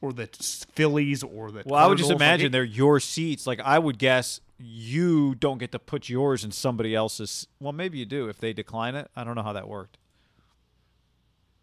or 0.00 0.12
the 0.12 0.28
Phillies, 0.74 1.22
or 1.22 1.52
the 1.52 1.62
Well, 1.64 1.76
I 1.76 1.86
would 1.86 1.98
just 1.98 2.08
Cardinals? 2.08 2.20
Like, 2.20 2.28
imagine 2.28 2.52
they're 2.52 2.64
your 2.64 2.98
seats. 2.98 3.46
Like 3.46 3.60
I 3.60 3.78
would 3.78 3.98
guess 3.98 4.40
you 4.58 5.36
don't 5.36 5.58
get 5.58 5.70
to 5.72 5.78
put 5.78 6.08
yours 6.08 6.42
in 6.44 6.50
somebody 6.50 6.94
else's. 6.94 7.46
Well, 7.60 7.72
maybe 7.72 7.98
you 7.98 8.06
do 8.06 8.28
if 8.28 8.38
they 8.38 8.52
decline 8.52 8.96
it. 8.96 9.08
I 9.14 9.22
don't 9.22 9.36
know 9.36 9.42
how 9.42 9.52
that 9.52 9.68
worked. 9.68 9.98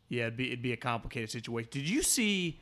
Yeah, 0.07 0.23
it'd 0.23 0.37
be 0.37 0.47
it'd 0.47 0.61
be 0.61 0.71
a 0.73 0.77
complicated 0.77 1.29
situation. 1.29 1.69
Did 1.71 1.89
you 1.89 2.03
see? 2.03 2.61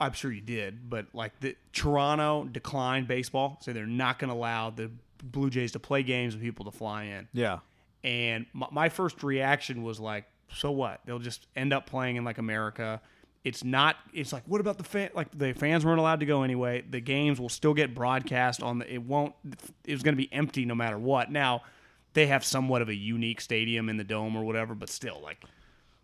I'm 0.00 0.12
sure 0.12 0.32
you 0.32 0.40
did, 0.40 0.90
but 0.90 1.06
like 1.12 1.38
the 1.40 1.56
Toronto 1.72 2.44
declined 2.50 3.06
baseball, 3.08 3.58
so 3.60 3.72
they're 3.72 3.86
not 3.86 4.18
going 4.18 4.28
to 4.28 4.34
allow 4.34 4.70
the 4.70 4.90
Blue 5.22 5.50
Jays 5.50 5.72
to 5.72 5.78
play 5.78 6.02
games 6.02 6.34
and 6.34 6.42
people 6.42 6.64
to 6.66 6.70
fly 6.70 7.04
in. 7.04 7.28
Yeah. 7.32 7.60
And 8.02 8.46
my, 8.52 8.66
my 8.70 8.88
first 8.88 9.22
reaction 9.22 9.82
was 9.82 9.98
like, 10.00 10.24
so 10.52 10.70
what? 10.70 11.00
They'll 11.06 11.18
just 11.18 11.46
end 11.56 11.72
up 11.72 11.86
playing 11.86 12.16
in 12.16 12.24
like 12.24 12.38
America. 12.38 13.00
It's 13.44 13.62
not. 13.64 13.96
It's 14.12 14.32
like, 14.32 14.42
what 14.46 14.60
about 14.60 14.78
the 14.78 14.84
fan? 14.84 15.10
Like 15.14 15.36
the 15.36 15.52
fans 15.52 15.84
weren't 15.84 15.98
allowed 16.00 16.20
to 16.20 16.26
go 16.26 16.42
anyway. 16.42 16.82
The 16.88 17.00
games 17.00 17.38
will 17.40 17.48
still 17.48 17.74
get 17.74 17.94
broadcast 17.94 18.62
on 18.62 18.78
the. 18.78 18.92
It 18.92 19.02
won't. 19.02 19.34
It 19.84 19.92
was 19.92 20.02
going 20.02 20.14
to 20.14 20.16
be 20.22 20.32
empty 20.32 20.64
no 20.64 20.74
matter 20.74 20.98
what. 20.98 21.30
Now 21.30 21.62
they 22.14 22.26
have 22.26 22.44
somewhat 22.44 22.80
of 22.82 22.88
a 22.88 22.94
unique 22.94 23.40
stadium 23.40 23.88
in 23.88 23.96
the 23.96 24.04
dome 24.04 24.36
or 24.36 24.44
whatever, 24.44 24.74
but 24.74 24.88
still, 24.88 25.20
like 25.22 25.42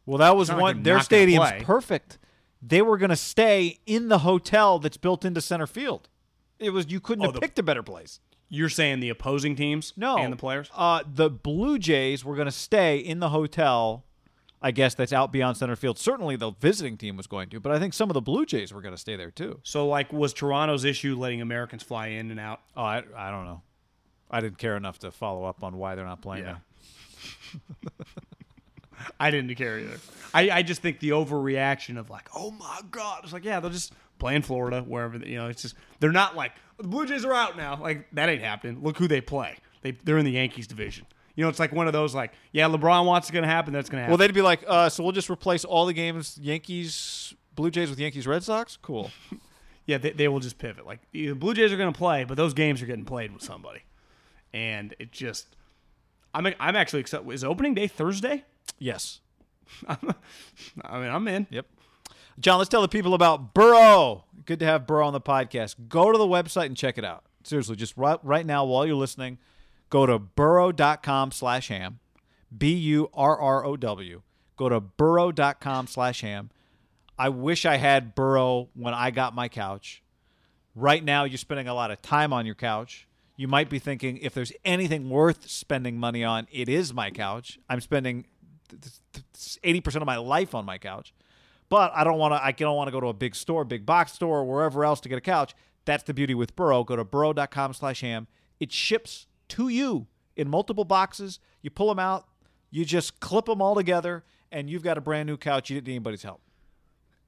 Well, 0.07 0.19
that 0.19 0.37
was 0.37 0.49
not 0.51 0.59
like 0.59 0.75
one. 0.77 0.83
their 0.83 1.01
stadium's 1.01 1.51
perfect. 1.63 2.19
They 2.63 2.83
were 2.83 2.99
going 2.99 3.11
to 3.11 3.17
stay 3.17 3.81
in 3.87 4.09
the 4.09 4.19
hotel 4.19 4.79
that's 4.79 4.97
built 4.99 5.25
into 5.25 5.41
center 5.41 5.67
field. 5.67 6.09
It 6.59 6.71
was 6.71 6.91
you 6.91 7.01
couldn't 7.01 7.23
Oh, 7.25 7.29
have 7.29 7.35
the- 7.35 7.41
picked 7.41 7.59
a 7.59 7.63
better 7.63 7.83
place. 7.83 8.21
You're 8.53 8.69
saying 8.69 8.99
the 9.01 9.09
opposing 9.11 9.55
teams 9.55 9.93
No, 9.97 10.19
and 10.19 10.33
the 10.33 10.37
players? 10.37 10.69
Uh, 10.75 11.05
the 11.07 11.31
Blue 11.31 11.79
Jays 11.79 12.25
were 12.25 12.35
going 12.35 12.47
to 12.47 12.53
stay 12.53 12.99
in 12.99 13.21
the 13.21 13.29
hotel. 13.29 14.05
I 14.61 14.73
guess 14.73 14.95
that's 14.95 15.13
out 15.13 15.33
beyond 15.33 15.57
center 15.57 15.77
field. 15.77 15.99
Certainly, 15.99 16.37
the 16.37 16.51
visiting 16.51 16.99
team 16.99 17.17
was 17.17 17.27
going 17.29 17.49
to, 17.51 17.61
but 17.61 17.73
I 17.73 17.79
think 17.79 17.95
some 17.95 18.11
of 18.11 18.15
the 18.15 18.21
Blue 18.21 18.45
Jays 18.45 18.75
were 18.75 18.83
going 18.83 18.93
to 18.93 19.01
stay 19.01 19.15
there 19.17 19.31
too. 19.31 19.61
So, 19.63 19.87
like, 19.89 20.13
was 20.13 20.35
Toronto's 20.35 20.85
issue 20.85 21.17
letting 21.17 21.41
Americans 21.41 21.83
fly 21.83 22.09
in 22.09 22.31
and 22.31 22.39
out? 22.41 22.61
Oh, 22.77 22.83
I, 22.83 23.03
I 23.17 23.31
don't 23.31 23.45
know. 23.47 23.63
I 24.31 24.41
didn't 24.41 24.59
care 24.59 24.77
enough 24.77 24.99
to 24.99 25.11
follow 25.13 25.45
up 25.45 25.63
on 25.65 25.77
why 25.79 25.95
they're 25.95 26.05
not 26.05 26.21
playing 26.21 26.45
Yeah. 26.45 26.57
I 29.21 29.31
didn't 29.31 29.55
care 29.55 29.79
either. 29.79 29.99
I, 30.33 30.51
I 30.51 30.63
just 30.63 30.83
think 30.83 31.01
the 31.01 31.11
overreaction 31.11 31.99
of 31.99 32.11
like, 32.11 32.29
oh 32.35 32.51
my 32.53 32.81
god, 32.91 33.21
it's 33.25 33.33
like, 33.33 33.45
yeah, 33.45 33.61
they'll 33.61 33.71
just 33.71 33.93
play 34.19 34.37
in 34.37 34.43
Florida, 34.43 34.83
wherever 34.83 35.17
you 35.19 35.37
know. 35.37 35.49
It's 35.49 35.63
just 35.63 35.75
they're 35.99 36.13
not 36.13 36.37
like 36.37 36.53
the 36.79 36.89
Blue 36.89 37.07
Jays 37.07 37.25
are 37.25 37.35
out 37.35 37.57
now. 37.57 37.81
Like 37.81 38.07
that 38.13 38.29
ain't 38.29 38.43
happening. 38.43 38.83
Look 38.83 38.99
who 38.99 39.09
they 39.09 39.21
play. 39.21 39.57
They 39.83 39.93
they're 39.93 40.19
in 40.19 40.25
the 40.25 40.33
Yankees 40.33 40.67
division. 40.67 41.07
You 41.35 41.45
know, 41.45 41.49
it's 41.49 41.59
like 41.59 41.73
one 41.73 41.87
of 41.87 41.93
those 41.93 42.15
like, 42.15 42.33
yeah, 42.53 42.69
LeBron 42.69 43.07
wants 43.07 43.29
it's 43.29 43.35
gonna 43.35 43.47
happen. 43.47 43.73
That's 43.73 43.89
gonna 43.89 44.03
happen. 44.03 44.13
Well, 44.13 44.19
they'd 44.19 44.35
be 44.35 44.43
like, 44.43 44.63
uh, 44.67 44.89
so 44.89 45.03
we'll 45.03 45.13
just 45.13 45.31
replace 45.31 45.65
all 45.65 45.87
the 45.87 45.93
games 45.93 46.39
Yankees, 46.41 47.35
Blue 47.57 47.71
Jays 47.71 47.91
with 47.91 47.99
Yankees, 47.99 48.27
Red 48.27 48.45
Sox. 48.45 48.77
Cool. 48.81 49.11
yeah, 49.87 49.99
they, 49.99 50.11
they 50.11 50.29
will 50.29 50.41
just 50.41 50.59
pivot. 50.59 50.87
Like 50.87 51.01
the 51.13 51.33
Blue 51.33 51.55
Jays 51.55 51.73
are 51.73 51.77
gonna 51.77 51.93
play, 51.93 52.25
but 52.25 52.37
those 52.37 52.55
games 52.55 52.83
are 52.83 52.87
getting 52.87 53.05
played 53.05 53.33
with 53.33 53.43
somebody, 53.43 53.83
and 54.53 54.95
it 54.99 55.11
just. 55.13 55.57
I'm 56.33 56.47
I'm 56.61 56.77
actually 56.77 57.01
excited. 57.01 57.29
Is 57.33 57.43
opening 57.43 57.75
day 57.75 57.89
Thursday? 57.89 58.45
Yes. 58.81 59.21
I 59.89 59.97
mean, 60.03 61.11
I'm 61.11 61.29
in. 61.29 61.47
Yep. 61.51 61.67
John, 62.41 62.59
let's 62.59 62.71
tell 62.71 62.83
the 62.83 62.89
people 62.89 63.15
about 63.15 63.55
Burrow. 63.55 64.25
Good 64.47 64.59
to 64.61 64.65
have 64.65 64.87
Burrow 64.87 65.07
on 65.07 65.13
the 65.13 65.21
podcast. 65.21 65.77
Go 65.89 66.11
to 66.11 66.19
the 66.19 66.27
website 66.27 66.67
and 66.67 66.77
check 66.77 66.99
it 66.99 67.05
out. 67.05 67.25
Seriously, 67.45 67.77
just 67.77 67.97
right, 67.97 68.19
right 68.23 68.45
now 68.45 68.65
while 68.65 68.87
you're 68.87 68.97
listening, 68.97 69.39
go 69.91 70.07
to 70.07 70.19
burrow.com 70.19 71.31
slash 71.31 71.69
ham. 71.69 72.01
B 72.57 72.73
U 72.73 73.11
R 73.15 73.39
R 73.39 73.65
O 73.65 73.77
W. 73.77 74.23
Go 74.57 74.69
to 74.69 74.81
burrow.com 74.81 75.87
slash 75.87 76.21
ham. 76.23 76.51
I 77.19 77.29
wish 77.29 77.67
I 77.67 77.77
had 77.77 78.15
Burrow 78.15 78.71
when 78.75 78.95
I 78.95 79.11
got 79.11 79.35
my 79.35 79.49
couch. 79.49 80.03
Right 80.75 81.05
now, 81.05 81.25
you're 81.25 81.39
spending 81.39 81.69
a 81.69 81.75
lot 81.75 81.91
of 81.91 82.01
time 82.01 82.33
on 82.33 82.47
your 82.47 82.55
couch. 82.55 83.07
You 83.37 83.49
might 83.49 83.69
be 83.69 83.79
thinking, 83.79 84.19
if 84.19 84.35
there's 84.35 84.53
anything 84.65 85.09
worth 85.09 85.49
spending 85.49 85.99
money 85.99 86.25
on, 86.25 86.47
it 86.51 86.69
is 86.69 86.93
my 86.93 87.11
couch. 87.11 87.59
I'm 87.69 87.81
spending 87.81 88.27
eighty 89.63 89.81
percent 89.81 90.03
of 90.03 90.07
my 90.07 90.17
life 90.17 90.55
on 90.55 90.65
my 90.65 90.79
couch, 90.79 91.15
but 91.69 91.93
I 91.95 92.05
don't 92.05 92.19
want 92.19 92.35
to. 92.35 92.45
I 92.45 92.53
don't 92.53 92.77
want 92.77 92.89
to 92.89 92.93
go 92.93 93.01
to 93.01 93.09
a 93.09 93.15
big 93.15 93.35
store, 93.35 93.65
big 93.65 93.87
box 93.87 94.13
store, 94.13 94.41
or 94.41 94.45
wherever 94.45 94.85
else 94.85 95.01
to 95.01 95.09
get 95.09 95.19
a 95.19 95.23
couch. 95.23 95.55
That's 95.85 96.03
the 96.03 96.15
beauty 96.15 96.35
with 96.35 96.55
Burrow. 96.57 96.85
Go 96.85 96.97
to 96.97 97.05
burrow.com/ham. 97.05 98.27
It 98.59 98.73
ships 98.73 99.27
to 99.49 99.69
you 99.69 100.07
in 100.37 100.49
multiple 100.49 100.85
boxes. 100.85 101.39
You 101.63 101.71
pull 101.71 101.89
them 101.89 101.99
out, 101.99 102.27
you 102.71 102.85
just 102.85 103.21
clip 103.21 103.47
them 103.47 103.61
all 103.61 103.75
together, 103.75 104.25
and 104.51 104.71
you've 104.71 104.83
got 104.83 104.99
a 104.99 105.01
brand 105.01 105.27
new 105.27 105.37
couch. 105.37 105.71
You 105.71 105.77
didn't 105.77 105.89
need 105.89 105.95
anybody's 105.95 106.23
help. 106.23 106.41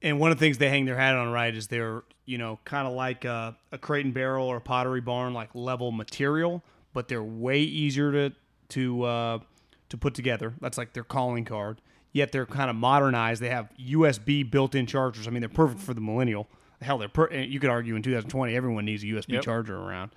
And 0.01 0.19
one 0.19 0.31
of 0.31 0.37
the 0.37 0.45
things 0.45 0.57
they 0.57 0.69
hang 0.69 0.85
their 0.85 0.97
hat 0.97 1.15
on, 1.15 1.29
right, 1.31 1.55
is 1.55 1.67
they're 1.67 2.03
you 2.25 2.37
know 2.37 2.59
kind 2.65 2.87
of 2.87 2.93
like 2.93 3.25
a, 3.25 3.55
a 3.71 3.77
crate 3.77 4.05
and 4.05 4.13
barrel 4.13 4.47
or 4.47 4.57
a 4.57 4.61
pottery 4.61 5.01
barn 5.01 5.33
like 5.33 5.49
level 5.53 5.91
material, 5.91 6.63
but 6.93 7.07
they're 7.07 7.23
way 7.23 7.59
easier 7.59 8.11
to 8.11 8.35
to 8.69 9.03
uh, 9.03 9.39
to 9.93 9.97
put 9.97 10.15
together. 10.15 10.55
That's 10.59 10.77
like 10.77 10.93
their 10.93 11.03
calling 11.03 11.45
card. 11.45 11.79
Yet 12.11 12.31
they're 12.31 12.47
kind 12.47 12.69
of 12.71 12.75
modernized. 12.75 13.41
They 13.41 13.49
have 13.49 13.69
USB 13.79 14.49
built-in 14.49 14.87
chargers. 14.87 15.27
I 15.27 15.31
mean, 15.31 15.41
they're 15.41 15.49
perfect 15.49 15.81
for 15.81 15.93
the 15.93 16.01
millennial. 16.01 16.47
Hell, 16.81 16.97
they're 16.97 17.07
per- 17.07 17.31
you 17.31 17.59
could 17.59 17.69
argue 17.69 17.95
in 17.95 18.01
2020 18.01 18.55
everyone 18.55 18.85
needs 18.85 19.03
a 19.03 19.07
USB 19.07 19.33
Yep. 19.33 19.43
charger 19.43 19.77
around. 19.77 20.11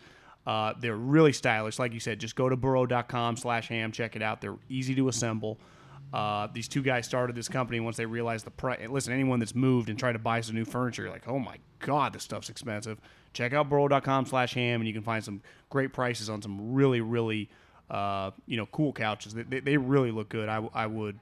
Uh, 0.47 0.73
they're 0.81 0.97
really 0.97 1.33
stylish, 1.33 1.79
like 1.79 1.93
you 1.93 2.01
said. 2.01 2.19
Just 2.21 2.37
go 2.37 2.49
to 2.49 2.57
burrow.com/ham, 2.57 3.93
check 3.93 4.17
it 4.17 4.23
out. 4.23 4.41
They're 4.41 4.57
easy 4.69 4.95
to 4.95 5.09
assemble. 5.09 5.59
Uh, 6.13 6.47
these 6.53 6.69
two 6.69 6.83
guys 6.83 7.05
started 7.05 7.35
this 7.37 7.49
company 7.49 7.81
once 7.81 7.97
they 7.97 8.07
realized 8.07 8.47
the 8.47 8.51
price. 8.51 8.89
Listen, 8.89 9.13
anyone 9.13 9.41
that's 9.41 9.55
moved 9.55 9.89
and 9.91 9.99
tried 9.99 10.13
to 10.13 10.19
buy 10.19 10.41
some 10.41 10.55
new 10.55 10.65
furniture, 10.65 11.03
you're 11.03 11.11
like, 11.13 11.27
oh 11.29 11.39
my 11.39 11.57
god, 11.81 12.13
this 12.15 12.23
stuff's 12.23 12.49
expensive. 12.49 12.99
Check 13.33 13.53
out 13.53 13.69
burrow.com/ham, 13.69 14.81
and 14.81 14.87
you 14.87 14.95
can 14.95 15.03
find 15.03 15.23
some 15.23 15.43
great 15.69 15.93
prices 15.93 16.31
on 16.31 16.41
some 16.43 16.73
really, 16.75 17.01
really, 17.01 17.51
uh, 17.91 18.31
you 18.47 18.57
know, 18.57 18.67
cool 18.67 18.93
couches. 18.93 19.35
They, 19.35 19.43
they, 19.43 19.61
they 19.61 19.77
really 19.77 20.11
look 20.11 20.29
good. 20.29 20.49
I, 20.49 20.67
I 20.75 20.87
would, 20.87 21.19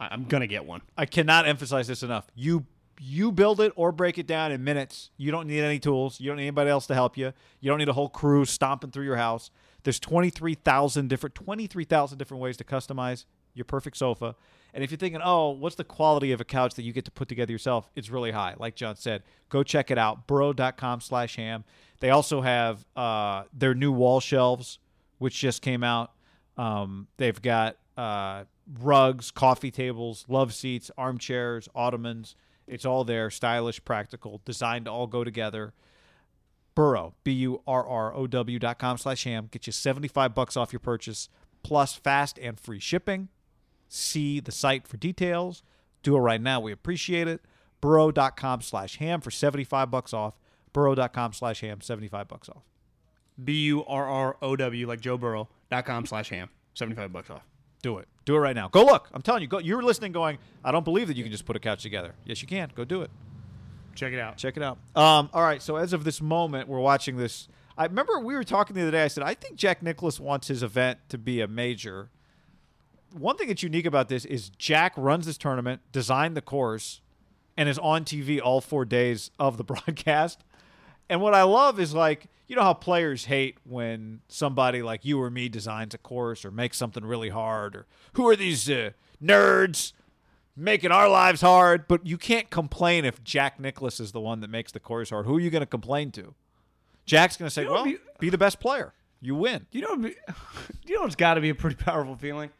I- 0.00 0.08
I'm 0.10 0.24
gonna 0.24 0.46
get 0.46 0.64
one. 0.64 0.80
I 0.96 1.06
cannot 1.06 1.46
emphasize 1.46 1.86
this 1.88 2.02
enough. 2.02 2.26
You 2.34 2.66
you 3.00 3.30
build 3.30 3.60
it 3.60 3.72
or 3.76 3.92
break 3.92 4.18
it 4.18 4.26
down 4.26 4.50
in 4.50 4.64
minutes. 4.64 5.10
You 5.16 5.30
don't 5.30 5.46
need 5.46 5.60
any 5.60 5.78
tools. 5.78 6.18
You 6.20 6.26
don't 6.30 6.36
need 6.36 6.44
anybody 6.48 6.68
else 6.68 6.88
to 6.88 6.94
help 6.94 7.16
you. 7.16 7.32
You 7.60 7.70
don't 7.70 7.78
need 7.78 7.88
a 7.88 7.92
whole 7.92 8.08
crew 8.08 8.44
stomping 8.44 8.90
through 8.90 9.04
your 9.04 9.14
house. 9.16 9.52
There's 9.84 10.00
23,000 10.00 11.08
different 11.08 11.36
23,000 11.36 12.18
different 12.18 12.42
ways 12.42 12.56
to 12.56 12.64
customize 12.64 13.24
your 13.54 13.64
perfect 13.66 13.96
sofa. 13.98 14.34
And 14.74 14.82
if 14.84 14.90
you're 14.90 14.98
thinking, 14.98 15.20
"Oh, 15.24 15.50
what's 15.50 15.76
the 15.76 15.84
quality 15.84 16.32
of 16.32 16.40
a 16.40 16.44
couch 16.44 16.74
that 16.74 16.82
you 16.82 16.92
get 16.92 17.04
to 17.04 17.10
put 17.12 17.28
together 17.28 17.52
yourself?" 17.52 17.88
It's 17.94 18.10
really 18.10 18.32
high. 18.32 18.54
Like 18.58 18.74
John 18.74 18.96
said, 18.96 19.22
go 19.48 19.62
check 19.62 19.90
it 19.92 19.96
out. 19.98 20.26
burrow.com/ham. 20.26 21.64
They 22.00 22.10
also 22.10 22.40
have 22.42 22.84
uh, 22.96 23.44
their 23.52 23.74
new 23.74 23.92
wall 23.92 24.20
shelves 24.20 24.78
which 25.18 25.38
just 25.38 25.62
came 25.62 25.84
out. 25.84 26.12
Um, 26.56 27.08
they've 27.16 27.40
got 27.40 27.76
uh, 27.96 28.44
rugs, 28.80 29.30
coffee 29.30 29.70
tables, 29.70 30.24
love 30.28 30.54
seats, 30.54 30.90
armchairs, 30.96 31.68
ottomans. 31.74 32.34
It's 32.66 32.84
all 32.84 33.04
there, 33.04 33.30
stylish, 33.30 33.84
practical, 33.84 34.40
designed 34.44 34.86
to 34.86 34.90
all 34.90 35.06
go 35.06 35.24
together. 35.24 35.72
Burrow, 36.74 37.14
B 37.24 37.32
U 37.32 37.62
R 37.66 37.84
R 37.84 38.14
O 38.14 38.26
W 38.26 38.58
dot 38.58 38.78
com 38.78 38.98
slash 38.98 39.24
ham. 39.24 39.48
Get 39.50 39.66
you 39.66 39.72
75 39.72 40.34
bucks 40.34 40.56
off 40.56 40.72
your 40.72 40.80
purchase, 40.80 41.28
plus 41.62 41.94
fast 41.94 42.38
and 42.38 42.58
free 42.60 42.78
shipping. 42.78 43.28
See 43.88 44.38
the 44.38 44.52
site 44.52 44.86
for 44.86 44.96
details. 44.96 45.62
Do 46.02 46.14
it 46.16 46.20
right 46.20 46.40
now. 46.40 46.60
We 46.60 46.70
appreciate 46.70 47.26
it. 47.26 47.40
Burrow.com 47.80 48.60
slash 48.60 48.96
ham 48.98 49.20
for 49.20 49.30
75 49.30 49.90
bucks 49.90 50.12
off. 50.12 50.34
Burrow.com 50.72 51.32
slash 51.32 51.60
ham, 51.60 51.80
75 51.80 52.28
bucks 52.28 52.48
off. 52.48 52.62
B 53.42 53.64
U 53.66 53.84
R 53.84 54.06
R 54.06 54.36
O 54.42 54.56
W 54.56 54.86
like 54.86 55.00
Joe 55.00 55.16
Burrow 55.16 55.48
dot 55.70 55.84
com 55.86 56.06
slash 56.06 56.28
ham. 56.30 56.48
Seventy 56.74 56.96
five 56.96 57.12
bucks 57.12 57.30
off. 57.30 57.42
Do 57.82 57.98
it. 57.98 58.08
Do 58.24 58.34
it 58.36 58.40
right 58.40 58.56
now. 58.56 58.68
Go 58.68 58.84
look. 58.84 59.08
I'm 59.12 59.22
telling 59.22 59.42
you. 59.42 59.48
Go. 59.48 59.58
You're 59.58 59.82
listening, 59.82 60.12
going. 60.12 60.38
I 60.64 60.72
don't 60.72 60.84
believe 60.84 61.08
that 61.08 61.16
you 61.16 61.22
can 61.22 61.32
just 61.32 61.46
put 61.46 61.56
a 61.56 61.60
couch 61.60 61.82
together. 61.82 62.14
Yes, 62.24 62.42
you 62.42 62.48
can. 62.48 62.70
Go 62.74 62.84
do 62.84 63.02
it. 63.02 63.10
Check 63.94 64.12
it 64.12 64.18
out. 64.20 64.36
Check 64.36 64.56
it 64.56 64.62
out. 64.62 64.78
Um. 64.94 65.30
All 65.32 65.42
right. 65.42 65.62
So 65.62 65.76
as 65.76 65.92
of 65.92 66.04
this 66.04 66.20
moment, 66.20 66.68
we're 66.68 66.80
watching 66.80 67.16
this. 67.16 67.48
I 67.76 67.84
remember 67.84 68.18
we 68.18 68.34
were 68.34 68.44
talking 68.44 68.74
the 68.74 68.82
other 68.82 68.90
day. 68.90 69.04
I 69.04 69.08
said 69.08 69.22
I 69.22 69.34
think 69.34 69.56
Jack 69.56 69.82
Nicklaus 69.82 70.18
wants 70.18 70.48
his 70.48 70.62
event 70.62 70.98
to 71.10 71.18
be 71.18 71.40
a 71.40 71.46
major. 71.46 72.10
One 73.16 73.36
thing 73.36 73.48
that's 73.48 73.62
unique 73.62 73.86
about 73.86 74.08
this 74.08 74.24
is 74.24 74.50
Jack 74.50 74.92
runs 74.96 75.24
this 75.26 75.38
tournament, 75.38 75.80
designed 75.92 76.36
the 76.36 76.42
course, 76.42 77.00
and 77.56 77.68
is 77.68 77.78
on 77.78 78.04
TV 78.04 78.40
all 78.42 78.60
four 78.60 78.84
days 78.84 79.30
of 79.38 79.56
the 79.56 79.64
broadcast. 79.64 80.44
And 81.08 81.22
what 81.22 81.34
I 81.34 81.44
love 81.44 81.80
is 81.80 81.94
like, 81.94 82.26
you 82.48 82.56
know 82.56 82.62
how 82.62 82.74
players 82.74 83.26
hate 83.26 83.58
when 83.64 84.20
somebody 84.26 84.82
like 84.82 85.04
you 85.04 85.20
or 85.22 85.30
me 85.30 85.48
designs 85.48 85.94
a 85.94 85.98
course 85.98 86.44
or 86.44 86.50
makes 86.50 86.76
something 86.78 87.04
really 87.04 87.28
hard 87.28 87.76
or 87.76 87.86
who 88.14 88.26
are 88.26 88.34
these 88.34 88.68
uh, 88.68 88.90
nerds 89.22 89.92
making 90.56 90.90
our 90.90 91.08
lives 91.08 91.42
hard? 91.42 91.86
But 91.86 92.06
you 92.06 92.16
can't 92.18 92.50
complain 92.50 93.04
if 93.04 93.22
Jack 93.22 93.60
Nicklaus 93.60 94.00
is 94.00 94.12
the 94.12 94.20
one 94.20 94.40
that 94.40 94.48
makes 94.50 94.72
the 94.72 94.80
course 94.80 95.10
hard. 95.10 95.26
Who 95.26 95.36
are 95.36 95.40
you 95.40 95.50
going 95.50 95.60
to 95.60 95.66
complain 95.66 96.10
to? 96.12 96.34
Jack's 97.04 97.36
going 97.36 97.46
to 97.46 97.50
say, 97.50 97.62
You 97.62 97.68
know, 97.68 97.74
"Well, 97.74 97.84
be- 97.84 97.98
be 98.18 98.30
the 98.30 98.38
best 98.38 98.60
player. 98.60 98.92
You 99.20 99.34
win." 99.34 99.66
You 99.70 99.82
know, 99.82 99.94
you 100.86 100.98
know, 100.98 101.04
it's 101.04 101.16
got 101.16 101.34
to 101.34 101.40
be 101.40 101.50
a 101.50 101.54
pretty 101.54 101.76
powerful 101.76 102.16
feeling, 102.16 102.50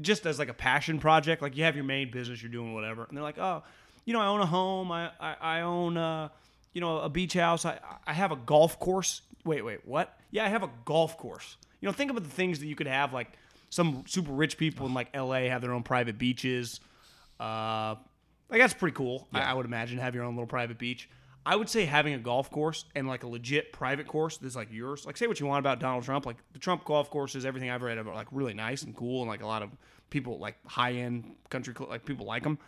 just 0.00 0.24
as 0.24 0.38
like 0.38 0.48
a 0.48 0.54
passion 0.54 0.98
project. 0.98 1.42
Like 1.42 1.56
you 1.56 1.64
have 1.64 1.74
your 1.74 1.84
main 1.84 2.10
business, 2.10 2.42
you're 2.42 2.50
doing 2.50 2.74
whatever, 2.74 3.04
and 3.04 3.16
they're 3.16 3.24
like, 3.24 3.38
oh, 3.38 3.62
you 4.04 4.12
know, 4.12 4.20
I 4.20 4.26
own 4.26 4.40
a 4.40 4.46
home, 4.46 4.90
I 4.90 5.10
I, 5.20 5.36
I 5.40 5.60
own 5.60 5.96
uh, 5.96 6.28
you 6.72 6.80
know, 6.80 6.98
a 6.98 7.08
beach 7.08 7.34
house, 7.34 7.64
I 7.64 7.78
I 8.06 8.12
have 8.12 8.32
a 8.32 8.36
golf 8.36 8.78
course. 8.78 9.22
Wait, 9.44 9.62
wait, 9.62 9.86
what? 9.86 10.18
Yeah, 10.30 10.44
I 10.44 10.48
have 10.48 10.62
a 10.62 10.70
golf 10.84 11.16
course. 11.16 11.56
You 11.80 11.86
know, 11.86 11.92
think 11.92 12.10
about 12.10 12.24
the 12.24 12.30
things 12.30 12.60
that 12.60 12.66
you 12.66 12.76
could 12.76 12.86
have, 12.86 13.12
like 13.12 13.32
some 13.70 14.04
super 14.06 14.32
rich 14.32 14.58
people 14.58 14.86
in 14.86 14.94
like 14.94 15.08
L.A. 15.14 15.48
have 15.48 15.62
their 15.62 15.72
own 15.72 15.82
private 15.82 16.18
beaches. 16.18 16.80
Uh, 17.38 17.94
like 18.50 18.60
that's 18.60 18.74
pretty 18.74 18.94
cool. 18.94 19.28
I, 19.32 19.42
I 19.42 19.54
would 19.54 19.66
imagine 19.66 19.98
have 19.98 20.14
your 20.14 20.24
own 20.24 20.34
little 20.34 20.46
private 20.46 20.78
beach. 20.78 21.08
I 21.46 21.56
would 21.56 21.70
say 21.70 21.86
having 21.86 22.12
a 22.12 22.18
golf 22.18 22.50
course 22.50 22.84
and 22.94 23.08
like 23.08 23.22
a 23.22 23.26
legit 23.26 23.72
private 23.72 24.06
course 24.06 24.36
that's 24.36 24.56
like 24.56 24.68
yours. 24.70 25.06
Like 25.06 25.16
say 25.16 25.26
what 25.26 25.40
you 25.40 25.46
want 25.46 25.60
about 25.60 25.80
Donald 25.80 26.04
Trump. 26.04 26.26
Like 26.26 26.36
the 26.52 26.58
Trump 26.58 26.84
golf 26.84 27.08
courses, 27.10 27.46
everything 27.46 27.70
I've 27.70 27.82
read 27.82 27.96
about, 27.96 28.14
like 28.14 28.26
really 28.30 28.52
nice 28.52 28.82
and 28.82 28.94
cool, 28.94 29.22
and 29.22 29.30
like 29.30 29.42
a 29.42 29.46
lot 29.46 29.62
of 29.62 29.70
people 30.10 30.38
like 30.38 30.56
high 30.66 30.92
end 30.92 31.36
country 31.48 31.74
like 31.88 32.04
people 32.04 32.26
like 32.26 32.42
them. 32.42 32.58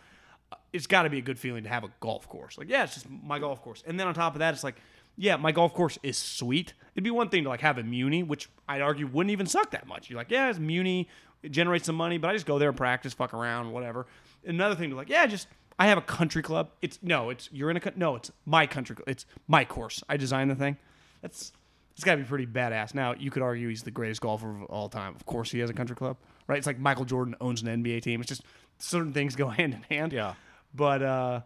It's 0.71 0.87
got 0.87 1.03
to 1.03 1.09
be 1.09 1.19
a 1.19 1.21
good 1.21 1.39
feeling 1.39 1.63
to 1.63 1.69
have 1.69 1.83
a 1.83 1.89
golf 1.99 2.27
course. 2.27 2.57
Like 2.57 2.69
yeah, 2.69 2.83
it's 2.83 2.95
just 2.95 3.07
my 3.09 3.39
golf 3.39 3.61
course. 3.61 3.83
And 3.85 3.99
then 3.99 4.07
on 4.07 4.13
top 4.13 4.33
of 4.33 4.39
that, 4.39 4.53
it's 4.53 4.63
like 4.63 4.75
yeah, 5.15 5.35
my 5.35 5.51
golf 5.51 5.73
course 5.73 5.99
is 6.01 6.17
sweet. 6.17 6.73
It'd 6.95 7.03
be 7.03 7.11
one 7.11 7.29
thing 7.29 7.43
to 7.43 7.49
like 7.49 7.61
have 7.61 7.77
a 7.77 7.83
Muni, 7.83 8.23
which 8.23 8.49
I'd 8.67 8.81
argue 8.81 9.07
wouldn't 9.07 9.31
even 9.31 9.45
suck 9.45 9.71
that 9.71 9.87
much. 9.87 10.09
You're 10.09 10.17
like 10.17 10.31
yeah, 10.31 10.49
it's 10.49 10.59
Muni, 10.59 11.07
it 11.41 11.51
generates 11.51 11.85
some 11.85 11.95
money, 11.95 12.17
but 12.17 12.29
I 12.29 12.33
just 12.33 12.45
go 12.45 12.59
there 12.59 12.69
and 12.69 12.77
practice, 12.77 13.13
fuck 13.13 13.33
around, 13.33 13.71
whatever. 13.71 14.07
Another 14.45 14.75
thing 14.75 14.89
to 14.89 14.95
like 14.95 15.09
yeah, 15.09 15.25
just 15.25 15.47
I 15.79 15.87
have 15.87 15.97
a 15.97 16.01
country 16.01 16.43
club. 16.43 16.69
It's 16.81 16.99
no, 17.01 17.29
it's 17.29 17.49
you're 17.51 17.69
in 17.69 17.77
a 17.77 17.81
no, 17.95 18.15
it's 18.15 18.31
my 18.45 18.67
country. 18.67 18.95
It's 19.07 19.25
my 19.47 19.65
course. 19.65 20.03
I 20.09 20.17
designed 20.17 20.51
the 20.51 20.55
thing. 20.55 20.77
That's 21.21 21.51
it's 21.95 22.03
got 22.03 22.13
to 22.13 22.17
be 22.17 22.23
pretty 22.23 22.47
badass. 22.47 22.95
Now 22.95 23.13
you 23.13 23.29
could 23.29 23.43
argue 23.43 23.69
he's 23.69 23.83
the 23.83 23.91
greatest 23.91 24.21
golfer 24.21 24.49
of 24.49 24.63
all 24.63 24.89
time. 24.89 25.15
Of 25.15 25.25
course, 25.25 25.51
he 25.51 25.59
has 25.59 25.69
a 25.69 25.73
country 25.73 25.95
club, 25.95 26.17
right? 26.47 26.57
It's 26.57 26.67
like 26.67 26.79
Michael 26.79 27.05
Jordan 27.05 27.35
owns 27.39 27.61
an 27.61 27.83
NBA 27.83 28.01
team. 28.01 28.19
It's 28.19 28.29
just 28.29 28.43
certain 28.83 29.13
things 29.13 29.35
go 29.35 29.47
hand 29.59 29.73
in 29.73 29.83
hand. 29.83 30.13
Yeah. 30.13 30.33
but 30.73 31.01
uh, 31.01 31.41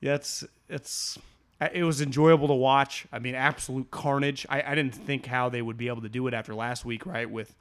yeah, 0.00 0.14
it's 0.14 0.44
it's 0.68 1.18
it 1.72 1.84
was 1.84 2.00
enjoyable 2.00 2.48
to 2.48 2.54
watch. 2.54 3.06
I 3.12 3.18
mean, 3.18 3.34
absolute 3.34 3.90
carnage. 3.90 4.46
I, 4.50 4.62
I 4.62 4.74
didn't 4.74 4.94
think 4.94 5.26
how 5.26 5.48
they 5.48 5.62
would 5.62 5.76
be 5.76 5.88
able 5.88 6.02
to 6.02 6.08
do 6.08 6.26
it 6.26 6.34
after 6.34 6.54
last 6.54 6.84
week, 6.84 7.06
right? 7.06 7.30
With 7.30 7.54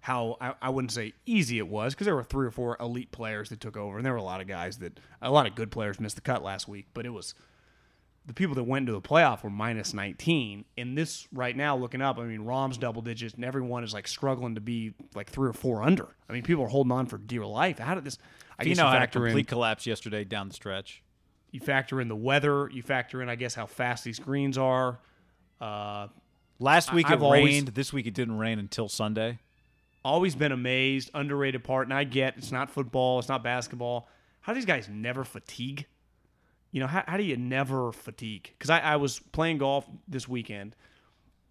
how 0.00 0.36
I, 0.40 0.54
I 0.60 0.70
wouldn't 0.70 0.92
say 0.92 1.12
easy 1.26 1.58
it 1.58 1.68
was 1.68 1.94
because 1.94 2.04
there 2.06 2.14
were 2.14 2.22
three 2.24 2.46
or 2.46 2.50
four 2.50 2.76
elite 2.80 3.10
players 3.10 3.48
that 3.50 3.60
took 3.60 3.76
over, 3.76 3.96
and 3.96 4.06
there 4.06 4.12
were 4.12 4.18
a 4.18 4.22
lot 4.22 4.40
of 4.40 4.46
guys 4.46 4.78
that 4.78 4.98
a 5.20 5.30
lot 5.30 5.46
of 5.46 5.54
good 5.54 5.70
players 5.70 5.98
missed 6.00 6.16
the 6.16 6.22
cut 6.22 6.42
last 6.42 6.68
week. 6.68 6.86
But 6.94 7.04
it 7.04 7.10
was 7.10 7.34
the 8.26 8.32
people 8.32 8.54
that 8.54 8.64
went 8.64 8.84
into 8.88 8.92
the 8.92 9.00
playoff 9.02 9.42
were 9.42 9.50
minus 9.50 9.92
19. 9.92 10.64
And 10.78 10.96
this 10.96 11.28
right 11.32 11.54
now, 11.54 11.76
looking 11.76 12.00
up, 12.00 12.18
I 12.18 12.24
mean, 12.24 12.40
Rahm's 12.42 12.78
double 12.78 13.02
digits, 13.02 13.34
and 13.34 13.44
everyone 13.44 13.84
is 13.84 13.92
like 13.92 14.08
struggling 14.08 14.54
to 14.54 14.60
be 14.62 14.94
like 15.14 15.28
three 15.28 15.48
or 15.48 15.52
four 15.52 15.82
under. 15.82 16.08
I 16.28 16.32
mean, 16.32 16.42
people 16.42 16.64
are 16.64 16.68
holding 16.68 16.92
on 16.92 17.06
for 17.06 17.18
dear 17.18 17.44
life. 17.44 17.78
How 17.78 17.94
did 17.94 18.04
this? 18.04 18.16
I 18.58 18.64
guess 18.64 18.78
Finau 18.78 18.82
you 18.82 18.86
had 18.86 18.96
a 18.96 19.00
factor 19.00 19.20
complete 19.20 19.40
in 19.40 19.44
collapse 19.46 19.86
yesterday 19.86 20.24
down 20.24 20.48
the 20.48 20.54
stretch. 20.54 21.02
you 21.50 21.60
factor 21.60 22.00
in 22.00 22.08
the 22.08 22.16
weather, 22.16 22.68
you 22.72 22.82
factor 22.82 23.20
in, 23.22 23.28
I 23.28 23.34
guess, 23.34 23.54
how 23.54 23.66
fast 23.66 24.04
these 24.04 24.18
greens 24.18 24.56
are. 24.58 24.98
Uh, 25.60 26.08
Last 26.60 26.92
week 26.92 27.06
I've 27.10 27.20
it 27.20 27.24
always- 27.24 27.44
rained. 27.44 27.68
This 27.68 27.92
week 27.92 28.06
it 28.06 28.14
didn't 28.14 28.38
rain 28.38 28.58
until 28.58 28.88
Sunday. 28.88 29.38
always 30.04 30.34
been 30.34 30.52
amazed, 30.52 31.10
underrated 31.14 31.64
part, 31.64 31.86
and 31.86 31.94
I 31.94 32.04
get 32.04 32.36
it's 32.36 32.52
not 32.52 32.70
football, 32.70 33.18
it's 33.18 33.28
not 33.28 33.42
basketball. 33.42 34.08
How 34.42 34.52
do 34.52 34.56
these 34.58 34.66
guys 34.66 34.88
never 34.88 35.24
fatigue? 35.24 35.86
You 36.74 36.80
know, 36.80 36.88
how, 36.88 37.04
how 37.06 37.16
do 37.16 37.22
you 37.22 37.36
never 37.36 37.92
fatigue? 37.92 38.50
Because 38.58 38.68
I, 38.68 38.80
I 38.80 38.96
was 38.96 39.20
playing 39.30 39.58
golf 39.58 39.86
this 40.08 40.28
weekend, 40.28 40.74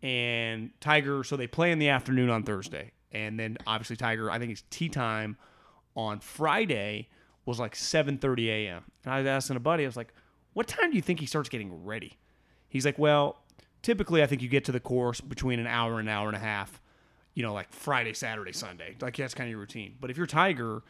and 0.01 0.71
Tiger, 0.81 1.23
so 1.23 1.37
they 1.37 1.47
play 1.47 1.71
in 1.71 1.79
the 1.79 1.87
afternoon 1.87 2.29
on 2.29 2.43
Thursday, 2.43 2.91
and 3.13 3.39
then 3.39 3.57
obviously 3.65 3.95
Tiger, 3.95 4.29
I 4.29 4.37
think 4.37 4.51
it's 4.51 4.65
tee 4.69 4.89
time 4.89 5.37
on 5.95 6.19
Friday 6.19 7.07
was 7.45 7.57
like 7.57 7.73
7:30 7.73 8.47
a.m. 8.47 8.83
And 9.05 9.13
I 9.13 9.19
was 9.19 9.27
asking 9.27 9.55
a 9.55 9.61
buddy, 9.61 9.85
I 9.85 9.87
was 9.87 9.95
like, 9.95 10.13
"What 10.51 10.67
time 10.67 10.89
do 10.89 10.97
you 10.97 11.01
think 11.01 11.21
he 11.21 11.25
starts 11.25 11.47
getting 11.47 11.85
ready?" 11.85 12.17
He's 12.67 12.83
like, 12.83 12.99
"Well, 12.99 13.37
typically 13.81 14.21
I 14.21 14.27
think 14.27 14.41
you 14.41 14.49
get 14.49 14.65
to 14.65 14.73
the 14.73 14.81
course 14.81 15.21
between 15.21 15.57
an 15.57 15.67
hour 15.67 16.01
and 16.01 16.09
an 16.09 16.13
hour 16.13 16.27
and 16.27 16.35
a 16.35 16.41
half." 16.41 16.81
you 17.33 17.41
know, 17.41 17.53
like 17.53 17.71
Friday, 17.71 18.13
Saturday, 18.13 18.51
Sunday. 18.51 18.95
Like 19.01 19.15
that's 19.15 19.33
kind 19.33 19.47
of 19.47 19.51
your 19.51 19.59
routine. 19.59 19.95
But 19.99 20.11
if 20.11 20.17
you're 20.17 20.27
Tiger, 20.27 20.83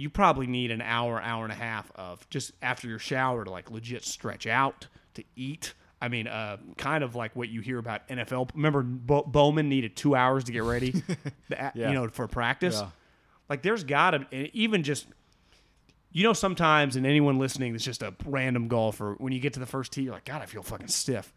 you 0.00 0.10
probably 0.10 0.46
need 0.46 0.70
an 0.70 0.80
hour, 0.80 1.20
hour 1.20 1.44
and 1.44 1.52
a 1.52 1.56
half 1.56 1.90
of 1.94 2.28
just 2.30 2.52
after 2.62 2.88
your 2.88 2.98
shower 2.98 3.44
to 3.44 3.50
like 3.50 3.70
legit 3.70 4.04
stretch 4.04 4.46
out, 4.46 4.86
to 5.14 5.24
eat. 5.36 5.74
I 6.02 6.08
mean, 6.08 6.26
uh, 6.26 6.56
kind 6.78 7.04
of 7.04 7.14
like 7.14 7.36
what 7.36 7.50
you 7.50 7.60
hear 7.60 7.78
about 7.78 8.08
NFL. 8.08 8.50
Remember, 8.54 8.82
Bo- 8.82 9.24
Bowman 9.24 9.68
needed 9.68 9.96
two 9.96 10.14
hours 10.16 10.44
to 10.44 10.52
get 10.52 10.62
ready, 10.62 10.90
the- 11.48 11.72
Yeah. 11.74 11.88
you 11.88 11.94
know, 11.94 12.08
for 12.08 12.26
practice. 12.26 12.76
Yeah. 12.80 12.88
Like, 13.50 13.62
there's 13.62 13.84
got 13.84 14.12
to, 14.12 14.56
even 14.56 14.82
just, 14.82 15.06
you 16.12 16.22
know, 16.24 16.32
sometimes, 16.32 16.96
and 16.96 17.04
anyone 17.06 17.38
listening 17.38 17.72
that's 17.72 17.84
just 17.84 18.02
a 18.02 18.14
random 18.24 18.68
golfer, 18.68 19.14
when 19.18 19.32
you 19.32 19.40
get 19.40 19.52
to 19.54 19.60
the 19.60 19.66
first 19.66 19.92
tee, 19.92 20.02
you're 20.02 20.14
like, 20.14 20.24
God, 20.24 20.40
I 20.40 20.46
feel 20.46 20.62
fucking 20.62 20.88
stiff. 20.88 21.32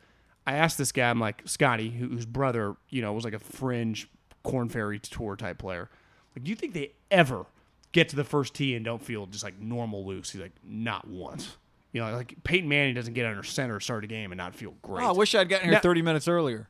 I 0.48 0.54
asked 0.54 0.78
this 0.78 0.92
guy, 0.92 1.10
I'm 1.10 1.20
like, 1.20 1.42
Scotty, 1.46 1.90
who- 1.90 2.08
whose 2.10 2.26
brother, 2.26 2.76
you 2.90 3.02
know, 3.02 3.12
was 3.14 3.26
like 3.26 3.34
a 3.34 3.40
fringe 3.40 4.08
Korn 4.44 4.70
Ferry 4.70 5.00
Tour 5.00 5.36
type 5.36 5.58
player. 5.58 5.90
Like, 6.36 6.44
do 6.46 6.50
you 6.50 6.56
think 6.56 6.74
they 6.74 6.92
ever 7.12 7.46
get 7.94 8.10
to 8.10 8.16
the 8.18 8.24
first 8.26 8.54
tee 8.54 8.76
and 8.76 8.84
don't 8.84 9.02
feel 9.02 9.26
just 9.28 9.44
like 9.46 9.58
normal 9.60 10.06
loose? 10.06 10.32
He's 10.32 10.42
like, 10.42 10.52
not 10.64 11.08
once. 11.08 11.56
You 11.94 12.02
know, 12.02 12.12
like 12.12 12.36
Peyton 12.44 12.68
Manning 12.68 12.96
doesn't 12.96 13.14
get 13.14 13.26
under 13.26 13.44
center 13.44 13.80
start 13.80 14.04
a 14.04 14.08
game 14.08 14.32
and 14.32 14.38
not 14.38 14.54
feel 14.56 14.74
great. 14.82 15.04
Oh, 15.06 15.10
I 15.10 15.12
wish 15.14 15.34
I'd 15.36 15.48
gotten 15.48 15.66
here 15.68 15.74
Now- 15.76 15.80
30 15.80 16.02
minutes 16.02 16.28
earlier. 16.28 16.68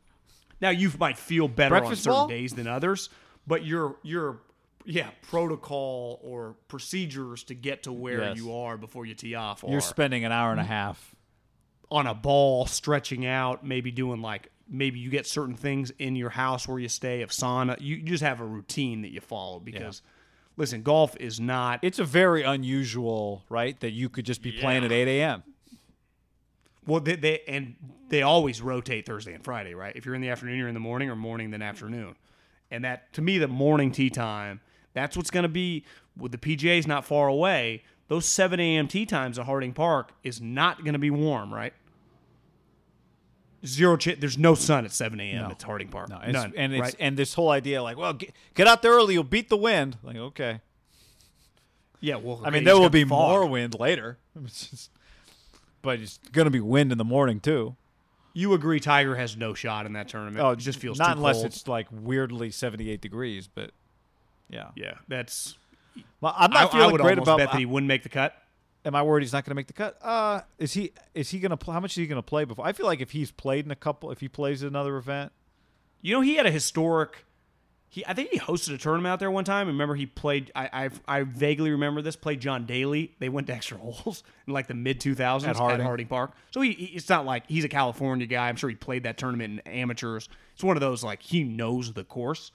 Now 0.61 0.69
you 0.69 0.91
might 0.99 1.17
feel 1.17 1.47
better 1.47 1.71
Breakfast 1.79 2.05
on 2.07 2.13
certain 2.13 2.19
ball? 2.19 2.27
days 2.27 2.53
than 2.53 2.67
others, 2.67 3.09
but 3.47 3.65
your 3.65 3.95
your 4.03 4.37
yeah 4.85 5.09
protocol 5.29 6.19
or 6.23 6.55
procedures 6.67 7.43
to 7.45 7.53
get 7.53 7.83
to 7.83 7.91
where 7.91 8.19
Yes. 8.21 8.37
you 8.37 8.53
are 8.53 8.77
before 8.77 9.05
you 9.05 9.13
tee 9.13 9.35
off 9.35 9.63
You're 9.67 9.79
spending 9.81 10.23
an 10.25 10.31
hour 10.31 10.51
and 10.51 10.59
a 10.59 10.63
half. 10.65 11.15
on 11.91 12.07
a 12.07 12.13
ball, 12.13 12.65
stretching 12.65 13.25
out, 13.25 13.65
maybe 13.65 13.91
doing 13.91 14.21
like 14.21 14.49
maybe 14.69 14.99
you 14.99 15.09
get 15.09 15.27
certain 15.27 15.55
things 15.55 15.91
in 15.99 16.15
your 16.15 16.29
house 16.31 16.67
where 16.67 16.79
you 16.79 16.87
stay 16.89 17.21
of 17.21 17.29
sauna. 17.29 17.79
You, 17.81 17.97
you 17.97 18.03
just 18.03 18.23
have 18.23 18.39
a 18.41 18.45
routine 18.45 19.01
that 19.03 19.11
you 19.11 19.19
follow 19.21 19.59
because 19.59 20.01
listen, 20.57 20.83
golf 20.83 21.15
is 21.19 21.39
not 21.39 21.79
It's 21.81 21.99
a 21.99 22.03
very 22.03 22.43
unusual, 22.43 23.43
right, 23.49 23.79
that 23.79 23.91
you 23.91 24.09
could 24.09 24.25
just 24.25 24.41
be 24.41 24.51
playing 24.51 24.83
at 24.83 24.91
8 24.91 25.07
a.m. 25.07 25.43
Well, 26.85 26.99
they, 26.99 27.15
they 27.15 27.41
and 27.47 27.75
they 28.09 28.21
always 28.21 28.61
rotate 28.61 29.05
Thursday 29.05 29.33
and 29.33 29.43
Friday, 29.43 29.73
right? 29.73 29.95
If 29.95 30.05
you're 30.05 30.15
in 30.15 30.21
the 30.21 30.29
afternoon, 30.29 30.57
you're 30.57 30.67
in 30.67 30.73
the 30.73 30.79
morning, 30.79 31.09
or 31.09 31.15
morning 31.15 31.51
then 31.51 31.61
afternoon. 31.61 32.15
And 32.69 32.83
that 32.83 33.13
to 33.13 33.21
me, 33.21 33.37
the 33.37 33.47
morning 33.47 33.91
tee 33.91 34.09
time, 34.09 34.59
that's 34.93 35.15
what's 35.15 35.31
going 35.31 35.43
to 35.43 35.49
be. 35.49 35.85
With 36.15 36.31
the 36.31 36.37
PGA's 36.37 36.85
not 36.85 37.05
far 37.05 37.27
away, 37.27 37.83
those 38.07 38.25
7 38.25 38.59
a.m. 38.59 38.87
tee 38.87 39.05
times 39.05 39.39
at 39.39 39.45
Harding 39.45 39.73
Park 39.73 40.11
is 40.23 40.41
not 40.41 40.83
going 40.83 40.93
to 40.93 40.99
be 40.99 41.09
warm, 41.09 41.53
right? 41.53 41.73
Zero. 43.65 43.95
Ch- 43.97 44.17
there's 44.19 44.37
no 44.37 44.55
sun 44.55 44.85
at 44.85 44.91
7 44.91 45.19
a.m. 45.19 45.43
No. 45.43 45.49
at 45.51 45.61
Harding 45.61 45.87
Park. 45.87 46.09
No, 46.09 46.19
it's, 46.23 46.33
None. 46.33 46.53
and 46.57 46.73
it's 46.73 46.81
right? 46.81 46.95
and 46.99 47.15
this 47.17 47.33
whole 47.33 47.49
idea, 47.49 47.81
like, 47.81 47.97
well, 47.97 48.13
get, 48.13 48.31
get 48.55 48.67
out 48.67 48.81
there 48.81 48.91
early, 48.91 49.13
you'll 49.13 49.23
beat 49.23 49.49
the 49.49 49.57
wind. 49.57 49.97
Like, 50.03 50.17
okay. 50.17 50.59
yeah. 52.01 52.15
Well, 52.15 52.41
I 52.43 52.49
mean, 52.49 52.63
there 52.63 52.77
will 52.77 52.89
be 52.89 53.03
fog. 53.05 53.29
more 53.29 53.45
wind 53.45 53.79
later, 53.79 54.17
It's 54.45 54.69
just- 54.69 54.91
but 55.81 55.99
it's 55.99 56.17
going 56.31 56.45
to 56.45 56.51
be 56.51 56.59
wind 56.61 56.91
in 56.91 56.97
the 56.97 57.03
morning 57.03 57.39
too. 57.39 57.75
You 58.33 58.53
agree? 58.53 58.79
Tiger 58.79 59.15
has 59.15 59.37
no 59.37 59.53
shot 59.53 59.85
in 59.85 59.93
that 59.93 60.07
tournament. 60.07 60.43
Oh, 60.43 60.51
it 60.51 60.59
just 60.59 60.79
feels 60.79 60.97
not 60.97 61.17
unless 61.17 61.35
cold. 61.35 61.45
it's 61.47 61.67
like 61.67 61.87
weirdly 61.91 62.49
78 62.51 62.99
degrees, 62.99 63.47
but 63.47 63.71
yeah. 64.49 64.69
yeah. 64.75 64.93
That's. 65.07 65.55
Well, 66.19 66.33
I'm 66.35 66.49
not 66.51 66.69
I 66.73 66.77
feeling 66.77 66.91
would 66.93 67.01
great 67.01 67.11
almost 67.19 67.27
about. 67.27 67.37
bet 67.37 67.51
that 67.51 67.59
he 67.59 67.65
wouldn't 67.65 67.87
make 67.87 68.01
the 68.03 68.09
cut. 68.09 68.35
Am 68.85 68.95
I 68.95 69.01
worried 69.03 69.21
he's 69.23 69.33
not 69.33 69.45
going 69.45 69.51
to 69.51 69.55
make 69.55 69.67
the 69.67 69.73
cut? 69.73 69.97
Uh, 70.01 70.41
is 70.57 70.73
he? 70.73 70.91
Is 71.13 71.29
he 71.29 71.39
going 71.39 71.51
to? 71.51 71.57
Pl- 71.57 71.73
how 71.73 71.79
much 71.79 71.91
is 71.91 71.95
he 71.97 72.07
going 72.07 72.17
to 72.17 72.21
play 72.25 72.45
before? 72.45 72.65
I 72.65 72.73
feel 72.73 72.85
like 72.85 73.01
if 73.01 73.11
he's 73.11 73.31
played 73.31 73.65
in 73.65 73.71
a 73.71 73.75
couple, 73.75 74.11
if 74.11 74.19
he 74.19 74.27
plays 74.27 74.63
another 74.63 74.97
event, 74.97 75.31
You 76.01 76.13
know, 76.13 76.21
he 76.21 76.35
had 76.35 76.45
a 76.45 76.51
historic. 76.51 77.25
He, 77.89 78.03
I 78.07 78.15
think 78.15 78.31
he 78.31 78.39
hosted 78.39 78.73
a 78.73 78.77
tournament 78.79 79.11
out 79.13 79.19
there 79.19 79.29
one 79.29 79.43
time. 79.45 79.67
Remember, 79.67 79.93
he 79.93 80.07
played. 80.07 80.51
I, 80.55 80.89
I, 81.07 81.19
I 81.19 81.23
vaguely 81.23 81.69
remember 81.69 82.01
this. 82.01 82.15
Played 82.15 82.41
John 82.41 82.65
Daly. 82.65 83.13
They 83.19 83.29
went 83.29 83.45
to 83.47 83.53
extra 83.53 83.77
holes 83.77 84.23
in 84.47 84.53
like 84.53 84.65
the 84.67 84.73
mid 84.73 84.99
two 84.99 85.13
thousands 85.13 85.51
At 85.51 85.79
Harding. 85.83 86.07
Park. 86.07 86.31
So 86.51 86.61
he, 86.61 86.71
he- 86.71 86.85
it's 86.95 87.07
not 87.07 87.25
like 87.25 87.43
he's 87.47 87.63
a 87.63 87.69
California 87.69 88.25
guy. 88.25 88.49
I'm 88.49 88.55
sure 88.55 88.69
he 88.69 88.75
played 88.75 89.03
that 89.03 89.17
tournament 89.19 89.61
in 89.65 89.71
amateurs. 89.73 90.27
It's 90.55 90.63
one 90.63 90.75
of 90.75 90.81
those 90.81 91.03
like 91.03 91.21
he 91.21 91.43
knows 91.43 91.93
the 91.93 92.03
course. 92.03 92.51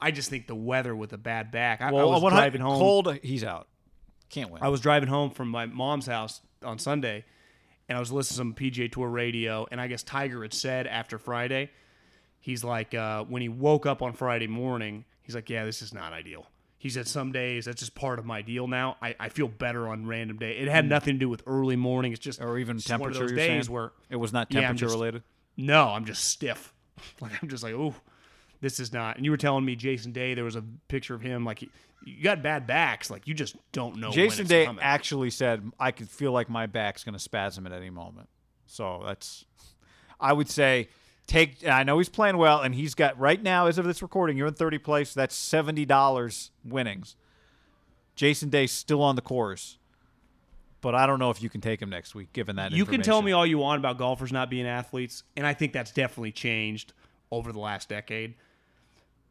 I 0.00 0.12
just 0.12 0.30
think 0.30 0.46
the 0.46 0.54
weather 0.54 0.94
with 0.94 1.12
a 1.12 1.18
bad 1.18 1.50
back. 1.50 1.80
I, 1.80 1.88
I 1.88 1.90
was 1.90 2.22
driving 2.32 2.60
home. 2.60 2.78
cold, 2.78 3.18
he's 3.24 3.42
out. 3.42 3.66
Can't 4.30 4.50
win. 4.50 4.62
I 4.62 4.68
was 4.68 4.80
driving 4.80 5.08
home 5.08 5.30
from 5.30 5.48
my 5.48 5.66
mom's 5.66 6.06
house 6.06 6.40
on 6.62 6.78
Sunday, 6.78 7.24
and 7.88 7.96
I 7.96 8.00
was 8.00 8.12
listening 8.12 8.52
to 8.52 8.56
some 8.58 8.70
PGA 8.70 8.90
Tour 8.92 9.08
radio, 9.08 9.66
and 9.70 9.80
I 9.80 9.86
guess 9.86 10.02
Tiger 10.02 10.42
had 10.42 10.52
said 10.52 10.86
after 10.86 11.18
Friday, 11.18 11.70
he's 12.40 12.62
like, 12.64 12.94
uh, 12.94 13.24
when 13.24 13.42
he 13.42 13.48
woke 13.48 13.86
up 13.86 14.02
on 14.02 14.12
Friday 14.12 14.46
morning, 14.46 15.04
he's 15.22 15.34
like, 15.34 15.48
yeah, 15.48 15.64
this 15.64 15.80
is 15.82 15.94
not 15.94 16.12
ideal. 16.12 16.46
He 16.80 16.90
said 16.90 17.08
some 17.08 17.32
days 17.32 17.64
that's 17.64 17.80
just 17.80 17.94
part 17.96 18.20
of 18.20 18.24
my 18.24 18.40
deal 18.40 18.68
now. 18.68 18.96
I, 19.02 19.16
I 19.18 19.28
feel 19.30 19.48
better 19.48 19.88
on 19.88 20.06
random 20.06 20.38
day. 20.38 20.52
It 20.58 20.68
had 20.68 20.88
nothing 20.88 21.14
to 21.14 21.18
do 21.18 21.28
with 21.28 21.42
early 21.44 21.74
morning. 21.74 22.12
It's 22.12 22.20
just 22.20 22.40
or 22.40 22.56
even 22.58 22.76
one 22.76 22.80
temperature. 22.82 23.18
those 23.20 23.32
days 23.32 23.64
saying? 23.66 23.74
where 23.74 23.90
it 24.10 24.16
was 24.16 24.32
not 24.32 24.46
Yeah, 24.52 24.60
temperature 24.60 24.84
just- 24.86 24.94
related. 24.94 25.22
no, 25.56 25.88
I'm 25.88 26.04
just 26.04 26.24
stiff. 26.24 26.72
Like 27.20 27.32
I'm 27.42 27.48
just 27.48 27.62
like, 27.64 27.74
oh, 27.74 27.94
this 28.60 28.78
is 28.80 28.92
not. 28.92 29.16
And 29.16 29.24
you 29.24 29.30
were 29.32 29.36
telling 29.36 29.64
me 29.64 29.74
Jason 29.76 30.10
Day, 30.12 30.34
there 30.34 30.44
was 30.44 30.56
a 30.56 30.64
picture 30.88 31.14
of 31.14 31.20
him 31.20 31.44
like 31.44 31.60
he, 31.60 31.70
you 32.04 32.22
got 32.22 32.42
bad 32.42 32.66
backs, 32.66 33.10
like 33.10 33.26
you 33.26 33.34
just 33.34 33.56
don't 33.72 33.96
know. 33.96 34.08
when 34.08 34.14
Jason 34.14 34.42
it's 34.42 34.48
Day 34.50 34.66
coming. 34.66 34.82
actually 34.82 35.30
said, 35.30 35.70
"I 35.78 35.90
could 35.90 36.08
feel 36.08 36.32
like 36.32 36.48
my 36.48 36.66
back's 36.66 37.04
going 37.04 37.14
to 37.14 37.18
spasm 37.18 37.66
at 37.66 37.72
any 37.72 37.90
moment." 37.90 38.28
So 38.66 39.02
that's, 39.04 39.44
I 40.20 40.32
would 40.32 40.48
say, 40.48 40.88
take. 41.26 41.66
I 41.66 41.82
know 41.82 41.98
he's 41.98 42.08
playing 42.08 42.36
well, 42.36 42.60
and 42.60 42.74
he's 42.74 42.94
got 42.94 43.18
right 43.18 43.42
now, 43.42 43.66
as 43.66 43.78
of 43.78 43.84
this 43.84 44.02
recording, 44.02 44.36
you're 44.36 44.46
in 44.48 44.54
30 44.54 44.78
place. 44.78 45.14
That's 45.14 45.34
seventy 45.34 45.84
dollars 45.84 46.50
winnings. 46.64 47.16
Jason 48.14 48.48
Day's 48.48 48.72
still 48.72 49.02
on 49.02 49.14
the 49.16 49.22
course, 49.22 49.78
but 50.80 50.94
I 50.94 51.06
don't 51.06 51.18
know 51.18 51.30
if 51.30 51.42
you 51.42 51.48
can 51.48 51.60
take 51.60 51.80
him 51.80 51.88
next 51.90 52.14
week, 52.14 52.32
given 52.32 52.56
that. 52.56 52.72
You 52.72 52.84
can 52.84 53.00
tell 53.02 53.22
me 53.22 53.32
all 53.32 53.46
you 53.46 53.58
want 53.58 53.78
about 53.78 53.96
golfers 53.98 54.32
not 54.32 54.50
being 54.50 54.66
athletes, 54.66 55.22
and 55.36 55.46
I 55.46 55.54
think 55.54 55.72
that's 55.72 55.92
definitely 55.92 56.32
changed 56.32 56.92
over 57.30 57.52
the 57.52 57.60
last 57.60 57.88
decade. 57.88 58.34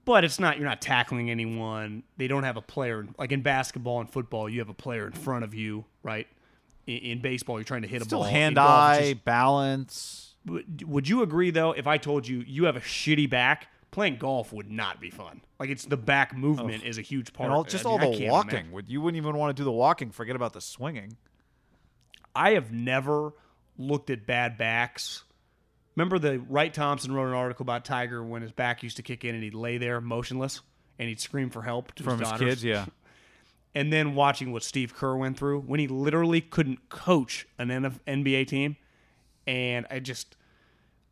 But 0.07 0.23
it's 0.23 0.39
not. 0.39 0.57
You're 0.57 0.69
not 0.69 0.81
tackling 0.81 1.29
anyone. 1.29 2.03
They 2.15 2.29
don't 2.29 2.43
have 2.43 2.55
a 2.55 2.61
player 2.61 3.05
like 3.19 3.33
in 3.33 3.41
basketball 3.41 3.99
and 3.99 4.09
football. 4.09 4.47
You 4.47 4.59
have 4.59 4.69
a 4.69 4.73
player 4.73 5.05
in 5.05 5.11
front 5.11 5.43
of 5.43 5.53
you, 5.53 5.83
right? 6.01 6.27
In, 6.87 6.97
in 6.99 7.21
baseball, 7.21 7.57
you're 7.57 7.65
trying 7.65 7.81
to 7.81 7.89
hit 7.89 8.01
a 8.01 8.05
still 8.05 8.19
ball. 8.19 8.27
In 8.29 8.33
hand 8.33 8.55
golf, 8.55 8.69
eye 8.69 9.11
just- 9.11 9.25
balance. 9.25 10.33
Would- 10.45 11.09
you 11.09 11.23
agree 11.23 11.51
though? 11.51 11.73
If 11.73 11.87
I 11.87 11.97
told 11.97 12.25
you 12.25 12.41
you 12.47 12.63
have 12.67 12.77
a 12.77 12.79
shitty 12.79 13.29
back, 13.29 13.67
playing 13.91 14.15
golf 14.15 14.53
would 14.53 14.71
not 14.71 15.01
be 15.01 15.09
fun. 15.09 15.41
Like 15.59 15.69
it's 15.69 15.83
the 15.83 15.97
back 15.97 16.33
movement 16.33 16.85
is 16.85 16.97
a 16.97 17.01
huge 17.01 17.33
part. 17.33 17.47
And 17.47 17.53
all, 17.53 17.61
of 17.61 17.67
it. 17.67 17.71
just 17.71 17.85
I 17.85 17.89
all 17.89 17.99
mean, 17.99 18.13
I 18.13 18.17
the 18.17 18.27
walking. 18.29 18.51
imagine. 18.51 18.71
Would 18.71 18.87
you 18.87 19.01
wouldn't 19.01 19.17
even 19.21 19.35
want 19.35 19.57
to 19.57 19.59
do 19.59 19.65
the 19.65 19.73
walking? 19.73 20.11
Forget 20.11 20.37
about 20.37 20.53
the 20.53 20.61
swinging. 20.61 21.17
I 22.33 22.51
have 22.51 22.71
never 22.71 23.33
looked 23.77 24.09
at 24.09 24.25
bad 24.25 24.57
backs. 24.57 25.23
Remember 25.97 26.19
the 26.19 26.37
Wright 26.47 26.71
Thompson 26.71 27.11
wrote 27.11 27.27
an 27.27 27.33
article 27.33 27.63
about 27.63 27.83
Tiger 27.83 28.23
when 28.23 28.43
his 28.43 28.51
back 28.51 28.83
used 28.83 28.97
to 28.97 29.03
kick 29.03 29.25
in 29.25 29.33
and 29.33 29.43
he'd 29.43 29.55
lay 29.55 29.79
there 29.79 29.99
motionless 29.99 30.61
and 30.99 31.09
he'd 31.09 31.19
scream 31.19 31.49
for 31.49 31.63
help 31.63 31.91
to 31.95 32.03
From 32.03 32.19
his, 32.19 32.29
his 32.29 32.39
kids, 32.39 32.63
yeah. 32.63 32.85
And 33.75 33.91
then 33.91 34.13
watching 34.15 34.51
what 34.51 34.63
Steve 34.63 34.95
Kerr 34.95 35.15
went 35.15 35.37
through 35.37 35.61
when 35.61 35.79
he 35.79 35.87
literally 35.87 36.39
couldn't 36.39 36.89
coach 36.89 37.47
an 37.59 37.69
NBA 37.69 38.47
team, 38.47 38.75
and 39.45 39.85
I 39.91 39.99
just, 39.99 40.35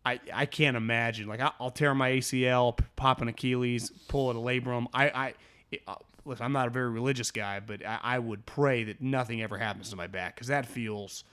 I 0.03 0.19
I 0.33 0.45
can't 0.47 0.75
imagine. 0.75 1.27
Like 1.27 1.41
I- 1.41 1.51
I'll 1.59 1.69
tear 1.69 1.93
my 1.93 2.11
ACL, 2.11 2.79
pop 2.95 3.21
an 3.21 3.27
Achilles, 3.27 3.91
pull 4.07 4.31
at 4.31 4.35
a 4.35 4.39
labrum. 4.39 4.87
I 4.93 5.09
I. 5.09 5.33
It, 5.71 5.81
uh, 5.87 5.95
Listen, 6.27 6.43
I'm 6.45 6.53
not 6.53 6.65
a 6.65 6.71
very 6.71 6.89
religious 6.89 7.29
guy, 7.29 7.59
but 7.59 7.85
I, 7.85 7.99
I 8.01 8.19
would 8.19 8.47
pray 8.47 8.83
that 8.85 8.99
nothing 8.99 9.43
ever 9.43 9.59
happens 9.59 9.91
to 9.91 9.95
my 9.95 10.07
back 10.07 10.33
because 10.33 10.47
that 10.47 10.65
feels 10.65 11.23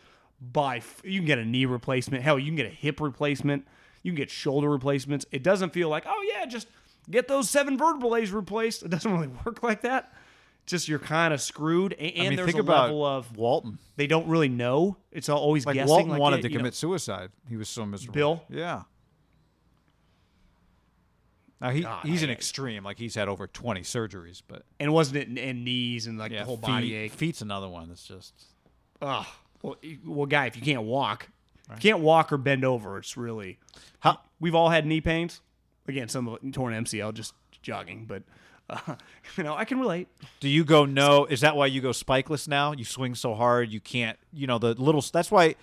by 0.51 0.79
f- 0.79 1.03
you 1.05 1.21
can 1.21 1.27
get 1.27 1.39
a 1.39 1.45
knee 1.45 1.67
replacement. 1.67 2.25
Hell, 2.25 2.39
you 2.39 2.47
can 2.47 2.57
get 2.57 2.67
a 2.67 2.71
hip 2.71 3.01
replacement. 3.01 3.67
You 4.03 4.11
can 4.11 4.17
get 4.17 4.31
shoulder 4.31 4.69
replacements. 4.69 5.25
It 5.31 5.43
doesn't 5.43 5.73
feel 5.73 5.89
like 5.89 6.05
oh 6.07 6.27
yeah, 6.35 6.47
just 6.47 6.67
get 7.11 7.29
those 7.29 7.49
seven 7.49 7.79
vertebrae 7.79 8.27
replaced. 8.27 8.83
It 8.83 8.89
doesn't 8.89 9.13
really 9.13 9.31
work 9.45 9.63
like 9.63 9.83
that. 9.83 10.13
Just 10.65 10.89
you're 10.89 11.01
kind 11.01 11.35
of 11.35 11.41
screwed, 11.41 11.93
and, 11.95 12.13
I 12.17 12.29
mean, 12.29 12.37
there's 12.37 12.47
think 12.47 12.59
a 12.59 12.61
about 12.61 12.85
level 12.85 13.05
of 13.05 13.37
Walton. 13.37 13.79
they 13.97 14.07
don't 14.07 14.29
really 14.29 14.49
know. 14.49 14.97
It's 15.11 15.29
always 15.29 15.67
Like 15.67 15.75
guessing. 15.75 15.89
Walton 15.89 16.09
like, 16.11 16.21
wanted 16.21 16.37
yeah, 16.37 16.43
to 16.43 16.49
you 16.51 16.55
know, 16.55 16.61
commit 16.61 16.75
suicide. 16.75 17.31
He 17.49 17.57
was 17.57 17.69
so 17.69 17.85
miserable. 17.85 18.15
Bill? 18.15 18.45
Yeah. 18.49 18.83
Now 21.61 21.71
he 21.71 21.83
God, 21.83 22.05
he's 22.07 22.23
an 22.23 22.31
extreme. 22.31 22.85
Like 22.85 22.99
he's 22.99 23.15
had 23.15 23.29
over 23.29 23.47
twenty 23.47 23.83
surgeries, 23.83 24.43
but 24.47 24.65
and 24.81 24.93
wasn't 24.93 25.19
it 25.19 25.29
in, 25.29 25.39
in 25.39 25.65
knees 25.65 26.07
and 26.09 26.19
like 26.19 26.33
yeah, 26.33 26.41
the 26.41 26.45
whole 26.45 26.57
feet, 26.57 26.67
body 26.67 26.95
ache? 26.95 27.13
Feet's 27.13 27.41
another 27.41 27.69
one. 27.69 27.89
That's 27.89 28.05
just 28.05 28.35
Ugh. 29.01 29.27
Well, 29.63 29.77
well, 30.05 30.27
guy, 30.27 30.47
if 30.47 30.57
you 30.57 30.63
can't 30.63 30.83
walk, 30.83 31.29
if 31.71 31.83
you 31.85 31.91
can't 31.93 32.03
walk 32.03 32.33
or 32.33 32.37
bend 32.37 32.65
over, 32.65 32.99
it's 32.99 33.17
really. 33.17 33.59
How- 34.01 34.21
We've 34.41 34.55
all 34.57 34.71
had 34.71 34.85
knee 34.87 35.01
pains. 35.01 35.41
Again, 35.87 36.09
some 36.09 36.27
of 36.29 36.39
it 36.43 36.53
torn 36.53 36.75
MCL, 36.75 37.15
just 37.15 37.33
jogging, 37.63 38.07
but 38.07 38.23
uh, 38.69 38.97
you 39.37 39.45
know 39.45 39.55
I 39.55 39.65
can 39.65 39.79
relate. 39.79 40.09
Do 40.41 40.49
you 40.49 40.65
go 40.65 40.85
no? 40.85 41.25
Is 41.27 41.41
that 41.43 41.55
why 41.57 41.67
you 41.67 41.81
go 41.81 41.91
spikeless 41.91 42.49
now? 42.49 42.73
You 42.73 42.85
swing 42.85 43.15
so 43.15 43.35
hard 43.35 43.71
you 43.71 43.81
can't. 43.81 44.19
You 44.33 44.47
know 44.49 44.59
the 44.59 44.75
little. 44.75 45.01
That's 45.13 45.31
why. 45.31 45.55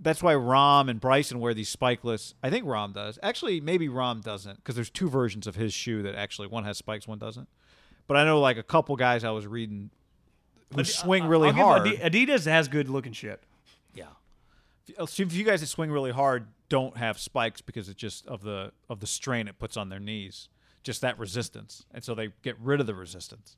That's 0.00 0.20
why 0.24 0.34
Rahm 0.34 0.90
and 0.90 1.00
Bryson 1.00 1.38
wear 1.38 1.54
these 1.54 1.74
spikeless. 1.74 2.34
I 2.42 2.50
think 2.50 2.66
Rahm 2.66 2.92
does. 2.92 3.16
Actually, 3.22 3.60
maybe 3.60 3.88
Rahm 3.88 4.22
doesn't 4.24 4.56
because 4.56 4.74
there's 4.74 4.90
two 4.90 5.08
versions 5.08 5.46
of 5.46 5.54
his 5.54 5.72
shoe 5.72 6.02
that 6.02 6.16
actually 6.16 6.48
one 6.48 6.64
has 6.64 6.76
spikes, 6.76 7.06
one 7.06 7.18
doesn't. 7.18 7.48
But 8.08 8.16
I 8.16 8.24
know 8.24 8.40
like 8.40 8.58
a 8.58 8.64
couple 8.64 8.96
guys 8.96 9.22
I 9.22 9.30
was 9.30 9.46
reading 9.46 9.90
who 10.74 10.84
swing 10.84 11.24
really 11.24 11.48
I'll 11.48 11.54
give 11.54 11.64
hard. 11.64 11.86
Adi- 12.02 12.26
Adidas 12.26 12.46
has 12.46 12.68
good 12.68 12.88
looking 12.88 13.12
shit. 13.12 13.42
Yeah. 13.94 14.04
If 14.88 15.00
uh, 15.00 15.22
if 15.22 15.32
you 15.34 15.44
guys 15.44 15.60
that 15.60 15.66
swing 15.68 15.90
really 15.90 16.12
hard 16.12 16.46
don't 16.68 16.96
have 16.96 17.18
spikes 17.18 17.60
because 17.60 17.88
it's 17.88 18.00
just 18.00 18.26
of 18.26 18.42
the 18.42 18.72
of 18.88 19.00
the 19.00 19.06
strain 19.06 19.48
it 19.48 19.58
puts 19.58 19.76
on 19.76 19.88
their 19.88 20.00
knees, 20.00 20.48
just 20.82 21.00
that 21.02 21.18
resistance, 21.18 21.84
and 21.92 22.02
so 22.04 22.14
they 22.14 22.30
get 22.42 22.58
rid 22.60 22.80
of 22.80 22.86
the 22.86 22.94
resistance. 22.94 23.56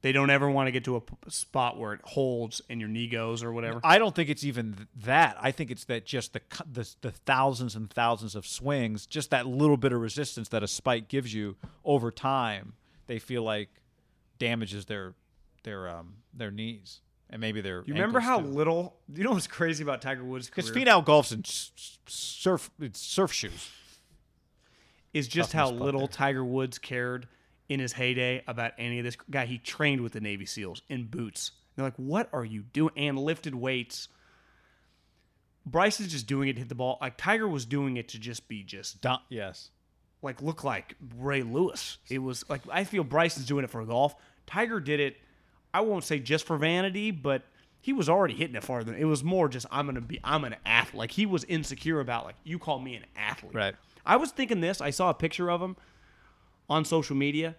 They 0.00 0.12
don't 0.12 0.30
ever 0.30 0.48
want 0.48 0.68
to 0.68 0.70
get 0.70 0.84
to 0.84 0.94
a 0.94 1.00
p- 1.00 1.16
spot 1.26 1.76
where 1.76 1.92
it 1.92 2.00
holds 2.04 2.62
and 2.70 2.78
your 2.78 2.88
knee 2.88 3.08
goes 3.08 3.42
or 3.42 3.52
whatever. 3.52 3.80
I 3.82 3.98
don't 3.98 4.14
think 4.14 4.28
it's 4.28 4.44
even 4.44 4.74
th- 4.74 4.88
that. 5.04 5.36
I 5.40 5.50
think 5.50 5.72
it's 5.72 5.86
that 5.86 6.06
just 6.06 6.34
the, 6.34 6.40
cu- 6.40 6.62
the 6.72 6.88
the 7.00 7.10
thousands 7.10 7.74
and 7.74 7.90
thousands 7.90 8.36
of 8.36 8.46
swings, 8.46 9.06
just 9.06 9.30
that 9.30 9.44
little 9.48 9.76
bit 9.76 9.92
of 9.92 10.00
resistance 10.00 10.50
that 10.50 10.62
a 10.62 10.68
spike 10.68 11.08
gives 11.08 11.34
you 11.34 11.56
over 11.84 12.12
time, 12.12 12.74
they 13.08 13.18
feel 13.18 13.42
like 13.42 13.70
damages 14.38 14.86
their 14.86 15.14
their 15.64 15.88
um 15.88 16.14
their 16.34 16.50
knees 16.50 17.00
and 17.30 17.40
maybe 17.40 17.60
their. 17.60 17.82
you 17.86 17.94
remember 17.94 18.20
how 18.20 18.40
too. 18.40 18.46
little? 18.46 18.96
You 19.14 19.24
know 19.24 19.32
what's 19.32 19.46
crazy 19.46 19.82
about 19.82 20.00
Tiger 20.02 20.24
Woods' 20.24 20.46
Because 20.46 20.70
Finau 20.70 21.04
golfs 21.04 21.32
in 21.32 21.40
s- 21.40 21.72
surf 22.06 22.70
it's 22.80 23.00
surf 23.00 23.32
shoes. 23.32 23.70
is 25.12 25.28
just 25.28 25.52
how 25.52 25.70
little 25.70 26.00
there. 26.02 26.08
Tiger 26.08 26.44
Woods 26.44 26.78
cared 26.78 27.28
in 27.68 27.80
his 27.80 27.92
heyday 27.92 28.42
about 28.46 28.72
any 28.78 28.98
of 28.98 29.04
this. 29.04 29.16
Guy, 29.30 29.46
he 29.46 29.58
trained 29.58 30.00
with 30.00 30.12
the 30.12 30.20
Navy 30.20 30.46
SEALs 30.46 30.82
in 30.88 31.04
boots. 31.06 31.52
They're 31.76 31.84
like, 31.84 31.96
"What 31.96 32.28
are 32.32 32.44
you 32.44 32.62
doing?" 32.62 32.92
And 32.96 33.18
lifted 33.18 33.54
weights. 33.54 34.08
Bryce 35.66 36.00
is 36.00 36.08
just 36.10 36.26
doing 36.26 36.48
it 36.48 36.54
to 36.54 36.60
hit 36.60 36.68
the 36.68 36.74
ball. 36.74 36.96
Like 37.00 37.16
Tiger 37.18 37.46
was 37.46 37.66
doing 37.66 37.96
it 37.98 38.08
to 38.10 38.18
just 38.18 38.48
be 38.48 38.62
just 38.62 39.02
Don- 39.02 39.20
yes. 39.28 39.70
like 40.22 40.40
look 40.40 40.64
like 40.64 40.94
Ray 41.18 41.42
Lewis. 41.42 41.98
It 42.08 42.18
was 42.20 42.48
like 42.48 42.62
I 42.70 42.84
feel 42.84 43.04
Bryson's 43.04 43.46
doing 43.46 43.64
it 43.64 43.70
for 43.70 43.84
golf. 43.84 44.14
Tiger 44.46 44.80
did 44.80 44.98
it. 44.98 45.18
I 45.78 45.80
won't 45.80 46.02
say 46.02 46.18
just 46.18 46.44
for 46.44 46.56
vanity, 46.56 47.12
but 47.12 47.44
he 47.80 47.92
was 47.92 48.08
already 48.08 48.34
hitting 48.34 48.56
it 48.56 48.64
farther. 48.64 48.96
It 48.96 49.04
was 49.04 49.22
more 49.22 49.48
just 49.48 49.64
I'm 49.70 49.86
gonna 49.86 50.00
be 50.00 50.18
I'm 50.24 50.42
an 50.42 50.56
athlete. 50.66 50.98
Like 50.98 51.12
he 51.12 51.24
was 51.24 51.44
insecure 51.44 52.00
about 52.00 52.24
like 52.24 52.34
you 52.42 52.58
call 52.58 52.80
me 52.80 52.96
an 52.96 53.06
athlete. 53.16 53.54
Right. 53.54 53.76
I 54.04 54.16
was 54.16 54.32
thinking 54.32 54.60
this. 54.60 54.80
I 54.80 54.90
saw 54.90 55.10
a 55.10 55.14
picture 55.14 55.48
of 55.48 55.62
him 55.62 55.76
on 56.68 56.84
social 56.84 57.14
media, 57.14 57.54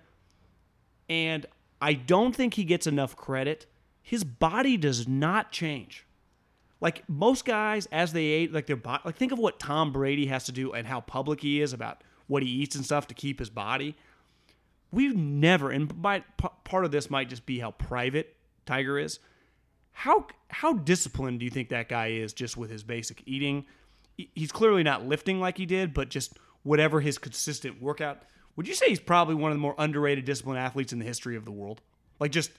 and 1.08 1.46
I 1.82 1.94
don't 1.94 2.36
think 2.36 2.56
he 2.56 2.66
gets 2.66 2.88
enough 2.88 3.16
credit. 3.16 3.68
His 4.02 4.26
body 4.26 4.76
does 4.76 5.08
not 5.08 5.54
change. 5.54 6.06
Like 6.82 7.08
most 7.08 7.46
guys, 7.46 7.88
as 7.90 8.12
they 8.12 8.26
age, 8.26 8.52
like 8.52 8.66
their 8.66 8.76
body, 8.76 9.02
like 9.06 9.16
think 9.16 9.32
of 9.32 9.40
what 9.40 9.60
Tom 9.60 9.94
Brady 9.94 10.26
has 10.26 10.44
to 10.44 10.52
do 10.52 10.74
and 10.74 10.86
how 10.86 11.00
public 11.00 11.40
he 11.40 11.62
is 11.62 11.72
about 11.72 12.04
what 12.28 12.44
he 12.44 12.50
eats 12.50 12.76
and 12.76 12.84
stuff 12.84 13.08
to 13.08 13.14
keep 13.14 13.40
his 13.40 13.50
body. 13.50 13.96
We've 14.92 15.16
never, 15.16 15.70
and 15.70 16.02
by, 16.02 16.22
p- 16.38 16.48
part 16.64 16.86
of 16.86 16.92
this 16.92 17.10
might 17.10 17.30
just 17.30 17.46
be 17.46 17.60
how 17.60 17.72
private 17.72 18.36
Tiger 18.66 18.98
is. 18.98 19.20
How 19.92 20.28
how 20.48 20.74
disciplined 20.74 21.40
do 21.40 21.46
you 21.46 21.52
think 21.52 21.70
that 21.70 21.90
guy 21.90 22.08
is 22.08 22.32
just 22.34 22.56
with 22.56 22.70
his 22.70 22.84
basic 22.84 23.22
eating? 23.26 23.66
He's 24.16 24.52
clearly 24.52 24.82
not 24.82 25.06
lifting 25.06 25.40
like 25.40 25.58
he 25.58 25.66
did, 25.66 25.94
but 25.94 26.10
just 26.10 26.38
whatever 26.64 27.02
his 27.02 27.18
consistent 27.18 27.82
workout. 27.82 28.24
Would 28.56 28.68
you 28.68 28.74
say 28.74 28.88
he's 28.88 29.00
probably 29.00 29.36
one 29.36 29.52
of 29.52 29.58
the 29.58 29.62
more 29.62 29.76
underrated 29.78 30.26
disciplined 30.26 30.60
athletes 30.60 30.94
in 30.94 31.00
the 31.00 31.06
history 31.06 31.36
of 31.36 31.46
the 31.46 31.52
world? 31.52 31.82
Like 32.20 32.32
just 32.32 32.52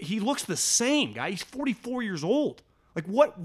he 0.00 0.20
looks 0.20 0.44
the 0.44 0.56
same, 0.56 1.12
guy. 1.12 1.30
He's 1.30 1.42
44 1.42 2.02
years 2.02 2.24
old. 2.24 2.62
Like 2.94 3.06
what? 3.06 3.36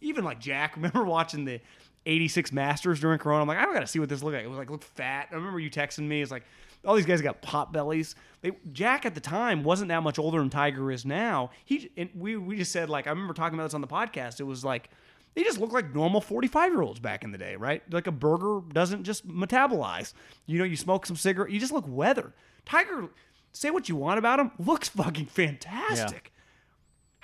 Even 0.00 0.24
like 0.24 0.40
Jack. 0.40 0.74
Remember 0.76 1.04
watching 1.04 1.44
the 1.44 1.60
86 2.06 2.52
Masters 2.52 3.00
during 3.00 3.18
Corona? 3.18 3.42
I'm 3.42 3.48
like, 3.48 3.58
I 3.58 3.64
don't 3.64 3.74
got 3.74 3.80
to 3.80 3.86
see 3.86 3.98
what 3.98 4.08
this 4.08 4.22
look 4.22 4.34
like. 4.34 4.44
It 4.44 4.48
was 4.48 4.58
like 4.58 4.70
look 4.70 4.82
fat. 4.82 5.28
I 5.30 5.34
remember 5.36 5.60
you 5.60 5.70
texting 5.70 6.08
me. 6.08 6.22
It's 6.22 6.30
like 6.30 6.44
all 6.86 6.94
these 6.94 7.06
guys 7.06 7.20
got 7.20 7.42
pot 7.42 7.72
bellies. 7.72 8.14
They, 8.42 8.52
Jack 8.72 9.04
at 9.04 9.14
the 9.14 9.20
time 9.20 9.64
wasn't 9.64 9.88
that 9.88 10.02
much 10.02 10.18
older 10.18 10.38
than 10.38 10.50
Tiger 10.50 10.90
is 10.90 11.04
now. 11.04 11.50
He 11.64 11.90
and 11.96 12.10
we 12.14 12.36
we 12.36 12.56
just 12.56 12.72
said 12.72 12.88
like 12.88 13.06
I 13.06 13.10
remember 13.10 13.34
talking 13.34 13.58
about 13.58 13.64
this 13.66 13.74
on 13.74 13.80
the 13.80 13.86
podcast. 13.86 14.40
It 14.40 14.44
was 14.44 14.64
like 14.64 14.90
they 15.34 15.42
just 15.42 15.60
look 15.60 15.72
like 15.72 15.94
normal 15.94 16.20
45 16.20 16.72
year 16.72 16.82
olds 16.82 16.98
back 16.98 17.22
in 17.22 17.30
the 17.30 17.38
day, 17.38 17.56
right? 17.56 17.82
Like 17.92 18.06
a 18.06 18.12
burger 18.12 18.60
doesn't 18.72 19.04
just 19.04 19.28
metabolize. 19.28 20.14
You 20.46 20.58
know, 20.58 20.64
you 20.64 20.76
smoke 20.76 21.04
some 21.06 21.16
cigarette, 21.16 21.50
you 21.50 21.60
just 21.60 21.72
look 21.72 21.84
weathered. 21.86 22.32
Tiger, 22.64 23.08
say 23.52 23.70
what 23.70 23.88
you 23.88 23.96
want 23.96 24.18
about 24.18 24.40
him, 24.40 24.50
looks 24.58 24.88
fucking 24.88 25.26
fantastic. 25.26 26.32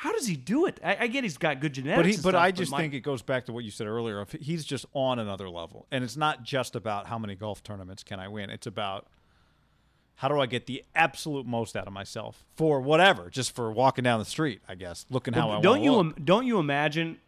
How 0.02 0.12
does 0.12 0.26
he 0.26 0.34
do 0.34 0.66
it? 0.66 0.80
I, 0.84 0.96
I 1.02 1.06
get 1.06 1.22
he's 1.22 1.38
got 1.38 1.60
good 1.60 1.74
genetics. 1.74 1.96
But 1.96 2.06
he, 2.06 2.16
but 2.16 2.20
stuff, 2.30 2.34
I 2.34 2.50
just 2.50 2.72
my- 2.72 2.78
think 2.78 2.92
it 2.92 3.00
goes 3.00 3.22
back 3.22 3.46
to 3.46 3.52
what 3.52 3.62
you 3.62 3.70
said 3.70 3.86
earlier. 3.86 4.20
Of 4.20 4.32
he's 4.32 4.64
just 4.64 4.84
on 4.94 5.20
another 5.20 5.48
level, 5.48 5.86
and 5.92 6.02
it's 6.02 6.16
not 6.16 6.42
just 6.42 6.74
about 6.74 7.06
how 7.06 7.18
many 7.18 7.36
golf 7.36 7.62
tournaments 7.62 8.02
can 8.02 8.18
I 8.18 8.26
win. 8.26 8.50
It's 8.50 8.66
about 8.66 9.06
how 10.16 10.28
do 10.28 10.38
I 10.40 10.46
get 10.46 10.66
the 10.66 10.84
absolute 10.94 11.46
most 11.46 11.76
out 11.76 11.86
of 11.86 11.92
myself 11.92 12.44
for 12.56 12.80
whatever, 12.80 13.28
just 13.30 13.54
for 13.54 13.72
walking 13.72 14.04
down 14.04 14.18
the 14.18 14.24
street. 14.24 14.60
I 14.68 14.74
guess 14.74 15.04
looking 15.10 15.34
how 15.34 15.50
I 15.50 15.60
don't 15.60 15.82
you 15.82 15.92
look. 15.92 16.18
im- 16.18 16.24
don't 16.24 16.46
you 16.46 16.58
imagine? 16.58 17.18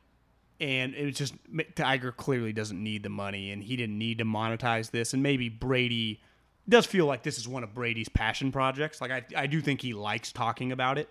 And 0.61 0.95
it's 0.95 1.19
just 1.19 1.35
Tiger 1.75 2.13
clearly 2.13 2.53
doesn't 2.53 2.81
need 2.81 3.03
the 3.03 3.09
money, 3.09 3.51
and 3.51 3.63
he 3.63 3.77
didn't 3.77 3.99
need 3.99 4.19
to 4.19 4.25
monetize 4.25 4.91
this. 4.91 5.13
And 5.13 5.23
maybe 5.23 5.49
Brady 5.49 6.21
does 6.69 6.87
feel 6.87 7.07
like 7.07 7.23
this 7.23 7.39
is 7.39 7.49
one 7.49 7.65
of 7.65 7.75
Brady's 7.75 8.09
passion 8.09 8.53
projects. 8.53 9.01
Like 9.01 9.11
I, 9.11 9.25
I 9.37 9.47
do 9.47 9.61
think 9.61 9.83
he 9.83 9.93
likes 9.93 10.33
talking 10.33 10.73
about 10.73 10.97
it. 10.97 11.09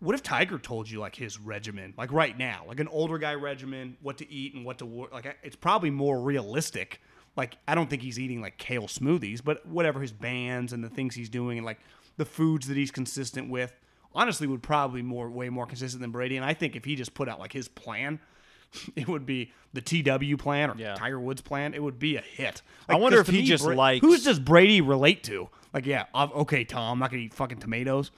What 0.00 0.14
if 0.14 0.22
Tiger 0.22 0.58
told 0.58 0.90
you 0.90 0.98
like 0.98 1.14
his 1.14 1.38
regimen, 1.38 1.94
like 1.96 2.12
right 2.12 2.36
now, 2.36 2.64
like 2.66 2.80
an 2.80 2.88
older 2.88 3.16
guy 3.16 3.34
regimen, 3.34 3.96
what 4.02 4.18
to 4.18 4.30
eat 4.30 4.54
and 4.54 4.64
what 4.64 4.78
to 4.78 4.86
work? 4.86 5.12
Like 5.12 5.38
it's 5.42 5.56
probably 5.56 5.90
more 5.90 6.20
realistic. 6.20 7.00
Like 7.38 7.56
I 7.66 7.74
don't 7.74 7.88
think 7.88 8.02
he's 8.02 8.18
eating 8.18 8.42
like 8.42 8.58
kale 8.58 8.82
smoothies, 8.88 9.42
but 9.42 9.64
whatever 9.64 10.00
his 10.02 10.12
bands 10.12 10.72
and 10.74 10.84
the 10.84 10.90
things 10.90 11.14
he's 11.14 11.30
doing 11.30 11.56
and 11.56 11.64
like 11.64 11.78
the 12.18 12.24
foods 12.26 12.66
that 12.68 12.76
he's 12.76 12.90
consistent 12.90 13.48
with, 13.48 13.72
honestly, 14.12 14.46
would 14.46 14.62
probably 14.62 15.00
more 15.02 15.30
way 15.30 15.48
more 15.48 15.64
consistent 15.64 16.02
than 16.02 16.10
Brady. 16.10 16.36
And 16.36 16.44
I 16.44 16.52
think 16.52 16.76
if 16.76 16.84
he 16.84 16.96
just 16.96 17.14
put 17.14 17.28
out 17.28 17.38
like 17.38 17.52
his 17.52 17.68
plan, 17.68 18.18
it 18.96 19.06
would 19.08 19.24
be 19.24 19.52
the 19.72 19.80
TW 19.80 20.36
plan 20.38 20.70
or 20.70 20.74
Yeah. 20.76 20.94
Tiger 20.96 21.20
Woods 21.20 21.40
plan. 21.40 21.72
It 21.74 21.82
would 21.82 21.98
be 21.98 22.16
a 22.16 22.20
hit. 22.20 22.60
I 22.88 22.96
wonder 22.96 23.20
if 23.20 23.28
he 23.28 23.42
just 23.44 23.64
likes- 23.64 24.00
who's 24.04 24.24
does 24.24 24.38
Brady 24.40 24.80
relate 24.80 25.22
to? 25.24 25.48
Like, 25.72 25.86
yeah, 25.86 26.06
I'm- 26.14 26.32
okay, 26.34 26.64
Tom, 26.64 26.92
I'm 26.94 26.98
not 26.98 27.10
gonna 27.10 27.22
eat 27.22 27.34
fucking 27.34 27.58
tomatoes. 27.58 28.10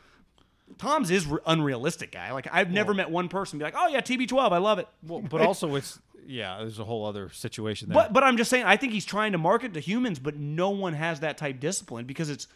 Tom's 0.79 1.11
is 1.11 1.27
re- 1.27 1.41
unrealistic 1.47 2.13
guy. 2.13 2.33
Like 2.33 2.47
I've 2.51 2.71
never 2.71 2.95
met 2.95 3.11
one 3.11 3.29
person 3.29 3.59
be 3.59 3.65
like, 3.65 3.75
"Oh 3.77 3.89
yeah, 3.89 4.01
TB12, 4.01 4.53
I 4.53 4.59
love 4.59 4.79
it." 4.79 4.87
Well, 5.07 5.21
but 5.21 5.41
also 5.41 5.75
it's 5.75 5.99
yeah, 6.27 6.59
there's 6.59 6.79
a 6.79 6.85
whole 6.85 7.05
other 7.07 7.29
situation 7.31 7.89
there. 7.89 7.95
But 7.95 8.13
but 8.13 8.23
I'm 8.23 8.37
just 8.37 8.51
saying, 8.51 8.65
I 8.65 8.77
think 8.77 8.93
he's 8.93 9.05
trying 9.05 9.33
to 9.33 9.39
market 9.39 9.75
to 9.75 9.81
humans, 9.81 10.19
but 10.19 10.37
no 10.37 10.71
one 10.71 10.95
has 10.95 11.21
that 11.21 11.39
type 11.39 11.61
discipline 11.61 12.07
because 12.07 12.31
it's 12.31 12.47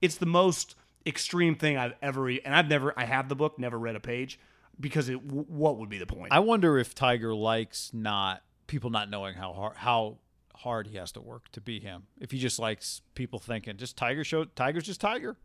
it's 0.00 0.16
the 0.16 0.26
most 0.26 0.74
extreme 1.06 1.54
thing 1.54 1.76
I've 1.76 1.94
ever. 2.02 2.28
And 2.28 2.54
I've 2.54 2.68
never, 2.68 2.92
I 2.98 3.04
have 3.04 3.28
the 3.28 3.36
book, 3.36 3.58
never 3.58 3.78
read 3.78 3.96
a 3.96 4.00
page 4.00 4.38
because 4.78 5.08
it. 5.08 5.22
What 5.22 5.78
would 5.78 5.88
be 5.88 5.98
the 5.98 6.06
point? 6.06 6.32
I 6.32 6.40
wonder 6.40 6.78
if 6.78 6.94
Tiger 6.94 7.34
likes 7.34 7.90
not 7.92 8.42
people 8.66 8.90
not 8.90 9.10
knowing 9.10 9.34
how 9.34 9.52
hard 9.52 9.76
how 9.76 10.18
hard 10.56 10.86
he 10.86 10.96
has 10.96 11.12
to 11.12 11.20
work 11.20 11.50
to 11.52 11.60
be 11.60 11.80
him. 11.80 12.04
If 12.20 12.30
he 12.30 12.38
just 12.38 12.58
likes 12.58 13.02
people 13.14 13.38
thinking 13.38 13.76
just 13.76 13.96
Tiger 13.96 14.24
show 14.24 14.44
Tiger's 14.44 14.84
just 14.84 15.00
Tiger. 15.00 15.36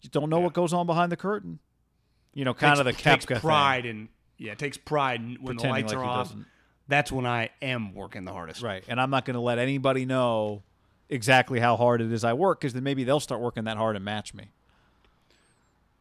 You 0.00 0.10
don't 0.10 0.30
know 0.30 0.40
what 0.40 0.52
goes 0.52 0.72
on 0.72 0.86
behind 0.86 1.12
the 1.12 1.16
curtain. 1.16 1.60
You 2.34 2.44
know, 2.44 2.54
kind 2.54 2.72
takes, 2.72 2.80
of 2.80 2.86
the 2.86 2.92
takes 2.92 3.24
Koepka 3.24 3.28
thing. 3.28 3.40
pride 3.40 3.86
and 3.86 4.08
yeah, 4.38 4.52
it 4.52 4.58
takes 4.58 4.76
pride 4.76 5.20
in- 5.20 5.36
when 5.40 5.56
the 5.56 5.62
Pretending 5.62 5.70
lights 5.70 5.92
like 5.92 6.02
are 6.02 6.04
off. 6.04 6.28
doesn't. 6.28 6.46
That's 6.92 7.10
when 7.10 7.24
I 7.24 7.48
am 7.62 7.94
working 7.94 8.26
the 8.26 8.32
hardest. 8.32 8.60
Right. 8.60 8.84
And 8.86 9.00
I'm 9.00 9.08
not 9.08 9.24
going 9.24 9.32
to 9.32 9.40
let 9.40 9.58
anybody 9.58 10.04
know 10.04 10.62
exactly 11.08 11.58
how 11.58 11.74
hard 11.74 12.02
it 12.02 12.12
is 12.12 12.22
I 12.22 12.34
work 12.34 12.60
because 12.60 12.74
then 12.74 12.82
maybe 12.82 13.02
they'll 13.02 13.18
start 13.18 13.40
working 13.40 13.64
that 13.64 13.78
hard 13.78 13.96
and 13.96 14.04
match 14.04 14.34
me. 14.34 14.50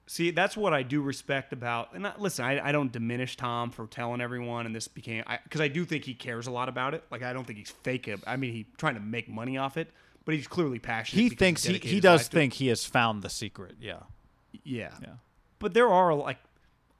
See, 0.05 0.31
that's 0.31 0.57
what 0.57 0.73
I 0.73 0.83
do 0.83 1.01
respect 1.01 1.53
about. 1.53 1.93
And 1.93 2.05
I, 2.05 2.11
listen, 2.19 2.43
I, 2.43 2.67
I 2.67 2.73
don't 2.73 2.91
diminish 2.91 3.37
Tom 3.37 3.71
for 3.71 3.87
telling 3.87 4.19
everyone, 4.19 4.65
and 4.65 4.75
this 4.75 4.89
became 4.89 5.23
because 5.45 5.61
I, 5.61 5.69
do 5.69 5.85
think 5.85 6.03
he 6.03 6.13
cares 6.13 6.47
a 6.47 6.51
lot 6.51 6.67
about 6.67 6.93
it. 6.93 7.05
Like 7.09 7.23
I 7.23 7.31
don't 7.31 7.47
think 7.47 7.59
he's 7.59 7.71
fake. 7.71 8.09
it. 8.09 8.19
I 8.27 8.35
mean, 8.35 8.51
he's 8.51 8.65
trying 8.75 8.95
to 8.95 8.99
make 8.99 9.29
money 9.29 9.57
off 9.57 9.77
it, 9.77 9.89
but 10.25 10.35
he's 10.35 10.45
clearly 10.45 10.79
passionate. 10.79 11.21
He 11.21 11.29
thinks 11.29 11.63
he, 11.63 11.77
he 11.77 12.01
does 12.01 12.27
think 12.27 12.51
he 12.51 12.67
has 12.67 12.83
found 12.83 13.21
the 13.21 13.29
secret. 13.29 13.75
Yeah. 13.79 13.99
Yeah. 14.65 14.89
Yeah. 15.01 15.13
But 15.59 15.73
there 15.73 15.87
are 15.87 16.13
like 16.13 16.39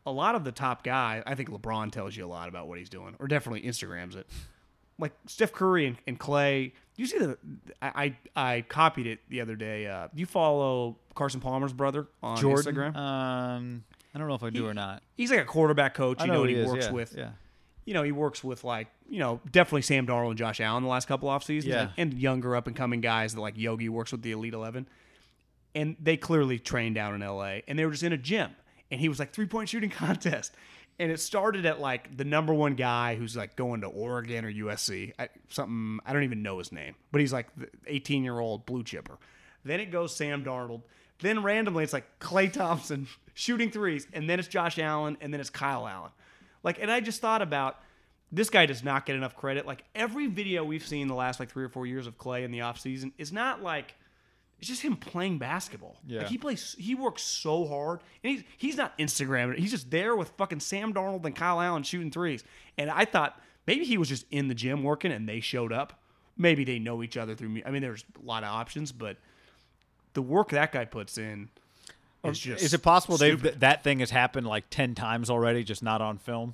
a 0.06 0.12
lot 0.12 0.36
of 0.36 0.44
the 0.44 0.52
top 0.52 0.84
guy, 0.84 1.22
I 1.26 1.36
think 1.36 1.50
LeBron 1.50 1.92
tells 1.92 2.16
you 2.16 2.26
a 2.26 2.28
lot 2.28 2.50
about 2.50 2.68
what 2.68 2.78
he's 2.80 2.90
doing, 2.90 3.16
or 3.20 3.28
definitely 3.28 3.62
Instagrams 3.62 4.16
it. 4.16 4.28
Like 5.00 5.14
Steph 5.28 5.52
Curry 5.52 5.88
and, 5.88 5.98
and 6.08 6.20
Klay. 6.20 6.74
You 6.96 7.06
see 7.08 7.18
the 7.18 7.38
I, 7.82 8.16
I 8.36 8.56
I 8.56 8.62
copied 8.68 9.08
it 9.08 9.20
the 9.30 9.42
other 9.42 9.56
day. 9.56 9.88
Uh, 9.88 10.10
you 10.14 10.26
follow 10.28 10.98
Carson 11.16 11.40
Palmer's 11.42 11.74
brother 11.74 12.08
on 12.22 12.38
Jordan. 12.38 12.76
Instagram? 12.76 12.96
Um, 12.96 13.84
I 14.14 14.20
don't 14.20 14.28
know 14.28 14.36
if 14.36 14.44
I 14.44 14.50
do 14.52 14.68
or 14.68 14.74
not. 14.74 15.02
He's 15.16 15.32
like 15.32 15.40
a 15.40 15.46
quarterback 15.46 15.94
coach. 15.96 16.18
I 16.20 16.26
You 16.26 16.32
know 16.32 16.38
know, 16.40 16.44
he 16.44 16.54
he, 16.56 16.62
is, 16.62 16.68
works 16.70 16.86
yeah, 16.86 16.92
with. 16.92 17.16
yeah. 17.18 17.30
You 17.86 17.94
know, 17.96 18.04
he 18.04 18.12
works 18.12 18.44
with 18.44 18.64
like 18.64 18.88
you 19.10 19.18
know 19.20 19.40
definitely 19.52 19.82
Sam 19.82 20.06
Darnold 20.06 20.30
and 20.30 20.38
Josh 20.38 20.60
Allen 20.62 20.84
the 20.84 20.90
last 20.90 21.08
couple 21.08 21.30
off 21.30 21.44
seasons, 21.44 21.74
Yeah. 21.74 21.90
and 21.98 22.14
younger 22.14 22.56
up 22.56 22.68
and 22.68 22.76
coming 22.76 23.02
guys 23.02 23.34
that 23.34 23.42
like 23.42 23.58
Yogi 23.58 23.90
works 23.90 24.12
with 24.12 24.22
the 24.22 24.32
Elite 24.34 24.54
Eleven, 24.54 24.88
and 25.74 25.96
they 26.00 26.18
clearly 26.18 26.60
train 26.60 26.94
down 26.94 27.16
in 27.16 27.24
L.A. 27.24 27.64
and 27.68 27.80
they 27.80 27.86
were 27.86 27.92
just 27.92 28.04
in 28.04 28.14
a 28.14 28.18
gym, 28.18 28.52
and 28.92 29.00
he 29.00 29.10
was 29.10 29.20
like 29.20 29.34
three 29.34 29.46
point 29.46 29.70
shooting 29.70 29.90
contest, 29.90 30.54
and 31.00 31.12
it 31.12 31.20
started 31.20 31.66
at 31.66 31.80
like 31.80 32.16
the 32.16 32.26
number 32.26 32.54
one 32.54 32.76
guy 32.76 33.16
who's 33.16 33.36
like 33.36 33.56
going 33.56 33.82
to 33.82 33.88
Oregon 33.88 34.46
or 34.46 34.52
USC, 34.52 35.14
something 35.50 36.00
I 36.06 36.14
don't 36.14 36.24
even 36.24 36.44
know 36.44 36.60
his 36.60 36.72
name, 36.72 36.96
but 37.12 37.22
he's 37.22 37.34
like 37.34 37.48
the 37.56 37.70
eighteen 37.88 38.24
year 38.24 38.40
old 38.40 38.66
blue 38.66 38.84
chipper. 38.84 39.18
Then 39.64 39.80
it 39.80 39.92
goes 39.92 40.16
Sam 40.16 40.44
Darnold. 40.44 40.82
Then 41.20 41.44
randomly 41.44 41.84
it's 41.84 41.94
like 41.94 42.20
Klay 42.20 42.52
Thompson 42.52 43.08
shooting 43.34 43.72
threes, 43.72 44.08
and 44.14 44.30
then 44.30 44.40
it's 44.40 44.48
Josh 44.48 44.78
Allen, 44.78 45.18
and 45.22 45.34
then 45.34 45.40
it's 45.40 45.50
Kyle 45.50 45.88
Allen. 45.88 46.12
Like, 46.64 46.80
and 46.82 46.92
I 46.92 47.00
just 47.00 47.22
thought 47.22 47.42
about 47.42 47.80
this 48.32 48.50
guy 48.50 48.66
does 48.66 48.84
not 48.84 49.06
get 49.06 49.16
enough 49.16 49.36
credit. 49.36 49.66
Like 49.66 49.84
every 49.94 50.28
video 50.28 50.64
we've 50.64 50.86
seen 50.86 51.08
the 51.08 51.16
last 51.16 51.40
like 51.40 51.50
three 51.50 51.64
or 51.64 51.70
four 51.70 51.86
years 51.86 52.08
of 52.08 52.18
Klay 52.18 52.44
in 52.44 52.52
the 52.52 52.60
offseason 52.60 53.12
is 53.18 53.32
not 53.32 53.62
like 53.62 53.96
it's 54.62 54.70
just 54.70 54.84
him 54.84 54.96
playing 54.96 55.40
basketball. 55.40 55.98
Yeah. 56.08 56.20
Like 56.20 56.28
he 56.30 56.38
plays 56.38 56.76
he 56.80 56.94
works 56.96 57.24
so 57.24 57.68
hard. 57.68 58.02
And 58.24 58.32
he's 58.34 58.44
he's 58.58 58.78
not 58.78 58.98
Instagramming 58.98 59.54
it. 59.54 59.60
He's 59.60 59.72
just 59.72 59.90
there 59.90 60.16
with 60.16 60.30
fucking 60.38 60.60
Sam 60.60 60.94
Darnold 60.94 61.26
and 61.26 61.36
Kyle 61.36 61.60
Allen 61.60 61.82
shooting 61.84 62.12
threes. 62.12 62.44
And 62.78 62.90
I 62.92 63.06
thought 63.06 63.42
maybe 63.66 63.84
he 63.86 63.98
was 63.98 64.08
just 64.08 64.26
in 64.30 64.48
the 64.48 64.54
gym 64.54 64.84
working 64.84 65.12
and 65.12 65.28
they 65.28 65.40
showed 65.40 65.74
up. 65.74 66.00
Maybe 66.38 66.64
they 66.64 66.78
know 66.80 67.02
each 67.04 67.18
other 67.18 67.36
through 67.36 67.50
me. 67.50 67.64
I 67.66 67.72
mean, 67.72 67.82
there's 67.82 68.06
a 68.22 68.26
lot 68.26 68.44
of 68.44 68.50
options, 68.50 68.92
but 68.92 69.18
the 70.14 70.22
work 70.22 70.50
that 70.50 70.72
guy 70.72 70.86
puts 70.86 71.18
in 71.18 71.50
is 72.24 72.38
just 72.40 72.64
Is 72.64 72.74
it 72.76 72.84
possible 72.84 73.18
they've 73.18 73.34
stupid. 73.34 73.50
th- 73.54 73.60
that 73.62 73.84
thing 73.84 74.00
has 74.00 74.12
happened 74.12 74.46
like 74.46 74.66
ten 74.70 74.94
times 74.94 75.30
already, 75.30 75.64
just 75.64 75.82
not 75.82 76.02
on 76.02 76.18
film? 76.20 76.54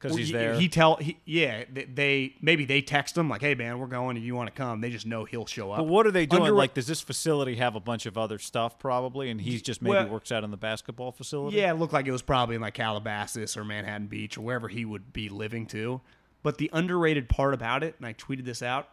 Because 0.00 0.12
Well, 0.12 0.18
he's 0.18 0.28
he- 0.28 0.32
there. 0.32 0.54
He 0.54 0.68
tell 0.70 0.96
he, 0.96 1.18
yeah 1.26 1.64
they, 1.70 2.34
maybe 2.40 2.64
they 2.64 2.80
text 2.80 3.18
him 3.18 3.28
like 3.28 3.42
hey 3.42 3.54
man 3.54 3.78
we're 3.78 3.86
going 3.86 4.16
and 4.16 4.24
you 4.24 4.34
want 4.34 4.46
to 4.48 4.54
come 4.54 4.80
they 4.80 4.88
just 4.88 5.04
know 5.04 5.24
he'll 5.26 5.44
show 5.44 5.72
up. 5.72 5.76
but 5.78 5.84
what 5.88 6.06
are 6.06 6.10
they 6.10 6.24
doing? 6.24 6.42
Under- 6.44 6.54
like, 6.54 6.72
does 6.72 6.86
this 6.86 7.02
facility 7.02 7.56
have 7.56 7.76
a 7.76 7.80
bunch 7.80 8.06
of 8.06 8.16
other 8.16 8.38
stuff 8.38 8.78
probably, 8.78 9.28
and 9.28 9.38
he's 9.40 9.60
just 9.60 9.82
maybe 9.82 9.92
Well- 9.96 10.08
works 10.08 10.32
out 10.32 10.42
in 10.42 10.50
the 10.50 10.56
basketball 10.56 11.12
facility? 11.12 11.58
yeah, 11.58 11.70
it 11.70 11.74
looked 11.74 11.92
like 11.92 12.06
it 12.06 12.12
was 12.12 12.22
probably 12.22 12.54
in 12.56 12.62
like 12.62 12.72
Calabasas 12.74 13.56
or 13.58 13.64
Manhattan 13.64 14.06
Beach 14.06 14.38
or 14.38 14.40
wherever 14.40 14.68
he 14.68 14.86
would 14.86 15.12
be 15.12 15.28
living 15.28 15.66
too. 15.66 16.00
But 16.42 16.56
the 16.56 16.70
underrated 16.72 17.28
part 17.28 17.52
about 17.52 17.82
it, 17.84 17.96
and 17.98 18.06
I 18.06 18.14
tweeted 18.14 18.46
this 18.46 18.62
out, 18.62 18.88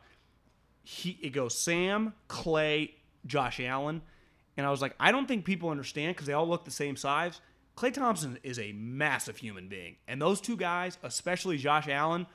he 0.83 1.17
it 1.21 1.29
goes 1.29 1.57
Sam, 1.57 2.13
Klay, 2.27 2.91
Josh 3.25 3.59
Allen, 3.61 4.01
and 4.57 4.65
I 4.65 4.71
was 4.71 4.81
like, 4.81 4.93
I 4.99 5.11
don't 5.13 5.27
think 5.27 5.45
people 5.45 5.69
understand 5.69 6.15
because 6.15 6.27
they 6.27 6.33
all 6.33 6.47
look 6.47 6.65
the 6.65 6.71
same 6.71 6.95
size. 6.97 7.39
Klay 7.77 7.93
Thompson 7.93 8.39
is 8.41 8.57
a 8.57 8.71
massive 8.73 9.37
human 9.37 9.67
being, 9.67 9.97
and 10.07 10.19
those 10.19 10.41
two 10.41 10.57
guys, 10.57 10.97
especially 11.03 11.57
Josh 11.57 11.87
Allen, 11.87 12.25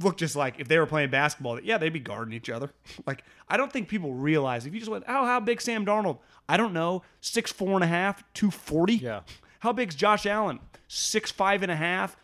look 0.00 0.16
just 0.16 0.34
like 0.34 0.58
if 0.58 0.66
they 0.66 0.78
were 0.78 0.86
playing 0.86 1.10
basketball. 1.10 1.60
Yeah, 1.60 1.76
they'd 1.76 1.92
be 1.92 2.00
guarding 2.00 2.32
each 2.32 2.48
other. 2.48 2.70
like 3.06 3.22
I 3.48 3.58
don't 3.58 3.70
think 3.70 3.88
people 3.88 4.14
realize 4.14 4.64
if 4.64 4.72
you 4.72 4.80
just 4.80 4.90
went, 4.90 5.04
oh, 5.06 5.26
how 5.26 5.40
big 5.40 5.60
Sam 5.60 5.84
Darnold? 5.84 6.18
I 6.48 6.56
don't 6.56 6.72
know, 6.72 7.02
six 7.20 7.52
four 7.52 7.74
and 7.74 7.84
a 7.84 7.86
half, 7.86 8.24
two 8.32 8.50
forty. 8.50 8.94
Yeah. 8.96 9.20
How 9.60 9.72
big's 9.72 9.96
Josh 9.96 10.24
Allen? 10.24 10.60
Six 10.86 11.32
five 11.32 11.64
and 11.64 11.72
a 11.72 11.74
half, 11.74 12.16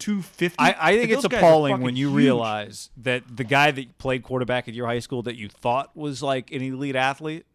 two 0.00 0.22
fifty. 0.22 0.58
I, 0.58 0.74
I 0.76 0.98
think 0.98 1.12
it's 1.12 1.22
appalling 1.22 1.82
when 1.82 1.94
you 1.94 2.10
realize 2.10 2.90
that 2.96 3.36
the 3.36 3.44
guy 3.44 3.70
that 3.70 3.96
played 3.96 4.24
quarterback 4.24 4.66
at 4.66 4.74
your 4.74 4.88
high 4.88 4.98
school 4.98 5.22
that 5.22 5.36
you 5.36 5.48
thought 5.48 5.96
was 5.96 6.20
like 6.20 6.50
an 6.50 6.62
elite 6.62 6.96
athlete, 6.96 7.46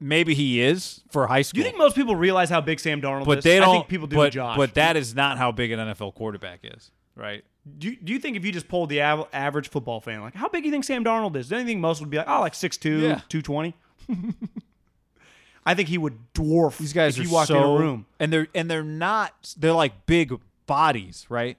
maybe 0.00 0.34
he 0.34 0.60
is 0.60 1.02
for 1.10 1.26
high 1.26 1.40
Do 1.40 1.44
school. 1.44 1.58
you 1.58 1.64
think 1.64 1.78
most 1.78 1.94
people 1.94 2.16
realize 2.16 2.48
how 2.50 2.60
big 2.60 2.80
Sam 2.80 3.00
Darnold 3.02 3.26
but 3.26 3.38
is? 3.38 3.44
they 3.44 3.58
don't. 3.60 3.68
I 3.68 3.72
think 3.72 3.88
people 3.88 4.06
do 4.06 4.16
but, 4.16 4.32
Josh. 4.32 4.56
But 4.56 4.74
that 4.74 4.96
is 4.96 5.14
not 5.14 5.38
how 5.38 5.52
big 5.52 5.70
an 5.72 5.78
NFL 5.78 6.14
quarterback 6.14 6.60
is, 6.64 6.90
right? 7.16 7.44
do, 7.78 7.88
you- 7.90 7.96
do 8.02 8.12
you 8.12 8.18
think 8.18 8.36
if 8.36 8.44
you 8.44 8.50
just 8.52 8.68
pulled 8.68 8.88
the 8.88 9.02
av- 9.02 9.28
average 9.32 9.68
football 9.68 10.00
fan, 10.00 10.20
like 10.22 10.34
how 10.34 10.48
big 10.48 10.62
do 10.62 10.68
you 10.68 10.72
think 10.72 10.84
Sam 10.84 11.04
Darnold 11.04 11.36
is? 11.36 11.48
Do 11.48 11.58
you 11.58 11.64
think 11.64 11.78
most 11.80 12.00
would 12.00 12.08
be 12.10 12.16
like, 12.16 12.28
oh, 12.28 12.40
like 12.40 12.54
6'2", 12.54 13.02
Yeah. 13.02 13.20
220? 13.28 13.74
I 15.66 15.74
think 15.74 15.88
he 15.90 15.98
would 15.98 16.16
dwarf 16.34 16.78
These 16.78 16.94
guys 16.94 17.18
if 17.18 17.26
you 17.26 17.30
walked 17.32 17.48
so, 17.48 17.58
in 17.58 17.62
a 17.62 17.84
room. 17.84 18.06
and 18.18 18.32
they're 18.32 18.48
and 18.54 18.70
they're 18.70 18.82
not. 18.82 19.54
They're 19.58 19.74
like 19.74 20.06
big 20.06 20.32
bodies, 20.66 21.26
right? 21.28 21.58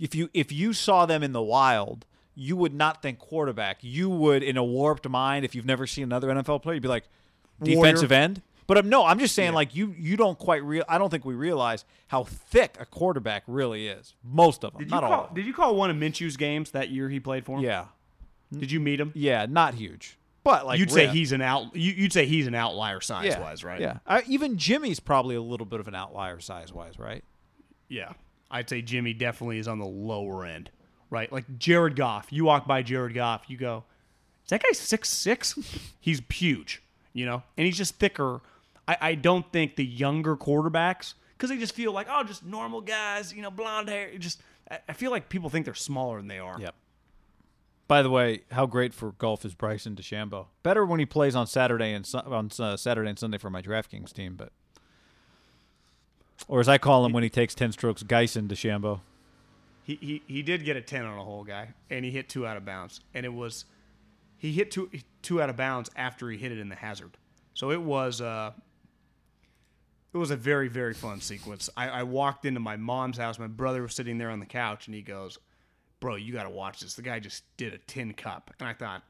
If 0.00 0.14
you 0.14 0.30
if 0.32 0.50
you 0.50 0.72
saw 0.72 1.04
them 1.04 1.22
in 1.22 1.32
the 1.32 1.42
wild, 1.42 2.06
you 2.34 2.56
would 2.56 2.72
not 2.74 3.02
think 3.02 3.18
quarterback. 3.18 3.78
You 3.82 4.08
would, 4.08 4.42
in 4.42 4.56
a 4.56 4.64
warped 4.64 5.06
mind, 5.08 5.44
if 5.44 5.54
you've 5.54 5.66
never 5.66 5.86
seen 5.86 6.04
another 6.04 6.28
NFL 6.28 6.62
player, 6.62 6.74
you'd 6.74 6.82
be 6.82 6.88
like 6.88 7.04
defensive 7.62 8.12
end. 8.12 8.42
But 8.66 8.78
um, 8.78 8.88
no, 8.88 9.04
I'm 9.06 9.18
just 9.18 9.34
saying, 9.34 9.52
like 9.52 9.76
you 9.76 9.94
you 9.96 10.16
don't 10.16 10.38
quite 10.38 10.64
real. 10.64 10.84
I 10.88 10.98
don't 10.98 11.10
think 11.10 11.24
we 11.24 11.34
realize 11.34 11.84
how 12.08 12.24
thick 12.24 12.76
a 12.80 12.84
quarterback 12.86 13.44
really 13.46 13.86
is. 13.86 14.14
Most 14.24 14.64
of 14.64 14.72
them, 14.72 14.80
Did 14.80 14.90
not 14.90 15.04
all. 15.04 15.12
of 15.12 15.26
them. 15.28 15.34
did 15.36 15.46
you 15.46 15.52
call 15.52 15.76
one 15.76 15.90
of 15.90 15.96
Minshew's 15.96 16.36
games 16.36 16.72
that 16.72 16.90
year 16.90 17.08
he 17.08 17.20
played 17.20 17.44
for 17.44 17.58
him? 17.58 17.64
Yeah, 17.64 17.86
Did 18.52 18.72
you 18.72 18.80
meet 18.80 18.98
him? 19.00 19.12
yeah, 19.14 19.46
not 19.48 19.74
huge. 19.74 20.18
but 20.42 20.66
like 20.66 20.80
you'd 20.80 20.90
say 20.90 21.06
he's 21.06 21.30
an 21.30 21.42
out. 21.42 21.76
You, 21.76 21.92
you'd 21.92 22.12
say 22.12 22.26
he's 22.26 22.48
an 22.48 22.56
outlier 22.56 23.00
size 23.00 23.26
yeah, 23.26 23.40
wise, 23.40 23.62
right? 23.62 23.80
Yeah, 23.80 23.98
uh, 24.04 24.22
even 24.26 24.58
Jimmy's 24.58 24.98
probably 24.98 25.36
a 25.36 25.42
little 25.42 25.66
bit 25.66 25.78
of 25.78 25.86
an 25.86 25.94
outlier 25.94 26.40
size 26.40 26.72
wise, 26.72 26.98
right? 26.98 27.22
Yeah. 27.88 28.12
I'd 28.50 28.68
say 28.68 28.80
Jimmy 28.82 29.12
definitely 29.12 29.58
is 29.58 29.66
on 29.68 29.78
the 29.80 29.86
lower 29.86 30.44
end, 30.44 30.70
right? 31.10 31.30
Like 31.32 31.58
Jared 31.58 31.96
Goff. 31.96 32.28
You 32.30 32.44
walk 32.44 32.66
by 32.66 32.82
Jared 32.82 33.14
Goff, 33.14 33.44
you 33.48 33.56
go, 33.56 33.84
is 34.44 34.50
that 34.50 34.62
guy 34.62 34.70
six 34.72 35.08
six? 35.08 35.56
he's 36.00 36.22
huge, 36.32 36.80
you 37.16 37.24
know, 37.24 37.42
and 37.56 37.64
he's 37.64 37.78
just 37.78 37.94
thicker. 37.96 38.42
I, 38.86 38.96
I 39.00 39.14
don't 39.14 39.50
think 39.50 39.76
the 39.76 39.84
younger 39.84 40.36
quarterbacks, 40.36 41.14
because 41.32 41.48
they 41.50 41.56
just 41.56 41.74
feel 41.74 41.92
like, 41.92 42.06
oh, 42.10 42.22
just 42.24 42.44
normal 42.44 42.82
guys, 42.82 43.32
you 43.32 43.40
know, 43.40 43.50
blonde 43.50 43.88
hair. 43.88 44.08
it 44.08 44.18
Just 44.18 44.42
I 44.70 44.80
I 44.88 44.92
feel 44.92 45.10
like 45.10 45.28
people 45.28 45.48
think 45.48 45.64
they're 45.64 45.74
smaller 45.74 46.18
than 46.18 46.28
they 46.28 46.38
are. 46.38 46.60
Yep. 46.60 46.74
By 47.88 48.02
the 48.02 48.10
way, 48.10 48.42
how 48.50 48.66
great 48.66 48.92
for 48.92 49.12
golf 49.12 49.44
is 49.44 49.54
Bryson 49.54 49.94
DeChambeau? 49.94 50.46
Better 50.62 50.84
when 50.84 51.00
he 51.00 51.06
plays 51.06 51.34
on 51.34 51.46
Saturday 51.46 51.92
and 51.92 52.06
on 52.14 52.50
uh, 52.58 52.76
Saturday 52.76 53.08
and 53.08 53.18
Sunday 53.18 53.38
for 53.38 53.48
my 53.48 53.62
DraftKings 53.62 54.12
team, 54.12 54.34
but 54.36 54.52
or 56.48 56.60
as 56.60 56.68
I 56.68 56.78
call 56.78 57.06
him 57.06 57.12
when 57.12 57.22
he 57.22 57.30
takes 57.30 57.54
ten 57.54 57.72
strokes, 57.72 58.02
Geisen 58.02 58.46
DeChambeau. 58.46 59.00
He, 59.84 59.94
he 60.00 60.22
he 60.26 60.42
did 60.42 60.64
get 60.64 60.76
a 60.76 60.82
ten 60.82 61.04
on 61.04 61.16
a 61.16 61.24
hole 61.24 61.44
guy, 61.44 61.68
and 61.88 62.04
he 62.04 62.10
hit 62.10 62.28
two 62.28 62.46
out 62.46 62.56
of 62.56 62.64
bounds, 62.66 63.00
and 63.14 63.24
it 63.24 63.32
was 63.32 63.64
he 64.36 64.52
hit 64.52 64.70
two 64.70 64.90
two 65.22 65.40
out 65.40 65.50
of 65.50 65.56
bounds 65.56 65.90
after 65.96 66.30
he 66.30 66.38
hit 66.38 66.52
it 66.52 66.58
in 66.58 66.68
the 66.68 66.76
hazard. 66.76 67.16
So 67.54 67.70
it 67.70 67.80
was 67.80 68.20
uh 68.20 68.52
it 70.12 70.18
was 70.18 70.30
a 70.30 70.36
very 70.36 70.68
very 70.68 70.94
fun 70.94 71.20
sequence. 71.20 71.68
I, 71.76 71.88
I 71.88 72.02
walked 72.02 72.44
into 72.44 72.60
my 72.60 72.76
mom's 72.76 73.18
house. 73.18 73.38
My 73.38 73.46
brother 73.46 73.82
was 73.82 73.94
sitting 73.94 74.18
there 74.18 74.30
on 74.30 74.40
the 74.40 74.46
couch, 74.46 74.86
and 74.86 74.94
he 74.94 75.02
goes, 75.02 75.38
"Bro, 76.00 76.16
you 76.16 76.32
got 76.32 76.44
to 76.44 76.50
watch 76.50 76.80
this. 76.80 76.94
The 76.94 77.02
guy 77.02 77.20
just 77.20 77.44
did 77.56 77.74
a 77.74 77.78
tin 77.78 78.14
cup." 78.14 78.52
And 78.58 78.68
I 78.68 78.72
thought, 78.72 79.02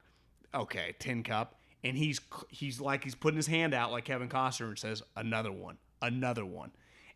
"Okay, 0.55 0.95
tin 0.99 1.23
cup." 1.23 1.61
And 1.85 1.97
he's 1.97 2.21
he's 2.51 2.81
like 2.81 3.05
he's 3.05 3.15
putting 3.15 3.37
his 3.37 3.47
hand 3.47 3.75
out 3.75 3.93
like 3.93 4.05
Kevin 4.05 4.29
Costner 4.29 4.69
and 4.69 4.79
says, 4.79 5.03
"Another 5.17 5.53
one, 5.53 5.79
another 6.03 6.45
one." 6.45 6.73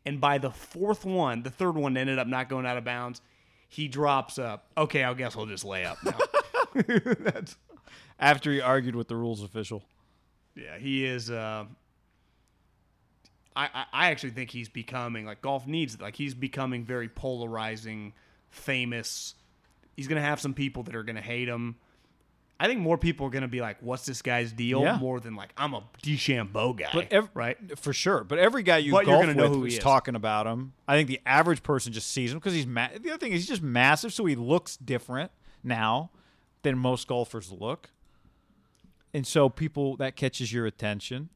And 0.06 0.20
by 0.20 0.38
the 0.38 0.50
fourth 0.50 1.04
one, 1.04 1.42
the 1.42 1.50
third 1.50 1.74
one 1.74 1.96
ended 1.96 2.18
up 2.18 2.26
not 2.26 2.48
going 2.48 2.66
out 2.66 2.76
of 2.78 2.84
bounds. 2.84 3.20
He 3.68 3.86
drops 3.86 4.38
up. 4.38 4.66
Okay, 4.76 5.04
I 5.04 5.12
guess 5.14 5.36
I'll 5.36 5.46
just 5.46 5.64
lay 5.64 5.84
up 5.84 5.98
now. 6.04 6.18
That's 7.20 7.56
After 8.18 8.52
he 8.52 8.60
argued 8.60 8.94
with 8.94 9.08
the 9.08 9.16
rules 9.16 9.42
official. 9.42 9.82
yeah, 10.54 10.76
he 10.78 11.04
is. 11.06 11.30
Uh, 11.30 11.64
I, 13.56 13.84
I 13.92 14.10
actually 14.10 14.30
think 14.30 14.50
he's 14.50 14.68
becoming 14.68 15.26
like 15.26 15.42
golf 15.42 15.66
needs 15.66 16.00
like 16.00 16.14
he's 16.14 16.34
becoming 16.34 16.84
very 16.84 17.08
polarizing, 17.08 18.12
famous. 18.50 19.34
He's 19.96 20.06
gonna 20.08 20.20
have 20.20 20.40
some 20.40 20.54
people 20.54 20.82
that 20.84 20.94
are 20.94 21.02
gonna 21.02 21.20
hate 21.20 21.48
him. 21.48 21.76
I 22.60 22.66
think 22.66 22.80
more 22.80 22.96
people 22.98 23.26
are 23.26 23.30
gonna 23.30 23.48
be 23.48 23.60
like, 23.60 23.78
"What's 23.80 24.06
this 24.06 24.22
guy's 24.22 24.52
deal?" 24.52 24.82
Yeah. 24.82 24.98
More 24.98 25.18
than 25.18 25.34
like, 25.34 25.52
"I'm 25.56 25.74
a 25.74 25.82
DeChambeau 26.02 26.76
guy." 26.76 26.90
But 26.92 27.12
ev- 27.12 27.30
right? 27.34 27.56
for 27.78 27.92
sure. 27.92 28.22
But 28.22 28.38
every 28.38 28.62
guy 28.62 28.78
you 28.78 28.92
But 28.92 29.06
you're 29.06 29.14
golf 29.16 29.22
gonna 29.24 29.34
know 29.34 29.48
with 29.48 29.58
who 29.58 29.64
is. 29.64 29.78
talking 29.78 30.14
about 30.14 30.46
him. 30.46 30.72
I 30.86 30.96
think 30.96 31.08
the 31.08 31.20
average 31.26 31.62
person 31.62 31.92
just 31.92 32.10
sees 32.10 32.32
him 32.32 32.38
because 32.38 32.54
he's 32.54 32.66
ma- 32.66 32.88
the 33.00 33.10
other 33.10 33.18
thing 33.18 33.32
is 33.32 33.40
he's 33.40 33.48
just 33.48 33.62
massive, 33.62 34.12
so 34.12 34.26
he 34.26 34.36
looks 34.36 34.76
different 34.76 35.32
now 35.64 36.10
than 36.62 36.78
most 36.78 37.06
golfers 37.06 37.50
look, 37.52 37.90
and 39.12 39.26
so 39.26 39.48
people 39.48 39.96
that 39.96 40.16
catches 40.16 40.52
your 40.52 40.66
attention. 40.66 41.30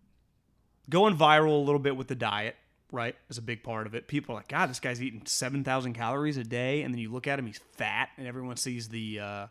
Going 0.91 1.17
viral 1.17 1.53
a 1.53 1.65
little 1.65 1.79
bit 1.79 1.97
with 1.97 2.09
the 2.09 2.15
diet, 2.15 2.57
right, 2.93 3.17
is 3.31 3.39
a 3.39 3.43
big 3.43 3.63
part 3.63 3.87
of 3.87 3.95
it. 3.95 4.07
People 4.07 4.35
are 4.35 4.39
like, 4.39 4.49
"God, 4.49 4.69
this 4.69 4.81
guy's 4.81 5.03
eating 5.03 5.23
seven 5.25 5.65
thousand 5.65 5.95
calories 5.95 6.37
a 6.37 6.45
day," 6.45 6.83
and 6.83 6.93
then 6.93 7.01
you 7.01 7.11
look 7.11 7.27
at 7.27 7.39
him, 7.39 7.47
he's 7.47 7.61
fat, 7.73 8.11
and 8.17 8.27
everyone 8.27 8.57
sees 8.57 8.89
the 8.89 9.21
uh, 9.21 9.47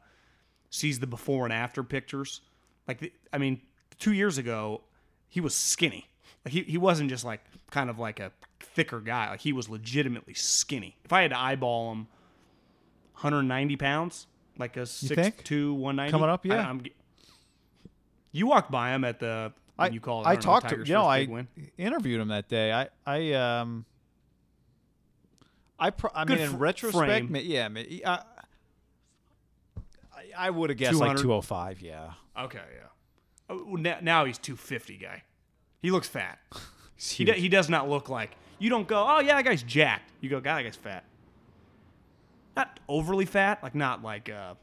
sees 0.70 1.00
the 1.00 1.08
before 1.08 1.46
and 1.46 1.54
after 1.54 1.84
pictures. 1.84 2.42
Like, 2.88 3.00
the, 3.00 3.14
I 3.32 3.38
mean, 3.38 3.62
two 4.00 4.14
years 4.14 4.38
ago, 4.38 4.82
he 5.30 5.40
was 5.40 5.56
skinny. 5.56 6.08
Like 6.46 6.54
he, 6.54 6.62
he 6.64 6.78
wasn't 6.78 7.10
just 7.10 7.24
like 7.24 7.42
kind 7.72 7.90
of 7.90 8.00
like 8.00 8.20
a 8.20 8.32
thicker 8.60 9.00
guy. 9.00 9.30
Like 9.30 9.42
he 9.42 9.54
was 9.54 9.70
legitimately 9.70 10.34
skinny. 10.34 10.98
If 11.06 11.14
I 11.14 11.22
had 11.22 11.32
to 11.32 11.40
eyeball 11.40 11.92
him, 11.92 12.08
190 13.14 13.76
pounds, 13.78 14.28
like 14.58 14.78
a 14.78 14.86
six 14.86 15.22
think? 15.22 15.44
two, 15.44 15.74
190. 15.74 16.12
Coming 16.12 16.30
up, 16.30 16.46
yeah. 16.46 16.72
I, 16.72 16.80
you 18.32 18.48
walked 18.48 18.72
by 18.72 18.94
him 18.94 19.04
at 19.04 19.20
the 19.20 19.54
I 19.78 19.88
you 19.90 20.00
call 20.00 20.22
it. 20.22 20.28
I 20.28 20.34
don't 20.36 20.46
know, 20.46 20.52
talked 20.52 20.70
to 20.70 20.78
you 20.78 20.94
know 20.94 21.06
I 21.06 21.26
win. 21.26 21.48
interviewed 21.78 22.20
him 22.22 22.28
that 22.30 22.48
day. 22.50 22.72
I 22.72 22.88
I 23.06 23.34
um. 23.34 23.86
I 25.80 25.90
pro- 25.90 26.12
I 26.14 26.24
Good 26.24 26.38
mean, 26.40 26.50
in 26.50 26.58
retrospect, 26.60 27.30
ma- 27.30 27.40
yeah, 27.40 27.68
ma- 27.68 27.80
I, 28.06 28.22
I, 30.16 30.24
I 30.38 30.50
would 30.50 30.70
have 30.70 30.78
guessed 30.78 30.96
like 30.96 31.18
205, 31.18 31.82
yeah. 31.82 32.12
Okay, 32.40 32.60
yeah. 32.60 32.88
Oh, 33.50 33.76
now, 33.76 33.98
now 34.02 34.24
he's 34.26 34.38
250 34.38 34.98
guy. 34.98 35.24
He 35.82 35.92
looks 35.92 36.08
fat. 36.08 36.40
He, 36.96 37.26
He 37.26 37.32
he 37.34 37.50
does 37.50 37.70
not 37.70 37.90
look 37.90 38.08
like. 38.08 38.32
You 38.60 38.70
don't 38.70 38.88
go, 38.88 39.06
oh, 39.06 39.20
yeah, 39.20 39.36
that 39.36 39.44
guy's 39.44 39.62
jacked. 39.64 40.10
You 40.22 40.30
go, 40.30 40.40
God, 40.40 40.60
that 40.60 40.64
guy's 40.64 40.78
fat. 40.78 41.04
Not 42.56 42.80
overly 42.88 43.26
fat, 43.26 43.64
like 43.64 43.76
not 43.76 44.04
like 44.04 44.30
a 44.30 44.58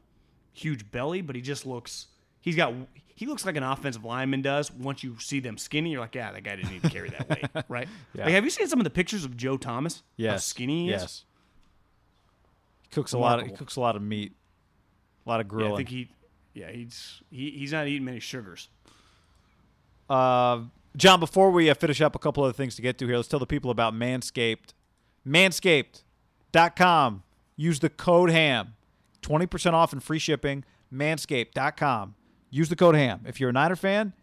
huge 0.53 0.91
belly, 0.91 1.23
but 1.23 1.35
he 1.37 1.43
just 1.43 1.67
looks. 1.67 2.07
He's 2.41 2.57
got. 2.57 2.73
He 3.15 3.27
looks 3.27 3.45
like 3.45 3.57
an 3.57 3.63
offensive 3.63 4.05
lineman 4.05 4.41
does. 4.41 4.73
Once 4.73 5.03
you 5.05 5.19
see 5.19 5.41
them 5.41 5.59
skinny, 5.59 5.91
you're 5.91 6.01
like, 6.01 6.15
yeah, 6.15 6.33
that 6.33 6.43
guy 6.43 6.57
didn't 6.57 6.71
need 6.73 6.83
to 6.83 6.89
carry 6.89 7.11
that 7.11 7.29
weight, 7.29 7.45
right? 7.69 7.87
Yeah. 8.15 8.25
Like, 8.25 8.33
have 8.35 8.45
you 8.45 8.51
seen 8.51 8.67
some 8.67 8.81
of 8.81 8.85
the 8.85 8.91
pictures 8.91 9.25
of 9.27 9.37
Joe 9.37 9.59
Thomas? 9.59 10.03
How 10.23 10.37
skinny 10.39 10.85
he 10.87 10.93
is. 10.93 11.01
yes. 11.03 11.25
He 12.83 12.89
cooks 12.95 13.13
a 13.13 13.19
lot. 13.19 13.41
Of, 13.41 13.47
he 13.47 13.53
cooks 13.53 13.77
a 13.77 13.81
lot 13.81 13.95
of 13.95 14.01
meat, 14.03 14.33
a 15.27 15.29
lot 15.29 15.41
of 15.41 15.47
Yeah, 15.47 15.51
grilling. 15.51 15.73
I 15.75 15.77
think 15.77 15.89
he. 15.91 16.09
Yeah, 16.55 16.71
he's 16.71 17.21
he, 17.31 17.51
he's 17.51 17.73
not 17.73 17.87
eating 17.87 18.05
many 18.05 18.21
sugars. 18.21 18.69
Uh, 20.09 20.63
John, 20.97 21.21
before 21.21 21.51
we 21.51 21.69
uh, 21.71 21.75
finish 21.75 22.01
up, 22.01 22.17
a 22.17 22.19
couple 22.19 22.43
other 22.43 22.53
things 22.53 22.75
to 22.77 22.83
get 22.83 22.99
to 22.99 23.07
here. 23.07 23.17
Let's 23.17 23.29
tell 23.29 23.39
the 23.39 23.47
people 23.47 23.71
about 23.71 23.95
Manscaped. 23.95 24.73
Manscaped.com. 25.27 27.23
Use 27.61 27.79
the 27.79 27.91
code 27.91 28.31
HAM. 28.31 28.73
20% 29.21 29.75
off 29.75 29.93
and 29.93 30.03
free 30.03 30.19
shipping. 30.19 30.65
Manscaped.com. 30.91 32.15
Use 32.49 32.71
the 32.71 32.75
code 32.75 32.95
HAM. 32.95 33.27
If 33.27 33.39
you're 33.39 33.51
a 33.51 33.53
Niner 33.53 33.77
fan, 33.77 34.15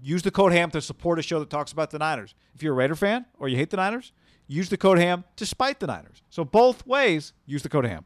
use 0.00 0.22
the 0.22 0.30
code 0.30 0.52
HAM 0.52 0.70
to 0.70 0.80
support 0.80 1.18
a 1.18 1.22
show 1.22 1.40
that 1.40 1.50
talks 1.50 1.72
about 1.72 1.90
the 1.90 1.98
Niners. 1.98 2.36
If 2.54 2.62
you're 2.62 2.74
a 2.74 2.76
Raider 2.76 2.94
fan 2.94 3.26
or 3.40 3.48
you 3.48 3.56
hate 3.56 3.70
the 3.70 3.76
Niners, 3.76 4.12
use 4.46 4.68
the 4.68 4.76
code 4.76 4.98
HAM 4.98 5.24
to 5.34 5.44
spite 5.44 5.80
the 5.80 5.88
Niners. 5.88 6.22
So 6.30 6.44
both 6.44 6.86
ways, 6.86 7.32
use 7.44 7.64
the 7.64 7.68
code 7.68 7.86
HAM. 7.86 8.04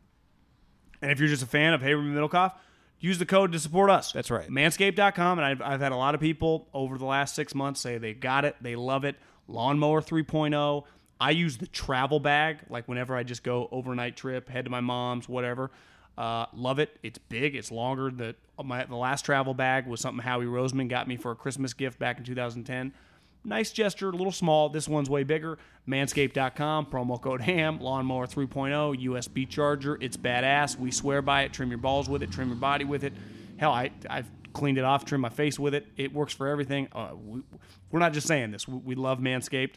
And 1.02 1.10
if 1.10 1.20
you're 1.20 1.28
just 1.28 1.42
a 1.42 1.46
fan 1.46 1.74
of 1.74 1.82
Haberman 1.82 2.14
Middlekauff, 2.14 2.54
use 3.00 3.18
the 3.18 3.26
code 3.26 3.52
to 3.52 3.58
support 3.58 3.90
us. 3.90 4.12
That's 4.12 4.30
right. 4.30 4.48
Manscaped.com. 4.48 5.40
And 5.40 5.44
I've, 5.44 5.60
I've 5.60 5.80
had 5.80 5.92
a 5.92 5.96
lot 5.96 6.14
of 6.14 6.22
people 6.22 6.70
over 6.72 6.96
the 6.96 7.04
last 7.04 7.34
six 7.34 7.54
months 7.54 7.82
say 7.82 7.98
they 7.98 8.14
got 8.14 8.46
it, 8.46 8.56
they 8.62 8.76
love 8.76 9.04
it. 9.04 9.16
Lawnmower 9.46 10.00
3.0. 10.00 10.84
I 11.22 11.30
use 11.30 11.56
the 11.56 11.68
travel 11.68 12.18
bag, 12.18 12.58
like 12.68 12.88
whenever 12.88 13.14
I 13.14 13.22
just 13.22 13.44
go 13.44 13.68
overnight 13.70 14.16
trip, 14.16 14.48
head 14.48 14.64
to 14.64 14.72
my 14.72 14.80
mom's, 14.80 15.28
whatever. 15.28 15.70
Uh, 16.18 16.46
love 16.52 16.80
it. 16.80 16.98
It's 17.04 17.16
big. 17.16 17.54
It's 17.54 17.70
longer. 17.70 18.10
The 18.10 18.34
my 18.60 18.84
the 18.86 18.96
last 18.96 19.24
travel 19.24 19.54
bag 19.54 19.86
was 19.86 20.00
something 20.00 20.20
Howie 20.20 20.46
Roseman 20.46 20.88
got 20.88 21.06
me 21.06 21.16
for 21.16 21.30
a 21.30 21.36
Christmas 21.36 21.74
gift 21.74 22.00
back 22.00 22.18
in 22.18 22.24
2010. 22.24 22.92
Nice 23.44 23.70
gesture, 23.70 24.08
a 24.08 24.12
little 24.12 24.32
small. 24.32 24.68
This 24.68 24.88
one's 24.88 25.08
way 25.08 25.22
bigger. 25.22 25.58
Manscaped.com, 25.88 26.86
promo 26.86 27.20
code 27.20 27.40
HAM, 27.40 27.78
lawnmower 27.80 28.26
3.0, 28.26 29.04
USB 29.04 29.48
charger. 29.48 29.98
It's 30.00 30.16
badass. 30.16 30.76
We 30.76 30.90
swear 30.90 31.22
by 31.22 31.42
it. 31.42 31.52
Trim 31.52 31.68
your 31.68 31.78
balls 31.78 32.08
with 32.08 32.24
it, 32.24 32.32
trim 32.32 32.48
your 32.48 32.56
body 32.56 32.84
with 32.84 33.04
it. 33.04 33.12
Hell, 33.58 33.70
I, 33.70 33.92
I've 34.10 34.30
cleaned 34.52 34.78
it 34.78 34.84
off, 34.84 35.04
trimmed 35.04 35.22
my 35.22 35.28
face 35.28 35.56
with 35.56 35.74
it. 35.74 35.86
It 35.96 36.12
works 36.12 36.34
for 36.34 36.48
everything. 36.48 36.88
Uh, 36.92 37.10
we, 37.14 37.42
we're 37.92 38.00
not 38.00 38.12
just 38.12 38.26
saying 38.26 38.50
this. 38.50 38.66
We, 38.66 38.78
we 38.78 38.94
love 38.96 39.20
Manscaped. 39.20 39.74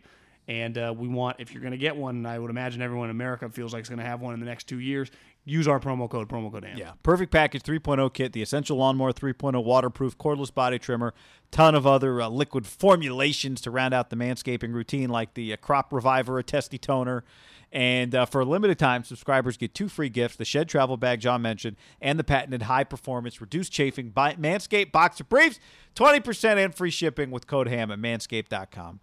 And 0.48 0.78
uh, 0.78 0.94
we 0.96 1.08
want, 1.08 1.38
if 1.40 1.54
you're 1.54 1.62
going 1.62 1.72
to 1.72 1.78
get 1.78 1.96
one, 1.96 2.18
and 2.18 2.28
I 2.28 2.38
would 2.38 2.52
imagine 2.52 2.82
everyone 2.82 3.10
in 3.10 3.16
America 3.16 3.50
feels 3.50 3.74
like 3.74 3.80
it's 3.80 3.90
going 3.90 4.00
to 4.00 4.06
have 4.06 4.22
one 4.22 4.34
in 4.36 4.40
the 4.40 4.46
next 4.46 4.66
two 4.66 4.80
years, 4.80 5.10
use 5.44 5.68
our 5.68 5.80
promo 5.80 6.10
code, 6.10 6.30
promo 6.30 6.52
code 6.52 6.66
HAM. 6.66 6.78
Yeah. 6.78 6.92
Perfect 7.02 7.32
Package 7.32 7.64
3.0 7.64 8.14
kit, 8.14 8.34
the 8.34 8.42
Essential 8.42 8.78
Lawnmower 8.78 9.12
3.0 9.12 9.64
waterproof 9.64 10.18
cordless 10.18 10.54
body 10.54 10.78
trimmer, 10.78 11.14
ton 11.50 11.74
of 11.74 11.88
other 11.88 12.22
uh, 12.22 12.30
liquid 12.30 12.68
formulations 12.68 13.62
to 13.62 13.72
round 13.72 13.94
out 13.94 14.12
the 14.12 14.16
manscaping 14.16 14.74
routine, 14.74 15.10
like 15.10 15.34
the 15.34 15.54
uh, 15.54 15.58
Crop 15.58 15.92
Reviver, 15.92 16.38
a 16.38 16.44
testy 16.44 16.78
toner. 16.78 17.24
And 17.72 18.16
uh, 18.16 18.26
for 18.26 18.42
a 18.42 18.46
limited 18.46 18.80
time, 18.80 19.04
subscribers 19.04 19.58
get 19.58 19.74
two 19.74 19.90
free 19.90 20.10
gifts 20.10 20.36
the 20.36 20.46
Shed 20.46 20.70
Travel 20.70 20.96
Bag 20.96 21.20
John 21.20 21.42
mentioned, 21.42 21.76
and 22.00 22.18
the 22.18 22.24
patented 22.24 22.64
high 22.64 22.84
performance 22.84 23.42
reduced 23.42 23.72
chafing 23.72 24.10
by 24.10 24.36
Manscaped 24.36 24.92
Boxer 24.92 25.24
Briefs. 25.24 25.60
20% 25.96 26.64
and 26.64 26.76
free 26.76 26.92
shipping 26.92 27.32
with 27.32 27.48
code 27.48 27.68
HAM 27.68 27.90
at 27.92 28.00
manscaped.com. 28.00 29.00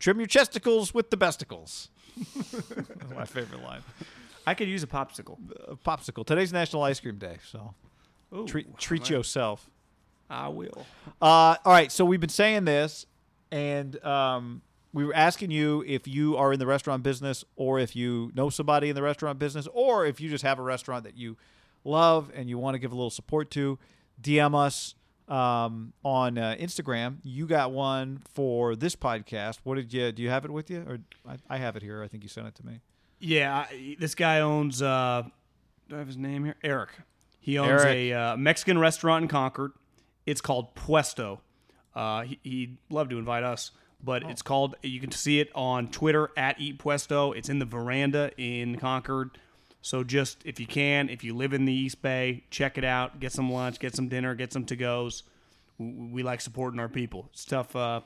Trim 0.00 0.18
your 0.18 0.26
chesticles 0.26 0.92
with 0.92 1.10
the 1.10 1.16
besticles. 1.16 1.88
My 3.14 3.24
favorite 3.26 3.62
line. 3.62 3.82
I 4.46 4.54
could 4.54 4.66
use 4.68 4.82
a 4.82 4.86
popsicle. 4.86 5.38
Uh, 5.68 5.74
popsicle. 5.74 6.26
Today's 6.26 6.52
National 6.52 6.82
Ice 6.82 6.98
Cream 6.98 7.18
Day, 7.18 7.36
so 7.48 7.74
Ooh, 8.34 8.46
treat, 8.46 8.76
treat 8.78 9.10
I- 9.10 9.14
yourself. 9.14 9.70
I 10.28 10.48
will. 10.48 10.86
Uh, 11.20 11.56
all 11.64 11.72
right, 11.72 11.90
so 11.92 12.04
we've 12.04 12.20
been 12.20 12.28
saying 12.30 12.64
this, 12.64 13.04
and 13.50 14.02
um, 14.04 14.62
we 14.92 15.04
were 15.04 15.14
asking 15.14 15.50
you 15.50 15.84
if 15.86 16.06
you 16.08 16.36
are 16.36 16.52
in 16.52 16.58
the 16.58 16.66
restaurant 16.66 17.02
business, 17.02 17.44
or 17.56 17.78
if 17.78 17.94
you 17.94 18.30
know 18.34 18.48
somebody 18.48 18.88
in 18.88 18.94
the 18.94 19.02
restaurant 19.02 19.38
business, 19.38 19.68
or 19.72 20.06
if 20.06 20.20
you 20.20 20.30
just 20.30 20.44
have 20.44 20.58
a 20.58 20.62
restaurant 20.62 21.04
that 21.04 21.16
you 21.16 21.36
love 21.84 22.30
and 22.34 22.48
you 22.48 22.58
want 22.58 22.74
to 22.74 22.78
give 22.78 22.92
a 22.92 22.94
little 22.94 23.10
support 23.10 23.50
to. 23.52 23.78
DM 24.22 24.54
us 24.54 24.94
um, 25.30 25.92
on 26.04 26.36
uh, 26.36 26.56
Instagram. 26.58 27.18
You 27.22 27.46
got 27.46 27.72
one 27.72 28.20
for 28.34 28.74
this 28.74 28.96
podcast. 28.96 29.60
What 29.62 29.76
did 29.76 29.92
you? 29.92 30.12
Do 30.12 30.22
you 30.22 30.28
have 30.28 30.44
it 30.44 30.50
with 30.50 30.68
you, 30.70 30.84
or 30.86 30.98
I, 31.26 31.36
I 31.48 31.58
have 31.58 31.76
it 31.76 31.82
here? 31.82 32.02
I 32.02 32.08
think 32.08 32.22
you 32.22 32.28
sent 32.28 32.48
it 32.48 32.54
to 32.56 32.66
me. 32.66 32.80
Yeah, 33.20 33.66
I, 33.70 33.96
this 33.98 34.14
guy 34.14 34.40
owns. 34.40 34.82
Uh, 34.82 35.22
do 35.88 35.94
I 35.94 35.98
have 35.98 36.08
his 36.08 36.16
name 36.16 36.44
here? 36.44 36.56
Eric. 36.62 36.90
He 37.38 37.58
owns 37.58 37.82
Eric. 37.82 37.96
a 37.96 38.12
uh, 38.12 38.36
Mexican 38.36 38.78
restaurant 38.78 39.22
in 39.22 39.28
Concord. 39.28 39.72
It's 40.26 40.40
called 40.40 40.74
Puesto. 40.74 41.40
Uh, 41.94 42.22
he, 42.22 42.38
he'd 42.42 42.76
love 42.90 43.08
to 43.08 43.18
invite 43.18 43.42
us, 43.42 43.70
but 44.02 44.22
it's 44.24 44.42
called. 44.42 44.74
You 44.82 45.00
can 45.00 45.12
see 45.12 45.40
it 45.40 45.50
on 45.54 45.88
Twitter 45.88 46.30
at 46.36 46.60
Eat 46.60 46.78
Puesto. 46.78 47.32
It's 47.32 47.48
in 47.48 47.58
the 47.58 47.64
veranda 47.64 48.30
in 48.36 48.76
Concord. 48.76 49.38
So 49.82 50.04
just 50.04 50.42
if 50.44 50.60
you 50.60 50.66
can, 50.66 51.08
if 51.08 51.24
you 51.24 51.34
live 51.34 51.52
in 51.52 51.64
the 51.64 51.72
East 51.72 52.02
Bay, 52.02 52.44
check 52.50 52.76
it 52.76 52.84
out. 52.84 53.18
Get 53.20 53.32
some 53.32 53.50
lunch, 53.50 53.78
get 53.78 53.94
some 53.94 54.08
dinner, 54.08 54.34
get 54.34 54.52
some 54.52 54.64
to 54.66 54.76
goes. 54.76 55.22
We, 55.78 55.86
we 56.12 56.22
like 56.22 56.40
supporting 56.40 56.78
our 56.80 56.88
people. 56.88 57.28
It's 57.32 57.44
tough, 57.44 57.74
uh, 57.74 58.02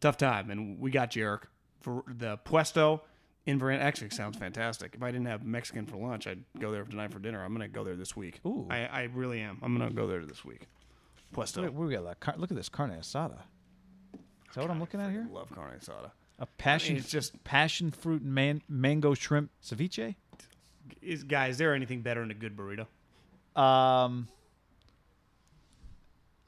tough 0.00 0.18
time, 0.18 0.50
and 0.50 0.78
we 0.78 0.90
got 0.90 1.16
you, 1.16 1.24
Eric. 1.24 1.46
For 1.80 2.02
the 2.06 2.36
Puesto 2.38 3.00
in 3.46 3.58
Veranda, 3.58 3.84
actually 3.84 4.10
sounds 4.10 4.36
fantastic. 4.36 4.94
If 4.94 5.02
I 5.02 5.10
didn't 5.10 5.26
have 5.28 5.44
Mexican 5.44 5.86
for 5.86 5.96
lunch, 5.96 6.26
I'd 6.26 6.42
go 6.58 6.72
there 6.72 6.84
tonight 6.84 7.12
for 7.12 7.18
dinner. 7.18 7.42
I'm 7.42 7.52
gonna 7.52 7.68
go 7.68 7.84
there 7.84 7.96
this 7.96 8.16
week. 8.16 8.40
Ooh. 8.44 8.66
I, 8.68 8.86
I 8.86 9.02
really 9.14 9.40
am. 9.40 9.58
I'm 9.62 9.76
gonna 9.78 9.90
go 9.92 10.06
there 10.06 10.24
this 10.26 10.44
week. 10.44 10.66
Puesto. 11.32 11.62
What 11.62 11.74
we 11.74 11.94
got? 11.94 12.04
Like, 12.04 12.20
car- 12.20 12.34
look 12.36 12.50
at 12.50 12.56
this 12.56 12.68
carne 12.68 12.90
asada. 12.90 13.38
Is 14.14 14.54
that 14.54 14.60
what 14.62 14.70
I'm 14.70 14.80
looking 14.80 15.00
at 15.00 15.10
here? 15.10 15.26
Love 15.30 15.50
carne 15.54 15.78
asada. 15.78 16.10
A 16.38 16.46
passion. 16.46 16.96
it's 16.96 17.10
just- 17.10 17.42
passion 17.44 17.90
fruit 17.90 18.20
and 18.22 18.34
man- 18.34 18.62
mango 18.68 19.14
shrimp 19.14 19.50
ceviche. 19.62 20.16
Is 21.02 21.24
guys, 21.24 21.52
is 21.52 21.58
there 21.58 21.74
anything 21.74 22.02
better 22.02 22.20
than 22.20 22.30
a 22.30 22.34
good 22.34 22.56
burrito? 22.56 22.86
Um. 23.60 24.28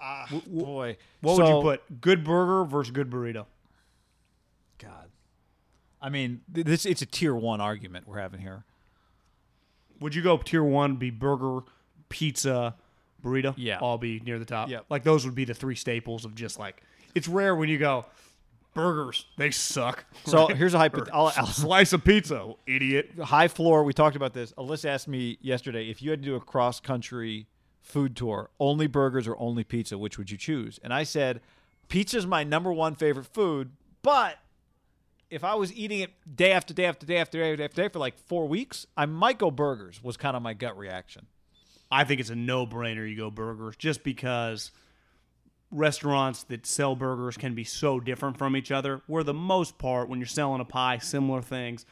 Ah, 0.01 0.29
boy. 0.47 0.97
What 1.21 1.39
would 1.39 1.49
you 1.49 1.61
put? 1.63 2.01
Good 2.01 2.25
burger 2.25 2.65
versus 2.65 2.93
good 2.93 3.11
burrito. 3.11 3.47
God. 4.79 5.09
I 6.01 6.09
mean, 6.09 6.43
this 6.49 6.87
it's 6.87 7.03
a 7.03 7.07
tier 7.07 7.35
one 7.35 7.61
argument 7.61 8.07
we're 8.07 8.21
having 8.21 8.41
here. 8.41 8.65
Would 10.01 10.15
you 10.15 10.23
go 10.23 10.37
tier 10.39 10.63
one? 10.63 10.97
Be 10.97 11.11
burger, 11.11 11.61
pizza, 12.09 12.77
burrito. 13.25 13.55
Yeah. 13.57 13.79
all 13.79 13.99
be 13.99 14.21
near 14.21 14.39
the 14.39 14.45
top. 14.45 14.69
Yeah. 14.69 14.81
like 14.89 15.03
those 15.03 15.25
would 15.25 15.35
be 15.35 15.45
the 15.45 15.55
three 15.55 15.75
staples 15.75 16.25
of 16.25 16.35
just 16.35 16.59
like. 16.59 16.83
It's 17.15 17.27
rare 17.27 17.57
when 17.57 17.69
you 17.69 17.79
go 17.79 18.07
burgers. 18.79 19.27
They 19.37 19.51
suck. 19.51 20.05
So 20.25 20.47
right? 20.49 20.57
here's 20.57 20.75
a 20.75 20.79
hypo- 20.79 21.07
I'll- 21.13 21.33
I'll- 21.37 21.47
slice 21.47 21.93
of 21.93 22.05
pizza, 22.05 22.55
idiot. 22.67 23.11
High 23.21 23.49
floor. 23.49 23.85
We 23.85 23.93
talked 23.93 24.17
about 24.17 24.33
this. 24.35 24.53
Alyssa 24.59 24.87
asked 24.87 25.09
me 25.09 25.39
yesterday 25.41 25.91
if 25.91 26.01
you 26.03 26.11
had 26.11 26.23
to 26.23 26.27
do 26.29 26.35
a 26.37 26.41
cross 26.41 26.81
country 26.81 27.47
food 27.81 28.15
tour, 28.17 28.51
only 28.61 28.87
burgers 28.87 29.27
or 29.27 29.37
only 29.39 29.65
pizza, 29.65 29.97
which 29.99 30.19
would 30.19 30.31
you 30.31 30.37
choose? 30.37 30.79
And 30.83 30.93
I 30.93 31.03
said, 31.05 31.41
pizza's 31.89 32.27
my 32.27 32.45
number 32.45 32.73
one 32.73 32.95
favorite 32.95 33.27
food, 33.27 33.71
but 34.03 34.37
if 35.31 35.43
I 35.45 35.55
was 35.55 35.73
eating 35.73 36.01
it 36.01 36.11
day 36.37 36.53
after 36.53 36.73
day 36.73 36.87
after 36.87 37.05
day 37.07 37.17
after 37.19 37.39
day 37.57 37.65
after 37.65 37.83
day 37.83 37.89
for 37.89 37.99
like 37.99 38.19
four 38.19 38.47
weeks, 38.49 38.87
I 38.97 39.07
might 39.07 39.39
go 39.39 39.51
burgers. 39.51 40.03
Was 40.03 40.17
kind 40.17 40.37
of 40.37 40.43
my 40.43 40.55
gut 40.55 40.77
reaction. 40.79 41.27
I 41.91 42.05
think 42.05 42.21
it's 42.21 42.31
a 42.31 42.35
no-brainer. 42.37 43.09
You 43.09 43.17
go 43.17 43.31
burgers 43.31 43.77
just 43.77 44.03
because 44.05 44.71
restaurants 45.71 46.45
that 46.45 46.67
sell 46.67 46.97
burgers 46.97 47.37
can 47.37 47.55
be 47.55 47.65
so 47.65 48.01
different 48.01 48.39
from 48.39 48.57
each 48.57 48.71
other. 48.71 49.03
Where 49.07 49.25
the 49.25 49.35
most 49.35 49.79
part, 49.79 50.09
when 50.09 50.19
you're 50.19 50.27
selling 50.27 50.61
a 50.61 50.65
pie, 50.65 50.99
similar 50.99 51.43
things, 51.43 51.85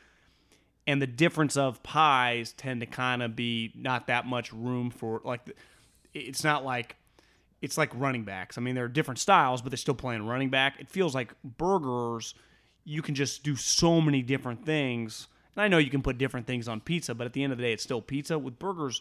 and 0.86 1.02
the 1.02 1.06
difference 1.06 1.56
of 1.56 1.82
pies 1.82 2.52
tend 2.52 2.80
to 2.80 2.86
kind 2.86 3.22
of 3.22 3.34
be 3.34 3.72
not 3.74 4.06
that 4.06 4.26
much 4.26 4.52
room 4.52 4.90
for 4.90 5.20
like. 5.24 5.40
It's 6.14 6.44
not 6.44 6.64
like 6.64 6.96
it's 7.60 7.76
like 7.76 7.90
running 7.94 8.24
backs. 8.24 8.58
I 8.58 8.60
mean, 8.60 8.74
they're 8.74 8.88
different 8.88 9.18
styles, 9.18 9.62
but 9.62 9.70
they're 9.70 9.76
still 9.76 9.94
playing 9.94 10.26
running 10.26 10.50
back. 10.50 10.76
It 10.78 10.88
feels 10.88 11.14
like 11.14 11.34
burgers. 11.44 12.34
You 12.84 13.02
can 13.02 13.14
just 13.14 13.42
do 13.42 13.56
so 13.56 14.00
many 14.00 14.22
different 14.22 14.64
things. 14.64 15.28
And 15.54 15.62
I 15.62 15.68
know 15.68 15.78
you 15.78 15.90
can 15.90 16.02
put 16.02 16.18
different 16.18 16.46
things 16.46 16.68
on 16.68 16.80
pizza, 16.80 17.14
but 17.14 17.26
at 17.26 17.32
the 17.32 17.42
end 17.42 17.52
of 17.52 17.58
the 17.58 17.64
day, 17.64 17.72
it's 17.72 17.82
still 17.82 18.02
pizza. 18.02 18.38
With 18.38 18.58
burgers, 18.58 19.00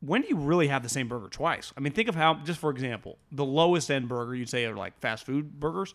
when 0.00 0.22
do 0.22 0.28
you 0.28 0.36
really 0.36 0.68
have 0.68 0.82
the 0.82 0.88
same 0.88 1.08
burger 1.08 1.28
twice? 1.28 1.72
I 1.76 1.80
mean, 1.80 1.92
think 1.92 2.08
of 2.08 2.14
how, 2.14 2.34
just 2.44 2.58
for 2.58 2.70
example, 2.70 3.18
the 3.32 3.44
lowest 3.44 3.90
end 3.90 4.08
burger 4.08 4.34
you'd 4.34 4.48
say 4.48 4.64
are 4.64 4.74
like 4.76 4.98
fast 5.00 5.26
food 5.26 5.60
burgers. 5.60 5.94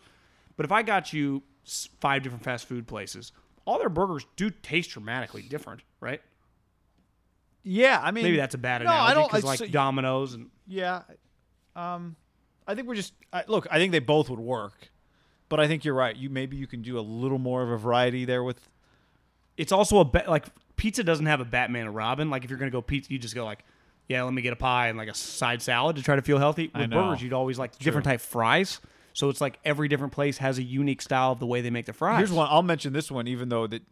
But 0.56 0.64
if 0.64 0.72
I 0.72 0.82
got 0.82 1.12
you 1.12 1.42
five 2.00 2.22
different 2.22 2.44
fast 2.44 2.66
food 2.66 2.86
places, 2.86 3.32
all 3.64 3.78
their 3.78 3.88
burgers 3.88 4.24
do 4.36 4.50
taste 4.50 4.90
dramatically 4.90 5.42
different, 5.42 5.82
right? 6.00 6.22
Yeah, 7.62 8.00
I 8.02 8.12
mean, 8.12 8.24
Maybe 8.24 8.36
that's 8.36 8.54
a 8.54 8.58
bad 8.58 8.82
no, 8.82 8.90
I 8.90 9.10
analogy 9.10 9.14
don't. 9.14 9.28
because 9.28 9.44
like 9.44 9.58
so- 9.58 9.66
Domino's 9.66 10.34
and 10.34 10.50
Yeah. 10.68 11.02
Um, 11.74 12.14
I 12.66 12.74
think 12.74 12.86
we're 12.88 12.94
just 12.94 13.12
I, 13.32 13.44
look. 13.48 13.66
I 13.70 13.78
think 13.78 13.92
they 13.92 13.98
both 13.98 14.30
would 14.30 14.38
work, 14.40 14.90
but 15.48 15.60
I 15.60 15.66
think 15.66 15.84
you're 15.84 15.94
right. 15.94 16.16
You 16.16 16.30
maybe 16.30 16.56
you 16.56 16.66
can 16.66 16.82
do 16.82 16.98
a 16.98 17.00
little 17.02 17.38
more 17.38 17.62
of 17.62 17.70
a 17.70 17.76
variety 17.76 18.24
there 18.24 18.42
with. 18.44 18.68
it's 19.56 19.72
also 19.72 19.98
a 19.98 20.04
ba- 20.04 20.24
like 20.28 20.46
pizza 20.76 21.02
doesn't 21.04 21.26
have 21.26 21.40
a 21.40 21.44
Batman 21.44 21.86
and 21.86 21.94
Robin. 21.94 22.30
Like 22.30 22.44
if 22.44 22.50
you're 22.50 22.58
gonna 22.58 22.70
go 22.70 22.80
pizza, 22.82 23.12
you 23.12 23.18
just 23.18 23.34
go 23.34 23.44
like, 23.44 23.64
yeah, 24.08 24.22
let 24.22 24.32
me 24.32 24.42
get 24.42 24.52
a 24.52 24.56
pie 24.56 24.88
and 24.88 24.98
like 24.98 25.08
a 25.08 25.14
side 25.14 25.62
salad 25.62 25.96
to 25.96 26.02
try 26.02 26.16
to 26.16 26.22
feel 26.22 26.38
healthy. 26.38 26.70
With 26.74 26.90
burgers, 26.90 27.22
you'd 27.22 27.32
always 27.32 27.58
like 27.58 27.78
different 27.78 28.04
type 28.04 28.20
fries. 28.20 28.80
So 29.16 29.30
it's 29.30 29.40
like 29.40 29.58
every 29.64 29.88
different 29.88 30.12
place 30.12 30.36
has 30.38 30.58
a 30.58 30.62
unique 30.62 31.00
style 31.00 31.32
of 31.32 31.38
the 31.38 31.46
way 31.46 31.62
they 31.62 31.70
make 31.70 31.86
their 31.86 31.94
fries. 31.94 32.18
Here's 32.18 32.32
one. 32.32 32.48
I'll 32.50 32.62
mention 32.62 32.92
this 32.92 33.10
one, 33.10 33.26
even 33.26 33.48
though 33.48 33.66
that 33.66 33.82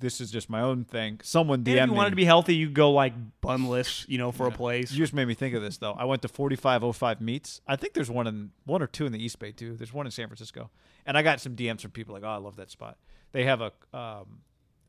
this 0.00 0.20
is 0.20 0.32
just 0.32 0.50
my 0.50 0.60
own 0.60 0.84
thing. 0.84 1.20
Someone 1.22 1.60
And 1.60 1.66
DM'd 1.66 1.78
if 1.78 1.86
you 1.86 1.92
wanted 1.92 2.10
to 2.10 2.16
be 2.16 2.24
healthy, 2.24 2.56
you 2.56 2.68
go 2.68 2.90
like 2.90 3.12
bunless, 3.40 4.04
you 4.08 4.18
know, 4.18 4.32
for 4.32 4.48
a 4.48 4.50
place. 4.50 4.90
You 4.90 4.98
just 4.98 5.14
made 5.14 5.26
me 5.26 5.34
think 5.34 5.54
of 5.54 5.62
this 5.62 5.78
though. 5.78 5.92
I 5.92 6.04
went 6.04 6.22
to 6.22 6.28
4505 6.28 7.20
Meats. 7.20 7.60
I 7.68 7.76
think 7.76 7.94
there's 7.94 8.10
one 8.10 8.26
in 8.26 8.50
one 8.64 8.82
or 8.82 8.88
two 8.88 9.06
in 9.06 9.12
the 9.12 9.24
East 9.24 9.38
Bay 9.38 9.52
too. 9.52 9.76
There's 9.76 9.92
one 9.92 10.04
in 10.04 10.10
San 10.10 10.26
Francisco, 10.26 10.68
and 11.06 11.16
I 11.16 11.22
got 11.22 11.40
some 11.40 11.54
DMs 11.54 11.82
from 11.82 11.92
people 11.92 12.12
like, 12.12 12.24
"Oh, 12.24 12.28
I 12.28 12.38
love 12.38 12.56
that 12.56 12.70
spot." 12.70 12.98
They 13.30 13.44
have 13.44 13.60
a 13.60 13.72
um, 13.96 14.40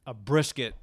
a 0.08 0.16
brisket, 0.16 0.74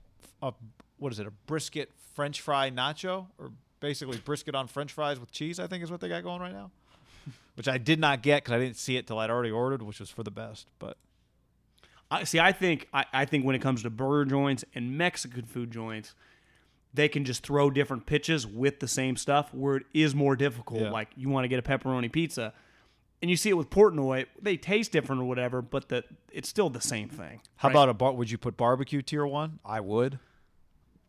a 0.40 0.52
what 0.98 1.12
is 1.12 1.18
it? 1.18 1.27
A 1.27 1.32
brisket 1.32 1.90
French 2.14 2.40
fry 2.40 2.70
nacho, 2.70 3.27
or 3.39 3.51
basically 3.81 4.19
brisket 4.19 4.55
on 4.55 4.66
French 4.69 4.93
fries 4.93 5.19
with 5.19 5.31
cheese. 5.32 5.59
I 5.59 5.66
think 5.66 5.82
is 5.82 5.90
what 5.90 6.01
they 6.01 6.09
got 6.09 6.23
going 6.23 6.40
right 6.40 6.52
now, 6.52 6.70
which 7.55 7.69
I 7.69 7.78
did 7.78 7.98
not 7.98 8.23
get 8.23 8.44
because 8.44 8.52
I 8.55 8.59
didn't 8.59 8.77
see 8.77 8.97
it 8.97 9.07
till 9.07 9.19
I'd 9.19 9.31
already 9.31 9.51
ordered, 9.51 9.82
which 9.82 10.01
was 10.01 10.11
for 10.11 10.23
the 10.23 10.31
best. 10.31 10.69
But 10.78 10.97
I 12.11 12.24
see. 12.24 12.39
I 12.40 12.52
think 12.52 12.89
I, 12.93 13.05
I 13.12 13.24
think 13.24 13.44
when 13.44 13.55
it 13.55 13.61
comes 13.61 13.82
to 13.82 13.90
burger 13.90 14.28
joints 14.31 14.65
and 14.74 14.97
Mexican 14.97 15.44
food 15.44 15.70
joints, 15.70 16.15
they 16.93 17.09
can 17.09 17.24
just 17.24 17.43
throw 17.43 17.70
different 17.70 18.07
pitches 18.07 18.47
with 18.47 18.81
the 18.81 18.89
same 18.89 19.16
stuff. 19.16 19.52
Where 19.55 19.77
it 19.77 19.86
is 19.94 20.15
more 20.15 20.36
difficult, 20.36 20.81
Yeah. 20.82 20.90
like 20.90 21.09
you 21.16 21.28
want 21.28 21.44
to 21.44 21.48
get 21.48 21.59
a 21.59 21.62
pepperoni 21.62 22.11
pizza, 22.11 22.52
and 23.23 23.31
you 23.31 23.36
see 23.36 23.51
it 23.51 23.57
with 23.57 23.70
Portnoy, 23.70 24.27
they 24.43 24.57
taste 24.57 24.93
different 24.93 25.23
or 25.23 25.27
whatever, 25.27 25.62
but 25.62 25.89
the 25.89 26.05
it's 26.32 26.48
still 26.48 26.69
the 26.70 26.81
same 26.81 27.09
thing. 27.09 27.40
how 27.57 27.69
right? 27.69 27.73
about 27.74 27.89
a 27.89 27.94
bar? 27.94 28.12
Would 28.12 28.31
you 28.31 28.39
put 28.39 28.57
barbecue 28.57 29.02
tier 29.02 29.27
one? 29.27 29.61
I 29.65 29.81
would. 29.81 30.19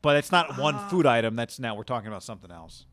But 0.01 0.17
it's 0.17 0.31
not 0.31 0.57
one 0.57 0.75
ah. 0.75 0.87
food 0.89 1.05
item. 1.05 1.35
That's 1.35 1.59
now 1.59 1.75
we're 1.75 1.83
talking 1.83 2.07
about 2.07 2.23
something 2.23 2.51
else. 2.51 2.85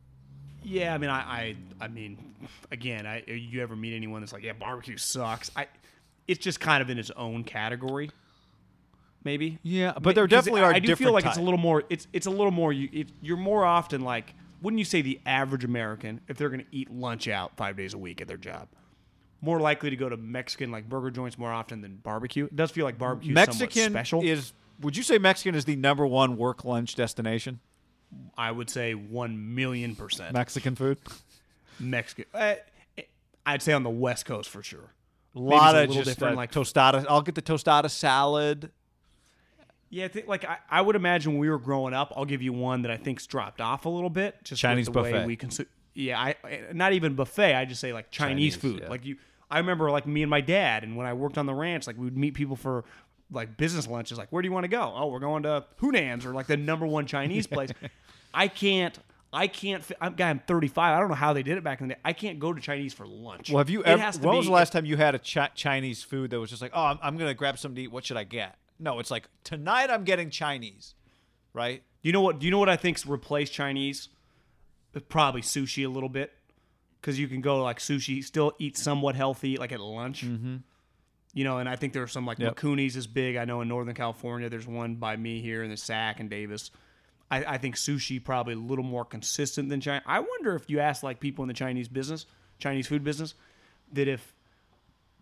Yeah, 0.63 0.93
I 0.93 0.97
mean, 0.97 1.09
I, 1.09 1.19
I, 1.19 1.55
I 1.81 1.87
mean, 1.87 2.35
again, 2.71 3.07
I 3.07 3.23
you 3.27 3.61
ever 3.61 3.75
meet 3.75 3.95
anyone 3.95 4.21
that's 4.21 4.33
like, 4.33 4.43
yeah, 4.43 4.53
barbecue 4.53 4.97
sucks? 4.97 5.49
I, 5.55 5.67
it's 6.27 6.39
just 6.39 6.59
kind 6.59 6.81
of 6.81 6.89
in 6.89 6.99
its 6.99 7.11
own 7.11 7.43
category, 7.43 8.11
maybe. 9.23 9.57
Yeah, 9.63 9.93
but 9.99 10.15
there 10.15 10.27
definitely 10.27 10.61
are 10.61 10.73
I 10.73 10.79
do 10.79 10.95
feel 10.95 11.13
like 11.13 11.25
it's 11.25 11.37
a 11.37 11.41
little 11.41 11.57
more. 11.57 11.83
It's 11.89 12.07
it's 12.13 12.27
a 12.27 12.31
little 12.31 12.51
more. 12.51 12.73
You, 12.73 12.89
it, 12.91 13.07
you're 13.21 13.37
more 13.37 13.65
often 13.65 14.01
like, 14.01 14.35
wouldn't 14.61 14.79
you 14.79 14.85
say 14.85 15.01
the 15.01 15.19
average 15.25 15.63
American, 15.63 16.21
if 16.27 16.37
they're 16.37 16.49
going 16.49 16.61
to 16.61 16.67
eat 16.71 16.91
lunch 16.91 17.27
out 17.27 17.55
five 17.57 17.77
days 17.77 17.93
a 17.93 17.97
week 17.97 18.21
at 18.21 18.27
their 18.27 18.37
job, 18.37 18.67
more 19.41 19.59
likely 19.59 19.89
to 19.89 19.95
go 19.95 20.09
to 20.09 20.17
Mexican 20.17 20.71
like 20.71 20.87
burger 20.87 21.09
joints 21.09 21.37
more 21.37 21.51
often 21.51 21.81
than 21.81 21.95
barbecue? 21.95 22.45
It 22.45 22.55
does 22.55 22.69
feel 22.69 22.85
like 22.85 22.97
barbecue 22.97 23.33
Mexican 23.33 23.91
special. 23.91 24.21
is. 24.23 24.53
Would 24.81 24.95
you 24.97 25.03
say 25.03 25.17
Mexican 25.17 25.55
is 25.55 25.65
the 25.65 25.75
number 25.75 26.05
one 26.05 26.37
work 26.37 26.63
lunch 26.63 26.95
destination? 26.95 27.59
I 28.37 28.51
would 28.51 28.69
say 28.69 28.93
one 28.93 29.53
million 29.55 29.95
percent 29.95 30.33
Mexican 30.33 30.75
food. 30.75 30.97
Mexican. 31.79 32.25
Uh, 32.33 32.55
I'd 33.45 33.61
say 33.61 33.73
on 33.73 33.83
the 33.83 33.89
West 33.89 34.25
Coast 34.25 34.49
for 34.49 34.63
sure. 34.63 34.93
A 35.35 35.39
lot 35.39 35.75
a 35.75 35.83
of 35.83 35.89
little 35.89 36.03
just 36.03 36.17
different, 36.17 36.33
uh, 36.33 36.37
like- 36.37 36.51
tostada. 36.51 37.05
I'll 37.07 37.21
get 37.21 37.35
the 37.35 37.41
tostada 37.41 37.89
salad. 37.89 38.71
Yeah, 39.91 40.05
I 40.05 40.07
think, 40.09 40.27
like 40.27 40.45
I, 40.45 40.57
I 40.69 40.81
would 40.81 40.95
imagine 40.95 41.31
when 41.33 41.39
we 41.39 41.49
were 41.49 41.57
growing 41.57 41.93
up. 41.95 42.13
I'll 42.15 42.25
give 42.25 42.43
you 42.43 42.53
one 42.53 42.83
that 42.83 42.91
I 42.91 42.97
think's 42.97 43.25
dropped 43.25 43.59
off 43.59 43.85
a 43.85 43.89
little 43.89 44.09
bit. 44.11 44.35
Just 44.43 44.61
Chinese 44.61 44.85
the 44.85 44.91
buffet. 44.91 45.13
way 45.13 45.25
we 45.25 45.35
consume. 45.35 45.65
Yeah, 45.95 46.19
I 46.19 46.35
not 46.73 46.93
even 46.93 47.15
buffet. 47.15 47.55
I 47.55 47.65
just 47.65 47.81
say 47.81 47.91
like 47.91 48.11
Chinese, 48.11 48.53
Chinese, 48.53 48.55
food. 48.55 48.81
yeah. 48.83 48.89
Like 48.89 49.03
you, 49.05 49.17
I 49.49 49.57
remember 49.57 49.89
like 49.89 50.05
me 50.05 50.21
and 50.21 50.29
my 50.29 50.41
dad, 50.41 50.83
and 50.83 50.95
when 50.95 51.07
I 51.07 51.13
worked 51.13 51.37
on 51.39 51.47
the 51.47 51.55
ranch, 51.55 51.87
like 51.87 51.97
we 51.97 52.05
would 52.05 52.17
meet 52.17 52.35
people 52.35 52.55
for 52.55 52.85
like 53.31 53.57
business 53.57 53.87
lunches. 53.87 54.17
Like, 54.17 54.31
where 54.31 54.41
do 54.41 54.47
you 54.47 54.51
want 54.51 54.63
to 54.63 54.69
go? 54.69 54.93
Oh, 54.95 55.07
we're 55.07 55.19
going 55.19 55.43
to 55.43 55.65
Hunan's 55.81 56.25
or 56.25 56.33
like 56.33 56.47
the 56.47 56.57
number 56.57 56.85
one 56.85 57.05
Chinese 57.05 57.47
place. 57.55 57.69
I 58.33 58.47
can't. 58.47 58.97
I 59.31 59.47
can't. 59.47 59.83
I'm 60.01 60.15
guy. 60.15 60.29
I'm 60.29 60.39
35. 60.39 60.95
I 60.95 60.99
don't 60.99 61.09
know 61.09 61.15
how 61.15 61.33
they 61.33 61.43
did 61.43 61.57
it 61.57 61.63
back 61.63 61.81
in 61.81 61.87
the 61.89 61.93
day. 61.93 61.99
I 62.03 62.13
can't 62.13 62.39
go 62.39 62.51
to 62.51 62.59
Chinese 62.59 62.93
for 62.93 63.05
lunch. 63.05 63.49
Well, 63.51 63.59
have 63.59 63.69
you 63.69 63.83
ever? 63.83 64.01
When 64.19 64.37
was 64.37 64.47
the 64.47 64.51
last 64.51 64.73
time 64.73 64.85
you 64.85 64.97
had 64.97 65.13
a 65.13 65.19
chi- 65.19 65.51
Chinese 65.53 66.01
food 66.03 66.31
that 66.31 66.39
was 66.39 66.49
just 66.49 66.61
like, 66.63 66.71
oh, 66.73 66.83
I'm, 66.83 66.99
I'm 67.03 67.17
gonna 67.17 67.35
grab 67.35 67.59
something 67.59 67.75
to 67.75 67.81
eat. 67.83 67.91
What 67.91 68.05
should 68.05 68.17
I 68.17 68.23
get? 68.23 68.55
No, 68.79 68.97
it's 68.99 69.11
like 69.11 69.27
tonight 69.43 69.91
I'm 69.91 70.03
getting 70.03 70.31
Chinese, 70.31 70.95
right? 71.53 71.83
You 72.01 72.11
know 72.11 72.21
what? 72.21 72.39
Do 72.39 72.45
you 72.47 72.51
know 72.51 72.57
what 72.57 72.69
I 72.69 72.75
think's 72.77 73.05
replaced 73.05 73.53
Chinese? 73.53 74.09
Probably 75.09 75.41
sushi 75.41 75.85
a 75.85 75.89
little 75.89 76.09
bit. 76.09 76.31
because 76.99 77.19
you 77.19 77.27
can 77.27 77.41
go 77.41 77.61
like 77.61 77.77
sushi, 77.79 78.23
still 78.23 78.53
eat 78.57 78.77
somewhat 78.77 79.15
healthy, 79.15 79.57
like 79.57 79.71
at 79.71 79.79
lunch. 79.79 80.25
Mm-hmm. 80.25 80.57
You 81.33 81.43
know, 81.43 81.59
and 81.59 81.69
I 81.69 81.75
think 81.75 81.93
there's 81.93 82.11
some 82.11 82.25
like 82.25 82.39
Yep. 82.39 82.55
Mikuni's 82.55 82.95
is 82.95 83.05
big. 83.07 83.35
I 83.35 83.45
know 83.45 83.61
in 83.61 83.67
Northern 83.67 83.93
California, 83.93 84.49
there's 84.49 84.67
one 84.67 84.95
by 84.95 85.15
me 85.15 85.41
here 85.41 85.63
in 85.63 85.69
the 85.69 85.77
Sac 85.77 86.19
and 86.19 86.29
Davis. 86.29 86.71
I, 87.31 87.43
I 87.45 87.57
think 87.57 87.75
sushi 87.75 88.23
probably 88.23 88.55
a 88.55 88.57
little 88.57 88.83
more 88.83 89.05
consistent 89.05 89.69
than 89.69 89.81
China. 89.81 90.01
I 90.05 90.19
wonder 90.19 90.55
if 90.55 90.69
you 90.69 90.79
ask 90.79 91.03
like 91.03 91.19
people 91.19 91.43
in 91.43 91.47
the 91.47 91.53
Chinese 91.53 91.87
business, 91.87 92.25
Chinese 92.57 92.87
food 92.87 93.03
business, 93.03 93.35
that 93.93 94.07
if 94.07 94.33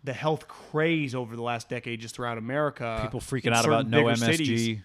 the 0.04 0.12
health 0.12 0.48
craze 0.48 1.14
over 1.14 1.36
the 1.36 1.42
last 1.42 1.68
decade 1.68 2.00
just 2.00 2.14
throughout 2.14 2.38
America, 2.38 3.00
People 3.02 3.20
freaking 3.20 3.52
out 3.52 3.66
about 3.66 3.88
no 3.88 4.04
MSG. 4.04 4.18
cities, 4.18 4.78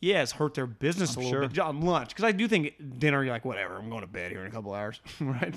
yeah, 0.00 0.22
it's 0.22 0.32
hurt 0.32 0.52
their 0.54 0.66
business 0.66 1.14
a 1.16 1.20
little 1.20 1.32
sure. 1.32 1.48
bit 1.48 1.58
on 1.58 1.80
lunch. 1.80 2.10
Because 2.10 2.24
I 2.24 2.32
do 2.32 2.46
think 2.46 2.74
dinner, 2.98 3.24
you're 3.24 3.32
like, 3.32 3.44
whatever, 3.46 3.76
I'm 3.76 3.88
going 3.88 4.02
to 4.02 4.06
bed 4.06 4.32
here 4.32 4.42
in 4.42 4.46
a 4.46 4.50
couple 4.50 4.74
hours, 4.74 5.00
right? 5.20 5.54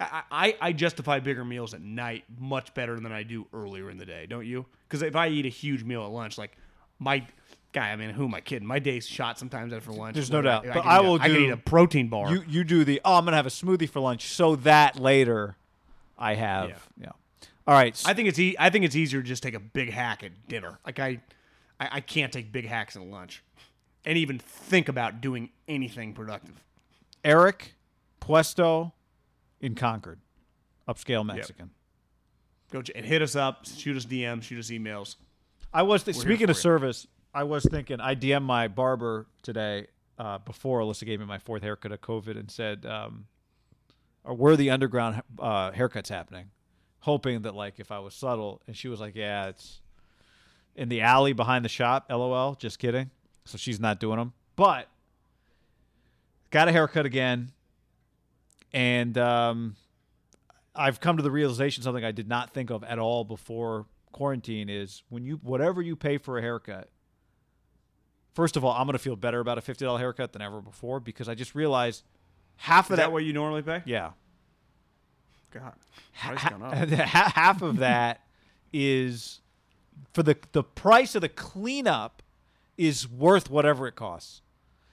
I, 0.00 0.22
I, 0.30 0.56
I 0.60 0.72
justify 0.72 1.20
bigger 1.20 1.44
meals 1.44 1.74
at 1.74 1.82
night 1.82 2.24
much 2.38 2.72
better 2.74 2.98
than 2.98 3.12
I 3.12 3.22
do 3.22 3.46
earlier 3.52 3.90
in 3.90 3.98
the 3.98 4.06
day, 4.06 4.26
don't 4.26 4.46
you? 4.46 4.64
Because 4.88 5.02
if 5.02 5.14
I 5.14 5.28
eat 5.28 5.44
a 5.46 5.50
huge 5.50 5.84
meal 5.84 6.02
at 6.04 6.10
lunch, 6.10 6.38
like 6.38 6.56
my 6.98 7.24
guy, 7.72 7.90
I 7.92 7.96
mean, 7.96 8.10
who 8.10 8.24
am 8.24 8.34
I 8.34 8.40
kidding? 8.40 8.66
My 8.66 8.78
day's 8.78 9.06
shot 9.06 9.38
sometimes 9.38 9.72
after 9.72 9.92
lunch. 9.92 10.14
There's 10.14 10.30
no 10.30 10.40
doubt. 10.42 10.64
I, 10.66 10.72
But 10.74 10.82
can 10.82 10.90
I 10.90 10.96
eat 10.96 10.98
a- 10.98 11.02
will 11.08 11.20
I 11.20 11.28
can 11.28 11.36
eat 11.36 11.50
a 11.50 11.56
protein 11.56 12.08
bar. 12.08 12.32
You 12.32 12.42
you 12.48 12.64
do 12.64 12.84
the 12.84 13.00
oh 13.04 13.16
I'm 13.16 13.24
gonna 13.24 13.36
have 13.36 13.46
a 13.46 13.50
smoothie 13.50 13.88
for 13.88 14.00
lunch 14.00 14.28
so 14.28 14.56
that 14.56 14.96
later 14.98 15.56
I 16.18 16.34
have 16.34 16.68
Yeah. 16.70 16.76
yeah. 17.02 17.48
All 17.66 17.74
right. 17.74 18.00
I 18.06 18.14
think 18.14 18.28
it's 18.28 18.38
e- 18.38 18.56
I 18.58 18.70
think 18.70 18.84
it's 18.84 18.96
easier 18.96 19.22
to 19.22 19.28
just 19.28 19.42
take 19.42 19.54
a 19.54 19.60
big 19.60 19.90
hack 19.90 20.24
at 20.24 20.48
dinner. 20.48 20.78
Like 20.84 20.98
I, 20.98 21.20
I, 21.78 21.88
I 21.92 22.00
can't 22.00 22.32
take 22.32 22.50
big 22.52 22.66
hacks 22.66 22.96
at 22.96 23.02
lunch, 23.02 23.42
and 24.04 24.16
even 24.18 24.38
think 24.38 24.88
about 24.88 25.20
doing 25.20 25.50
anything 25.68 26.12
productive. 26.14 26.62
Eric 27.22 27.74
Puesto 28.20 28.92
in 29.60 29.74
Concord, 29.74 30.20
upscale 30.88 31.24
Mexican. 31.24 31.70
Go 32.70 32.82
and 32.94 33.04
hit 33.04 33.20
us 33.20 33.34
up, 33.34 33.66
shoot 33.66 33.96
us 33.96 34.06
DMs, 34.06 34.44
shoot 34.44 34.58
us 34.58 34.70
emails. 34.70 35.16
I 35.72 35.82
was 35.82 36.02
th- 36.04 36.16
speaking 36.16 36.44
of 36.50 36.56
you. 36.56 36.60
service. 36.60 37.06
I 37.34 37.44
was 37.44 37.64
thinking. 37.64 38.00
I 38.00 38.14
DM 38.14 38.42
my 38.42 38.68
barber 38.68 39.26
today 39.42 39.86
uh, 40.18 40.38
before 40.38 40.80
Alyssa 40.80 41.04
gave 41.04 41.20
me 41.20 41.26
my 41.26 41.38
fourth 41.38 41.62
haircut 41.62 41.92
of 41.92 42.00
COVID 42.00 42.38
and 42.38 42.50
said, 42.50 42.84
um, 42.86 43.26
"Are 44.24 44.34
where 44.34 44.52
are 44.52 44.56
the 44.56 44.70
underground 44.70 45.22
uh, 45.38 45.70
haircuts 45.72 46.08
happening?" 46.08 46.50
Hoping 47.00 47.42
that 47.42 47.54
like 47.54 47.78
if 47.78 47.90
I 47.90 47.98
was 48.00 48.14
subtle, 48.14 48.60
and 48.66 48.76
she 48.76 48.88
was 48.88 49.00
like, 49.00 49.14
"Yeah, 49.14 49.48
it's 49.48 49.80
in 50.74 50.88
the 50.88 51.00
alley 51.02 51.32
behind 51.32 51.64
the 51.64 51.68
shop." 51.68 52.06
LOL. 52.10 52.54
Just 52.54 52.78
kidding. 52.78 53.10
So 53.44 53.58
she's 53.58 53.80
not 53.80 53.98
doing 54.00 54.18
them, 54.18 54.32
but 54.56 54.88
got 56.50 56.68
a 56.68 56.72
haircut 56.72 57.06
again, 57.06 57.52
and 58.72 59.16
um, 59.18 59.76
I've 60.74 61.00
come 61.00 61.16
to 61.16 61.22
the 61.22 61.30
realization 61.30 61.82
something 61.82 62.04
I 62.04 62.12
did 62.12 62.28
not 62.28 62.52
think 62.54 62.70
of 62.70 62.84
at 62.84 62.98
all 62.98 63.24
before 63.24 63.86
quarantine 64.12 64.68
is 64.68 65.02
when 65.08 65.24
you 65.24 65.36
whatever 65.42 65.80
you 65.82 65.96
pay 65.96 66.18
for 66.18 66.38
a 66.38 66.42
haircut. 66.42 66.88
First 68.34 68.56
of 68.56 68.64
all, 68.64 68.72
I'm 68.72 68.86
going 68.86 68.92
to 68.92 68.98
feel 68.98 69.16
better 69.16 69.40
about 69.40 69.58
a 69.58 69.60
fifty 69.60 69.84
dollar 69.84 69.98
haircut 69.98 70.32
than 70.32 70.42
ever 70.42 70.60
before 70.60 71.00
because 71.00 71.28
I 71.28 71.34
just 71.34 71.54
realized 71.54 72.04
half 72.56 72.86
Is 72.86 72.90
of 72.92 72.96
that, 72.98 73.02
that. 73.04 73.12
what 73.12 73.24
you 73.24 73.32
normally 73.32 73.62
pay? 73.62 73.82
yeah, 73.86 74.10
God, 75.50 75.72
Ha- 76.12 76.28
price 76.34 76.50
gone 76.50 76.62
up. 76.62 76.88
half 76.88 77.62
of 77.62 77.78
that 77.78 78.20
is 78.72 79.40
for 80.12 80.22
the 80.22 80.36
the 80.52 80.62
price 80.62 81.14
of 81.16 81.22
the 81.22 81.28
cleanup 81.28 82.22
is 82.78 83.08
worth 83.08 83.50
whatever 83.50 83.86
it 83.88 83.96
costs. 83.96 84.42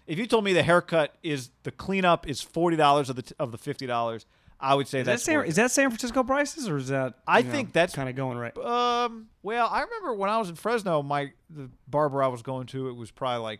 If 0.07 0.17
you 0.17 0.25
told 0.25 0.43
me 0.45 0.53
the 0.53 0.63
haircut 0.63 1.15
is 1.21 1.51
the 1.63 1.71
cleanup 1.71 2.27
is 2.27 2.41
forty 2.41 2.77
dollars 2.77 3.09
of 3.09 3.17
the 3.17 3.33
of 3.39 3.51
the 3.51 3.57
fifty 3.57 3.85
dollars, 3.85 4.25
I 4.59 4.73
would 4.73 4.87
say 4.87 5.01
Is 5.01 5.05
that, 5.05 5.11
that's 5.11 5.23
San, 5.23 5.35
worth 5.37 5.47
is 5.49 5.55
that 5.57 5.69
San 5.71 5.89
Francisco 5.89 6.23
prices 6.23 6.67
or 6.69 6.77
is 6.77 6.87
that? 6.87 7.15
I 7.27 7.39
you 7.39 7.43
know, 7.45 7.51
think 7.51 7.73
that's- 7.73 7.93
kind 7.95 8.07
of 8.09 8.15
going 8.15 8.37
right. 8.37 8.57
Um. 8.57 9.27
Well, 9.43 9.67
I 9.71 9.81
remember 9.81 10.13
when 10.13 10.29
I 10.29 10.37
was 10.37 10.49
in 10.49 10.55
Fresno, 10.55 11.03
my 11.03 11.31
the 11.49 11.69
barber 11.87 12.23
I 12.23 12.27
was 12.27 12.41
going 12.41 12.67
to, 12.67 12.87
it 12.89 12.93
was 12.93 13.11
probably 13.11 13.43
like 13.43 13.59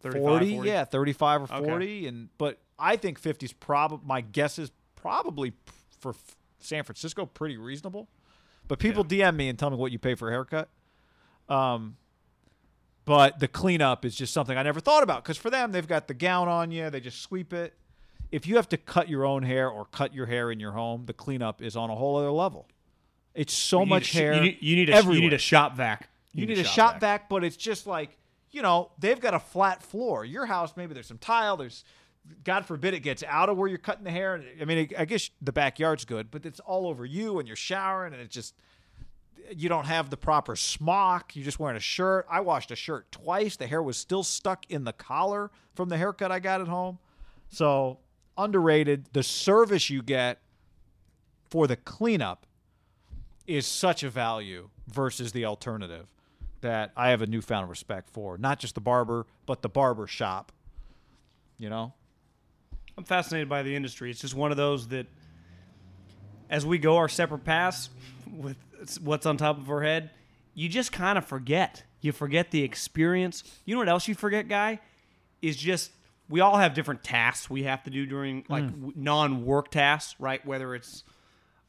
35, 0.00 0.22
40, 0.22 0.54
40? 0.56 0.68
yeah, 0.68 0.84
thirty-five 0.84 1.42
or 1.42 1.44
Okay. 1.54 1.64
forty, 1.64 2.06
and 2.06 2.28
but 2.38 2.58
I 2.78 2.96
think 2.96 3.18
fifty 3.18 3.44
is 3.46 3.52
probably 3.52 4.00
my 4.06 4.22
guess 4.22 4.58
is 4.58 4.70
probably 4.96 5.52
for 6.00 6.10
f- 6.12 6.36
San 6.58 6.84
Francisco 6.84 7.26
pretty 7.26 7.58
reasonable. 7.58 8.08
But 8.66 8.78
people 8.78 9.04
DM 9.04 9.36
me 9.36 9.48
and 9.50 9.58
tell 9.58 9.68
me 9.68 9.76
what 9.76 9.92
you 9.92 9.98
pay 9.98 10.14
for 10.14 10.28
a 10.28 10.32
haircut. 10.32 10.68
Um. 11.48 11.96
But 13.10 13.40
the 13.40 13.48
cleanup 13.48 14.04
is 14.04 14.14
just 14.14 14.32
something 14.32 14.56
I 14.56 14.62
never 14.62 14.78
thought 14.78 15.02
about 15.02 15.24
because 15.24 15.36
for 15.36 15.50
them 15.50 15.72
they've 15.72 15.84
got 15.84 16.06
the 16.06 16.14
gown 16.14 16.46
on 16.46 16.70
you, 16.70 16.90
they 16.90 17.00
just 17.00 17.20
sweep 17.22 17.52
it. 17.52 17.74
If 18.30 18.46
you 18.46 18.54
have 18.54 18.68
to 18.68 18.76
cut 18.76 19.08
your 19.08 19.26
own 19.26 19.42
hair 19.42 19.68
or 19.68 19.86
cut 19.86 20.14
your 20.14 20.26
hair 20.26 20.52
in 20.52 20.60
your 20.60 20.70
home, 20.70 21.06
the 21.06 21.12
cleanup 21.12 21.60
is 21.60 21.74
on 21.74 21.90
a 21.90 21.96
whole 21.96 22.18
other 22.18 22.30
level. 22.30 22.68
It's 23.34 23.52
so 23.52 23.80
You 23.80 23.86
much 23.86 24.04
sh- 24.04 24.12
hair. 24.12 24.34
You 24.34 24.40
need, 24.40 24.58
you 24.60 24.76
need 24.76 24.90
a 24.90 25.02
you 25.02 25.20
need 25.22 25.32
a 25.32 25.38
shop 25.38 25.74
vac. 25.74 26.08
You 26.34 26.46
need 26.46 26.58
a 26.60 26.62
shop 26.62 27.00
vac, 27.00 27.28
but 27.28 27.42
it's 27.42 27.56
just 27.56 27.84
like, 27.84 28.16
you 28.52 28.62
know, 28.62 28.92
they've 29.00 29.18
got 29.18 29.34
a 29.34 29.40
flat 29.40 29.82
floor. 29.82 30.24
Your 30.24 30.46
house, 30.46 30.74
maybe 30.76 30.94
there's 30.94 31.08
some 31.08 31.18
tile. 31.18 31.56
There's, 31.56 31.82
God 32.44 32.64
forbid, 32.64 32.94
it 32.94 33.00
gets 33.00 33.24
out 33.24 33.48
of 33.48 33.56
where 33.56 33.66
you're 33.66 33.78
cutting 33.78 34.04
the 34.04 34.12
hair. 34.12 34.40
I 34.60 34.64
mean, 34.64 34.88
I 34.96 35.04
guess 35.04 35.30
the 35.42 35.50
backyard's 35.50 36.04
good, 36.04 36.30
but 36.30 36.46
it's 36.46 36.60
all 36.60 36.86
over 36.86 37.04
you 37.04 37.40
and 37.40 37.48
you're 37.48 37.56
showering 37.56 38.12
and 38.12 38.22
it 38.22 38.30
just, 38.30 38.54
you 39.54 39.68
don't 39.68 39.86
have 39.86 40.10
the 40.10 40.16
proper 40.16 40.56
smock. 40.56 41.34
You're 41.34 41.44
just 41.44 41.58
wearing 41.58 41.76
a 41.76 41.80
shirt. 41.80 42.26
I 42.30 42.40
washed 42.40 42.70
a 42.70 42.76
shirt 42.76 43.10
twice. 43.10 43.56
The 43.56 43.66
hair 43.66 43.82
was 43.82 43.96
still 43.96 44.22
stuck 44.22 44.64
in 44.70 44.84
the 44.84 44.92
collar 44.92 45.50
from 45.74 45.88
the 45.88 45.96
haircut 45.96 46.30
I 46.30 46.38
got 46.38 46.60
at 46.60 46.68
home. 46.68 46.98
So, 47.48 47.98
underrated. 48.38 49.06
The 49.12 49.22
service 49.22 49.90
you 49.90 50.02
get 50.02 50.40
for 51.48 51.66
the 51.66 51.76
cleanup 51.76 52.46
is 53.46 53.66
such 53.66 54.02
a 54.02 54.10
value 54.10 54.70
versus 54.86 55.32
the 55.32 55.44
alternative 55.44 56.06
that 56.60 56.92
I 56.96 57.10
have 57.10 57.22
a 57.22 57.26
newfound 57.26 57.68
respect 57.68 58.10
for. 58.10 58.38
Not 58.38 58.58
just 58.58 58.74
the 58.74 58.80
barber, 58.80 59.26
but 59.46 59.62
the 59.62 59.68
barber 59.68 60.06
shop. 60.06 60.52
You 61.58 61.70
know? 61.70 61.92
I'm 62.96 63.04
fascinated 63.04 63.48
by 63.48 63.62
the 63.62 63.74
industry. 63.74 64.10
It's 64.10 64.20
just 64.20 64.34
one 64.34 64.50
of 64.50 64.56
those 64.56 64.88
that, 64.88 65.06
as 66.48 66.66
we 66.66 66.78
go 66.78 66.96
our 66.98 67.08
separate 67.08 67.44
paths 67.44 67.90
with 68.30 68.56
what's 69.00 69.26
on 69.26 69.36
top 69.36 69.58
of 69.58 69.66
her 69.66 69.82
head, 69.82 70.10
you 70.54 70.68
just 70.68 70.92
kind 70.92 71.18
of 71.18 71.24
forget. 71.24 71.84
You 72.00 72.12
forget 72.12 72.50
the 72.50 72.62
experience. 72.62 73.44
You 73.64 73.74
know 73.74 73.80
what 73.80 73.88
else 73.88 74.08
you 74.08 74.14
forget, 74.14 74.48
guy? 74.48 74.80
Is 75.42 75.56
just 75.56 75.92
we 76.28 76.40
all 76.40 76.56
have 76.56 76.74
different 76.74 77.02
tasks 77.02 77.50
we 77.50 77.64
have 77.64 77.82
to 77.84 77.90
do 77.90 78.06
during 78.06 78.42
mm. 78.44 78.50
like 78.50 78.66
w 78.66 78.92
non-work 78.96 79.70
tasks, 79.70 80.14
right? 80.18 80.44
Whether 80.46 80.74
it's 80.74 81.04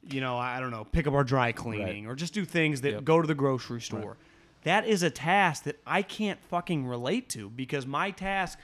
you 0.09 0.19
know, 0.19 0.37
I 0.37 0.59
don't 0.59 0.71
know, 0.71 0.85
pick 0.85 1.05
up 1.05 1.13
our 1.13 1.23
dry 1.23 1.51
cleaning 1.51 2.07
or 2.07 2.15
just 2.15 2.33
do 2.33 2.43
things 2.43 2.81
that 2.81 3.05
go 3.05 3.21
to 3.21 3.27
the 3.27 3.35
grocery 3.35 3.81
store. 3.81 4.17
That 4.63 4.85
is 4.87 5.03
a 5.03 5.09
task 5.09 5.63
that 5.63 5.79
I 5.85 6.01
can't 6.01 6.39
fucking 6.45 6.87
relate 6.87 7.29
to 7.29 7.49
because 7.49 7.85
my 7.85 8.11
task 8.11 8.59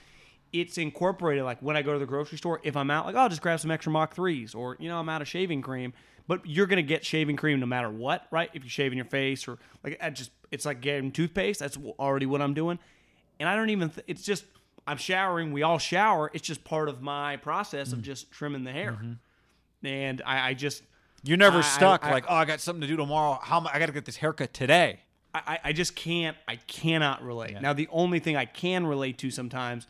it's 0.53 0.77
incorporated 0.77 1.43
like 1.43 1.59
when 1.61 1.75
I 1.75 1.81
go 1.81 1.93
to 1.93 1.99
the 1.99 2.05
grocery 2.05 2.37
store, 2.37 2.59
if 2.63 2.75
I'm 2.75 2.89
out, 2.89 3.05
like, 3.05 3.15
oh, 3.15 3.19
I'll 3.19 3.29
just 3.29 3.41
grab 3.41 3.59
some 3.59 3.71
extra 3.71 3.91
Mach 3.91 4.15
3s 4.15 4.55
or, 4.55 4.77
you 4.79 4.89
know, 4.89 4.97
I'm 4.97 5.09
out 5.09 5.21
of 5.21 5.27
shaving 5.27 5.61
cream. 5.61 5.93
But 6.27 6.45
you're 6.45 6.67
going 6.67 6.77
to 6.77 6.83
get 6.83 7.05
shaving 7.05 7.37
cream 7.37 7.59
no 7.59 7.65
matter 7.65 7.89
what, 7.89 8.27
right? 8.31 8.49
If 8.53 8.63
you're 8.63 8.69
shaving 8.69 8.97
your 8.97 9.05
face 9.05 9.47
or 9.47 9.57
like, 9.83 9.97
I 10.01 10.09
just, 10.09 10.31
it's 10.51 10.65
like 10.65 10.81
getting 10.81 11.11
toothpaste. 11.11 11.59
That's 11.59 11.77
already 11.97 12.25
what 12.25 12.41
I'm 12.41 12.53
doing. 12.53 12.79
And 13.39 13.47
I 13.47 13.55
don't 13.55 13.69
even, 13.69 13.89
th- 13.89 14.03
it's 14.07 14.23
just, 14.23 14.43
I'm 14.85 14.97
showering. 14.97 15.53
We 15.53 15.63
all 15.63 15.77
shower. 15.77 16.29
It's 16.33 16.45
just 16.45 16.63
part 16.65 16.89
of 16.89 17.01
my 17.01 17.37
process 17.37 17.93
of 17.93 17.99
mm-hmm. 17.99 18.05
just 18.05 18.31
trimming 18.31 18.65
the 18.65 18.71
hair. 18.71 18.91
Mm-hmm. 18.91 19.87
And 19.87 20.21
I, 20.25 20.49
I 20.49 20.53
just, 20.53 20.83
You're 21.23 21.37
never 21.37 21.59
I- 21.59 21.61
stuck 21.61 22.03
I- 22.03 22.11
like, 22.11 22.25
oh, 22.27 22.35
I 22.35 22.45
got 22.45 22.59
something 22.59 22.81
to 22.81 22.87
do 22.87 22.97
tomorrow. 22.97 23.39
How 23.41 23.57
am 23.57 23.67
I, 23.67 23.75
I 23.75 23.79
got 23.79 23.85
to 23.85 23.93
get 23.93 24.05
this 24.05 24.17
haircut 24.17 24.53
today. 24.53 24.99
I, 25.33 25.59
I 25.65 25.73
just 25.73 25.95
can't 25.95 26.37
I 26.47 26.55
cannot 26.55 27.23
relate. 27.23 27.61
Now 27.61 27.73
the 27.73 27.87
only 27.91 28.19
thing 28.19 28.35
I 28.35 28.45
can 28.45 28.85
relate 28.85 29.17
to 29.19 29.31
sometimes 29.31 29.87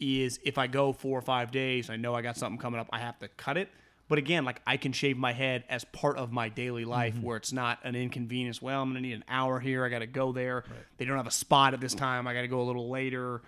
is 0.00 0.40
if 0.42 0.58
I 0.58 0.66
go 0.66 0.92
four 0.92 1.18
or 1.18 1.22
five 1.22 1.50
days, 1.50 1.90
I 1.90 1.96
know 1.96 2.14
I 2.14 2.22
got 2.22 2.36
something 2.36 2.58
coming 2.58 2.80
up, 2.80 2.88
I 2.92 2.98
have 2.98 3.18
to 3.20 3.28
cut 3.28 3.56
it. 3.56 3.68
But 4.08 4.18
again, 4.18 4.44
like 4.44 4.60
I 4.66 4.76
can 4.76 4.92
shave 4.92 5.16
my 5.16 5.32
head 5.32 5.62
as 5.68 5.84
part 5.84 6.16
of 6.16 6.32
my 6.32 6.48
daily 6.48 6.84
life 6.84 7.14
mm-hmm. 7.14 7.22
where 7.22 7.36
it's 7.36 7.52
not 7.52 7.78
an 7.84 7.94
inconvenience. 7.94 8.60
Well, 8.60 8.82
I'm 8.82 8.88
gonna 8.90 9.02
need 9.02 9.12
an 9.12 9.24
hour 9.28 9.60
here, 9.60 9.84
I 9.84 9.88
gotta 9.88 10.06
go 10.06 10.32
there. 10.32 10.64
They 10.96 11.04
don't 11.04 11.16
have 11.16 11.28
a 11.28 11.32
spot 11.32 11.74
at 11.74 11.80
this 11.80 11.94
time, 11.94 12.26
I 12.26 12.34
gotta 12.34 12.48
go 12.48 12.60
a 12.60 12.64
little 12.64 12.88
later. 12.90 13.42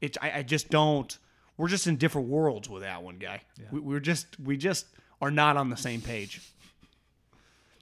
It's 0.00 0.16
I, 0.22 0.38
I 0.38 0.42
just 0.42 0.70
don't 0.70 1.16
we're 1.56 1.68
just 1.68 1.86
in 1.86 1.96
different 1.96 2.28
worlds 2.28 2.68
with 2.68 2.82
that 2.82 3.02
one 3.02 3.18
guy. 3.18 3.42
We, 3.70 3.80
we're 3.80 4.00
just 4.00 4.38
we 4.40 4.56
just 4.56 4.86
are 5.20 5.30
not 5.30 5.56
on 5.56 5.70
the 5.70 5.76
same 5.76 6.00
page. 6.00 6.40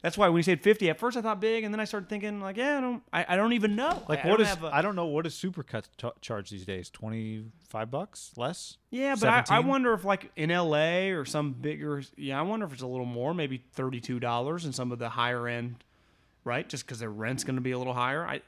That's 0.03 0.19
why 0.19 0.29
when 0.29 0.39
you 0.39 0.43
said 0.43 0.61
50, 0.61 0.91
at 0.91 0.99
first 0.99 1.17
I 1.17 1.23
thought 1.23 1.41
big, 1.41 1.63
and 1.63 1.73
then 1.73 1.79
I 1.79 1.85
started 1.85 2.09
thinking 2.09 2.41
like, 2.41 2.57
yeah, 2.57 2.79
I 2.79 2.81
don't, 2.81 3.03
I, 3.13 3.25
I 3.29 3.37
don't 3.37 3.53
even 3.53 3.77
know. 3.77 4.03
Like, 4.09 4.25
I, 4.25 4.29
what 4.29 4.41
I 4.41 4.43
is, 4.43 4.57
a- 4.61 4.71
I 4.75 4.83
don't 4.83 4.97
know, 4.97 5.07
what 5.07 5.23
does 5.23 5.35
Supercuts 5.35 5.85
t- 5.97 6.09
charge 6.21 6.51
these 6.51 6.67
days? 6.67 6.91
25 6.91 7.91
bucks? 7.91 8.33
Less? 8.37 8.79
yeah, 8.91 9.15
but 9.19 9.29
I, 9.29 9.57
I 9.57 9.61
wonder 9.61 9.93
if 9.95 10.05
like 10.05 10.33
in 10.35 10.51
LA 10.51 11.11
or 11.11 11.25
some 11.25 11.53
bigger, 11.53 12.03
yeah, 12.17 12.39
I 12.39 12.43
wonder 12.43 12.67
if 12.67 12.73
it's 12.73 12.83
a 12.83 12.87
little 12.87 13.07
more, 13.07 13.33
maybe 13.33 13.63
thirty-two 13.75 14.19
dollars 14.19 14.65
in 14.65 14.73
some 14.73 14.91
of 14.91 14.99
the 14.99 15.09
higher 15.09 15.47
end, 15.47 15.85
right? 16.45 16.69
Just 16.69 16.85
because 16.85 16.99
their 16.99 17.11
rent's 17.11 17.45
going 17.45 17.55
to 17.57 17.63
be 17.63 17.71
a 17.71 17.79
little 17.79 17.95
higher. 17.95 18.27
I, 18.27 18.43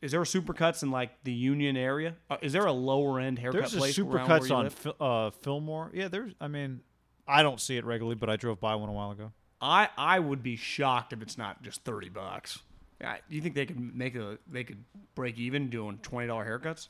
is 0.00 0.10
there 0.12 0.22
a 0.22 0.24
supercuts 0.24 0.82
in 0.82 0.90
like 0.90 1.10
the 1.24 1.32
Union 1.32 1.76
area? 1.76 2.14
Uh, 2.30 2.36
is 2.42 2.52
there 2.52 2.66
a 2.66 2.72
lower 2.72 3.20
end 3.20 3.38
haircut 3.38 3.60
There's 3.60 3.74
place 3.74 3.98
around 3.98 4.28
where 4.28 4.38
Supercuts 4.40 4.96
on? 5.00 5.26
Uh, 5.26 5.30
Fillmore. 5.30 5.90
Yeah, 5.94 6.08
there's, 6.08 6.32
I 6.40 6.48
mean, 6.48 6.80
I 7.26 7.42
don't 7.42 7.60
see 7.60 7.76
it 7.76 7.84
regularly, 7.84 8.16
but 8.16 8.28
I 8.28 8.36
drove 8.36 8.60
by 8.60 8.74
one 8.74 8.88
a 8.88 8.92
while 8.92 9.12
ago. 9.12 9.32
I 9.62 9.88
I 9.96 10.18
would 10.18 10.42
be 10.42 10.56
shocked 10.56 11.12
if 11.12 11.22
it's 11.22 11.38
not 11.38 11.62
just 11.62 11.84
thirty 11.84 12.08
bucks. 12.08 12.58
Yeah, 13.00 13.16
do 13.28 13.36
you 13.36 13.40
think 13.40 13.54
they 13.54 13.64
could 13.64 13.96
make 13.96 14.16
a 14.16 14.38
they 14.50 14.64
could 14.64 14.84
break 15.14 15.38
even 15.38 15.70
doing 15.70 15.98
twenty 16.02 16.26
dollar 16.26 16.44
haircuts? 16.44 16.88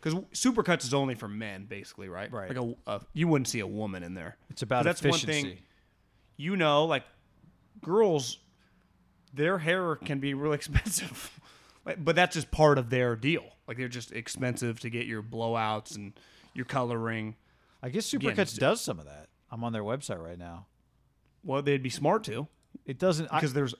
Because 0.00 0.18
supercuts 0.32 0.84
is 0.84 0.94
only 0.94 1.14
for 1.14 1.28
men, 1.28 1.66
basically, 1.66 2.08
right? 2.08 2.32
Right. 2.32 2.48
Like 2.48 2.74
a, 2.86 2.90
a 2.90 3.00
you 3.12 3.28
wouldn't 3.28 3.48
see 3.48 3.60
a 3.60 3.66
woman 3.66 4.02
in 4.02 4.14
there. 4.14 4.36
It's 4.48 4.62
about 4.62 4.84
that's 4.84 5.00
efficiency. 5.00 5.26
one 5.26 5.42
thing. 5.42 5.58
You 6.38 6.56
know, 6.56 6.86
like 6.86 7.04
girls, 7.82 8.38
their 9.34 9.58
hair 9.58 9.96
can 9.96 10.18
be 10.18 10.32
really 10.32 10.54
expensive, 10.56 11.38
but 11.84 12.16
that's 12.16 12.34
just 12.34 12.50
part 12.50 12.78
of 12.78 12.88
their 12.88 13.14
deal. 13.14 13.44
Like 13.68 13.76
they're 13.76 13.88
just 13.88 14.12
expensive 14.12 14.80
to 14.80 14.90
get 14.90 15.06
your 15.06 15.22
blowouts 15.22 15.94
and 15.94 16.14
your 16.54 16.64
coloring. 16.64 17.36
I 17.82 17.90
guess 17.90 18.12
Again, 18.12 18.34
Supercuts 18.34 18.58
does 18.58 18.80
some 18.80 18.98
of 18.98 19.04
that. 19.04 19.28
I'm 19.50 19.62
on 19.64 19.72
their 19.72 19.82
website 19.82 20.22
right 20.22 20.38
now. 20.38 20.66
Well, 21.44 21.62
they'd 21.62 21.82
be 21.82 21.90
smart 21.90 22.24
to 22.24 22.46
It 22.86 22.98
doesn't 22.98 23.30
because 23.30 23.52
I, 23.52 23.54
there's 23.54 23.74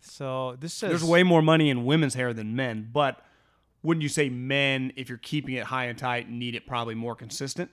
so 0.00 0.56
this 0.60 0.72
says 0.74 0.90
There's 0.90 1.04
way 1.04 1.22
more 1.22 1.42
money 1.42 1.70
in 1.70 1.84
women's 1.84 2.14
hair 2.14 2.32
than 2.32 2.54
men, 2.56 2.88
but 2.92 3.20
wouldn't 3.82 4.02
you 4.02 4.08
say 4.08 4.28
men, 4.28 4.92
if 4.96 5.08
you're 5.08 5.18
keeping 5.18 5.54
it 5.54 5.64
high 5.64 5.84
and 5.86 5.98
tight, 5.98 6.28
need 6.30 6.54
it 6.54 6.66
probably 6.66 6.94
more 6.94 7.14
consistent? 7.14 7.70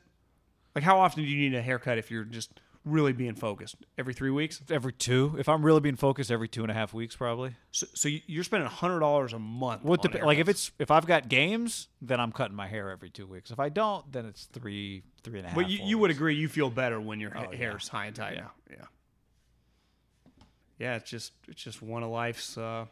Like, 0.75 0.83
how 0.83 0.99
often 0.99 1.23
do 1.23 1.29
you 1.29 1.49
need 1.49 1.55
a 1.57 1.61
haircut 1.61 1.97
if 1.97 2.09
you're 2.11 2.23
just 2.23 2.59
really 2.85 3.13
being 3.13 3.35
focused? 3.35 3.75
Every 3.97 4.13
three 4.13 4.29
weeks? 4.31 4.61
every 4.71 4.93
two. 4.93 5.35
If 5.37 5.47
I'm 5.49 5.63
really 5.63 5.79
being 5.81 5.95
focused, 5.95 6.31
every 6.31 6.47
two 6.47 6.61
and 6.63 6.71
a 6.71 6.73
half 6.73 6.93
weeks 6.93 7.15
probably. 7.15 7.55
So, 7.71 7.85
so 7.93 8.09
you- 8.09 8.21
you're 8.27 8.43
spending 8.43 8.67
hundred 8.69 8.99
dollars 9.01 9.33
a 9.33 9.39
month. 9.39 9.83
What 9.83 10.03
on 10.05 10.11
dep- 10.11 10.23
like 10.23 10.37
if 10.39 10.47
haircuts. 10.47 10.49
it's 10.49 10.71
if 10.79 10.91
I've 10.91 11.05
got 11.05 11.29
games, 11.29 11.87
then 12.01 12.19
I'm 12.19 12.31
cutting 12.31 12.55
my 12.55 12.67
hair 12.67 12.89
every 12.91 13.09
two 13.09 13.25
weeks. 13.27 13.51
If 13.51 13.59
I 13.59 13.69
don't, 13.69 14.11
then 14.11 14.25
it's 14.25 14.45
three 14.45 15.03
three 15.23 15.39
and 15.39 15.45
a 15.45 15.49
half. 15.49 15.55
but 15.55 15.69
you, 15.69 15.77
four 15.79 15.87
you 15.87 15.97
would 15.99 16.07
weeks. 16.09 16.17
agree 16.17 16.35
you 16.35 16.47
feel 16.49 16.69
better 16.71 16.99
when 16.99 17.19
your 17.19 17.31
oh, 17.35 17.39
ha- 17.39 17.45
Oh, 17.49 17.51
yeah. 17.51 17.57
hair's 17.57 17.87
high 17.87 18.05
and 18.07 18.15
tight. 18.15 18.35
Yeah. 18.35 18.47
Yeah, 18.71 18.85
yeah. 20.79 20.95
It's 20.95 21.09
just 21.09 21.33
it's 21.47 21.61
just 21.61 21.81
one 21.81 22.03
of 22.03 22.09
life's 22.09 22.57
uh, 22.57 22.85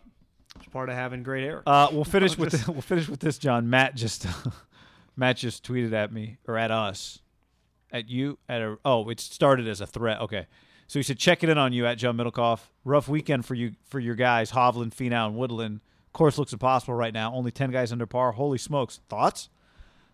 it's 0.55 0.65
part 0.67 0.89
of 0.89 0.95
having 0.95 1.23
great 1.23 1.43
hair. 1.43 1.63
Uh, 1.65 1.89
we'll 1.91 2.03
finish 2.17 2.37
with 2.37 2.51
the, 2.51 2.71
we'll 2.71 2.81
finish 2.81 3.07
with 3.07 3.19
this, 3.19 3.37
John. 3.37 3.69
Matt 3.69 3.95
just 3.95 4.25
Matt 5.15 5.37
just 5.37 5.65
tweeted 5.65 5.93
at 5.93 6.11
me 6.11 6.37
or 6.47 6.57
at 6.57 6.71
us, 6.71 7.19
at 7.91 8.09
you 8.09 8.37
at 8.47 8.61
a 8.61 8.77
oh 8.85 9.09
it 9.09 9.19
started 9.19 9.67
as 9.67 9.81
a 9.81 9.87
threat. 9.87 10.19
Okay, 10.21 10.47
so 10.87 10.99
he 10.99 11.03
said 11.03 11.17
check 11.17 11.43
it 11.43 11.49
in 11.49 11.57
on 11.57 11.73
you 11.73 11.85
at 11.85 11.97
John 11.97 12.17
Middlekauff. 12.17 12.61
Rough 12.83 13.07
weekend 13.07 13.45
for 13.45 13.55
you 13.55 13.73
for 13.85 13.99
your 13.99 14.15
guys 14.15 14.51
Hovland, 14.51 14.93
Finau, 14.93 15.27
and 15.27 15.35
Woodland. 15.35 15.81
Course 16.13 16.37
looks 16.37 16.51
impossible 16.51 16.93
right 16.93 17.13
now. 17.13 17.33
Only 17.33 17.51
ten 17.51 17.71
guys 17.71 17.91
under 17.91 18.05
par. 18.05 18.33
Holy 18.33 18.57
smokes! 18.57 18.99
Thoughts? 19.07 19.49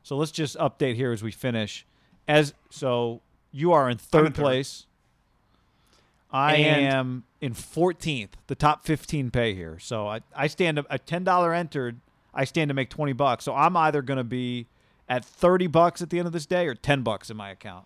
So 0.04 0.16
let's 0.16 0.32
just 0.32 0.58
update 0.58 0.96
here 0.96 1.12
as 1.12 1.22
we 1.22 1.32
finish. 1.32 1.86
As 2.28 2.54
so 2.70 3.22
you 3.52 3.74
are 3.74 3.90
in 3.90 3.98
third 3.98 4.28
in 4.28 4.32
third. 4.34 4.42
place. 4.42 4.86
I 6.32 6.56
And- 6.56 6.94
am 6.94 7.24
in 7.42 7.54
14th, 7.54 8.32
the 8.48 8.56
top 8.56 8.84
15 8.86 9.32
pay 9.32 9.54
here. 9.54 9.78
So 9.80 10.08
I, 10.08 10.22
I 10.36 10.48
stand 10.48 10.80
a 10.80 10.84
$10 11.00 11.56
entered, 11.58 12.00
I 12.34 12.44
stand 12.44 12.70
to 12.70 12.74
make 12.74 12.90
20 12.90 13.14
bucks. 13.14 13.46
So 13.46 13.56
I'm 13.56 13.78
either 13.78 14.02
going 14.02 14.18
to 14.18 14.24
be 14.24 14.68
at 15.08 15.24
30 15.24 15.68
bucks 15.68 16.02
at 16.02 16.10
the 16.10 16.20
end 16.20 16.28
of 16.28 16.34
this 16.34 16.46
day 16.46 16.68
or 16.68 16.76
10 16.76 17.02
bucks 17.02 17.30
in 17.30 17.38
my 17.38 17.50
account. 17.50 17.86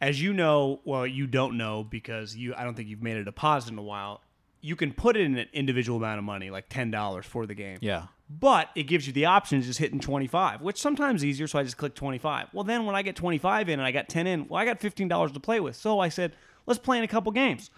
as 0.00 0.20
you 0.20 0.32
know, 0.32 0.80
well, 0.84 1.06
you 1.06 1.26
don't 1.26 1.56
know 1.58 1.84
because 1.84 2.34
you 2.34 2.54
I 2.56 2.64
don't 2.64 2.74
think 2.74 2.88
you've 2.88 3.02
made 3.02 3.16
a 3.18 3.24
deposit 3.24 3.72
in 3.72 3.78
a 3.78 3.82
while. 3.82 4.22
You 4.62 4.74
can 4.76 4.92
put 4.92 5.16
in 5.16 5.36
an 5.36 5.46
individual 5.52 5.98
amount 5.98 6.18
of 6.18 6.24
money, 6.24 6.50
like 6.50 6.68
ten 6.68 6.90
dollars 6.90 7.26
for 7.26 7.46
the 7.46 7.54
game. 7.54 7.78
Yeah. 7.80 8.06
But 8.28 8.68
it 8.74 8.84
gives 8.84 9.06
you 9.06 9.12
the 9.12 9.26
option 9.26 9.58
of 9.58 9.64
just 9.64 9.78
hitting 9.80 9.98
25, 10.00 10.60
which 10.62 10.80
sometimes 10.80 11.24
easier, 11.24 11.46
so 11.48 11.58
I 11.58 11.64
just 11.64 11.76
click 11.76 11.94
25. 11.96 12.48
Well, 12.52 12.62
then 12.64 12.86
when 12.86 12.94
I 12.94 13.02
get 13.02 13.16
25 13.16 13.68
in 13.68 13.80
and 13.80 13.86
I 13.86 13.90
got 13.90 14.08
10 14.08 14.26
in, 14.28 14.46
well, 14.48 14.60
I 14.60 14.64
got 14.64 14.78
$15 14.80 15.34
to 15.34 15.40
play 15.40 15.58
with. 15.60 15.74
So 15.76 15.98
I 15.98 16.08
said, 16.10 16.32
let's 16.70 16.78
play 16.78 16.96
in 16.98 17.04
a 17.04 17.08
couple 17.08 17.32
games. 17.32 17.70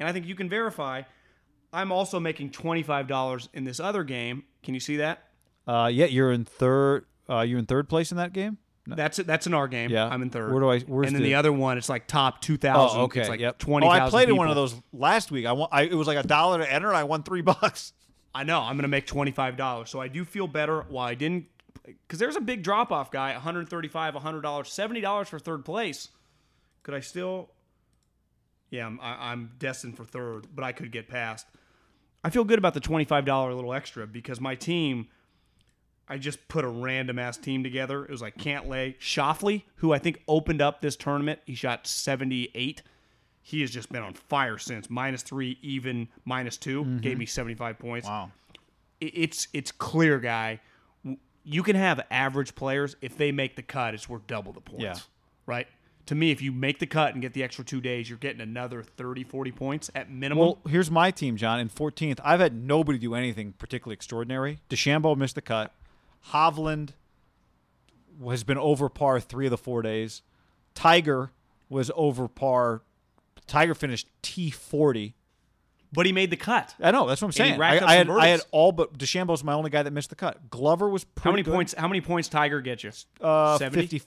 And 0.00 0.08
I 0.08 0.12
think 0.12 0.26
you 0.26 0.34
can 0.34 0.48
verify 0.48 1.02
I'm 1.72 1.92
also 1.92 2.18
making 2.18 2.50
$25 2.50 3.48
in 3.52 3.64
this 3.64 3.78
other 3.78 4.02
game. 4.02 4.44
Can 4.62 4.72
you 4.74 4.80
see 4.80 4.96
that? 4.96 5.24
Uh, 5.66 5.90
yeah, 5.92 6.06
you're 6.06 6.32
in 6.32 6.44
third. 6.44 7.04
Uh, 7.28 7.42
you're 7.42 7.58
in 7.58 7.66
third 7.66 7.88
place 7.90 8.10
in 8.10 8.16
that 8.16 8.32
game. 8.32 8.56
No. 8.86 8.96
That's 8.96 9.18
that's 9.18 9.46
in 9.46 9.52
our 9.52 9.68
game. 9.68 9.90
Yeah. 9.90 10.06
I'm 10.08 10.22
in 10.22 10.30
third. 10.30 10.50
Where 10.50 10.62
do 10.62 10.70
I- 10.70 10.80
where's 10.80 11.08
and 11.08 11.16
then 11.16 11.22
the- 11.22 11.28
the, 11.28 11.34
other 11.34 11.52
one, 11.52 11.76
it's 11.76 11.90
like 11.90 12.06
top 12.06 12.40
2,000. 12.40 12.98
Oh, 12.98 13.02
okay. 13.04 13.20
It's 13.20 13.28
like 13.28 13.40
yep. 13.40 13.58
20,000 13.58 14.00
Oh, 14.02 14.06
I 14.06 14.08
played 14.08 14.30
in 14.30 14.36
one 14.36 14.48
of 14.48 14.54
those 14.56 14.74
last 14.94 15.30
week. 15.30 15.44
I, 15.44 15.52
won, 15.52 15.68
I 15.70 15.82
it 15.82 15.94
was 15.94 16.06
like 16.06 16.16
a 16.16 16.26
dollar 16.26 16.58
to 16.58 16.72
enter. 16.72 16.88
and 16.88 16.96
I 16.96 17.04
won 17.04 17.22
three 17.22 17.42
bucks. 17.42 17.92
I 18.34 18.44
know 18.44 18.60
I'm 18.60 18.78
to 18.78 18.88
make 18.88 19.06
twenty 19.06 19.30
five 19.30 19.56
dollars, 19.58 19.90
so 19.90 20.00
I 20.00 20.08
do 20.08 20.24
feel 20.24 20.46
better. 20.46 20.86
While 20.88 21.06
I 21.06 21.14
didn't, 21.14 21.46
because 21.84 22.18
there's 22.18 22.36
a 22.36 22.40
big 22.40 22.62
drop 22.62 22.90
off, 22.92 23.10
guy. 23.10 23.32
One 23.32 23.42
hundred 23.42 23.68
thirty 23.68 23.88
five, 23.88 24.14
one 24.14 24.22
hundred 24.22 24.42
dollars, 24.42 24.72
seventy 24.72 25.00
dollars 25.02 25.28
for 25.28 25.38
third 25.38 25.64
place. 25.66 26.08
Could 26.82 26.94
I 26.94 27.00
still? 27.00 27.50
Yeah, 28.70 28.86
I'm, 28.86 29.00
I, 29.00 29.32
I'm 29.32 29.52
destined 29.58 29.96
for 29.96 30.04
third, 30.04 30.46
but 30.54 30.64
I 30.64 30.72
could 30.72 30.90
get 30.92 31.08
past. 31.08 31.46
I 32.22 32.30
feel 32.30 32.44
good 32.44 32.58
about 32.58 32.74
the 32.74 32.80
twenty 32.80 33.04
five 33.04 33.24
dollar 33.24 33.52
little 33.54 33.72
extra 33.74 34.06
because 34.06 34.40
my 34.40 34.54
team. 34.54 35.08
I 36.10 36.16
just 36.16 36.48
put 36.48 36.64
a 36.64 36.68
random 36.68 37.18
ass 37.18 37.36
team 37.36 37.62
together. 37.62 38.02
It 38.02 38.10
was 38.10 38.22
like 38.22 38.38
Cantlay, 38.38 38.96
Schauffele, 38.98 39.64
who 39.76 39.92
I 39.92 39.98
think 39.98 40.22
opened 40.26 40.62
up 40.62 40.80
this 40.80 40.96
tournament. 40.96 41.40
He 41.44 41.54
shot 41.54 41.86
seventy 41.86 42.50
eight. 42.54 42.82
He 43.42 43.60
has 43.60 43.70
just 43.70 43.90
been 43.92 44.02
on 44.02 44.14
fire 44.14 44.56
since 44.56 44.88
minus 44.88 45.22
three, 45.22 45.58
even 45.62 46.08
minus 46.24 46.56
2 46.58 46.82
mm-hmm. 46.82 46.98
gave 46.98 47.18
me 47.18 47.26
seventy 47.26 47.54
five 47.54 47.78
points 47.78 48.06
Wow. 48.06 48.30
it- 49.00 49.12
it's 49.14 49.48
it's 49.52 49.70
clear, 49.70 50.18
guy. 50.18 50.60
You 51.44 51.62
can 51.62 51.76
have 51.76 52.00
average 52.10 52.54
players 52.54 52.96
if 53.00 53.16
they 53.18 53.30
make 53.32 53.56
the 53.56 53.62
cut, 53.62 53.92
it's 53.94 54.08
worth 54.08 54.26
double 54.26 54.52
the 54.52 54.60
points. 54.62 54.82
Yeah. 54.82 54.96
Right. 55.46 55.66
To 56.08 56.14
me, 56.14 56.30
if 56.30 56.40
you 56.40 56.52
make 56.52 56.78
the 56.78 56.86
cut 56.86 57.12
and 57.12 57.20
get 57.20 57.34
the 57.34 57.42
extra 57.42 57.62
two 57.62 57.82
days, 57.82 58.08
you're 58.08 58.16
getting 58.16 58.40
another 58.40 58.82
30, 58.82 59.24
40 59.24 59.52
points 59.52 59.90
at 59.94 60.10
minimum. 60.10 60.42
Well, 60.42 60.58
here's 60.66 60.90
my 60.90 61.10
team, 61.10 61.36
John. 61.36 61.60
In 61.60 61.68
14th, 61.68 62.18
I've 62.24 62.40
had 62.40 62.54
nobody 62.54 62.98
do 62.98 63.14
anything 63.14 63.52
particularly 63.58 63.92
extraordinary. 63.92 64.60
DeChambeau 64.70 65.18
missed 65.18 65.34
the 65.34 65.42
cut. 65.42 65.74
Hovland 66.32 66.92
has 68.26 68.42
been 68.42 68.56
over 68.56 68.88
par 68.88 69.20
three 69.20 69.48
of 69.48 69.50
the 69.50 69.58
four 69.58 69.82
days. 69.82 70.22
Tiger 70.72 71.30
was 71.68 71.90
over 71.94 72.26
par. 72.26 72.80
Tiger 73.46 73.74
finished 73.74 74.08
T40. 74.22 75.12
but 75.92 76.06
he 76.06 76.12
made 76.12 76.30
the 76.30 76.38
cut. 76.38 76.74
I 76.80 76.90
know 76.90 77.06
that's 77.06 77.20
what 77.20 77.28
I'm 77.28 77.32
saying. 77.32 77.60
I, 77.60 77.84
I 77.84 77.96
had 77.96 78.08
I 78.08 78.28
had 78.28 78.40
all 78.50 78.72
but 78.72 78.96
DeChambeau's 78.96 79.44
my 79.44 79.52
only 79.52 79.68
guy 79.68 79.82
that 79.82 79.92
missed 79.92 80.08
the 80.08 80.16
cut. 80.16 80.48
Glover 80.48 80.88
was 80.88 81.04
pretty 81.04 81.24
How 81.24 81.32
many 81.32 81.42
good. 81.42 81.52
points? 81.52 81.74
How 81.76 81.86
many 81.86 82.00
points 82.00 82.28
Tiger 82.28 82.62
get 82.62 82.82
you? 82.82 82.92
Uh, 83.20 83.58
70? 83.58 84.00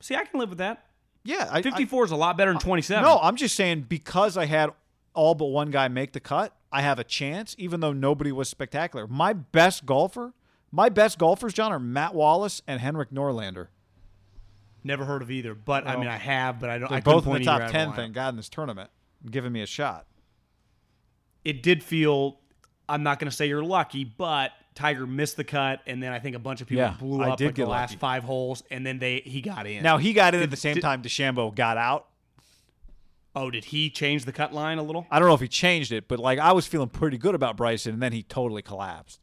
54. 0.00 0.04
See, 0.04 0.16
I 0.16 0.24
can 0.24 0.40
live 0.40 0.48
with 0.48 0.58
that. 0.58 0.86
Yeah, 1.22 1.48
I, 1.50 1.58
I- 1.58 1.62
54 1.62 2.06
is 2.06 2.10
a 2.10 2.16
lot 2.16 2.36
better 2.36 2.52
than 2.52 2.60
27. 2.60 3.02
No, 3.02 3.18
I'm 3.20 3.36
just 3.36 3.54
saying 3.54 3.86
because 3.88 4.36
I 4.36 4.46
had 4.46 4.70
all 5.14 5.34
but 5.34 5.46
one 5.46 5.70
guy 5.70 5.88
make 5.88 6.12
the 6.12 6.20
cut, 6.20 6.54
I 6.72 6.82
have 6.82 6.98
a 6.98 7.04
chance, 7.04 7.54
even 7.58 7.80
though 7.80 7.92
nobody 7.92 8.32
was 8.32 8.48
spectacular. 8.48 9.06
My 9.06 9.32
best 9.32 9.84
golfer, 9.84 10.32
my 10.70 10.88
best 10.88 11.18
golfers, 11.18 11.52
John, 11.52 11.72
are 11.72 11.80
Matt 11.80 12.14
Wallace 12.14 12.62
and 12.66 12.80
Henrik 12.80 13.10
Norlander. 13.10 13.68
never 14.84 15.04
heard 15.04 15.20
of 15.20 15.30
either. 15.30 15.54
But 15.54 15.86
I 15.86 15.96
mean, 15.96 16.06
I 16.08 16.16
have, 16.16 16.60
but 16.60 16.70
I 16.70 16.78
don't. 16.78 16.88
They're 16.88 16.98
I 16.98 17.00
both 17.00 17.26
in 17.26 17.32
the 17.34 17.40
top 17.40 17.70
ten, 17.70 17.92
thank 17.92 18.14
God, 18.14 18.30
in 18.30 18.36
this 18.36 18.48
tournament, 18.48 18.90
giving 19.30 19.52
me 19.52 19.62
a 19.62 19.66
shot. 19.66 20.06
it 21.44 21.62
did 21.62 21.82
feel 21.82 22.38
I'm 22.88 23.02
not 23.02 23.18
going 23.18 23.30
to 23.30 23.36
say 23.36 23.46
you're 23.46 23.64
lucky, 23.64 24.04
but 24.04 24.52
Tiger 24.74 25.06
missed 25.06 25.36
the 25.36 25.44
cut, 25.44 25.80
and 25.86 26.02
then 26.02 26.12
I 26.12 26.18
think 26.20 26.36
a 26.36 26.38
bunch 26.38 26.60
of 26.60 26.68
people 26.68 26.84
Yeah, 26.84 26.94
blew 26.98 27.22
up 27.22 27.36
did 27.38 27.46
like 27.46 27.54
the 27.56 27.66
last 27.66 27.90
lucky. 27.90 27.98
five 27.98 28.24
holes, 28.24 28.62
and 28.70 28.86
then 28.86 28.98
they 28.98 29.20
he 29.24 29.40
got 29.40 29.66
in. 29.66 29.82
Now 29.82 29.98
he 29.98 30.12
got 30.12 30.34
in 30.34 30.42
at 30.42 30.50
the 30.50 30.56
same 30.56 30.74
did- 30.74 30.80
time 30.82 31.02
DeChambeau 31.02 31.54
got 31.54 31.76
out. 31.76 32.06
oh, 33.36 33.50
did 33.50 33.66
he 33.66 33.90
change 33.90 34.24
the 34.24 34.32
cut 34.32 34.52
line 34.52 34.78
a 34.78 34.82
little? 34.82 35.06
I 35.10 35.18
don't 35.18 35.28
know 35.28 35.34
if 35.34 35.40
he 35.40 35.48
changed 35.48 35.92
it, 35.92 36.08
but 36.08 36.18
like 36.18 36.38
I 36.38 36.52
was 36.52 36.66
feeling 36.66 36.88
pretty 36.88 37.18
good 37.18 37.34
about 37.34 37.56
Bryson, 37.56 37.94
and 37.94 38.02
then 38.02 38.12
he 38.12 38.22
totally 38.22 38.62
collapsed. 38.62 39.20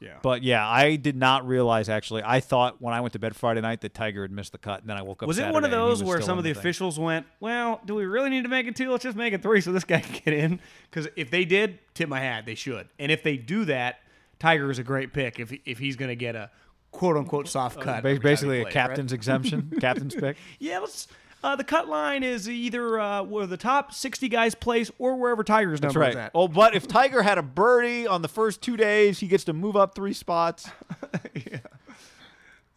Yeah. 0.00 0.16
But 0.20 0.42
yeah, 0.42 0.68
I 0.68 0.96
did 0.96 1.14
not 1.16 1.46
realize 1.46 1.88
actually. 1.88 2.22
I 2.24 2.40
thought 2.40 2.82
when 2.82 2.92
I 2.92 3.00
went 3.00 3.12
to 3.12 3.20
bed 3.20 3.36
Friday 3.36 3.60
night 3.60 3.82
that 3.82 3.94
Tiger 3.94 4.22
had 4.22 4.32
missed 4.32 4.50
the 4.50 4.58
cut, 4.58 4.80
and 4.80 4.90
then 4.90 4.96
I 4.96 5.02
woke 5.02 5.22
up. 5.22 5.28
was 5.28 5.38
it 5.38 5.52
one 5.52 5.64
of 5.64 5.70
those 5.70 6.02
where 6.02 6.20
some 6.20 6.38
of 6.38 6.44
the 6.44 6.52
thing. 6.52 6.58
officials 6.58 6.98
went, 6.98 7.24
"Well, 7.38 7.80
do 7.86 7.94
we 7.94 8.04
really 8.04 8.28
need 8.30 8.42
to 8.42 8.48
make 8.48 8.66
it 8.66 8.74
two? 8.74 8.90
Let's 8.90 9.04
just 9.04 9.16
make 9.16 9.32
it 9.32 9.42
three 9.42 9.60
so 9.60 9.70
this 9.70 9.84
guy 9.84 10.00
can 10.00 10.20
get 10.24 10.34
in." 10.34 10.60
Because 10.90 11.08
if 11.14 11.30
they 11.30 11.44
did, 11.44 11.78
tip 11.94 12.08
my 12.08 12.18
hat, 12.20 12.46
they 12.46 12.56
should. 12.56 12.88
And 12.98 13.12
if 13.12 13.22
they 13.22 13.36
do 13.36 13.64
that, 13.66 14.00
Tiger 14.42 14.72
is 14.72 14.80
a 14.80 14.82
great 14.82 15.12
pick 15.12 15.38
if 15.38 15.52
if 15.64 15.78
he's 15.78 15.94
going 15.94 16.08
to 16.08 16.16
get 16.16 16.34
a 16.34 16.50
quote 16.90 17.16
unquote 17.16 17.46
soft 17.46 17.76
cut. 17.76 18.02
Ba- 18.02 18.08
every 18.08 18.14
time 18.16 18.22
basically 18.22 18.58
a 18.58 18.62
plays, 18.64 18.74
right? 18.74 18.88
captain's 18.88 19.12
exemption, 19.12 19.72
captain's 19.80 20.14
pick. 20.16 20.36
Yeah, 20.58 20.80
let's. 20.80 21.06
Uh, 21.44 21.56
the 21.56 21.64
cut 21.64 21.88
line 21.88 22.22
is 22.22 22.48
either 22.48 23.00
uh, 23.00 23.22
where 23.22 23.46
the 23.46 23.56
top 23.56 23.92
60 23.92 24.28
guys 24.28 24.54
place 24.54 24.92
or 24.98 25.16
wherever 25.16 25.42
Tiger's 25.42 25.80
That's 25.80 25.92
number 25.94 26.00
right. 26.06 26.10
is 26.10 26.16
at. 26.16 26.30
Oh, 26.36 26.46
but 26.46 26.74
if 26.76 26.86
Tiger 26.86 27.22
had 27.22 27.36
a 27.38 27.42
birdie 27.42 28.06
on 28.06 28.22
the 28.22 28.28
first 28.28 28.62
two 28.62 28.76
days, 28.76 29.18
he 29.18 29.26
gets 29.26 29.42
to 29.44 29.52
move 29.52 29.74
up 29.76 29.94
three 29.96 30.12
spots. 30.12 30.68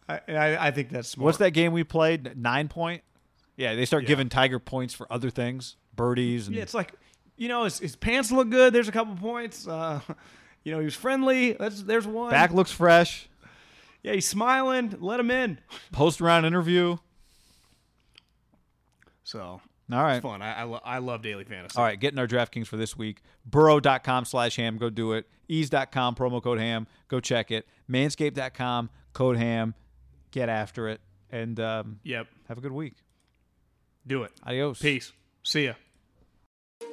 I, 0.08 0.20
I, 0.28 0.66
I 0.68 0.70
think 0.72 0.90
that's 0.90 1.08
smart. 1.08 1.24
What's 1.26 1.38
that 1.38 1.50
game 1.52 1.72
we 1.72 1.84
played? 1.84 2.36
Nine 2.36 2.68
point. 2.68 3.02
Yeah, 3.56 3.74
they 3.74 3.84
start 3.84 4.04
giving 4.06 4.28
Tiger 4.28 4.58
points 4.58 4.94
for 4.94 5.10
other 5.12 5.30
things, 5.30 5.76
birdies, 5.94 6.46
and 6.46 6.56
Yeah, 6.56 6.62
it's 6.62 6.74
like, 6.74 6.92
you 7.36 7.48
know, 7.48 7.64
his, 7.64 7.78
his 7.78 7.96
pants 7.96 8.30
look 8.30 8.50
good. 8.50 8.72
There's 8.72 8.88
a 8.88 8.92
couple 8.92 9.14
points. 9.16 9.66
Uh, 9.66 10.00
you 10.66 10.72
know, 10.72 10.80
he 10.80 10.84
was 10.84 10.96
friendly. 10.96 11.52
That's 11.52 11.82
there's 11.84 12.08
one. 12.08 12.28
back 12.32 12.52
looks 12.52 12.72
fresh. 12.72 13.28
Yeah, 14.02 14.14
he's 14.14 14.26
smiling. 14.26 14.96
Let 15.00 15.20
him 15.20 15.30
in. 15.30 15.58
Post 15.92 16.20
round 16.20 16.44
interview. 16.44 16.96
So 19.22 19.40
All 19.40 19.60
right. 20.02 20.16
it's 20.16 20.22
fun. 20.22 20.42
I 20.42 20.60
I, 20.60 20.62
lo- 20.64 20.80
I 20.84 20.98
love 20.98 21.22
daily 21.22 21.44
fantasy. 21.44 21.78
All 21.78 21.84
right, 21.84 21.98
getting 21.98 22.18
our 22.18 22.26
DraftKings 22.26 22.66
for 22.66 22.76
this 22.76 22.96
week. 22.96 23.22
Burrow.com 23.44 24.24
slash 24.24 24.56
ham. 24.56 24.76
Go 24.76 24.90
do 24.90 25.12
it. 25.12 25.26
Eaze.com, 25.48 26.16
promo 26.16 26.42
code 26.42 26.58
ham. 26.58 26.88
Go 27.06 27.20
check 27.20 27.52
it. 27.52 27.66
Manscaped.com, 27.88 28.90
code 29.12 29.36
ham. 29.36 29.74
Get 30.32 30.48
after 30.48 30.88
it. 30.88 31.00
And 31.30 31.60
um, 31.60 32.00
Yep. 32.02 32.26
have 32.48 32.58
a 32.58 32.60
good 32.60 32.72
week. 32.72 32.94
Do 34.04 34.24
it. 34.24 34.32
Adios. 34.44 34.80
Peace. 34.80 35.12
See 35.44 35.66
ya. 35.66 35.74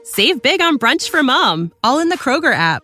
Save 0.04 0.44
big 0.44 0.62
on 0.62 0.78
brunch 0.78 1.10
for 1.10 1.24
mom, 1.24 1.72
all 1.84 1.98
in 2.00 2.10
the 2.10 2.18
Kroger 2.18 2.54
app. 2.54 2.84